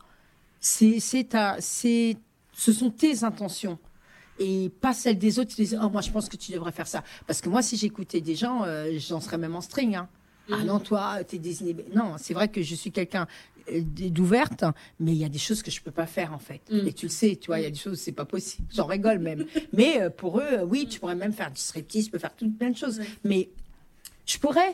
c'est 0.60 1.00
c'est 1.00 1.26
ta 1.26 1.58
c'est 1.60 2.18
ce 2.54 2.74
sont 2.74 2.90
tes 2.90 3.24
intentions 3.24 3.78
et 4.42 4.70
pas 4.70 4.94
celle 4.94 5.18
des 5.18 5.40
autres 5.40 5.52
qui 5.52 5.62
disent 5.62 5.80
oh 5.82 5.90
moi 5.90 6.02
je 6.02 6.10
pense 6.10 6.28
que 6.28 6.36
tu 6.36 6.52
devrais 6.52 6.72
faire 6.72 6.88
ça. 6.88 7.04
Parce 7.28 7.42
que 7.42 7.50
moi 7.50 7.62
si 7.62 7.78
j'écoutais 7.78 8.22
des 8.22 8.36
gens 8.36 8.64
euh, 8.66 8.98
j'en 8.98 9.22
serais 9.22 9.38
même 9.38 9.56
en 9.56 9.62
string 9.62 9.96
hein. 9.96 10.10
ah 10.52 10.58
mm. 10.58 10.66
non 10.66 10.80
toi 10.80 11.24
t'es 11.24 11.38
désinhibé 11.38 11.86
non 11.96 12.16
c'est 12.18 12.34
vrai 12.34 12.48
que 12.48 12.62
je 12.62 12.74
suis 12.74 12.92
quelqu'un 12.92 13.28
euh, 13.72 13.82
d'ouverte 13.82 14.66
mais 15.00 15.12
il 15.12 15.18
y 15.18 15.26
a 15.26 15.30
des 15.30 15.38
choses 15.38 15.62
que 15.62 15.70
je 15.70 15.82
peux 15.82 15.92
pas 15.92 16.08
faire 16.08 16.34
en 16.34 16.40
fait. 16.40 16.62
Mm. 16.72 16.88
et 16.88 16.94
tu 16.94 17.06
le 17.06 17.12
sais 17.12 17.36
tu 17.36 17.48
vois 17.48 17.60
il 17.60 17.64
y 17.64 17.68
a 17.68 17.72
des 17.72 17.78
choses 17.78 18.00
c'est 18.00 18.12
pas 18.12 18.26
possible. 18.26 18.68
J'en 18.74 18.86
rigole 18.86 19.20
même. 19.20 19.46
Mais 19.74 20.02
euh, 20.02 20.10
pour 20.10 20.40
eux 20.40 20.64
oui 20.68 20.88
tu 20.90 21.00
pourrais 21.00 21.16
même 21.16 21.34
faire 21.34 21.52
du 21.52 21.62
striptease 21.62 22.06
tu 22.06 22.12
peux 22.12 22.20
faire 22.20 22.36
toutes 22.36 22.58
plein 22.58 22.72
de 22.72 22.78
choses. 22.78 23.00
Mais 23.24 23.50
je 24.26 24.38
pourrais, 24.38 24.74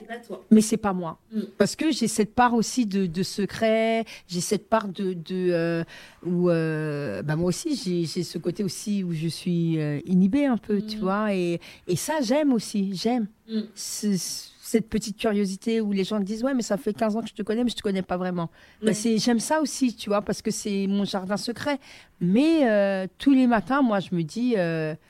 mais 0.51 0.61
c'est 0.61 0.77
pas 0.77 0.93
moi. 0.93 1.19
Mm. 1.31 1.41
Parce 1.57 1.75
que 1.75 1.91
j'ai 1.91 2.07
cette 2.07 2.35
part 2.35 2.53
aussi 2.53 2.85
de, 2.85 3.23
secret, 3.23 4.05
j'ai 4.27 4.41
cette 4.41 4.69
part 4.69 4.87
de, 4.87 5.13
de 5.13 5.51
euh, 5.51 5.83
où 6.25 6.49
euh, 6.49 7.21
bah 7.21 7.35
moi 7.35 7.47
aussi 7.47 8.05
j'ai 8.05 8.23
ce 8.23 8.37
côté 8.37 8.63
aussi 8.63 9.03
où 9.03 9.13
je 9.13 9.27
suis 9.27 9.79
euh, 9.79 9.99
inhibée 10.05 10.45
un 10.45 10.57
peu, 10.57 10.81
tu 10.81 10.97
mm. 10.97 10.99
vois, 10.99 11.33
et, 11.33 11.59
et 11.87 11.95
ça 11.95 12.15
j'aime 12.21 12.53
aussi, 12.53 12.93
j'aime 12.93 13.27
mm. 13.49 13.61
cette 13.75 14.89
petite 14.89 15.17
curiosité 15.17 15.79
où 15.81 15.91
les 15.91 16.03
gens 16.03 16.19
disent 16.19 16.43
ouais 16.43 16.53
mais 16.53 16.61
ça 16.61 16.77
fait 16.77 16.93
15 16.93 17.15
ans 17.15 17.21
que 17.21 17.29
je 17.29 17.33
te 17.33 17.41
connais 17.41 17.63
mais 17.63 17.69
je 17.69 17.75
te 17.75 17.81
connais 17.81 18.01
pas 18.01 18.17
vraiment. 18.17 18.49
Bah, 18.83 18.91
j'aime 18.93 19.39
ça 19.39 19.61
aussi, 19.61 19.95
tu 19.95 20.09
vois, 20.09 20.21
parce 20.21 20.41
que 20.41 20.51
c'est 20.51 20.87
mon 20.87 21.05
jardin 21.05 21.37
secret. 21.37 21.79
Mais 22.19 23.07
tous 23.17 23.31
les 23.31 23.47
matins, 23.47 23.81
moi 23.81 23.99
je 23.99 24.13
me 24.13 24.23
dis 24.23 24.55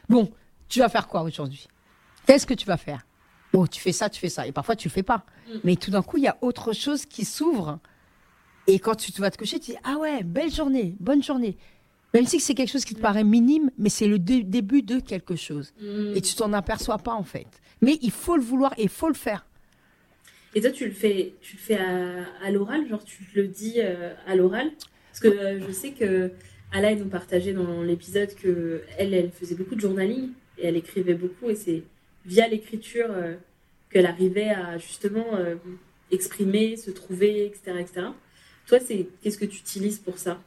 bon, 0.09 0.29
tu 0.69 0.79
vas 0.79 0.89
faire 0.89 1.07
quoi 1.07 1.23
aujourd'hui? 1.23 1.67
Qu'est-ce 2.27 2.45
que 2.45 2.53
tu 2.53 2.65
vas 2.65 2.77
faire? 2.77 3.06
Bon, 3.57 3.65
tu 3.65 3.81
fais 3.81 3.91
ça, 3.91 4.07
tu 4.07 4.19
fais 4.19 4.29
ça. 4.29 4.45
Et 4.45 4.51
parfois, 4.51 4.75
tu 4.75 4.87
le 4.87 4.93
fais 4.93 5.01
pas. 5.01 5.25
Mm. 5.47 5.57
Mais 5.63 5.75
tout 5.77 5.89
d'un 5.89 6.03
coup, 6.03 6.17
il 6.17 6.23
y 6.25 6.27
a 6.27 6.37
autre 6.41 6.73
chose 6.73 7.07
qui 7.07 7.25
s'ouvre. 7.25 7.79
Et 8.67 8.77
quand 8.77 8.93
tu 8.93 9.11
te 9.11 9.19
vas 9.19 9.31
te 9.31 9.37
coucher, 9.37 9.59
tu 9.59 9.71
dis 9.71 9.77
Ah 9.83 9.97
ouais, 9.97 10.21
belle 10.21 10.53
journée, 10.53 10.95
bonne 10.99 11.23
journée. 11.23 11.57
Même 12.13 12.27
si 12.27 12.39
c'est 12.39 12.53
quelque 12.53 12.69
chose 12.69 12.85
qui 12.85 12.93
te 12.93 13.01
paraît 13.01 13.23
minime, 13.23 13.71
mais 13.79 13.89
c'est 13.89 14.05
le 14.05 14.19
début 14.19 14.83
de 14.83 14.99
quelque 14.99 15.35
chose. 15.35 15.73
Mm. 15.81 16.13
Et 16.15 16.21
tu 16.21 16.35
t'en 16.35 16.53
aperçois 16.53 16.99
pas, 16.99 17.13
en 17.13 17.23
fait. 17.23 17.47
Mais 17.81 17.97
il 18.03 18.11
faut 18.11 18.35
le 18.35 18.43
vouloir 18.43 18.75
et 18.77 18.83
il 18.83 18.89
faut 18.89 19.07
le 19.07 19.15
faire. 19.15 19.47
Et 20.53 20.61
toi, 20.61 20.69
tu 20.69 20.85
le 20.85 20.91
fais, 20.91 21.33
tu 21.41 21.55
le 21.55 21.59
fais 21.59 21.79
à, 21.79 22.51
l'oral? 22.51 22.87
Genre, 22.87 23.03
tu 23.03 23.27
le 23.33 23.47
dis 23.47 23.77
euh, 23.77 24.13
à 24.27 24.35
l'oral? 24.35 24.69
Parce 25.09 25.19
que 25.19 25.29
euh, 25.29 25.59
je 25.67 25.71
sais 25.71 25.93
que 25.93 26.29
Alain 26.71 26.93
nous 26.93 27.09
partageait 27.09 27.53
dans 27.53 27.81
l'épisode 27.81 28.35
que 28.35 28.83
elle, 28.99 29.15
elle 29.15 29.31
faisait 29.31 29.55
beaucoup 29.55 29.73
de 29.73 29.81
journaling 29.81 30.29
et 30.59 30.67
elle 30.67 30.77
écrivait 30.77 31.15
beaucoup 31.15 31.49
et 31.49 31.55
c'est 31.55 31.81
via 32.27 32.47
l'écriture 32.47 33.07
euh, 33.09 33.35
arrivait 34.05 34.49
à 34.49 34.77
justement 34.77 35.25
euh, 35.33 35.55
exprimer, 36.11 36.77
se 36.77 36.91
trouver, 36.91 37.45
etc. 37.45 37.77
etc. 37.79 38.07
Toi, 38.67 38.79
c'est 38.85 39.07
qu'est-ce 39.21 39.37
que 39.37 39.45
tu 39.45 39.59
utilises 39.59 39.99
pour 39.99 40.17
ça? 40.17 40.37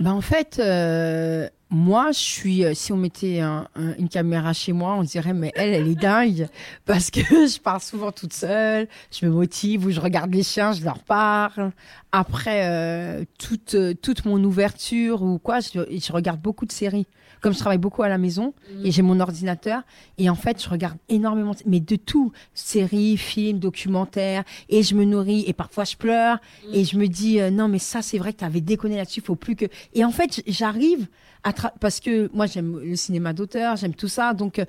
Ben 0.00 0.12
en 0.12 0.20
fait, 0.20 0.58
euh, 0.58 1.48
moi, 1.70 2.10
je 2.10 2.18
suis. 2.18 2.64
si 2.74 2.92
on 2.92 2.96
mettait 2.96 3.40
une 3.40 4.08
caméra 4.08 4.52
chez 4.52 4.72
moi, 4.72 4.94
on 4.94 5.02
dirait 5.02 5.32
mais 5.32 5.52
elle, 5.54 5.74
elle 5.74 5.88
est 5.88 5.94
dingue 5.94 6.48
parce 6.84 7.10
que 7.10 7.20
je 7.20 7.60
pars 7.60 7.80
souvent 7.80 8.10
toute 8.10 8.32
seule. 8.32 8.88
Je 9.12 9.26
me 9.26 9.30
motive 9.30 9.86
ou 9.86 9.90
je 9.90 10.00
regarde 10.00 10.34
les 10.34 10.42
chiens, 10.42 10.72
je 10.72 10.84
leur 10.84 10.98
parle. 10.98 11.70
Après 12.12 13.26
toute 13.38 13.74
toute 14.02 14.24
mon 14.26 14.42
ouverture 14.44 15.22
ou 15.22 15.38
quoi, 15.38 15.60
je, 15.60 15.80
je 15.90 16.12
regarde 16.12 16.40
beaucoup 16.40 16.66
de 16.66 16.72
séries 16.72 17.06
comme 17.42 17.52
je 17.52 17.58
travaille 17.58 17.78
beaucoup 17.78 18.02
à 18.02 18.08
la 18.08 18.16
maison 18.16 18.54
et 18.84 18.88
mm. 18.88 18.92
j'ai 18.92 19.02
mon 19.02 19.20
ordinateur 19.20 19.82
et 20.16 20.30
en 20.30 20.34
fait 20.34 20.62
je 20.62 20.70
regarde 20.70 20.96
énormément 21.08 21.54
mais 21.66 21.80
de 21.80 21.96
tout 21.96 22.32
séries 22.54 23.18
films 23.18 23.58
documentaires 23.58 24.44
et 24.70 24.82
je 24.82 24.94
me 24.94 25.04
nourris 25.04 25.44
et 25.46 25.52
parfois 25.52 25.84
je 25.84 25.96
pleure 25.96 26.36
mm. 26.36 26.74
et 26.74 26.84
je 26.84 26.96
me 26.96 27.08
dis 27.08 27.40
euh, 27.40 27.50
non 27.50 27.68
mais 27.68 27.80
ça 27.80 28.00
c'est 28.00 28.18
vrai 28.18 28.32
que 28.32 28.38
tu 28.38 28.44
avais 28.44 28.60
déconné 28.60 28.96
là-dessus 28.96 29.20
faut 29.20 29.34
plus 29.34 29.56
que 29.56 29.66
et 29.92 30.04
en 30.04 30.12
fait 30.12 30.42
j'arrive 30.46 31.08
à 31.42 31.52
parce 31.52 32.00
que 32.00 32.30
moi 32.32 32.46
j'aime 32.46 32.78
le 32.78 32.96
cinéma 32.96 33.32
d'auteur 33.32 33.76
j'aime 33.76 33.94
tout 33.94 34.08
ça 34.08 34.32
donc 34.32 34.62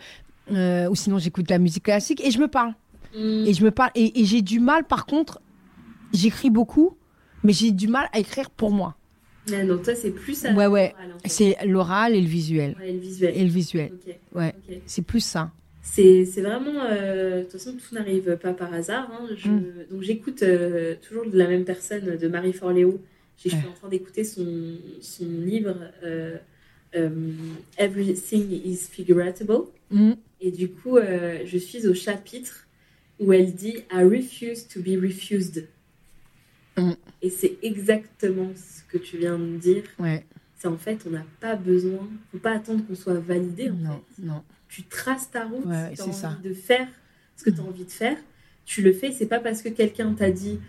euh, 0.52 0.90
ou 0.90 0.96
sinon 0.96 1.20
j'écoute 1.20 1.50
la 1.50 1.60
musique 1.60 1.84
classique 1.84 2.26
et 2.26 2.32
je 2.32 2.40
me 2.40 2.48
parle 2.48 2.74
mm. 3.16 3.46
et 3.46 3.54
je 3.54 3.64
me 3.64 3.72
parle 3.72 3.92
et, 3.94 4.20
et 4.20 4.26
j'ai 4.26 4.42
du 4.42 4.60
mal 4.60 4.84
par 4.84 5.06
contre 5.06 5.40
j'écris 6.12 6.50
beaucoup 6.50 6.98
mais 7.44 7.54
j'ai 7.54 7.72
du 7.72 7.88
mal 7.88 8.08
à 8.14 8.20
écrire 8.20 8.50
pour 8.50 8.72
moi 8.72 8.96
ah, 9.54 9.62
donc 9.66 9.84
toi, 9.84 9.94
c'est 9.94 10.12
plus 10.12 10.42
Ouais, 10.56 10.68
ouais. 10.68 10.96
C'est 11.26 11.58
l'oral 11.66 12.16
et 12.16 12.22
le 12.22 12.28
visuel. 12.28 12.78
Ouais, 12.80 12.92
et 12.92 12.94
le 12.94 13.00
visuel. 13.00 13.34
Et 13.36 13.44
le 13.44 13.50
visuel. 13.50 13.92
Ouais. 14.34 14.56
C'est 14.86 15.02
plus 15.02 15.20
ça. 15.20 15.52
c'est 15.82 16.24
vraiment. 16.38 16.80
euh, 16.90 17.40
de 17.40 17.44
toute 17.44 17.52
façon, 17.52 17.74
tout 17.74 17.94
n'arrive 17.94 18.38
pas 18.38 18.54
par 18.54 18.74
hasard. 18.74 19.12
hein. 19.12 19.28
Je- 19.36 19.50
Mm. 19.50 19.66
Donc, 19.92 20.02
j'écoute 20.02 20.44
euh, 20.44 20.96
toujours 21.06 21.26
de 21.30 21.38
la 21.38 21.48
même 21.50 21.66
personne, 21.66 22.16
de 22.18 22.28
Marie 22.30 22.54
Forleo. 22.54 23.02
Je 23.44 23.50
suis 23.50 23.58
Ouais. 23.58 23.64
en 23.70 23.74
train 23.74 23.90
d'écouter 23.90 24.24
son, 24.24 24.46
son 25.02 25.26
livre 25.26 25.76
euh, 26.06 26.38
Everything 27.78 28.50
is 28.66 28.88
Figuratable. 28.90 29.66
Mm. 29.92 30.14
Et 30.40 30.52
du 30.52 30.70
coup, 30.70 30.98
je 31.46 31.58
suis 31.58 31.86
au 31.88 31.94
chapitre 31.94 32.66
où 33.20 33.34
elle 33.34 33.54
dit 33.54 33.76
I 33.92 34.04
refuse 34.04 34.68
to 34.70 34.80
be 34.82 34.98
refused. 35.02 35.68
Mm. 36.78 36.92
Et 37.24 37.30
c'est 37.32 37.58
exactement 37.64 38.52
ce 38.56 38.84
que 38.92 38.98
tu 39.00 39.18
viens 39.18 39.40
de 39.40 39.56
dire. 39.58 39.84
Ouais. 39.98 40.24
C'est 40.58 40.68
en 40.68 40.78
fait, 40.78 41.00
on 41.08 41.10
n'a 41.10 41.26
pas 41.40 41.56
besoin, 41.56 42.08
faut 42.32 42.38
pas 42.38 42.52
attendre 42.56 42.86
qu'on 42.86 42.96
soit 42.96 43.20
validé. 43.20 43.70
En 43.70 43.74
Non, 43.74 44.02
fait. 44.16 44.22
non. 44.24 44.44
Tu 44.70 44.84
traces 44.84 45.32
ta 45.32 45.46
route, 45.46 45.66
Ouais, 45.66 45.90
si 45.92 45.96
tu 45.96 46.02
as 46.02 46.06
envie 46.06 46.14
ça. 46.18 46.38
de 46.44 46.54
faire 46.54 46.88
ce 47.38 47.44
que 47.46 47.50
tu 47.50 47.60
as 47.60 47.64
envie 47.64 47.86
de 47.86 47.92
faire, 47.92 48.18
tu 48.66 48.82
le 48.82 48.94
fais. 48.94 49.12
C'est 49.12 49.26
pas 49.26 49.40
parce 49.40 49.62
que 49.62 49.70
quelqu'un 49.70 50.14
t'a 50.14 50.32
dit 50.32 50.60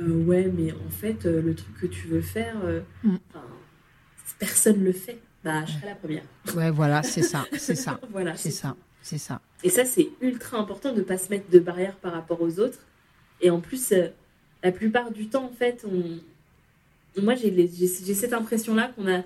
euh, 0.00 0.24
Ouais, 0.24 0.50
mais 0.56 0.72
en 0.72 0.90
fait, 0.90 1.26
euh, 1.26 1.40
le 1.42 1.54
truc 1.54 1.74
que 1.80 1.86
tu 1.86 2.06
veux 2.08 2.20
faire, 2.22 2.56
euh, 2.64 2.80
Mm. 3.04 3.16
personne 4.38 4.82
le 4.84 4.92
fait. 4.92 5.18
Bah, 5.44 5.64
je 5.66 5.72
serai 5.72 5.86
la 5.86 5.94
première. 5.94 6.22
Ouais, 6.54 6.70
voilà, 6.70 7.02
c'est 7.02 7.22
ça, 7.22 7.46
c'est 7.56 7.74
ça, 7.74 7.98
voilà, 8.10 8.36
c'est 8.36 8.50
ça, 8.50 8.76
c'est 9.00 9.16
ça. 9.18 9.40
Et 9.64 9.70
ça, 9.70 9.84
c'est 9.84 10.08
ultra 10.20 10.58
important 10.58 10.92
de 10.92 10.98
ne 10.98 11.02
pas 11.02 11.16
se 11.18 11.30
mettre 11.30 11.48
de 11.50 11.58
barrières 11.58 11.96
par 11.96 12.12
rapport 12.12 12.40
aux 12.42 12.58
autres. 12.60 12.78
Et 13.40 13.48
en 13.50 13.60
plus, 13.60 13.92
euh, 13.92 14.08
la 14.62 14.72
plupart 14.72 15.10
du 15.10 15.28
temps, 15.28 15.44
en 15.44 15.52
fait, 15.52 15.84
on... 15.90 17.20
moi, 17.22 17.34
j'ai 17.34 17.86
cette 18.14 18.32
impression-là 18.32 18.92
qu'on 18.96 19.06
a, 19.12 19.22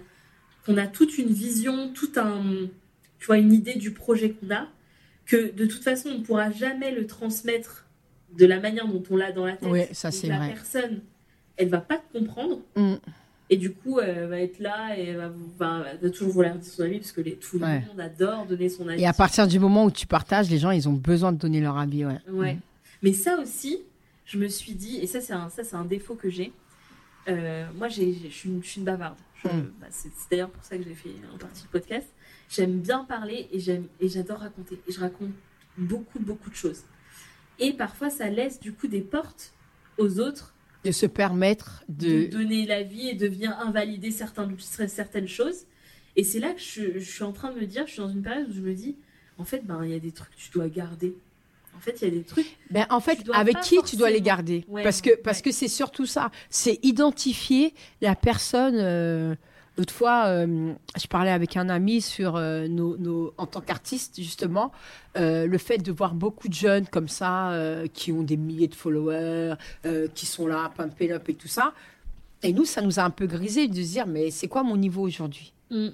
qu'on 0.66 0.76
a 0.76 0.86
toute 0.86 1.18
une 1.18 1.28
vision, 1.28 1.92
tout 1.92 2.10
un, 2.16 2.42
tu 3.18 3.26
vois, 3.26 3.38
une 3.38 3.52
idée 3.52 3.74
du 3.74 3.90
projet 3.92 4.30
qu'on 4.30 4.54
a, 4.54 4.66
que 5.26 5.52
de 5.52 5.66
toute 5.66 5.82
façon, 5.82 6.10
on 6.10 6.18
ne 6.18 6.24
pourra 6.24 6.50
jamais 6.50 6.90
le 6.92 7.06
transmettre 7.06 7.86
de 8.36 8.46
la 8.46 8.60
manière 8.60 8.86
dont 8.88 9.02
on 9.10 9.16
l'a 9.16 9.32
dans 9.32 9.46
la 9.46 9.56
tête. 9.56 9.68
Ouais, 9.70 9.88
ça, 9.92 10.10
c'est 10.10 10.26
la 10.26 10.38
vrai. 10.38 10.48
personne, 10.48 11.00
elle 11.56 11.68
va 11.68 11.78
pas 11.78 11.96
te 11.98 12.18
comprendre. 12.18 12.60
Mm. 12.76 12.94
Et 13.50 13.56
du 13.56 13.72
coup, 13.72 14.00
elle 14.00 14.26
va 14.28 14.40
être 14.40 14.58
là 14.58 14.98
et 14.98 15.04
elle 15.08 15.16
va, 15.18 15.30
va- 15.58 15.84
va 16.00 16.10
toujours 16.10 16.30
vouloir 16.32 16.54
dire 16.56 16.72
son 16.72 16.82
avis 16.82 16.98
parce 16.98 17.12
que 17.12 17.20
les, 17.20 17.34
tout 17.36 17.58
le 17.58 17.64
Ouais. 17.66 17.80
monde 17.86 18.00
adore 18.00 18.46
donner 18.46 18.68
son 18.68 18.88
avis. 18.88 19.02
Et 19.02 19.06
à 19.06 19.12
partir 19.12 19.46
du 19.46 19.58
moment 19.60 19.84
où 19.84 19.90
tu 19.90 20.06
partages, 20.06 20.48
les 20.50 20.58
gens, 20.58 20.70
ils 20.70 20.88
ont 20.88 20.94
besoin 20.94 21.30
de 21.32 21.38
donner 21.38 21.60
leur 21.60 21.76
avis, 21.78 22.04
ouais. 22.06 22.18
Ouais. 22.30 22.56
Mais 23.02 23.12
ça 23.12 23.38
aussi, 23.38 23.80
je 24.24 24.38
me 24.38 24.48
suis 24.48 24.74
dit, 24.74 24.98
et 24.98 25.06
ça 25.06 25.20
c'est 25.20 25.32
un, 25.32 25.48
ça, 25.50 25.62
un 25.76 25.84
défaut 25.84 26.14
que 26.14 26.30
j'ai. 26.30 26.52
Euh, 27.28 27.66
moi, 27.74 27.88
je 27.88 28.02
suis 28.30 28.50
une, 28.76 28.84
bavarde. 28.84 29.16
Je- 29.42 29.48
Mm. 29.48 29.72
bah, 29.80 29.86
c'est, 29.90 30.10
d'ailleurs 30.30 30.50
pour 30.50 30.64
ça 30.64 30.76
que 30.76 30.84
j'ai 30.84 30.94
fait 30.94 31.10
en 31.32 31.38
partie 31.38 31.62
le 31.64 31.68
podcast. 31.70 32.06
J'aime 32.50 32.80
bien 32.80 33.04
parler 33.04 33.48
et, 33.52 33.60
j'adore 34.08 34.38
raconter. 34.40 34.78
Et 34.86 34.92
je 34.92 35.00
raconte 35.00 35.30
beaucoup, 35.78 36.18
beaucoup 36.20 36.50
de 36.50 36.54
choses. 36.54 36.82
Et 37.58 37.72
parfois, 37.72 38.10
ça 38.10 38.28
laisse 38.30 38.60
du 38.60 38.72
coup 38.72 38.88
des 38.88 39.00
portes 39.00 39.52
aux 39.98 40.18
autres 40.20 40.54
De 40.84 40.92
se 40.92 41.06
permettre 41.06 41.84
de 41.88 42.24
de. 42.24 42.26
donner 42.26 42.66
l'avis 42.66 43.08
et 43.08 43.14
de 43.14 43.26
venir 43.26 43.58
invalider 43.58 44.10
certains, 44.10 44.48
certaines 44.88 45.28
choses. 45.28 45.64
Et 46.16 46.24
c'est 46.24 46.40
là 46.40 46.52
que 46.52 46.60
je, 46.60 46.98
je 46.98 47.10
suis 47.10 47.22
en 47.24 47.32
train 47.32 47.52
de 47.52 47.58
me 47.60 47.66
dire, 47.66 47.86
je 47.86 47.92
suis 47.92 48.00
dans 48.02 48.08
une 48.10 48.22
période 48.22 48.48
où 48.50 48.52
je 48.52 48.60
me 48.60 48.74
dis, 48.74 48.96
en 49.38 49.44
fait, 49.44 49.64
ben, 49.66 49.82
il 49.84 49.90
y 49.90 49.94
a 49.94 49.98
des 49.98 50.12
trucs 50.12 50.30
que 50.30 50.40
tu 50.40 50.50
dois 50.50 50.68
garder. 50.68 51.16
En 51.76 51.80
fait, 51.80 51.96
il 52.00 52.04
y 52.04 52.06
a 52.08 52.10
des 52.14 52.22
trucs. 52.22 52.56
Ben, 52.70 52.86
en 52.90 53.00
fait, 53.00 53.18
avec 53.34 53.60
qui 53.60 53.76
tu 53.84 53.96
dois 53.96 54.10
les 54.10 54.20
garder? 54.22 54.64
Ouais, 54.68 54.82
Parce 54.82 55.00
que 55.00 55.14
parce 55.16 55.42
que 55.42 55.50
c'est 55.52 55.68
surtout 55.68 56.06
ça. 56.06 56.30
C'est 56.50 56.78
identifier 56.82 57.74
la 58.00 58.14
personne. 58.14 58.76
euh, 58.78 59.34
L'autre 59.76 59.92
fois, 59.92 60.26
euh, 60.26 60.72
je 60.96 61.06
parlais 61.08 61.32
avec 61.32 61.56
un 61.56 61.68
ami 61.68 62.00
sur 62.00 62.36
euh, 62.36 62.68
nos, 62.68 62.96
nos- 62.96 63.34
en 63.38 63.46
tant 63.46 63.60
qu'artiste 63.60 64.14
justement, 64.22 64.70
euh, 65.16 65.46
le 65.48 65.58
fait 65.58 65.78
de 65.78 65.90
voir 65.90 66.14
beaucoup 66.14 66.46
de 66.46 66.54
jeunes 66.54 66.86
comme 66.86 67.08
ça 67.08 67.52
qui 67.92 68.12
ont 68.12 68.22
des 68.22 68.36
milliers 68.36 68.68
de 68.68 68.74
followers, 68.76 69.54
qui 70.14 70.26
sont 70.26 70.46
là, 70.46 70.70
pumping 70.76 71.10
up 71.10 71.28
et 71.28 71.34
tout 71.34 71.48
ça. 71.48 71.72
Et 72.44 72.52
nous, 72.52 72.64
ça 72.64 72.82
nous 72.82 73.00
a 73.00 73.02
un 73.02 73.10
peu 73.10 73.26
grisé 73.26 73.66
de 73.66 73.74
se 73.74 73.80
dire 73.80 74.06
mais 74.06 74.30
c'est 74.30 74.46
quoi 74.48 74.62
mon 74.62 74.76
niveau 74.76 75.02
aujourd'hui? 75.02 75.52
Mm. 75.70 75.88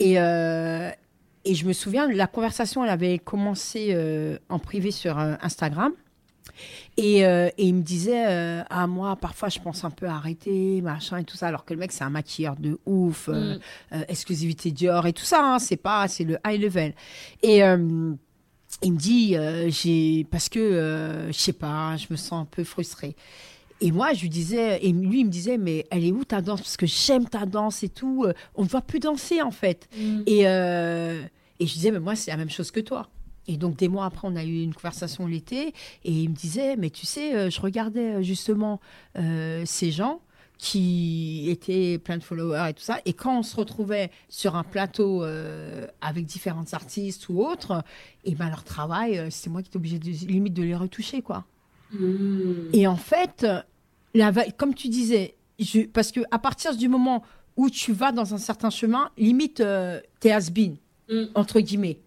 Et, 0.00 0.20
euh, 0.20 0.90
et 1.44 1.54
je 1.54 1.66
me 1.66 1.72
souviens, 1.72 2.10
la 2.10 2.26
conversation, 2.26 2.84
elle 2.84 2.90
avait 2.90 3.18
commencé 3.18 3.88
euh, 3.90 4.38
en 4.48 4.58
privé 4.58 4.90
sur 4.90 5.18
euh, 5.18 5.34
Instagram. 5.42 5.92
Et, 6.96 7.26
euh, 7.26 7.48
et 7.58 7.66
il 7.66 7.74
me 7.74 7.82
disait, 7.82 8.24
ah 8.70 8.86
moi, 8.86 9.16
parfois, 9.16 9.48
je 9.48 9.58
pense 9.58 9.84
un 9.84 9.90
peu 9.90 10.06
à 10.06 10.14
arrêter, 10.14 10.80
machin 10.82 11.18
et 11.18 11.24
tout 11.24 11.36
ça, 11.36 11.48
alors 11.48 11.64
que 11.64 11.74
le 11.74 11.80
mec, 11.80 11.90
c'est 11.90 12.04
un 12.04 12.10
maquilleur 12.10 12.56
de 12.56 12.78
ouf, 12.86 13.28
Mm. 13.28 13.58
exclusivité 14.08 14.70
Dior 14.70 15.06
et 15.06 15.12
tout 15.12 15.24
ça, 15.24 15.40
hein, 15.42 15.58
c'est 15.58 15.76
pas, 15.76 16.06
c'est 16.06 16.22
le 16.22 16.38
high 16.46 16.60
level. 16.60 16.94
Et 17.42 17.58
il 17.58 18.92
me 18.92 18.98
dit, 18.98 19.36
j'ai, 19.68 20.26
parce 20.30 20.48
que, 20.48 21.26
je 21.28 21.36
sais 21.36 21.52
pas, 21.52 21.96
je 21.96 22.06
me 22.10 22.16
sens 22.16 22.42
un 22.42 22.48
peu 22.48 22.62
frustrée. 22.62 23.16
Et 23.84 23.92
moi, 23.92 24.14
je 24.14 24.22
lui 24.22 24.30
disais, 24.30 24.82
et 24.82 24.92
lui, 24.92 25.20
il 25.20 25.26
me 25.26 25.30
disait, 25.30 25.58
mais 25.58 25.84
elle 25.90 26.06
est 26.06 26.10
où 26.10 26.24
ta 26.24 26.40
danse? 26.40 26.62
Parce 26.62 26.78
que 26.78 26.86
j'aime 26.86 27.28
ta 27.28 27.44
danse 27.44 27.82
et 27.82 27.90
tout. 27.90 28.24
euh, 28.24 28.32
On 28.54 28.62
ne 28.62 28.68
voit 28.68 28.80
plus 28.80 28.98
danser, 28.98 29.42
en 29.42 29.50
fait. 29.50 29.90
Mm. 29.98 30.22
Et, 30.26 30.48
euh, 30.48 31.22
et 31.60 31.66
je 31.66 31.72
disais, 31.74 31.90
mais 31.90 32.00
moi, 32.00 32.16
c'est 32.16 32.30
la 32.30 32.38
même 32.38 32.48
chose 32.48 32.70
que 32.70 32.80
toi. 32.80 33.10
Et 33.46 33.58
donc, 33.58 33.76
des 33.76 33.88
mois 33.88 34.06
après, 34.06 34.26
on 34.26 34.36
a 34.36 34.42
eu 34.42 34.62
une 34.62 34.72
conversation 34.72 35.26
l'été. 35.26 35.74
Et 36.02 36.12
il 36.12 36.30
me 36.30 36.34
disait, 36.34 36.76
mais 36.76 36.88
tu 36.88 37.04
sais, 37.04 37.34
euh, 37.34 37.50
je 37.50 37.60
regardais 37.60 38.22
justement 38.22 38.80
euh, 39.18 39.64
ces 39.66 39.90
gens 39.90 40.22
qui 40.56 41.44
étaient 41.50 41.98
plein 41.98 42.16
de 42.16 42.22
followers 42.22 42.70
et 42.70 42.72
tout 42.72 42.82
ça. 42.82 43.00
Et 43.04 43.12
quand 43.12 43.40
on 43.40 43.42
se 43.42 43.54
retrouvait 43.54 44.10
sur 44.30 44.56
un 44.56 44.62
plateau 44.62 45.22
euh, 45.22 45.86
avec 46.00 46.24
différents 46.24 46.72
artistes 46.72 47.28
ou 47.28 47.44
autres, 47.44 47.84
et 48.24 48.34
ben 48.34 48.48
leur 48.48 48.64
travail, 48.64 49.26
c'est 49.30 49.50
moi 49.50 49.60
qui 49.60 49.68
étais 49.68 49.76
obligée 49.76 49.98
de, 49.98 50.08
limite 50.26 50.54
de 50.54 50.62
les 50.62 50.74
retoucher, 50.74 51.20
quoi. 51.20 51.44
Mm. 51.92 52.70
Et 52.72 52.86
en 52.86 52.96
fait, 52.96 53.46
la, 54.14 54.32
comme 54.56 54.74
tu 54.74 54.88
disais, 54.88 55.34
je, 55.58 55.82
parce 55.82 56.12
que 56.12 56.20
à 56.30 56.38
partir 56.38 56.76
du 56.76 56.88
moment 56.88 57.22
où 57.56 57.70
tu 57.70 57.92
vas 57.92 58.10
dans 58.12 58.34
un 58.34 58.38
certain 58.38 58.70
chemin, 58.70 59.10
limite, 59.16 59.60
euh, 59.60 60.00
t'es 60.20 60.30
has-been, 60.32 60.76
Mm. 61.08 61.24
entre 61.34 61.60
guillemets. 61.60 61.98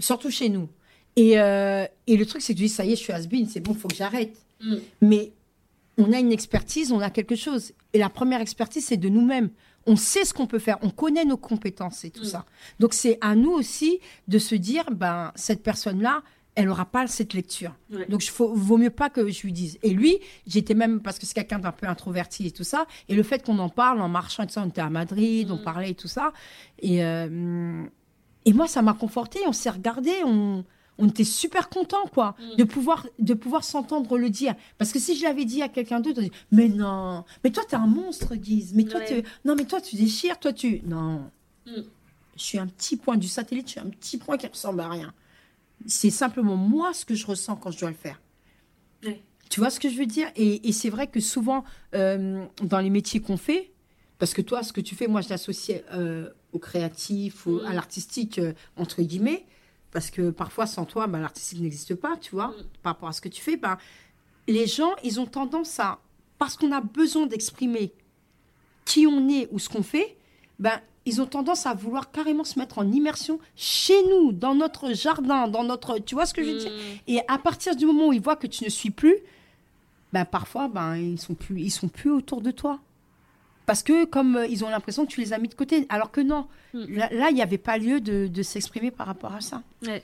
Surtout 0.00 0.30
chez 0.30 0.48
nous. 0.48 0.68
Et, 1.16 1.38
euh, 1.38 1.86
et 2.08 2.16
le 2.16 2.26
truc, 2.26 2.42
c'est 2.42 2.52
que 2.54 2.58
tu 2.58 2.64
dis, 2.64 2.68
ça 2.68 2.84
y 2.84 2.92
est, 2.92 2.96
je 2.96 3.02
suis 3.02 3.12
has-been, 3.12 3.46
c'est 3.48 3.60
bon, 3.60 3.72
faut 3.74 3.88
que 3.88 3.94
j'arrête. 3.94 4.36
Mm. 4.60 4.74
Mais 5.02 5.32
on 5.96 6.12
a 6.12 6.18
une 6.18 6.32
expertise, 6.32 6.90
on 6.90 6.98
a 7.00 7.10
quelque 7.10 7.36
chose. 7.36 7.72
Et 7.92 7.98
la 7.98 8.08
première 8.08 8.40
expertise, 8.40 8.84
c'est 8.84 8.96
de 8.96 9.08
nous-mêmes. 9.08 9.50
On 9.86 9.96
sait 9.96 10.24
ce 10.24 10.34
qu'on 10.34 10.46
peut 10.48 10.58
faire, 10.58 10.78
on 10.82 10.90
connaît 10.90 11.24
nos 11.24 11.36
compétences 11.36 12.04
et 12.04 12.10
tout 12.10 12.22
Mm. 12.24 12.26
ça. 12.26 12.44
Donc 12.80 12.94
c'est 12.94 13.16
à 13.20 13.36
nous 13.36 13.52
aussi 13.52 14.00
de 14.26 14.38
se 14.38 14.56
dire, 14.56 14.90
ben, 14.90 15.30
cette 15.36 15.62
personne-là, 15.62 16.22
elle 16.56 16.66
n'aura 16.66 16.84
pas 16.84 17.06
cette 17.08 17.34
lecture. 17.34 17.74
Ouais. 17.90 18.06
Donc, 18.06 18.24
il 18.24 18.30
vaut 18.32 18.76
mieux 18.76 18.90
pas 18.90 19.10
que 19.10 19.28
je 19.28 19.42
lui 19.42 19.52
dise. 19.52 19.78
Et 19.82 19.90
lui, 19.90 20.18
j'étais 20.46 20.74
même, 20.74 21.00
parce 21.00 21.18
que 21.18 21.26
c'est 21.26 21.34
quelqu'un 21.34 21.58
d'un 21.58 21.72
peu 21.72 21.86
introverti 21.88 22.46
et 22.46 22.50
tout 22.52 22.62
ça, 22.64 22.86
et 23.08 23.14
le 23.14 23.22
fait 23.24 23.44
qu'on 23.44 23.58
en 23.58 23.68
parle 23.68 24.00
en 24.00 24.08
marchant 24.08 24.44
et 24.44 24.46
tout 24.46 24.52
ça, 24.52 24.62
on 24.62 24.68
était 24.68 24.80
à 24.80 24.90
Madrid, 24.90 25.50
on 25.50 25.56
Mm. 25.56 25.62
parlait 25.64 25.90
et 25.90 25.94
tout 25.94 26.06
ça. 26.08 26.32
Et, 26.80 27.04
euh, 27.04 27.82
et 28.44 28.52
moi, 28.52 28.68
ça 28.68 28.82
m'a 28.82 28.92
conforté, 28.94 29.40
on 29.46 29.52
s'est 29.52 29.70
regardé, 29.70 30.12
on, 30.24 30.64
on 30.98 31.08
était 31.08 31.24
super 31.24 31.68
contents, 31.68 32.06
quoi, 32.12 32.36
Mm. 32.38 32.56
de 32.56 32.64
pouvoir, 32.64 33.06
de 33.18 33.34
pouvoir 33.34 33.64
s'entendre 33.64 34.16
le 34.16 34.30
dire. 34.30 34.54
Parce 34.78 34.92
que 34.92 35.00
si 35.00 35.16
je 35.16 35.24
l'avais 35.24 35.44
dit 35.44 35.60
à 35.60 35.68
quelqu'un 35.68 35.98
d'autre, 35.98 36.20
on 36.20 36.22
dit, 36.22 36.30
mais 36.52 36.68
non, 36.68 37.24
mais 37.42 37.50
toi, 37.50 37.64
t'es 37.68 37.74
un 37.74 37.88
monstre, 37.88 38.36
Guise, 38.36 38.74
mais 38.74 38.84
toi, 38.84 39.00
Ouais. 39.00 39.22
tu, 39.22 39.28
non, 39.44 39.56
mais 39.56 39.64
toi, 39.64 39.80
tu 39.80 39.96
déchires, 39.96 40.38
toi, 40.38 40.52
tu, 40.52 40.82
non. 40.86 41.30
Mm. 41.66 41.80
Je 42.36 42.42
suis 42.42 42.58
un 42.58 42.66
petit 42.68 42.96
point 42.96 43.16
du 43.16 43.26
satellite, 43.28 43.66
je 43.66 43.72
suis 43.72 43.80
un 43.80 43.90
petit 43.90 44.18
point 44.18 44.36
qui 44.36 44.46
ressemble 44.46 44.80
à 44.82 44.88
rien. 44.88 45.12
C'est 45.86 46.10
simplement 46.10 46.56
moi 46.56 46.92
ce 46.94 47.04
que 47.04 47.14
je 47.14 47.26
ressens 47.26 47.56
quand 47.56 47.70
je 47.70 47.78
dois 47.80 47.90
le 47.90 47.96
faire. 47.96 48.20
Tu 49.50 49.60
vois 49.60 49.70
ce 49.70 49.78
que 49.78 49.88
je 49.88 49.96
veux 49.98 50.06
dire? 50.06 50.28
Et, 50.36 50.68
et 50.68 50.72
c'est 50.72 50.88
vrai 50.90 51.06
que 51.06 51.20
souvent, 51.20 51.64
euh, 51.94 52.44
dans 52.62 52.80
les 52.80 52.90
métiers 52.90 53.20
qu'on 53.20 53.36
fait, 53.36 53.70
parce 54.18 54.32
que 54.32 54.40
toi, 54.42 54.62
ce 54.62 54.72
que 54.72 54.80
tu 54.80 54.94
fais, 54.96 55.06
moi, 55.06 55.20
je 55.20 55.28
l'associe 55.28 55.82
euh, 55.92 56.30
au 56.52 56.58
créatif, 56.58 57.46
au- 57.46 57.60
Mm. 57.62 57.66
à 57.66 57.74
l'artistique, 57.74 58.38
euh, 58.38 58.52
entre 58.76 59.02
guillemets, 59.02 59.44
parce 59.92 60.10
que 60.10 60.30
parfois, 60.30 60.66
sans 60.66 60.86
toi, 60.86 61.06
ben, 61.06 61.20
l'artistique 61.20 61.60
n'existe 61.60 61.94
pas, 61.94 62.16
tu 62.16 62.30
vois, 62.32 62.48
Mm. 62.48 62.54
par 62.82 62.94
rapport 62.94 63.08
à 63.08 63.12
ce 63.12 63.20
que 63.20 63.28
tu 63.28 63.42
fais. 63.42 63.56
Ben, 63.56 63.76
les 64.48 64.66
gens, 64.66 64.92
ils 65.04 65.20
ont 65.20 65.26
tendance 65.26 65.78
à, 65.78 66.00
parce 66.38 66.56
qu'on 66.56 66.72
a 66.72 66.80
besoin 66.80 67.26
d'exprimer 67.26 67.92
qui 68.84 69.06
on 69.06 69.28
est 69.28 69.48
ou 69.52 69.58
ce 69.58 69.68
qu'on 69.68 69.82
fait, 69.82 70.16
ben, 70.58 70.80
ils 71.06 71.20
ont 71.20 71.26
tendance 71.26 71.66
à 71.66 71.74
vouloir 71.74 72.10
carrément 72.10 72.44
se 72.44 72.58
mettre 72.58 72.78
en 72.78 72.90
immersion 72.90 73.38
chez 73.56 74.02
nous, 74.08 74.32
dans 74.32 74.54
notre 74.54 74.92
jardin, 74.94 75.48
dans 75.48 75.64
notre... 75.64 75.98
Tu 75.98 76.14
vois 76.14 76.26
ce 76.26 76.32
que 76.34 76.42
je 76.42 76.50
veux 76.50 76.58
dire 76.58 76.70
Mm. 76.72 76.98
et 77.08 77.20
à 77.28 77.38
partir 77.38 77.76
du 77.76 77.84
moment 77.86 78.08
où 78.08 78.12
ils 78.12 78.20
voient 78.22 78.36
que 78.36 78.46
tu 78.46 78.64
ne 78.64 78.70
suis 78.70 78.90
plus, 78.90 79.16
ben 80.12 80.24
parfois, 80.24 80.68
ben 80.68 80.96
ils 80.96 81.20
sont 81.20 81.34
plus, 81.34 81.60
ils 81.60 81.70
sont 81.70 81.88
plus 81.88 82.10
autour 82.10 82.40
de 82.40 82.50
toi. 82.50 82.78
Parce 83.66 83.82
que 83.82 84.04
comme 84.04 84.36
euh, 84.36 84.46
ils 84.46 84.64
ont 84.64 84.68
l'impression 84.68 85.04
que 85.06 85.10
tu 85.10 85.20
les 85.20 85.32
as 85.32 85.38
mis 85.38 85.48
de 85.48 85.54
côté, 85.54 85.86
alors 85.88 86.10
que 86.10 86.20
non, 86.20 86.46
Mm. 86.74 86.96
là, 87.12 87.28
il 87.30 87.34
n'y 87.36 87.42
avait 87.42 87.56
pas 87.58 87.78
lieu 87.78 88.00
de, 88.00 88.26
de 88.26 88.42
s'exprimer 88.42 88.90
par 88.90 89.06
rapport 89.06 89.32
à 89.32 89.40
ça. 89.40 89.62
Ouais. 89.86 90.02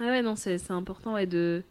Ah 0.00 0.06
ouais, 0.06 0.22
non, 0.22 0.34
c'est 0.36 0.58
c'est 0.58 0.72
important 0.72 1.12
ouais, 1.14 1.26
de, 1.26 1.62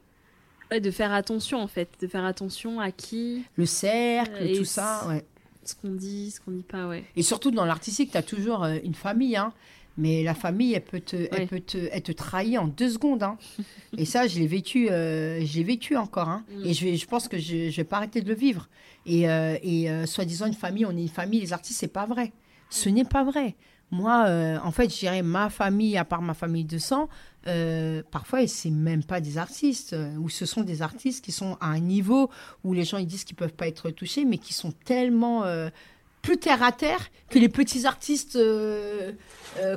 ouais, 0.72 0.80
de 0.80 0.92
faire 0.92 1.12
attention, 1.12 1.60
en 1.60 1.68
fait. 1.68 1.90
De 2.00 2.08
faire 2.08 2.24
attention 2.24 2.80
à 2.80 2.92
qui. 2.92 3.44
Le 3.58 3.66
cercle, 3.66 4.42
Et 4.42 4.58
tout 4.58 4.64
ça, 4.66 5.06
ouais. 5.10 5.26
Ce 5.64 5.76
qu'on 5.76 5.90
dit, 5.92 6.32
ce 6.32 6.40
qu'on 6.40 6.52
dit 6.52 6.64
pas, 6.64 6.88
ouais. 6.88 7.04
Et 7.16 7.22
surtout 7.24 7.52
dans 7.52 7.66
l'artistique, 7.66 8.12
tu 8.12 8.18
as 8.18 8.24
toujours 8.24 8.64
euh, 8.64 8.78
une 8.84 8.96
famille, 8.96 9.36
hein. 9.36 9.54
Mais 9.98 10.24
la 10.24 10.34
famille, 10.34 10.74
elle 10.74 10.84
peut 10.86 11.02
te, 11.02 11.18
elle 11.18 11.40
Ouais. 11.42 11.46
peut 11.48 11.60
te, 11.60 11.78
elle 11.92 12.02
te 12.04 12.14
trahit 12.14 12.58
en 12.58 12.68
deux 12.68 12.90
secondes. 12.90 13.22
Hein. 13.22 13.38
Et 13.98 14.06
ça, 14.06 14.28
je 14.28 14.40
l'ai 14.40 14.48
vécu, 14.48 14.90
euh, 14.90 15.44
je 15.46 15.58
l'ai 15.58 15.64
vécu 15.64 15.98
encore. 15.98 16.30
Hein. 16.30 16.46
Mm. 16.56 16.66
Et 16.66 16.74
je, 16.74 16.86
vais, 16.86 16.96
je 16.96 17.06
pense 17.06 17.28
que 17.28 17.38
je 17.38 17.66
ne 17.66 17.70
vais 17.70 17.84
pas 17.84 17.98
arrêter 17.98 18.22
de 18.22 18.30
le 18.30 18.36
vivre. 18.36 18.70
Et, 19.06 19.30
euh, 19.30 19.58
et 19.62 19.90
euh, 19.90 20.06
soi-disant, 20.06 20.46
une 20.46 20.54
famille, 20.54 20.86
on 20.86 20.96
est 20.96 21.02
une 21.02 21.10
famille, 21.10 21.42
les 21.42 21.52
artistes, 21.52 21.80
c'est 21.82 21.88
pas 21.92 22.06
vrai. 22.06 22.32
Ce 22.70 22.88
n'est 22.88 23.04
pas 23.04 23.26
vrai. 23.26 23.56
Moi, 23.92 24.26
euh, 24.28 24.58
en 24.64 24.72
fait, 24.72 24.94
je 24.94 25.00
dirais 25.00 25.22
ma 25.24 25.50
famille, 25.50 25.98
à 25.98 26.06
part 26.06 26.22
ma 26.22 26.34
famille 26.34 26.66
de 26.66 26.78
sang, 26.78 27.10
euh, 27.48 28.04
parfois, 28.12 28.46
c'est 28.48 28.70
même 28.70 29.04
pas 29.04 29.22
des 29.22 29.38
artistes, 29.38 29.94
euh, 29.94 30.16
ou 30.18 30.30
ce 30.30 30.46
sont 30.46 30.62
des 30.62 30.82
artistes 30.82 31.24
qui 31.24 31.32
sont 31.32 31.58
à 31.62 31.68
un 31.68 31.80
niveau 31.80 32.30
où 32.64 32.74
les 32.74 32.84
gens 32.84 32.98
ils 32.98 33.08
disent 33.08 33.24
qu'ils 33.24 33.36
peuvent 33.36 33.54
pas 33.54 33.68
être 33.68 33.90
touchés, 33.90 34.26
mais 34.26 34.38
qui 34.38 34.54
sont 34.54 34.72
tellement 34.86 35.44
euh, 35.46 35.70
plus 36.22 36.38
terre 36.38 36.62
à 36.62 36.72
terre 36.72 37.10
que 37.30 37.40
les 37.40 37.50
petits 37.50 37.86
artistes 37.86 38.38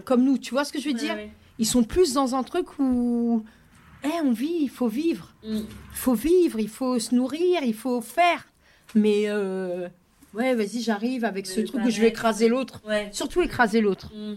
comme 0.04 0.24
nous. 0.24 0.38
Tu 0.38 0.50
vois 0.52 0.64
ce 0.64 0.72
que 0.72 0.80
je 0.80 0.88
veux 0.88 0.94
dire? 0.94 1.14
Ouais, 1.14 1.30
Ils 1.58 1.66
sont 1.66 1.84
plus 1.84 2.12
dans 2.12 2.34
un 2.34 2.42
truc 2.42 2.78
où, 2.80 3.44
eh, 4.04 4.20
on 4.24 4.32
vit, 4.32 4.58
il 4.62 4.70
faut 4.70 4.88
vivre. 4.88 5.32
Mm. 5.44 5.56
il 5.58 5.96
faut 5.96 6.14
vivre, 6.14 6.58
il 6.58 6.68
faut 6.68 6.98
se 6.98 7.14
nourrir, 7.14 7.62
il 7.62 7.74
faut 7.74 8.00
faire. 8.00 8.46
Mais 8.94 9.26
ouais, 10.34 10.54
vas-y, 10.54 10.80
j'arrive 10.82 11.24
avec 11.24 11.46
ce 11.46 11.60
truc 11.60 11.82
où 11.84 11.90
je 11.90 12.00
vais 12.00 12.08
écraser 12.08 12.48
l'autre. 12.48 12.80
Ouais. 12.86 13.08
Surtout 13.12 13.42
écraser 13.42 13.80
l'autre. 13.80 14.10
Mm. 14.14 14.34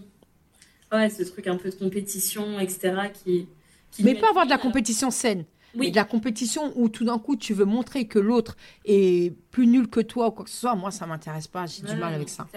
Ouais, 0.93 1.09
ce 1.09 1.23
truc 1.23 1.47
un 1.47 1.57
peu 1.57 1.69
de 1.69 1.75
compétition, 1.75 2.59
etc. 2.59 2.93
qui. 3.13 3.47
qui 3.91 4.03
Mais 4.03 4.15
pas 4.15 4.29
avoir 4.29 4.45
de 4.45 4.49
la 4.51 4.57
met- 4.57 4.61
compétition 4.61 5.11
saine. 5.11 5.45
Oui. 5.73 5.87
Mais 5.87 5.91
de 5.91 5.95
la 5.97 6.05
compétition 6.05 6.71
où 6.75 6.87
tout 6.87 7.03
d'un 7.03 7.19
coup 7.19 7.35
tu 7.35 7.53
veux 7.53 7.65
montrer 7.65 8.07
que 8.07 8.17
l'autre 8.17 8.55
est 8.85 9.33
plus 9.51 9.67
nul 9.67 9.89
que 9.89 9.99
toi 9.99 10.27
ou 10.27 10.31
quoi 10.31 10.45
que 10.45 10.49
ce 10.51 10.57
soit, 10.57 10.73
moi 10.75 10.89
ça 10.89 11.05
m'intéresse 11.05 11.47
pas, 11.47 11.65
j'ai 11.65 11.81
du 11.81 11.95
mal 11.97 12.13
avec 12.13 12.29
ça. 12.29 12.47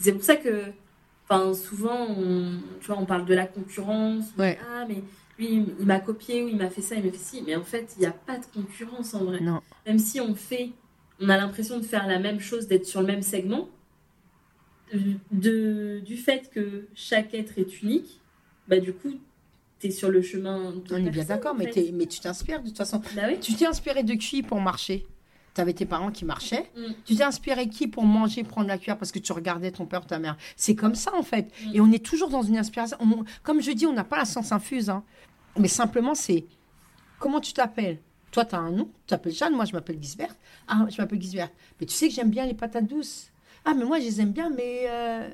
C'est 0.00 0.12
pour 0.12 0.24
ça 0.24 0.34
que, 0.34 0.64
enfin, 1.28 1.54
souvent, 1.54 2.06
on, 2.08 2.58
tu 2.80 2.86
vois, 2.88 2.98
on 2.98 3.06
parle 3.06 3.24
de 3.24 3.34
la 3.34 3.46
concurrence. 3.46 4.24
Ouais. 4.36 4.58
Ah, 4.68 4.84
mais 4.88 5.04
lui, 5.38 5.64
il 5.78 5.86
m'a 5.86 6.00
copié 6.00 6.42
ou 6.42 6.48
il 6.48 6.56
m'a 6.56 6.68
fait 6.70 6.82
ça, 6.82 6.96
il 6.96 7.04
m'a 7.04 7.12
fait 7.12 7.18
ci. 7.18 7.42
Mais 7.46 7.54
en 7.54 7.62
fait, 7.62 7.92
il 7.96 8.00
n'y 8.00 8.06
a 8.06 8.10
pas 8.10 8.38
de 8.38 8.46
concurrence 8.52 9.14
en 9.14 9.24
vrai. 9.26 9.38
Non. 9.40 9.60
Même 9.86 10.00
si 10.00 10.20
on 10.20 10.34
fait, 10.34 10.70
on 11.20 11.28
a 11.28 11.36
l'impression 11.36 11.78
de 11.78 11.84
faire 11.84 12.06
la 12.06 12.18
même 12.18 12.40
chose, 12.40 12.66
d'être 12.66 12.86
sur 12.86 13.00
le 13.00 13.06
même 13.06 13.22
segment, 13.22 13.68
de, 15.32 16.00
du 16.04 16.16
fait 16.16 16.50
que 16.50 16.86
chaque 16.94 17.34
être 17.34 17.58
est 17.58 17.82
unique, 17.82 18.20
bah 18.68 18.78
du 18.78 18.92
coup, 18.92 19.14
tu 19.80 19.88
es 19.88 19.90
sur 19.90 20.10
le 20.10 20.22
chemin. 20.22 20.72
de 20.72 20.94
On 20.94 20.96
est 21.04 21.10
bien 21.10 21.24
d'accord, 21.24 21.54
mais, 21.54 21.70
tu 21.70 22.20
t'inspires 22.20 22.62
de 22.62 22.68
toute 22.68 22.76
façon. 22.78 23.00
Bah 23.14 23.22
oui. 23.28 23.38
Tu 23.40 23.54
t'es 23.54 23.66
inspiré 23.66 24.02
de 24.02 24.14
qui 24.14 24.42
pour 24.42 24.60
marcher? 24.60 25.06
Tu 25.54 25.60
avais 25.60 25.72
tes 25.72 25.86
parents 25.86 26.10
qui 26.10 26.24
marchaient. 26.24 26.70
Mm. 26.76 26.92
Tu 27.04 27.16
t'es 27.16 27.22
inspiré 27.24 27.68
qui 27.68 27.88
pour 27.88 28.04
manger, 28.04 28.44
prendre 28.44 28.68
la 28.68 28.76
cuillère 28.78 28.98
parce 28.98 29.10
que 29.10 29.18
tu 29.18 29.32
regardais 29.32 29.70
ton 29.70 29.86
père 29.86 30.02
ou 30.02 30.06
ta 30.06 30.18
mère? 30.18 30.36
C'est 30.54 30.74
comme 30.74 30.94
ça 30.94 31.14
en 31.14 31.22
fait. 31.22 31.50
Mm. 31.66 31.74
Et 31.74 31.80
on 31.80 31.90
est 31.92 32.04
toujours 32.04 32.28
dans 32.28 32.42
une 32.42 32.58
inspiration. 32.58 32.96
On- 33.00 33.24
comme 33.42 33.62
je 33.62 33.72
dis, 33.72 33.86
on 33.86 33.92
n'a 33.92 34.04
pas 34.04 34.18
la 34.18 34.24
science 34.26 34.52
infuse. 34.52 34.90
hein. 34.90 35.02
Mais 35.58 35.68
simplement, 35.68 36.14
c'est 36.14 36.44
comment 37.18 37.40
tu 37.40 37.54
t'appelles? 37.54 37.98
Toi, 38.36 38.44
tu 38.44 38.54
as 38.54 38.58
un 38.58 38.70
nom, 38.70 38.84
tu 38.84 39.06
t'appelles 39.06 39.32
Jeanne, 39.32 39.54
moi 39.54 39.64
je 39.64 39.72
m'appelle 39.72 39.96
Gisbert. 39.98 40.36
Ah, 40.68 40.86
je 40.90 41.00
m'appelle 41.00 41.22
Gisbert. 41.22 41.48
Mais 41.80 41.86
tu 41.86 41.94
sais 41.94 42.06
que 42.06 42.14
j'aime 42.14 42.28
bien 42.28 42.44
les 42.44 42.52
patates 42.52 42.86
douces. 42.86 43.30
Ah, 43.64 43.72
mais 43.72 43.86
moi 43.86 43.98
je 43.98 44.04
les 44.04 44.20
aime 44.20 44.32
bien, 44.32 44.50
mais 44.50 44.82
euh, 44.90 45.30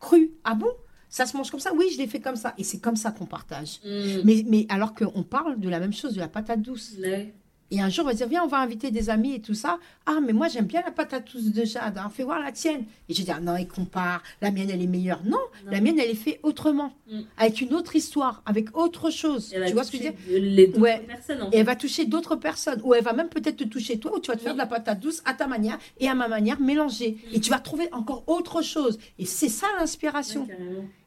crues. 0.00 0.30
Ah 0.44 0.54
bon? 0.54 0.70
Ça 1.10 1.26
se 1.26 1.36
mange 1.36 1.50
comme 1.50 1.60
ça? 1.60 1.74
Oui, 1.74 1.90
je 1.92 1.98
les 1.98 2.06
fais 2.06 2.20
comme 2.20 2.36
ça. 2.36 2.54
Et 2.56 2.64
c'est 2.64 2.78
comme 2.78 2.96
ça 2.96 3.10
qu'on 3.10 3.26
partage. 3.26 3.80
Mm. 3.84 4.20
Mais, 4.24 4.44
mais 4.46 4.66
alors 4.70 4.94
qu'on 4.94 5.22
parle 5.24 5.60
de 5.60 5.68
la 5.68 5.78
même 5.78 5.92
chose, 5.92 6.14
de 6.14 6.20
la 6.20 6.28
patate 6.28 6.62
douce. 6.62 6.94
Ouais. 6.98 7.34
Et 7.70 7.80
un 7.82 7.88
jour, 7.90 8.04
on 8.04 8.08
va 8.08 8.14
dire, 8.14 8.28
viens, 8.28 8.42
on 8.44 8.46
va 8.48 8.58
inviter 8.60 8.90
des 8.90 9.10
amis 9.10 9.34
et 9.34 9.40
tout 9.40 9.52
ça. 9.54 9.78
Ah, 10.06 10.18
mais 10.24 10.32
moi, 10.32 10.48
j'aime 10.48 10.64
bien 10.64 10.80
la 10.84 10.90
patate 10.90 11.30
douce 11.32 11.52
de 11.52 11.64
Jade. 11.64 11.98
hein. 11.98 12.10
Fais 12.14 12.22
voir 12.22 12.38
la 12.40 12.50
tienne. 12.50 12.84
Et 13.08 13.14
je 13.14 13.22
dis, 13.22 13.30
ah, 13.30 13.40
non, 13.40 13.56
il 13.56 13.68
compare. 13.68 14.22
La 14.40 14.50
mienne, 14.50 14.70
elle 14.70 14.80
est 14.80 14.86
meilleure. 14.86 15.20
Non, 15.24 15.32
Non. 15.66 15.70
la 15.72 15.80
mienne, 15.82 15.98
elle 15.98 16.10
est 16.10 16.14
faite 16.14 16.40
autrement. 16.42 16.92
Mm. 17.10 17.20
Avec 17.36 17.60
une 17.60 17.74
autre 17.74 17.94
histoire, 17.94 18.42
avec 18.46 18.74
autre 18.76 19.10
chose. 19.10 19.52
Elle 19.54 19.66
Tu 19.66 19.72
vois 19.74 19.84
ce 19.84 19.92
que 19.92 19.98
je 19.98 20.02
veux 20.04 20.10
dire? 20.10 20.40
Les 20.40 20.68
Ouais. 20.78 21.00
personnes, 21.06 21.42
en 21.42 21.50
Et 21.50 21.58
elle 21.58 21.66
va 21.66 21.76
toucher 21.76 22.06
d'autres 22.06 22.36
personnes. 22.36 22.80
Ou 22.84 22.94
elle 22.94 23.04
va 23.04 23.12
même 23.12 23.28
peut-être 23.28 23.56
te 23.58 23.64
toucher 23.64 23.98
toi, 23.98 24.16
ou 24.16 24.20
tu 24.20 24.30
vas 24.30 24.36
te 24.36 24.42
faire 24.42 24.54
de 24.54 24.58
la 24.58 24.66
patate 24.66 25.00
douce 25.00 25.20
à 25.26 25.34
ta 25.34 25.46
manière 25.46 25.78
et 26.00 26.08
à 26.08 26.14
ma 26.14 26.28
manière 26.28 26.60
mélangée. 26.60 27.18
Mm. 27.30 27.34
Et 27.34 27.40
tu 27.40 27.50
vas 27.50 27.58
trouver 27.58 27.88
encore 27.92 28.24
autre 28.28 28.62
chose. 28.62 28.98
Et 29.18 29.26
c'est 29.26 29.48
ça 29.50 29.66
l'inspiration. 29.78 30.48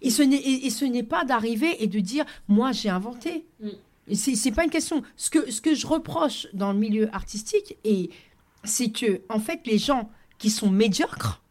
Et 0.01 0.09
ce 0.11 0.85
n'est 0.85 1.03
pas 1.03 1.25
d'arriver 1.25 1.83
et 1.83 1.87
de 1.87 1.99
dire 1.99 2.25
moi 2.47 2.71
j'ai 2.71 2.89
inventé. 2.89 3.45
Mm. 3.61 3.69
C'est 4.15 4.51
pas 4.51 4.63
une 4.63 4.69
question. 4.69 5.03
Ce 5.15 5.29
que 5.29 5.51
ce 5.51 5.61
que 5.61 5.75
je 5.75 5.87
reproche 5.87 6.47
dans 6.53 6.73
le 6.73 6.79
milieu 6.79 7.13
artistique 7.13 7.77
c'est 8.63 8.91
que 8.91 9.21
en 9.29 9.39
fait 9.39 9.61
les 9.65 9.77
gens 9.77 10.09
qui 10.37 10.49
sont 10.49 10.69
médiocres 10.69 11.41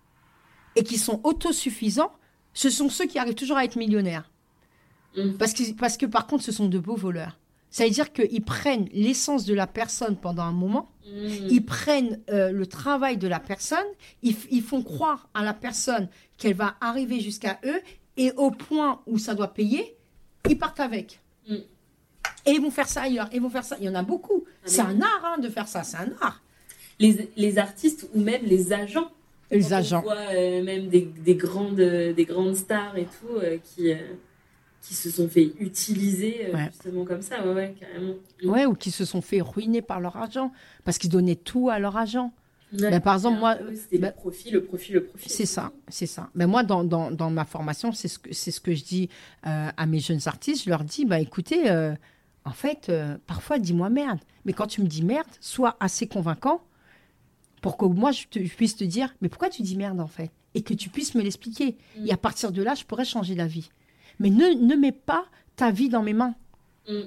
et 0.76 0.84
qui 0.84 0.96
sont 0.96 1.20
autosuffisants, 1.24 2.12
ce 2.54 2.70
sont 2.70 2.88
ceux 2.88 3.06
qui 3.06 3.18
arrivent 3.18 3.34
toujours 3.34 3.56
à 3.56 3.64
être 3.64 3.76
millionnaires. 3.76 4.30
Mm. 5.16 5.32
Parce 5.32 5.52
que 5.52 5.72
parce 5.74 5.96
que 5.96 6.06
par 6.06 6.26
contre 6.26 6.44
ce 6.44 6.52
sont 6.52 6.68
de 6.68 6.78
beaux 6.78 6.96
voleurs. 6.96 7.38
Ça 7.70 7.84
veut 7.84 7.90
dire 7.90 8.12
qu'ils 8.12 8.42
prennent 8.42 8.88
l'essence 8.92 9.44
de 9.44 9.54
la 9.54 9.66
personne 9.66 10.16
pendant 10.16 10.42
un 10.42 10.52
moment 10.52 10.90
Mm. 11.10 11.48
ils 11.50 11.64
prennent 11.64 12.20
euh, 12.30 12.52
le 12.52 12.66
travail 12.66 13.16
de 13.16 13.26
la 13.26 13.40
personne, 13.40 13.86
ils 14.22 14.62
font 14.62 14.82
croire 14.82 15.28
à 15.34 15.42
la 15.42 15.54
personne 15.54 16.08
qu'elle 16.36 16.54
va 16.54 16.76
arriver 16.80 17.20
jusqu'à 17.20 17.58
eux, 17.64 17.80
et 18.16 18.32
au 18.32 18.50
point 18.50 19.02
où 19.06 19.18
ça 19.18 19.34
doit 19.34 19.52
payer, 19.52 19.96
ils 20.48 20.58
partent 20.58 20.80
avec. 20.80 21.20
Mm. 21.48 21.56
Et 22.46 22.52
ils 22.52 22.60
vont 22.60 22.70
faire 22.70 22.88
ça 22.88 23.02
ailleurs, 23.02 23.28
ils 23.32 23.40
vont 23.40 23.50
faire 23.50 23.64
ça. 23.64 23.76
Il 23.80 23.84
y 23.86 23.88
en 23.88 23.94
a 23.94 24.02
beaucoup. 24.02 24.44
Ah, 24.46 24.56
c'est 24.66 24.80
un 24.80 25.00
art 25.00 25.22
hein, 25.36 25.38
de 25.40 25.48
faire 25.48 25.68
ça, 25.68 25.82
c'est 25.82 25.96
un 25.98 26.10
art. 26.20 26.42
les, 26.98 27.30
les 27.36 27.58
artistes 27.58 28.08
ou 28.14 28.20
même 28.20 28.42
les 28.44 28.72
agents. 28.72 29.10
Les 29.50 29.60
Quand 29.60 29.68
on 29.70 29.72
agents. 29.72 30.00
voit 30.02 30.14
euh, 30.32 30.62
même 30.62 30.88
des, 30.88 31.02
des 31.02 31.34
grandes, 31.34 31.74
des 31.76 32.24
grandes 32.24 32.54
stars 32.56 32.96
et 32.96 33.04
tout 33.06 33.34
euh, 33.36 33.58
qui, 33.64 33.90
euh, 33.92 33.96
qui 34.80 34.94
se 34.94 35.10
sont 35.10 35.28
fait 35.28 35.52
utiliser 35.58 36.46
euh, 36.46 36.54
Ouais. 36.54 36.68
justement 36.72 37.04
comme 37.04 37.22
ça, 37.22 37.44
ouais, 37.44 37.52
ouais, 37.54 37.74
carrément. 37.78 38.14
Ouais, 38.44 38.64
ou 38.66 38.74
qui 38.74 38.90
se 38.90 39.04
sont 39.04 39.20
fait 39.20 39.40
ruiner 39.40 39.82
par 39.82 39.98
leur 40.00 40.16
argent, 40.16 40.52
parce 40.84 40.98
qu'ils 40.98 41.10
donnaient 41.10 41.34
tout 41.36 41.68
à 41.68 41.78
leur 41.78 41.96
agent. 41.96 42.32
Ouais. 42.72 42.88
Ben, 42.90 43.00
par 43.00 43.14
exemple, 43.16 43.40
moi, 43.40 43.56
C'était 43.74 43.98
ben, 43.98 44.08
le 44.08 44.12
profit, 44.14 44.50
le 44.52 44.62
profit, 44.62 44.92
le 44.92 45.02
profit. 45.02 45.28
C'est 45.28 45.46
ça, 45.46 45.72
c'est 45.88 46.06
ça. 46.06 46.30
Mais 46.36 46.46
moi, 46.46 46.62
dans, 46.62 46.84
dans, 46.84 47.10
dans 47.10 47.28
ma 47.30 47.44
formation, 47.44 47.90
c'est 47.90 48.06
ce 48.06 48.20
que, 48.20 48.32
c'est 48.32 48.52
ce 48.52 48.60
que 48.60 48.72
je 48.76 48.84
dis 48.84 49.08
euh, 49.48 49.68
à 49.76 49.86
mes 49.86 49.98
jeunes 49.98 50.20
artistes. 50.26 50.64
Je 50.64 50.70
leur 50.70 50.84
dis, 50.84 51.04
bah, 51.04 51.18
écoutez, 51.18 51.68
euh, 51.68 51.92
en 52.44 52.52
fait, 52.52 52.88
euh, 52.88 53.16
parfois, 53.26 53.58
dis-moi 53.58 53.90
merde. 53.90 54.18
Mais 54.44 54.52
quand 54.52 54.66
tu 54.66 54.80
me 54.80 54.86
dis 54.86 55.02
merde, 55.02 55.26
sois 55.40 55.76
assez 55.80 56.06
convaincant 56.06 56.62
pour 57.60 57.76
que 57.76 57.84
moi, 57.84 58.10
je, 58.12 58.26
te- 58.26 58.42
je 58.42 58.54
puisse 58.54 58.76
te 58.76 58.84
dire, 58.84 59.14
mais 59.20 59.28
pourquoi 59.28 59.50
tu 59.50 59.62
dis 59.62 59.76
merde, 59.76 60.00
en 60.00 60.06
fait? 60.06 60.30
Et 60.54 60.62
que 60.62 60.72
tu 60.74 60.88
puisses 60.88 61.14
me 61.14 61.22
l'expliquer. 61.22 61.76
Mm. 61.98 62.06
Et 62.06 62.12
à 62.12 62.16
partir 62.16 62.50
de 62.52 62.62
là, 62.62 62.74
je 62.74 62.84
pourrais 62.84 63.04
changer 63.04 63.34
d'avis. 63.34 63.68
Mais 64.18 64.30
ne, 64.30 64.54
ne 64.54 64.74
mets 64.74 64.92
pas 64.92 65.26
ta 65.56 65.70
vie 65.70 65.88
dans 65.90 66.02
mes 66.02 66.14
mains. 66.14 66.34
Mm. 66.88 67.00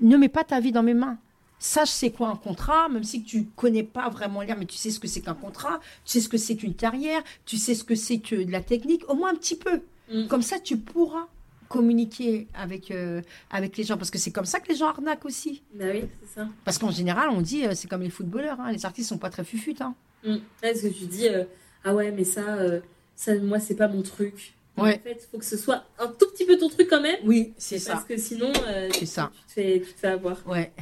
Ne 0.00 0.16
mets 0.16 0.28
pas 0.30 0.44
ta 0.44 0.60
vie 0.60 0.72
dans 0.72 0.82
mes 0.82 0.94
mains. 0.94 1.18
Sache 1.58 1.90
c'est 1.90 2.10
quoi 2.10 2.30
un 2.30 2.36
contrat, 2.36 2.88
même 2.88 3.04
si 3.04 3.22
tu 3.22 3.44
connais 3.54 3.82
pas 3.82 4.08
vraiment 4.08 4.40
l'air, 4.40 4.56
mais 4.58 4.64
tu 4.64 4.76
sais 4.76 4.90
ce 4.90 4.98
que 4.98 5.06
c'est 5.06 5.20
qu'un 5.20 5.34
contrat, 5.34 5.78
tu 6.06 6.12
sais 6.12 6.20
ce 6.20 6.28
que 6.30 6.38
c'est 6.38 6.56
qu'une 6.56 6.74
carrière, 6.74 7.22
tu 7.44 7.58
sais 7.58 7.74
ce 7.74 7.84
que 7.84 7.94
c'est 7.94 8.18
que 8.18 8.34
de 8.44 8.50
la 8.50 8.62
technique, 8.62 9.06
au 9.10 9.14
moins 9.14 9.30
un 9.32 9.34
petit 9.34 9.56
peu. 9.56 9.82
Mm. 10.10 10.26
Comme 10.28 10.40
ça, 10.42 10.58
tu 10.58 10.78
pourras 10.78 11.28
communiquer 11.70 12.48
avec, 12.52 12.90
euh, 12.90 13.22
avec 13.50 13.78
les 13.78 13.84
gens, 13.84 13.96
parce 13.96 14.10
que 14.10 14.18
c'est 14.18 14.32
comme 14.32 14.44
ça 14.44 14.60
que 14.60 14.68
les 14.68 14.74
gens 14.76 14.88
arnaquent 14.88 15.24
aussi. 15.24 15.62
Bah 15.72 15.86
oui, 15.90 16.02
c'est 16.20 16.40
ça. 16.40 16.48
Parce 16.64 16.76
qu'en 16.76 16.90
général, 16.90 17.30
on 17.30 17.40
dit, 17.40 17.64
euh, 17.64 17.72
c'est 17.74 17.88
comme 17.88 18.02
les 18.02 18.10
footballeurs, 18.10 18.60
hein, 18.60 18.72
les 18.72 18.84
artistes 18.84 19.08
sont 19.08 19.18
pas 19.18 19.30
très 19.30 19.44
fufutes. 19.44 19.80
Hein. 19.80 19.94
Mm. 20.24 20.32
Ouais, 20.32 20.40
Parce 20.60 20.82
que 20.82 20.88
tu 20.88 21.06
dis, 21.06 21.28
euh, 21.28 21.44
ah 21.84 21.94
ouais, 21.94 22.10
mais 22.10 22.24
ça, 22.24 22.56
euh, 22.56 22.80
ça 23.16 23.34
moi, 23.36 23.60
c'est 23.60 23.76
pas 23.76 23.88
mon 23.88 24.02
truc. 24.02 24.54
Ouais. 24.76 24.98
En 25.00 25.02
fait, 25.02 25.18
il 25.22 25.30
faut 25.30 25.38
que 25.38 25.44
ce 25.44 25.56
soit 25.56 25.84
un 25.98 26.08
tout 26.08 26.26
petit 26.32 26.44
peu 26.46 26.56
ton 26.56 26.68
truc 26.68 26.88
quand 26.88 27.00
même. 27.00 27.18
Oui, 27.24 27.52
c'est 27.58 27.84
Parce 27.84 28.04
que 28.04 28.16
sinon, 28.16 28.52
euh, 28.66 28.88
C'est 28.92 29.00
tu, 29.00 29.06
ça. 29.06 29.30
Tu, 29.34 29.46
te 29.46 29.52
fais, 29.52 29.80
tu 29.80 29.92
te 29.92 29.98
fais 29.98 30.08
avoir. 30.08 30.46
Ouais. 30.46 30.72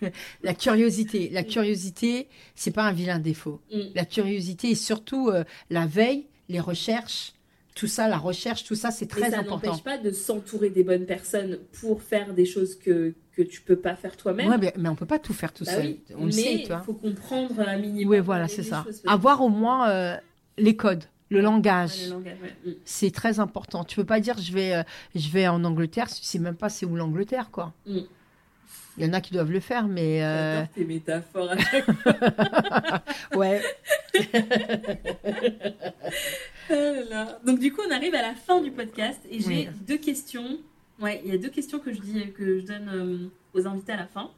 la 0.42 0.54
curiosité. 0.54 1.30
La 1.30 1.42
curiosité, 1.42 2.28
c'est 2.54 2.72
pas 2.72 2.84
un 2.84 2.92
vilain 2.92 3.18
défaut. 3.18 3.60
Mm. 3.72 3.80
La 3.94 4.04
curiosité 4.04 4.70
et 4.70 4.74
surtout 4.74 5.28
euh, 5.28 5.44
la 5.70 5.86
veille, 5.86 6.26
les 6.48 6.60
recherches, 6.60 7.32
tout 7.74 7.86
ça, 7.86 8.08
la 8.08 8.18
recherche, 8.18 8.64
tout 8.64 8.74
ça, 8.74 8.90
c'est 8.90 9.06
très 9.06 9.30
ça 9.30 9.38
important. 9.38 9.68
n'empêche 9.68 9.82
pas 9.84 9.98
de 9.98 10.10
s'entourer 10.10 10.70
des 10.70 10.84
bonnes 10.84 11.06
personnes 11.06 11.58
pour 11.80 12.02
faire 12.02 12.34
des 12.34 12.44
choses 12.44 12.78
que, 12.78 13.14
que 13.36 13.42
tu 13.42 13.60
peux 13.62 13.76
pas 13.76 13.96
faire 13.96 14.16
toi-même. 14.16 14.48
Ouais, 14.48 14.58
mais, 14.58 14.72
mais 14.76 14.88
on 14.88 14.94
peut 14.94 15.06
pas 15.06 15.18
tout 15.18 15.32
faire 15.32 15.52
tout 15.52 15.64
Bah 15.64 15.72
seul. 15.76 15.86
oui, 15.86 16.00
On 16.16 16.26
le 16.26 16.30
sait, 16.32 16.54
il 16.54 16.80
faut 16.84 16.92
comprendre 16.94 17.60
un 17.60 17.78
minimum. 17.78 18.10
Oui, 18.12 18.20
voilà, 18.20 18.48
c'est 18.48 18.62
ça. 18.62 18.84
Avoir 19.06 19.40
au 19.42 19.48
moins 19.48 19.88
euh, 19.90 20.16
les 20.58 20.76
codes, 20.76 21.04
le 21.30 21.40
langage. 21.40 22.10
Ouais. 22.10 22.36
Mm. 22.66 22.70
C'est 22.84 23.10
très 23.10 23.40
important. 23.40 23.84
Tu 23.84 23.96
peux 23.96 24.04
pas 24.04 24.20
dire 24.20 24.36
je 24.38 24.52
vais, 24.52 24.74
euh, 24.74 24.82
je 25.14 25.28
vais 25.30 25.48
en 25.48 25.64
Angleterre 25.64 26.10
si 26.10 26.20
tu 26.20 26.26
sais 26.26 26.38
même 26.38 26.56
pas 26.56 26.68
c'est 26.68 26.84
où 26.84 26.94
l'Angleterre, 26.94 27.50
quoi. 27.50 27.72
Mm. 27.86 28.00
Il 28.98 29.06
y 29.06 29.08
en 29.08 29.14
a 29.14 29.22
qui 29.22 29.32
doivent 29.32 29.50
le 29.50 29.60
faire, 29.60 29.88
mais 29.88 30.22
euh, 30.22 30.62
tes 30.74 30.84
métaphores 30.84 31.50
à 31.52 31.56
chaque 31.56 31.86
ouais. 33.34 33.62
Là. 37.10 37.38
Donc 37.44 37.58
du 37.58 37.72
coup, 37.72 37.80
on 37.86 37.90
arrive 37.90 38.14
à 38.14 38.22
la 38.22 38.34
fin 38.34 38.60
du 38.60 38.70
podcast 38.70 39.20
et 39.30 39.40
j'ai 39.40 39.46
Oui. 39.48 39.68
deux 39.86 39.98
questions. 39.98 40.58
Ouais, 41.00 41.20
il 41.24 41.30
y 41.32 41.34
a 41.34 41.38
deux 41.38 41.48
questions 41.50 41.78
que 41.78 41.92
je 41.92 42.00
dis 42.00 42.32
que 42.32 42.60
je 42.60 42.64
donne 42.66 42.88
euh, 42.88 43.28
aux 43.54 43.66
invités 43.66 43.92
à 43.92 43.96
la 43.96 44.06
fin. 44.06 44.30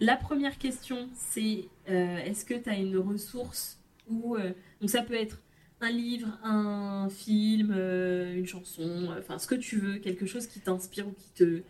La 0.00 0.16
première 0.16 0.58
question, 0.58 1.08
c'est 1.14 1.64
euh, 1.88 2.16
est-ce 2.18 2.44
que 2.44 2.54
tu 2.54 2.68
as 2.68 2.76
une 2.76 2.96
ressource 2.98 3.78
ou 4.08 4.36
euh, 4.36 4.52
donc 4.80 4.90
ça 4.90 5.02
peut 5.02 5.14
être 5.14 5.40
un 5.80 5.90
livre, 5.90 6.28
un 6.42 7.08
film, 7.10 7.70
une 7.72 8.46
chanson, 8.46 9.08
enfin 9.18 9.38
ce 9.38 9.46
que 9.46 9.54
tu 9.54 9.78
veux, 9.78 9.98
quelque 9.98 10.26
chose 10.26 10.46
qui 10.46 10.60
t'inspire 10.60 11.06
ou 11.06 11.12
qui 11.12 11.30
te. 11.34 11.62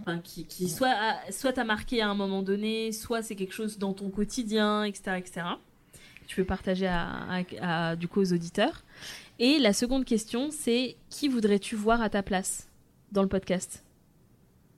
Enfin, 0.00 0.18
qui, 0.18 0.44
qui 0.44 0.68
soit, 0.68 0.90
a- 0.90 1.32
soit 1.32 1.54
t'a 1.54 1.64
marqué 1.64 2.02
à 2.02 2.08
un 2.10 2.14
moment 2.14 2.42
donné, 2.42 2.92
soit 2.92 3.22
c'est 3.22 3.34
quelque 3.34 3.54
chose 3.54 3.78
dans 3.78 3.94
ton 3.94 4.10
quotidien, 4.10 4.84
etc. 4.84 5.16
etc. 5.16 5.46
Tu 6.26 6.36
peux 6.36 6.44
partager 6.44 6.86
à, 6.86 7.08
à- 7.28 7.88
à, 7.90 7.96
du 7.96 8.08
coup 8.08 8.20
aux 8.20 8.32
auditeurs. 8.32 8.82
Et 9.38 9.58
la 9.58 9.72
seconde 9.72 10.04
question, 10.04 10.50
c'est 10.50 10.96
qui 11.10 11.28
voudrais-tu 11.28 11.76
voir 11.76 12.00
à 12.02 12.08
ta 12.08 12.22
place 12.22 12.68
dans 13.12 13.22
le 13.22 13.28
podcast? 13.28 13.82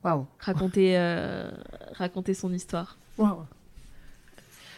Waouh. 0.05 0.27
raconter, 0.39 0.97
euh, 0.97 1.51
raconter 1.95 2.33
son 2.35 2.53
histoire. 2.53 2.97
Waouh. 3.17 3.45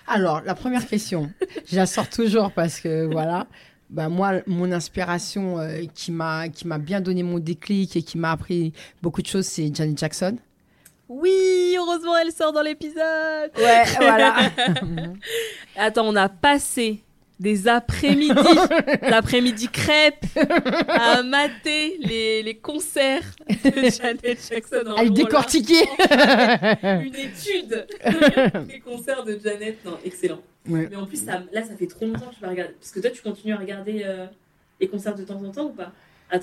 Alors, 0.06 0.40
la 0.42 0.55
première 0.55 0.86
question, 0.86 1.30
je 1.66 1.76
la 1.76 1.86
sors 1.86 2.09
toujours 2.09 2.51
parce 2.52 2.80
que 2.80 3.05
voilà, 3.06 3.47
bah 3.90 4.09
moi, 4.09 4.40
mon 4.47 4.72
inspiration 4.72 5.59
euh, 5.60 5.82
qui 5.94 6.10
m'a 6.10 6.48
qui 6.48 6.66
m'a 6.66 6.78
bien 6.78 7.01
donné 7.01 7.22
mon 7.22 7.38
déclic 7.38 7.97
et 7.97 8.02
qui 8.02 8.18
m'a 8.18 8.32
appris 8.32 8.72
beaucoup 9.02 9.22
de 9.22 9.26
choses, 9.26 9.47
c'est 9.47 9.72
Janet 9.74 9.98
Jackson. 9.98 10.36
Oui, 11.11 11.74
heureusement 11.77 12.16
elle 12.16 12.31
sort 12.31 12.53
dans 12.53 12.62
l'épisode. 12.62 13.51
Ouais, 13.57 13.85
voilà. 13.99 14.37
Attends, 15.77 16.07
on 16.09 16.15
a 16.16 16.28
passé 16.28 17.01
des 17.41 17.66
après-midi, 17.69 18.35
l'après-midi 19.03 19.69
crêpes, 19.69 20.24
à 20.89 21.23
mater 21.23 21.97
les, 22.01 22.43
les 22.43 22.55
concerts 22.55 23.24
de 23.49 23.70
Janet 23.91 24.39
Jackson. 24.49 24.85
en 24.87 25.05
jour 25.05 25.15
décortiquait. 25.15 25.89
là. 26.11 27.01
Une 27.01 27.15
étude 27.16 27.87
des 28.69 28.78
concerts 28.81 29.24
de 29.24 29.39
Janet. 29.43 29.78
Non, 29.85 29.99
excellent. 30.05 30.41
Ouais. 30.69 30.87
Mais 30.91 30.97
en 30.97 31.07
plus, 31.07 31.24
ça- 31.24 31.43
là, 31.53 31.62
ça 31.65 31.74
fait 31.78 31.87
trop 31.87 32.05
longtemps 32.07 32.27
que 32.31 32.35
tu 32.35 32.41
vas 32.43 32.51
regarder. 32.51 32.74
Parce 32.78 32.93
que 32.93 33.01
toi, 33.01 33.11
tu 33.11 33.23
continues 33.23 33.55
à 33.55 33.57
regarder 33.59 34.03
euh, 34.05 34.27
les 34.78 34.87
concerts 34.89 35.15
de 35.16 35.24
temps 35.24 35.43
en 35.43 35.51
temps 35.51 35.65
ou 35.65 35.70
pas? 35.73 35.93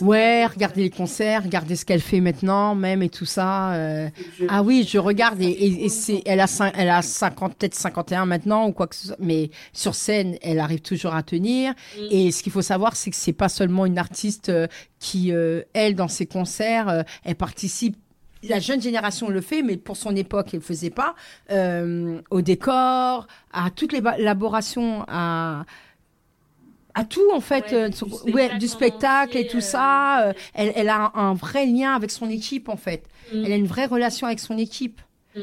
Ouais, 0.01 0.45
regardez 0.45 0.81
les 0.83 0.89
concerts, 0.89 1.43
regardez 1.43 1.75
ce 1.75 1.85
qu'elle 1.85 2.01
fait 2.01 2.19
maintenant, 2.19 2.75
même 2.75 3.01
et 3.01 3.09
tout 3.09 3.25
ça. 3.25 3.73
euh. 3.73 4.09
Ah 4.49 4.61
oui, 4.63 4.87
je 4.89 4.97
regarde 4.97 5.41
et, 5.41 5.45
et- 5.45 5.85
et 5.85 5.89
c'est, 5.89 6.21
elle 6.25 6.39
a, 6.39 6.45
cin- 6.45 6.71
elle 6.75 6.89
a 6.89 7.01
50, 7.01 7.55
peut-être 7.55 7.75
51 7.75 8.25
maintenant 8.25 8.67
ou 8.67 8.71
quoi 8.73 8.87
que 8.87 8.95
ce 8.95 9.07
soit, 9.07 9.15
mais 9.19 9.49
sur 9.73 9.95
scène, 9.95 10.37
elle 10.41 10.59
arrive 10.59 10.81
toujours 10.81 11.15
à 11.15 11.23
tenir. 11.23 11.73
Mm. 11.97 12.01
Et 12.11 12.31
ce 12.31 12.43
qu'il 12.43 12.51
faut 12.51 12.61
savoir, 12.61 12.95
c'est 12.95 13.09
que 13.11 13.15
c'est 13.15 13.33
pas 13.33 13.49
seulement 13.49 13.85
une 13.85 13.97
artiste 13.97 14.49
euh, 14.49 14.67
qui, 14.99 15.31
euh, 15.31 15.61
elle, 15.73 15.95
dans 15.95 16.07
ses 16.07 16.25
concerts, 16.25 16.89
euh, 16.89 17.03
elle 17.23 17.35
participe. 17.35 17.95
La 18.47 18.59
jeune 18.59 18.79
génération 18.81 19.29
le 19.29 19.41
fait, 19.41 19.63
mais 19.63 19.77
pour 19.77 19.97
son 19.97 20.15
époque, 20.15 20.49
elle 20.53 20.59
le 20.59 20.65
faisait 20.65 20.91
pas. 20.91 21.15
Euh, 21.49 22.21
au 22.29 22.41
décor, 22.41 23.25
à 23.51 23.71
toute 23.71 23.91
l'élaboration, 23.93 25.03
à 25.07 25.65
à 26.99 27.05
tout 27.05 27.31
en 27.33 27.39
fait, 27.41 27.71
Ouais, 27.71 27.73
euh, 27.73 27.89
du 27.89 27.95
spectacle 27.97 28.31
ouais, 28.35 28.57
du 28.57 28.65
en 28.65 28.69
spectacle 28.69 29.37
et 29.37 29.47
tout 29.47 29.57
euh, 29.57 29.61
ça. 29.61 30.27
euh, 30.27 30.33
elle, 30.53 30.73
elle 30.75 30.89
a 30.89 31.11
un, 31.13 31.29
un 31.29 31.33
vrai 31.33 31.65
lien 31.65 31.93
avec 31.95 32.11
son 32.11 32.29
équipe 32.29 32.69
en 32.69 32.77
fait. 32.77 33.03
Mm. 33.33 33.43
Elle 33.45 33.51
a 33.51 33.55
une 33.55 33.67
vraie 33.67 33.85
relation 33.85 34.27
avec 34.27 34.39
son 34.39 34.57
équipe. 34.57 35.01
Mm. 35.35 35.39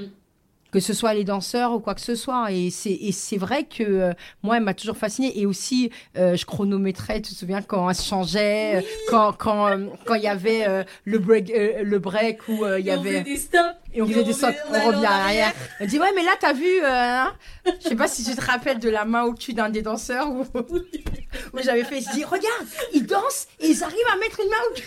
Que 0.75 0.81
ce 0.81 0.93
soit 0.93 1.15
les 1.15 1.23
danseurs 1.23 1.71
ou 1.71 1.79
quoi 1.79 1.95
que 1.95 2.01
ce 2.01 2.17
soit. 2.17 2.51
Et 2.51 2.69
c'est, 2.69 3.37
vrai 3.37 3.63
que 3.63 3.85
euh, 3.85 4.13
moi, 4.43 4.57
elle 4.57 4.65
m'a 4.65 4.75
toujours 4.75 4.97
fascinée. 4.97 5.39
Et 5.39 5.47
aussi, 5.47 5.93
euh, 6.19 6.35
je 6.35 6.45
chronométrais, 6.45 7.23
tu 7.23 7.33
te 7.33 7.39
souviens, 7.39 7.63
quand 7.63 7.89
elle 7.89 7.95
se 7.95 8.03
changeait, 8.03 8.79
euh, 8.79 8.81
quand 9.09 9.35
quand 9.35 9.69
euh, 9.69 9.87
quand 10.05 10.15
il 10.15 10.25
y 10.25 10.27
avait 10.27 10.85
le, 11.05 11.19
break, 11.21 11.53
le 11.81 11.99
break 12.01 12.49
où 12.49 12.67
il 12.77 12.85
y 12.85 12.91
on 12.91 12.95
avait... 12.95 13.21
des 13.21 13.37
stops. 13.37 13.63
Et 13.95 14.03
on 14.03 14.07
faisait 14.09 14.25
des 14.25 14.33
stops, 14.33 14.57
on 14.69 14.75
à 14.75 14.91
l'arrière. 15.01 15.53
Elle 15.79 15.87
dit, 15.87 16.01
ouais, 16.01 16.11
mais 16.17 16.25
là, 16.25 16.33
t'as 16.41 16.55
vu, 16.55 16.85
hein 16.85 17.33
je 17.65 17.91
sais 17.91 17.95
pas 17.95 18.09
si 18.09 18.25
tu 18.25 18.35
te 18.35 18.45
rappelles 18.45 18.81
de 18.81 18.91
la 18.91 19.05
main 19.05 19.23
au 19.23 19.35
cul 19.35 19.53
d'un 19.53 19.69
des 19.69 19.83
danseurs 19.83 20.29
où, 20.29 20.45
où 20.55 21.59
j'avais 21.63 21.85
fait, 21.85 22.01
je 22.01 22.11
dis, 22.15 22.25
regarde, 22.25 22.67
ils 22.93 23.07
dansent 23.07 23.47
et 23.61 23.69
ils 23.69 23.85
arrivent 23.85 24.11
à 24.13 24.17
mettre 24.17 24.41
une 24.41 24.51
main 24.51 24.57
au 24.73 24.75
cul. 24.75 24.83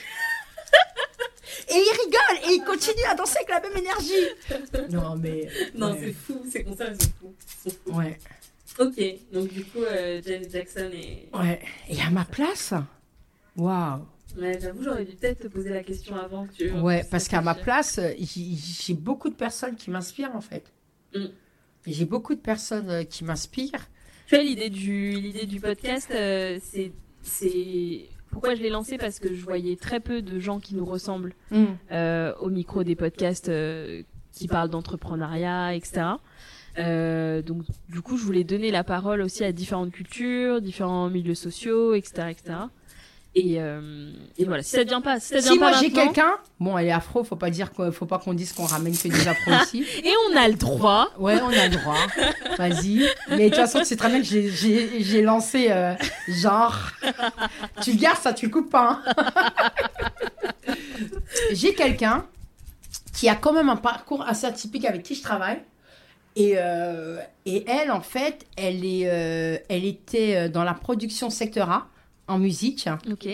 Et 1.69 1.73
ils 1.75 1.97
rigolent 2.05 2.49
et 2.49 2.53
ils 2.55 2.63
continuent 2.65 3.09
à 3.09 3.15
danser 3.15 3.37
avec 3.37 3.49
la 3.49 3.59
même 3.61 3.77
énergie. 3.77 4.91
Non, 4.91 5.15
mais. 5.17 5.47
Non, 5.75 5.91
ouais. 5.91 5.99
c'est 5.99 6.13
fou, 6.13 6.41
ces 6.49 6.63
concerts, 6.63 6.93
ils 6.93 7.01
sont 7.03 7.35
fous. 7.85 7.91
Ouais, 7.91 8.17
Ok, 8.79 9.01
donc 9.33 9.47
du 9.47 9.65
coup, 9.65 9.81
euh, 9.81 10.21
Janet 10.25 10.51
Jackson 10.51 10.89
est. 10.93 11.29
ouais. 11.35 11.59
Et 11.89 11.99
à 12.01 12.09
ma 12.11 12.25
place 12.25 12.73
Waouh. 13.55 14.05
Ouais, 14.37 14.59
j'avoue, 14.61 14.83
j'aurais 14.83 15.03
dû 15.03 15.15
peut-être 15.15 15.39
te 15.39 15.47
poser 15.47 15.69
la 15.69 15.83
question 15.83 16.15
avant 16.15 16.45
que 16.45 16.53
tu. 16.53 16.71
Ouais, 16.71 17.03
parce 17.09 17.27
qu'à 17.27 17.41
ma 17.41 17.55
place, 17.55 17.97
euh, 17.97 18.11
j'ai 18.19 18.93
beaucoup 18.93 19.29
de 19.29 19.35
personnes 19.35 19.75
qui 19.75 19.89
m'inspirent, 19.89 20.35
en 20.35 20.41
fait. 20.41 20.71
Mm. 21.15 21.25
J'ai 21.87 22.05
beaucoup 22.05 22.35
de 22.35 22.39
personnes 22.39 22.89
euh, 22.89 23.03
qui 23.03 23.23
m'inspirent. 23.23 23.87
Tu 24.27 24.35
vois, 24.35 24.43
l'idée 24.43 24.69
du, 24.69 25.11
l'idée 25.13 25.45
du 25.47 25.59
podcast, 25.59 26.09
euh, 26.11 26.59
c'est, 26.61 26.91
c'est. 27.23 28.09
Pourquoi 28.31 28.55
je 28.55 28.61
l'ai 28.61 28.69
lancé 28.69 28.97
Parce 28.97 29.19
que 29.19 29.33
je 29.33 29.43
voyais 29.43 29.75
très 29.75 29.99
peu 29.99 30.21
de 30.21 30.39
gens 30.39 30.59
qui 30.59 30.75
nous 30.75 30.85
ressemblent 30.85 31.33
Mm. 31.51 31.65
euh, 31.91 32.33
au 32.39 32.49
micro 32.49 32.83
des 32.83 32.95
podcasts 32.95 33.49
euh, 33.49 34.03
qui 34.33 34.47
parlent 34.47 34.69
d'entrepreneuriat, 34.69 35.73
etc. 35.75 36.01
Euh, 36.79 37.41
donc, 37.41 37.63
du 37.89 38.01
coup, 38.01 38.17
je 38.17 38.23
voulais 38.23 38.43
donner 38.43 38.69
la 38.69 38.83
parole 38.83 39.21
aussi 39.21 39.43
à 39.43 39.51
différentes 39.51 39.91
cultures, 39.91 40.61
différents 40.61 41.09
milieux 41.09 41.33
sociaux, 41.35 41.93
etc., 41.95 42.27
etc. 42.29 42.57
Et, 43.39 43.57
euh, 43.61 44.09
et 44.39 44.45
voilà. 44.45 44.63
Si 44.63 44.71
ça 44.71 44.79
ne 44.83 44.89
vient 44.89 45.01
pas, 45.01 45.19
si 45.19 45.27
ça 45.27 45.35
vient 45.39 45.51
Si 45.51 45.59
pas 45.59 45.69
moi 45.69 45.79
j'ai 45.79 45.91
quelqu'un, 45.91 46.31
bon 46.59 46.75
elle 46.75 46.87
est 46.87 46.91
afro, 46.91 47.23
faut 47.23 47.35
pas 47.35 47.51
dire 47.51 47.71
quoi, 47.71 47.91
faut 47.91 48.07
pas 48.07 48.17
qu'on 48.17 48.33
dise 48.33 48.51
qu'on 48.51 48.65
ramène 48.65 48.97
que 48.97 49.07
des 49.09 49.27
afros 49.27 49.51
ici. 49.63 49.85
et 50.03 50.11
on 50.31 50.37
a 50.37 50.47
le 50.47 50.55
droit. 50.55 51.09
Ouais, 51.19 51.39
on 51.41 51.49
a 51.49 51.67
le 51.67 51.75
droit. 51.77 51.97
Vas-y. 52.57 53.07
Mais 53.29 53.45
de 53.45 53.49
toute 53.49 53.55
façon, 53.55 53.81
c'est 53.83 53.95
très 53.95 54.09
bien 54.09 54.19
que 54.19 54.25
j'ai- 54.25 54.49
j'ai 54.49 55.03
j'ai 55.03 55.21
lancé 55.21 55.67
euh, 55.69 55.93
genre. 56.27 56.75
Tu 57.83 57.91
le 57.91 57.97
gardes 57.99 58.17
ça, 58.17 58.33
tu 58.33 58.47
le 58.47 58.51
coupes 58.51 58.71
pas. 58.71 59.01
hein. 59.05 59.51
j'ai 61.51 61.73
quelqu'un 61.75 62.25
qui 63.13 63.29
a 63.29 63.35
quand 63.35 63.53
même 63.53 63.69
un 63.69 63.75
parcours 63.75 64.23
assez 64.27 64.45
atypique 64.47 64.85
avec 64.85 65.03
qui 65.03 65.15
je 65.15 65.21
travaille. 65.21 65.59
Et, 66.35 66.53
euh, 66.57 67.19
et 67.45 67.65
elle, 67.69 67.91
en 67.91 68.01
fait, 68.01 68.45
elle, 68.55 68.85
est, 68.85 69.01
elle 69.69 69.85
était 69.85 70.49
dans 70.49 70.63
la 70.63 70.73
production 70.75 71.29
secteur 71.29 71.69
A 71.71 71.87
en 72.27 72.37
musique. 72.39 72.89
Ok. 73.11 73.27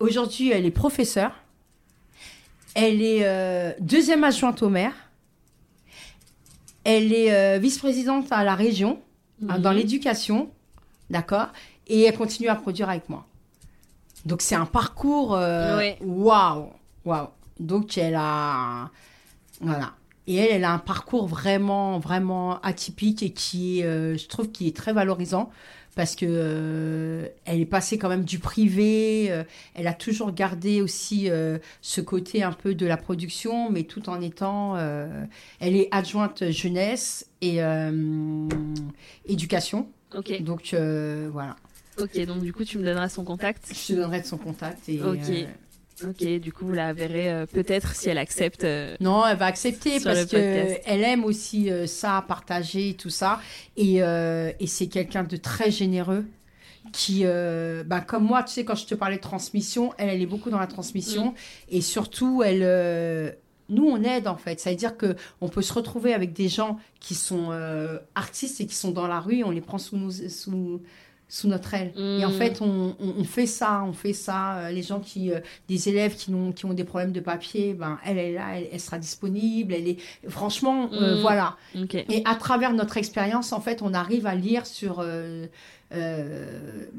Aujourd'hui, 0.00 0.50
elle 0.50 0.66
est 0.66 0.70
professeure. 0.70 1.32
Elle 2.74 3.02
est 3.02 3.20
euh, 3.24 3.72
deuxième 3.80 4.24
adjointe 4.24 4.62
au 4.62 4.68
maire. 4.68 4.94
Elle 6.84 7.12
est 7.12 7.32
euh, 7.32 7.58
vice-présidente 7.58 8.26
à 8.30 8.44
la 8.44 8.54
région, 8.54 9.00
hein, 9.48 9.58
dans 9.58 9.72
l'éducation. 9.72 10.50
D'accord 11.10 11.46
Et 11.86 12.02
elle 12.02 12.16
continue 12.16 12.48
à 12.48 12.54
produire 12.56 12.88
avec 12.90 13.08
moi. 13.08 13.26
Donc, 14.26 14.42
c'est 14.42 14.54
un 14.54 14.66
parcours. 14.66 15.34
euh, 15.34 15.76
Ouais. 15.78 15.98
Waouh 16.02 16.68
Waouh 17.04 17.28
Donc, 17.60 17.96
elle 17.96 18.16
a. 18.16 18.90
Voilà. 19.60 19.92
Et 20.26 20.36
elle, 20.36 20.48
elle 20.56 20.64
a 20.64 20.72
un 20.72 20.78
parcours 20.78 21.26
vraiment, 21.26 21.98
vraiment 21.98 22.60
atypique 22.62 23.22
et 23.22 23.30
qui 23.30 23.82
euh, 23.84 24.16
je 24.16 24.26
trouve, 24.26 24.50
qui 24.50 24.66
est 24.66 24.76
très 24.76 24.92
valorisant 24.94 25.50
parce 25.94 26.16
que 26.16 26.26
euh, 26.28 27.28
elle 27.44 27.60
est 27.60 27.66
passée 27.66 27.98
quand 27.98 28.08
même 28.08 28.24
du 28.24 28.38
privé. 28.38 29.26
euh, 29.30 29.44
elle 29.74 29.86
a 29.86 29.94
toujours 29.94 30.32
gardé 30.32 30.82
aussi 30.82 31.30
euh, 31.30 31.58
ce 31.80 32.00
côté 32.00 32.42
un 32.42 32.52
peu 32.52 32.74
de 32.74 32.86
la 32.86 32.96
production, 32.96 33.70
mais 33.70 33.84
tout 33.84 34.08
en 34.08 34.20
étant. 34.20 34.76
euh, 34.76 35.24
elle 35.60 35.76
est 35.76 35.88
adjointe 35.92 36.50
jeunesse 36.50 37.26
et 37.40 37.62
euh, 37.62 38.48
éducation. 39.26 39.88
Ok. 40.14 40.42
Donc 40.42 40.74
euh, 40.74 41.28
voilà. 41.32 41.56
Ok. 42.00 42.18
Donc 42.26 42.42
du 42.42 42.52
coup, 42.52 42.64
tu 42.64 42.78
me 42.78 42.84
donneras 42.84 43.08
son 43.08 43.24
contact. 43.24 43.68
Je 43.72 43.86
te 43.94 44.00
donnerai 44.00 44.20
de 44.20 44.26
son 44.26 44.38
contact. 44.38 44.88
Et, 44.88 45.00
Ok. 45.02 45.18
Euh, 46.02 46.10
Ok. 46.10 46.24
Du 46.40 46.52
coup, 46.52 46.66
vous 46.66 46.72
la 46.72 46.92
verrez 46.92 47.30
euh, 47.32 47.46
peut-être 47.46 47.94
si 47.94 48.08
elle 48.08 48.18
accepte. 48.18 48.64
euh, 48.64 48.96
Non, 49.00 49.26
elle 49.26 49.36
va 49.36 49.46
accepter 49.46 50.00
parce 50.00 50.20
le 50.20 50.24
que 50.26 50.30
podcast. 50.30 50.82
elle 50.86 51.02
aime 51.04 51.24
aussi 51.24 51.70
euh, 51.70 51.86
ça, 51.86 52.24
partager 52.26 52.94
tout 52.94 53.10
ça. 53.10 53.40
Et, 53.76 54.02
euh, 54.02 54.50
et 54.60 54.66
c'est 54.66 54.88
quelqu'un 54.88 55.24
de 55.24 55.36
très 55.36 55.70
généreux 55.70 56.24
qui, 56.92 57.22
euh, 57.24 57.82
bah, 57.84 58.00
comme 58.00 58.24
moi, 58.24 58.42
tu 58.42 58.52
sais, 58.52 58.64
quand 58.64 58.74
je 58.74 58.86
te 58.86 58.94
parlais 58.94 59.16
de 59.16 59.20
transmission, 59.22 59.92
elle, 59.98 60.10
elle 60.10 60.22
est 60.22 60.26
beaucoup 60.26 60.50
dans 60.50 60.58
la 60.58 60.66
transmission. 60.66 61.30
Mm. 61.30 61.34
Et 61.70 61.80
surtout, 61.80 62.42
elle, 62.44 62.60
euh, 62.62 63.30
nous, 63.70 63.86
on 63.86 64.02
aide 64.02 64.28
en 64.28 64.36
fait. 64.36 64.60
Ça 64.60 64.70
veut 64.70 64.76
dire 64.76 64.96
que 64.96 65.16
on 65.40 65.48
peut 65.48 65.62
se 65.62 65.72
retrouver 65.72 66.12
avec 66.12 66.32
des 66.34 66.48
gens 66.48 66.78
qui 67.00 67.14
sont 67.14 67.48
euh, 67.50 67.98
artistes 68.14 68.60
et 68.60 68.66
qui 68.66 68.74
sont 68.74 68.90
dans 68.90 69.06
la 69.06 69.20
rue. 69.20 69.38
Et 69.38 69.44
on 69.44 69.50
les 69.50 69.62
prend 69.62 69.78
sous 69.78 69.96
nos, 69.96 70.10
sous, 70.10 70.82
sous 71.28 71.48
notre 71.48 71.74
aile. 71.74 71.92
Et 71.96 72.24
en 72.24 72.30
Mm. 72.30 72.38
fait, 72.38 72.60
on, 72.60 72.94
on- 73.00 73.14
on 73.18 73.24
fait 73.24 73.46
ça, 73.46 73.82
on 73.84 73.92
fait 73.92 74.12
ça. 74.12 74.58
Euh, 74.58 74.70
Les 74.70 74.82
gens 74.82 75.00
qui, 75.00 75.32
euh, 75.32 75.40
des 75.68 75.88
élèves 75.88 76.14
qui 76.16 76.32
ont, 76.32 76.52
qui 76.52 76.64
ont 76.66 76.74
des 76.74 76.84
problèmes 76.84 77.12
de 77.12 77.20
papier, 77.20 77.74
ben, 77.74 77.98
elle 78.04 78.18
est 78.18 78.32
là, 78.34 78.56
elle, 78.58 78.68
elle 78.72 78.80
sera 78.80 78.98
disponible. 78.98 79.72
Elle 79.74 79.88
est, 79.88 79.96
franchement, 80.28 80.88
euh, 80.92 81.16
Mm. 81.16 81.20
voilà. 81.22 81.56
Et 81.92 82.22
à 82.24 82.34
travers 82.36 82.72
notre 82.72 82.96
expérience, 82.98 83.52
en 83.52 83.60
fait, 83.60 83.82
on 83.82 83.94
arrive 83.94 84.26
à 84.26 84.34
lire 84.34 84.66
sur, 84.66 85.00
euh, 85.00 85.46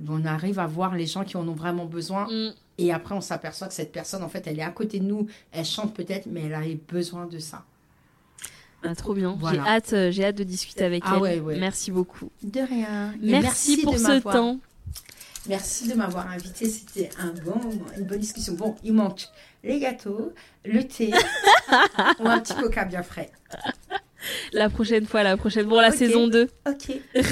on 0.07 0.25
arrive 0.25 0.59
à 0.59 0.67
voir 0.67 0.95
les 0.95 1.05
gens 1.05 1.23
qui 1.23 1.37
en 1.37 1.47
ont 1.47 1.53
vraiment 1.53 1.85
besoin. 1.85 2.27
Mm. 2.27 2.53
Et 2.77 2.91
après, 2.91 3.15
on 3.15 3.21
s'aperçoit 3.21 3.67
que 3.67 3.73
cette 3.73 3.91
personne, 3.91 4.23
en 4.23 4.29
fait, 4.29 4.47
elle 4.47 4.59
est 4.59 4.63
à 4.63 4.69
côté 4.71 4.99
de 4.99 5.05
nous. 5.05 5.27
Elle 5.51 5.65
chante 5.65 5.93
peut-être, 5.93 6.25
mais 6.29 6.43
elle 6.45 6.53
a 6.53 6.61
besoin 6.91 7.25
de 7.25 7.39
ça. 7.39 7.63
Ah, 8.87 8.95
trop 8.95 9.13
bien. 9.13 9.35
Voilà. 9.39 9.63
J'ai 9.63 9.69
hâte, 9.69 9.93
euh, 9.93 10.11
j'ai 10.11 10.25
hâte 10.25 10.35
de 10.35 10.43
discuter 10.43 10.83
avec 10.83 11.03
Ah 11.05 11.13
elle. 11.15 11.21
ouais, 11.21 11.39
ouais. 11.39 11.57
Merci 11.59 11.91
beaucoup. 11.91 12.29
De 12.43 12.59
rien. 12.61 13.13
Et 13.21 13.31
Merci, 13.31 13.77
pour 13.81 13.93
de 13.93 13.97
ce 13.97 14.03
m'avoir- 14.03 14.35
temps. 14.35 14.59
Merci 15.47 15.87
de 15.87 15.93
m'avoir 15.93 16.27
invité. 16.31 16.67
C'était 16.69 17.09
un 17.19 17.31
bon 17.43 17.55
moment, 17.59 17.85
une 17.97 18.05
bonne 18.05 18.19
discussion. 18.19 18.53
Bon, 18.53 18.75
il 18.83 18.93
manque 18.93 19.27
les 19.63 19.79
gâteaux, 19.79 20.33
le 20.63 20.83
thé 20.87 21.11
ou 22.19 22.27
un 22.27 22.39
petit 22.39 22.55
coca 22.55 22.85
bien 22.85 23.03
frais. 23.03 23.31
La 24.53 24.69
prochaine 24.69 25.05
fois, 25.05 25.23
la 25.23 25.37
prochaine. 25.37 25.65
Bon, 25.65 25.79
la 25.79 25.91
saison 25.91 26.27
2. 26.27 26.47
Ok. 26.67 26.95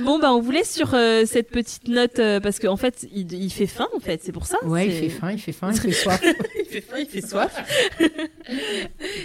Bon, 0.00 0.18
bah, 0.18 0.32
on 0.32 0.40
vous 0.40 0.50
laisse 0.50 0.72
sur 0.74 0.94
euh, 0.94 1.24
cette 1.24 1.50
petite 1.50 1.88
note 1.88 2.18
euh, 2.18 2.38
parce 2.38 2.58
qu'en 2.58 2.76
fait, 2.76 3.06
il, 3.14 3.32
il 3.32 3.50
fait 3.50 3.66
faim, 3.66 3.88
en 3.94 4.00
fait. 4.00 4.20
C'est 4.22 4.32
pour 4.32 4.46
ça. 4.46 4.58
Ouais, 4.64 4.86
il 4.86 4.92
fait 4.92 5.08
faim, 5.08 5.32
il 5.32 5.38
fait 5.38 5.52
faim, 5.52 5.70
il 5.72 5.80
fait 5.80 5.92
soif. 5.92 6.22
il 6.58 6.64
fait 6.66 6.80
faim, 6.82 6.96
il 6.98 7.06
fait 7.06 7.26
soif. 7.26 7.54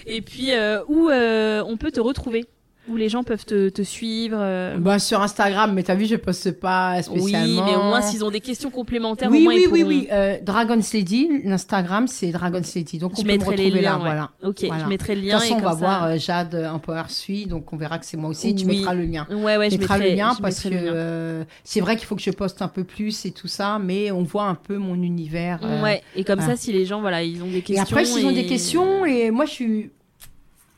Et 0.05 0.21
puis, 0.21 0.53
euh, 0.53 0.81
où 0.87 1.09
euh, 1.09 1.61
on 1.67 1.77
peut 1.77 1.91
te 1.91 1.99
retrouver? 1.99 2.45
Où 2.89 2.95
les 2.95 3.09
gens 3.09 3.21
peuvent 3.23 3.45
te, 3.45 3.69
te 3.69 3.83
suivre 3.83 4.37
euh, 4.39 4.75
bah, 4.79 4.97
sur 4.97 5.21
Instagram, 5.21 5.71
mais 5.73 5.83
t'as 5.83 5.93
vu, 5.93 6.07
je 6.07 6.15
poste 6.15 6.51
pas 6.59 6.95
Oui, 6.97 7.03
spécialement. 7.21 7.65
mais 7.65 7.75
au 7.75 7.83
moins, 7.83 8.01
s'ils 8.01 8.25
ont 8.25 8.31
des 8.31 8.39
questions 8.39 8.71
complémentaires, 8.71 9.29
au 9.29 9.31
Oui, 9.31 9.43
moins, 9.43 9.53
oui, 9.53 9.61
ils 9.67 9.71
oui, 9.71 9.79
pourront... 9.81 9.89
oui. 9.89 10.07
Euh, 10.11 10.37
Dragon's 10.41 10.91
Lady, 10.91 11.29
l'Instagram, 11.45 12.07
c'est 12.07 12.31
Dragon's 12.31 12.73
Lady. 12.73 12.97
Donc, 12.97 13.11
Je 13.15 13.21
on 13.21 13.23
peut 13.23 13.27
me 13.31 13.37
les 13.37 13.43
retrouver 13.45 13.69
liens, 13.69 13.81
là, 13.81 13.95
ouais. 13.97 14.01
voilà. 14.03 14.31
Ok, 14.43 14.63
Voilà. 14.65 14.83
je 14.83 14.89
mettrai 14.89 15.13
le 15.15 15.21
De 15.21 15.27
lien. 15.27 15.33
toute 15.37 15.41
façon, 15.43 15.57
et 15.59 15.61
on 15.61 15.63
va 15.63 15.69
ça- 15.71 15.75
voir 15.77 16.03
euh, 16.05 16.17
Jade 16.17 16.55
Empower 16.73 17.03
Suit, 17.09 17.45
donc 17.45 17.71
on 17.71 17.77
verra 17.77 17.99
que 17.99 18.05
c'est 18.05 18.17
moi 18.17 18.31
aussi. 18.31 18.55
Tu 18.55 18.65
Oui. 18.65 18.77
mettras 18.79 18.95
le 18.95 19.03
lien. 19.03 19.27
Ouais, 19.29 19.57
ouais, 19.57 19.69
Tu 19.69 19.75
je 19.75 19.79
mettrai 19.81 20.09
le 20.09 20.15
lien 20.15 20.33
je 20.35 20.41
parce 20.41 20.61
que 20.61 20.69
euh, 20.73 21.43
c'est 21.63 21.81
vrai 21.81 21.97
qu'il 21.97 22.07
faut 22.07 22.15
que 22.15 22.21
je 22.23 22.31
poste 22.31 22.63
un 22.63 22.67
peu 22.67 22.83
plus 22.83 23.25
et 23.27 23.31
tout 23.31 23.47
ça, 23.47 23.77
mais 23.79 24.09
on 24.11 24.23
voit 24.23 24.45
un 24.45 24.55
peu 24.55 24.77
mon 24.77 24.95
univers. 24.95 25.59
euh, 25.63 25.83
Ouais, 25.83 26.01
et 26.15 26.23
comme 26.23 26.41
ça, 26.41 26.55
si 26.55 26.73
les 26.73 26.85
gens, 26.87 26.99
voilà, 27.01 27.21
ils 27.21 27.43
ont 27.43 27.47
des 27.47 27.61
questions. 27.61 27.75
Et 27.75 27.79
après, 27.79 28.05
s'ils 28.05 28.25
ont 28.25 28.31
des 28.31 28.47
questions, 28.47 29.05
et 29.05 29.29
moi, 29.29 29.45
je 29.45 29.51
suis, 29.51 29.91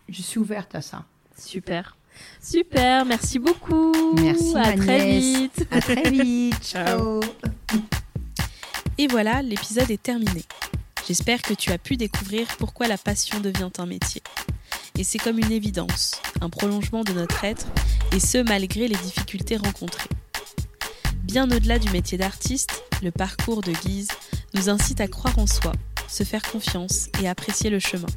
je 0.09 0.21
suis 0.21 0.39
ouverte 0.39 0.75
à 0.75 0.81
ça. 0.81 1.05
Super. 1.38 1.97
Super, 2.41 3.05
merci 3.05 3.39
beaucoup. 3.39 4.15
Merci, 4.15 4.55
À 4.55 4.73
très 4.73 5.19
vite. 5.19 5.68
À 5.72 5.81
très 5.81 6.10
vite. 6.10 6.55
Ciao. 6.64 7.19
Et 8.97 9.07
voilà, 9.07 9.41
l'épisode 9.41 9.89
est 9.89 10.01
terminé. 10.01 10.43
J'espère 11.07 11.41
que 11.41 11.53
tu 11.53 11.72
as 11.72 11.77
pu 11.77 11.97
découvrir 11.97 12.47
pourquoi 12.57 12.88
la 12.88 12.97
passion 12.97 13.39
devient 13.39 13.69
un 13.77 13.85
métier. 13.85 14.22
Et 14.97 15.03
c'est 15.03 15.18
comme 15.18 15.39
une 15.39 15.51
évidence, 15.51 16.22
un 16.41 16.49
prolongement 16.49 17.03
de 17.03 17.14
notre 17.14 17.43
être, 17.43 17.65
et 18.11 18.19
ce 18.19 18.38
malgré 18.38 18.88
les 18.88 18.95
difficultés 18.95 19.57
rencontrées. 19.57 20.10
Bien 21.23 21.49
au-delà 21.49 21.80
du 21.80 21.89
métier 21.89 22.18
d'artiste, 22.18 22.84
le 23.01 23.11
parcours 23.11 23.61
de 23.61 23.72
Guise 23.72 24.10
nous 24.53 24.69
incite 24.69 25.01
à 25.01 25.07
croire 25.07 25.39
en 25.39 25.47
soi, 25.47 25.72
se 26.07 26.23
faire 26.23 26.43
confiance 26.43 27.10
et 27.22 27.27
apprécier 27.27 27.69
le 27.72 27.80
chemin. 27.80 28.07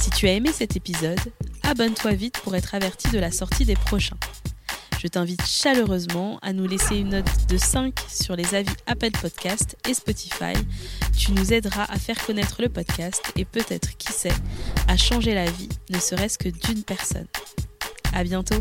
Si 0.00 0.10
tu 0.10 0.28
as 0.28 0.32
aimé 0.32 0.50
cet 0.52 0.76
épisode, 0.76 1.20
abonne-toi 1.62 2.12
vite 2.12 2.38
pour 2.38 2.54
être 2.54 2.74
averti 2.74 3.10
de 3.10 3.18
la 3.18 3.30
sortie 3.30 3.64
des 3.64 3.74
prochains. 3.74 4.16
Je 5.00 5.06
t'invite 5.06 5.44
chaleureusement 5.46 6.38
à 6.42 6.52
nous 6.52 6.66
laisser 6.66 6.96
une 6.96 7.10
note 7.10 7.46
de 7.48 7.56
5 7.56 7.94
sur 8.08 8.34
les 8.34 8.54
avis 8.54 8.74
Apple 8.86 9.12
Podcast 9.12 9.76
et 9.88 9.94
Spotify. 9.94 10.54
Tu 11.16 11.32
nous 11.32 11.52
aideras 11.52 11.84
à 11.84 11.98
faire 11.98 12.24
connaître 12.26 12.62
le 12.62 12.68
podcast 12.68 13.22
et 13.36 13.44
peut-être, 13.44 13.96
qui 13.96 14.12
sait, 14.12 14.32
à 14.88 14.96
changer 14.96 15.34
la 15.34 15.48
vie, 15.50 15.68
ne 15.90 15.98
serait-ce 15.98 16.38
que 16.38 16.48
d'une 16.48 16.82
personne. 16.82 17.26
À 18.12 18.24
bientôt! 18.24 18.60